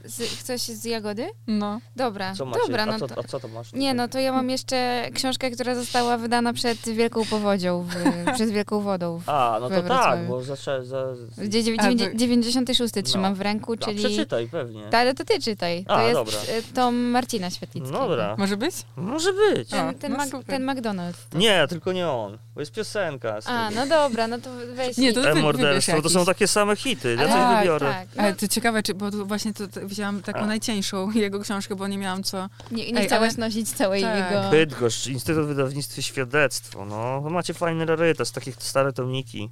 z, 0.04 0.12
z, 0.14 0.42
coś 0.42 0.60
z 0.60 0.84
jagody? 0.84 1.26
No. 1.46 1.80
Dobra, 1.96 2.34
Co 2.34 2.44
macie? 2.44 2.60
dobra, 2.66 2.82
a, 2.82 2.86
no 2.86 2.98
co, 2.98 3.06
to... 3.08 3.18
a 3.18 3.22
co 3.22 3.40
to 3.40 3.48
masz? 3.48 3.72
Nie, 3.72 3.94
no 3.94 4.08
to 4.08 4.18
ja 4.18 4.32
mam 4.32 4.50
jeszcze 4.50 5.08
książkę, 5.14 5.50
która 5.50 5.74
została 5.74 6.16
wydana 6.16 6.52
przed 6.52 6.78
Wielką 6.88 7.24
Powodzią, 7.24 7.82
w, 7.82 7.94
przed 8.34 8.50
Wielką 8.50 8.80
Wodą. 8.80 9.18
W, 9.18 9.28
A, 9.28 9.58
no 9.60 9.68
to 9.70 9.82
tak, 9.82 10.26
bo 10.28 10.42
zaczę, 10.42 10.84
za... 10.84 11.04
gdzie 11.38 11.62
dziewię- 11.64 11.76
A, 11.80 11.82
dziewięć- 11.82 12.10
wy- 12.10 12.16
96 12.16 12.94
trzymam 13.04 13.32
No. 13.32 13.36
w 13.36 13.40
ręku, 13.40 13.72
A, 13.72 13.76
czyli... 13.84 13.98
przeczytaj 14.04 14.48
pewnie. 14.48 14.84
Ta, 14.90 14.98
ale 14.98 15.14
to 15.14 15.24
ty 15.24 15.38
czytaj. 15.42 15.84
To 15.84 15.96
A, 15.96 16.02
jest 16.02 16.14
dobra. 16.14 16.38
e, 16.48 16.62
tom 16.62 16.94
Marcina 16.96 17.50
Świetlickiego. 17.50 17.98
Dobra, 17.98 18.34
Może 18.38 18.56
być? 18.56 18.74
może 18.96 19.32
być. 19.32 19.72
A, 19.72 19.76
Ten, 19.76 19.94
ten, 19.98 20.12
no 20.12 20.18
Mac- 20.18 20.44
ten 20.44 20.66
McDonald's. 20.66 21.14
Nie, 21.38 21.66
tylko 21.68 21.92
nie 21.92 22.08
on, 22.08 22.38
bo 22.54 22.60
jest 22.60 22.72
piosenka. 22.72 23.40
Z 23.40 23.48
A, 23.48 23.70
no 23.70 23.86
dobra, 23.86 24.26
no 24.26 24.38
to 24.38 24.50
weź... 24.74 24.96
Nie, 24.98 25.12
to 25.12 25.30
E, 25.30 25.34
morderstwo, 25.34 26.02
to 26.02 26.10
są 26.10 26.24
takie 26.24 26.48
same 26.48 26.76
hity, 26.76 27.16
ja 27.18 27.22
coś 27.22 27.32
tak, 27.32 27.58
wybiorę. 27.58 27.86
Tak, 27.86 28.08
no, 28.16 28.22
Ale 28.22 28.34
to 28.34 28.48
ciekawe, 28.48 28.82
czy, 28.82 28.94
bo 29.04 29.10
tu 29.10 29.26
właśnie 29.26 29.52
to, 29.54 29.68
to 29.68 29.88
wzięłam 29.88 30.22
taką 30.22 30.38
A. 30.38 30.46
najcieńszą 30.46 31.10
jego 31.24 31.40
książkę, 31.40 31.76
bo 31.76 31.88
nie 31.88 31.98
miałam 31.98 32.22
co. 32.22 32.48
nie, 32.70 32.92
nie 32.92 33.00
Ej, 33.00 33.06
chciałaś 33.06 33.32
ale- 33.38 33.46
nosić 33.46 33.68
całej 33.72 34.02
Tak. 34.02 34.30
jego... 34.30 34.50
Bydgoszcz, 34.50 35.06
Instytut 35.06 35.46
Wydawnictwa 35.46 36.02
Świadectwo, 36.02 36.84
no, 36.84 37.20
macie 37.30 37.54
fajny 37.54 37.86
rarytas, 37.86 38.32
takie 38.32 38.52
stare 38.58 38.92
tomniki. 38.92 39.50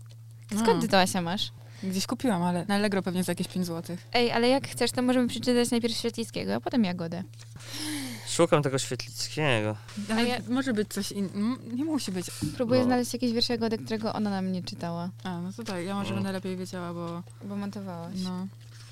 Skąd 0.62 0.80
ty 0.82 0.88
to, 0.88 1.00
Asia, 1.00 1.22
masz? 1.22 1.52
Gdzieś 1.82 2.06
kupiłam, 2.06 2.42
ale 2.42 2.64
na 2.68 2.74
Allegro 2.74 3.02
pewnie 3.02 3.24
za 3.24 3.32
jakieś 3.32 3.48
5 3.48 3.66
zł. 3.66 3.96
Ej, 4.12 4.32
ale 4.32 4.48
jak 4.48 4.68
chcesz, 4.68 4.92
to 4.92 5.02
możemy 5.02 5.28
przeczytać 5.28 5.70
najpierw 5.70 5.94
Świetlickiego, 5.96 6.54
a 6.54 6.60
potem 6.60 6.84
Jagodę. 6.84 7.22
Szukam 8.28 8.62
tego 8.62 8.78
Świetlickiego. 8.78 9.76
Ale 10.10 10.24
ja- 10.28 10.38
może 10.48 10.72
być 10.72 10.88
coś 10.88 11.12
innego. 11.12 11.62
Nie 11.72 11.84
musi 11.84 12.12
być. 12.12 12.26
Próbuję 12.56 12.80
No. 12.80 12.86
znaleźć 12.86 13.12
jakieś 13.12 13.32
wiersze 13.32 13.52
Jagody, 13.52 13.78
którego 13.78 14.12
ona 14.12 14.30
nam 14.30 14.52
nie 14.52 14.62
czytała, 14.62 15.10
A, 15.24 15.38
no 15.40 15.52
to 15.52 15.62
tak, 15.64 15.84
ja 15.84 15.94
może 15.94 16.10
No. 16.10 16.14
będę 16.14 16.32
lepiej 16.32 16.56
wiedziała, 16.56 16.94
bo 16.94 17.22
bo 17.44 17.56
montowałaś. 17.56 18.14
no. 18.24 18.46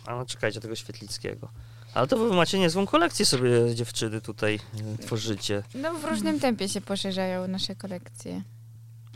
A 0.07 0.17
no 0.17 0.27
czekajcie, 0.27 0.61
tego 0.61 0.77
Świetlickiego. 0.77 1.49
Ale 1.95 2.07
to 2.07 2.19
wy 2.19 2.35
macie 2.35 2.59
niezłą 2.59 2.87
kolekcję 2.87 3.27
sobie 3.27 3.75
dziewczyny 3.75 4.21
tutaj 4.21 4.61
e, 4.95 4.99
tworzycie. 4.99 5.63
No 5.75 5.95
w 5.95 6.05
różnym 6.05 6.41
tempie 6.41 6.69
się 6.69 6.81
poszerzają 6.81 7.49
nasze 7.49 7.75
kolekcje. 7.75 8.43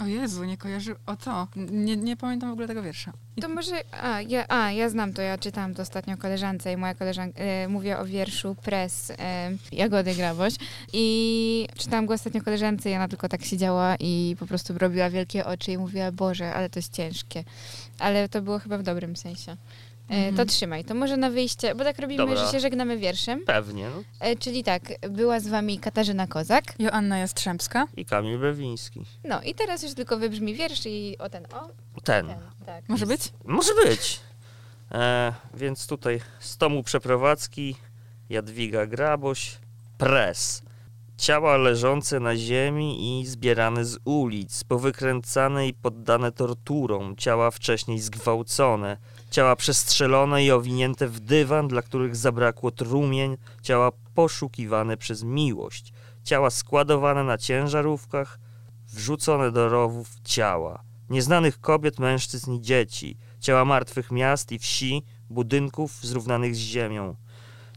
O 0.00 0.06
Jezu, 0.06 0.44
nie 0.44 0.56
kojarzy... 0.56 0.94
O 1.06 1.16
to. 1.16 1.48
Nie, 1.56 1.96
nie 1.96 2.16
pamiętam 2.16 2.50
w 2.50 2.52
ogóle 2.52 2.68
tego 2.68 2.82
wiersza. 2.82 3.12
To 3.40 3.48
może, 3.48 3.82
a 4.02 4.20
ja, 4.20 4.44
a, 4.48 4.72
ja 4.72 4.88
znam 4.88 5.12
to, 5.12 5.22
ja 5.22 5.38
czytałam 5.38 5.74
to 5.74 5.82
ostatnio 5.82 6.16
koleżance 6.16 6.72
i 6.72 6.76
moja 6.76 6.94
koleżanka, 6.94 7.40
e, 7.40 7.68
mówię 7.68 7.98
o 7.98 8.04
wierszu 8.04 8.54
Pres 8.54 9.10
e, 9.10 9.50
Jagody 9.72 10.14
Graboś 10.14 10.54
i 10.92 11.68
czytałam 11.78 12.06
go 12.06 12.14
ostatnio 12.14 12.42
koleżance 12.42 12.90
i 12.90 12.94
ona 12.94 13.08
tylko 13.08 13.28
tak 13.28 13.44
siedziała 13.44 13.96
i 14.00 14.36
po 14.38 14.46
prostu 14.46 14.78
robiła 14.78 15.10
wielkie 15.10 15.44
oczy 15.46 15.72
i 15.72 15.78
mówiła, 15.78 16.12
Boże, 16.12 16.54
ale 16.54 16.70
to 16.70 16.78
jest 16.78 16.92
ciężkie. 16.92 17.44
Ale 17.98 18.28
to 18.28 18.42
było 18.42 18.58
chyba 18.58 18.78
w 18.78 18.82
dobrym 18.82 19.16
sensie. 19.16 19.56
E, 20.10 20.14
Mhm. 20.14 20.36
To 20.36 20.44
trzymaj, 20.44 20.84
to 20.84 20.94
może 20.94 21.16
na 21.16 21.30
wyjście, 21.30 21.74
bo 21.74 21.84
tak 21.84 21.98
robimy, 21.98 22.26
Dobra. 22.26 22.46
że 22.46 22.52
się 22.52 22.60
żegnamy 22.60 22.98
wierszem. 22.98 23.44
Pewnie, 23.46 23.88
no. 23.96 24.02
E, 24.20 24.36
czyli 24.36 24.64
tak, 24.64 24.82
była 25.10 25.40
z 25.40 25.48
wami 25.48 25.78
Katarzyna 25.78 26.26
Kozak. 26.26 26.64
Joanna 26.78 27.18
Jastrzębska. 27.18 27.86
I 27.96 28.04
Kamil 28.04 28.38
Bewiński. 28.38 29.00
No 29.24 29.42
i 29.42 29.54
teraz 29.54 29.82
już 29.82 29.94
tylko 29.94 30.18
wybrzmi 30.18 30.54
wiersz 30.54 30.86
i 30.86 31.16
o 31.18 31.28
ten, 31.28 31.46
o, 31.52 32.00
Ten. 32.00 32.26
ten, 32.26 32.36
tak. 32.66 32.88
Może 32.88 33.06
być? 33.06 33.32
Może 33.44 33.74
być. 33.74 34.20
E, 34.92 35.32
więc 35.54 35.86
tutaj 35.86 36.20
z 36.40 36.56
tomu 36.56 36.82
przeprowadzki 36.82 37.76
Jadwiga 38.30 38.86
Graboś, 38.86 39.58
pres. 39.98 40.62
Ciała 41.16 41.56
leżące 41.56 42.20
na 42.20 42.36
ziemi 42.36 43.20
i 43.20 43.26
zbierane 43.26 43.84
z 43.84 43.98
ulic, 44.04 44.64
powykręcane 44.64 45.68
i 45.68 45.74
poddane 45.74 46.32
torturom, 46.32 47.16
ciała 47.16 47.50
wcześniej 47.50 48.00
zgwałcone, 48.00 48.96
ciała 49.34 49.56
przestrzelone 49.56 50.44
i 50.44 50.50
owinięte 50.50 51.08
w 51.08 51.20
dywan, 51.20 51.68
dla 51.68 51.82
których 51.82 52.16
zabrakło 52.16 52.70
trumień, 52.70 53.36
ciała 53.62 53.90
poszukiwane 54.14 54.96
przez 54.96 55.22
miłość, 55.22 55.92
ciała 56.24 56.50
składowane 56.50 57.24
na 57.24 57.38
ciężarówkach, 57.38 58.38
wrzucone 58.88 59.52
do 59.52 59.68
rowów 59.68 60.08
ciała, 60.24 60.82
nieznanych 61.10 61.60
kobiet, 61.60 61.98
mężczyzn 61.98 62.52
i 62.52 62.60
dzieci, 62.60 63.16
ciała 63.40 63.64
martwych 63.64 64.10
miast 64.10 64.52
i 64.52 64.58
wsi, 64.58 65.02
budynków 65.30 65.98
zrównanych 66.02 66.56
z 66.56 66.58
ziemią, 66.58 67.16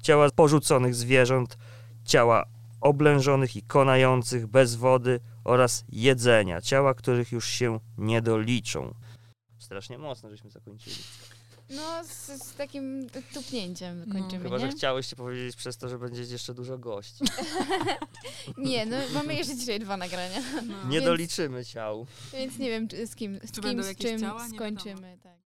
ciała 0.01 0.29
porzuconych 0.35 0.95
zwierząt, 0.95 1.57
ciała 2.05 2.45
oblężonych 2.81 3.55
i 3.55 3.61
konających 3.61 4.47
bez 4.47 4.75
wody 4.75 5.19
oraz 5.43 5.85
jedzenia, 5.89 6.61
ciała, 6.61 6.93
których 6.93 7.31
już 7.31 7.47
się 7.47 7.79
nie 7.97 8.21
doliczą. 8.21 8.93
Strasznie 9.59 9.97
mocno, 9.97 10.29
żeśmy 10.29 10.49
zakończyli. 10.49 10.95
No, 11.69 12.03
z, 12.03 12.43
z 12.43 12.53
takim 12.53 13.07
tupnięciem 13.33 14.03
No. 14.07 14.13
kończymy, 14.13 14.43
Chyba, 14.43 14.59
że 14.59 14.65
nie? 14.67 14.71
chciałeś 14.73 15.13
powiedzieć 15.15 15.55
przez 15.55 15.77
to, 15.77 15.89
że 15.89 15.99
będzie 15.99 16.21
jeszcze 16.21 16.53
dużo 16.53 16.77
gości. 16.77 17.23
Nie, 18.57 18.85
no 18.85 18.97
mamy 19.13 19.35
jeszcze 19.35 19.55
dzisiaj 19.55 19.79
dwa 19.79 19.97
nagrania, 19.97 20.39
No. 20.67 20.83
Nie 20.83 20.91
Więc- 20.91 21.05
doliczymy 21.05 21.65
ciał. 21.65 22.07
więc 22.33 22.57
nie 22.57 22.69
wiem 22.69 22.87
czy, 22.87 23.07
z 23.07 23.15
kim, 23.15 23.39
z 23.43 23.61
kim, 23.61 23.83
z 23.83 23.95
czym 23.95 24.19
ciała? 24.19 24.49
Skończymy. 24.49 25.17
Tak. 25.23 25.33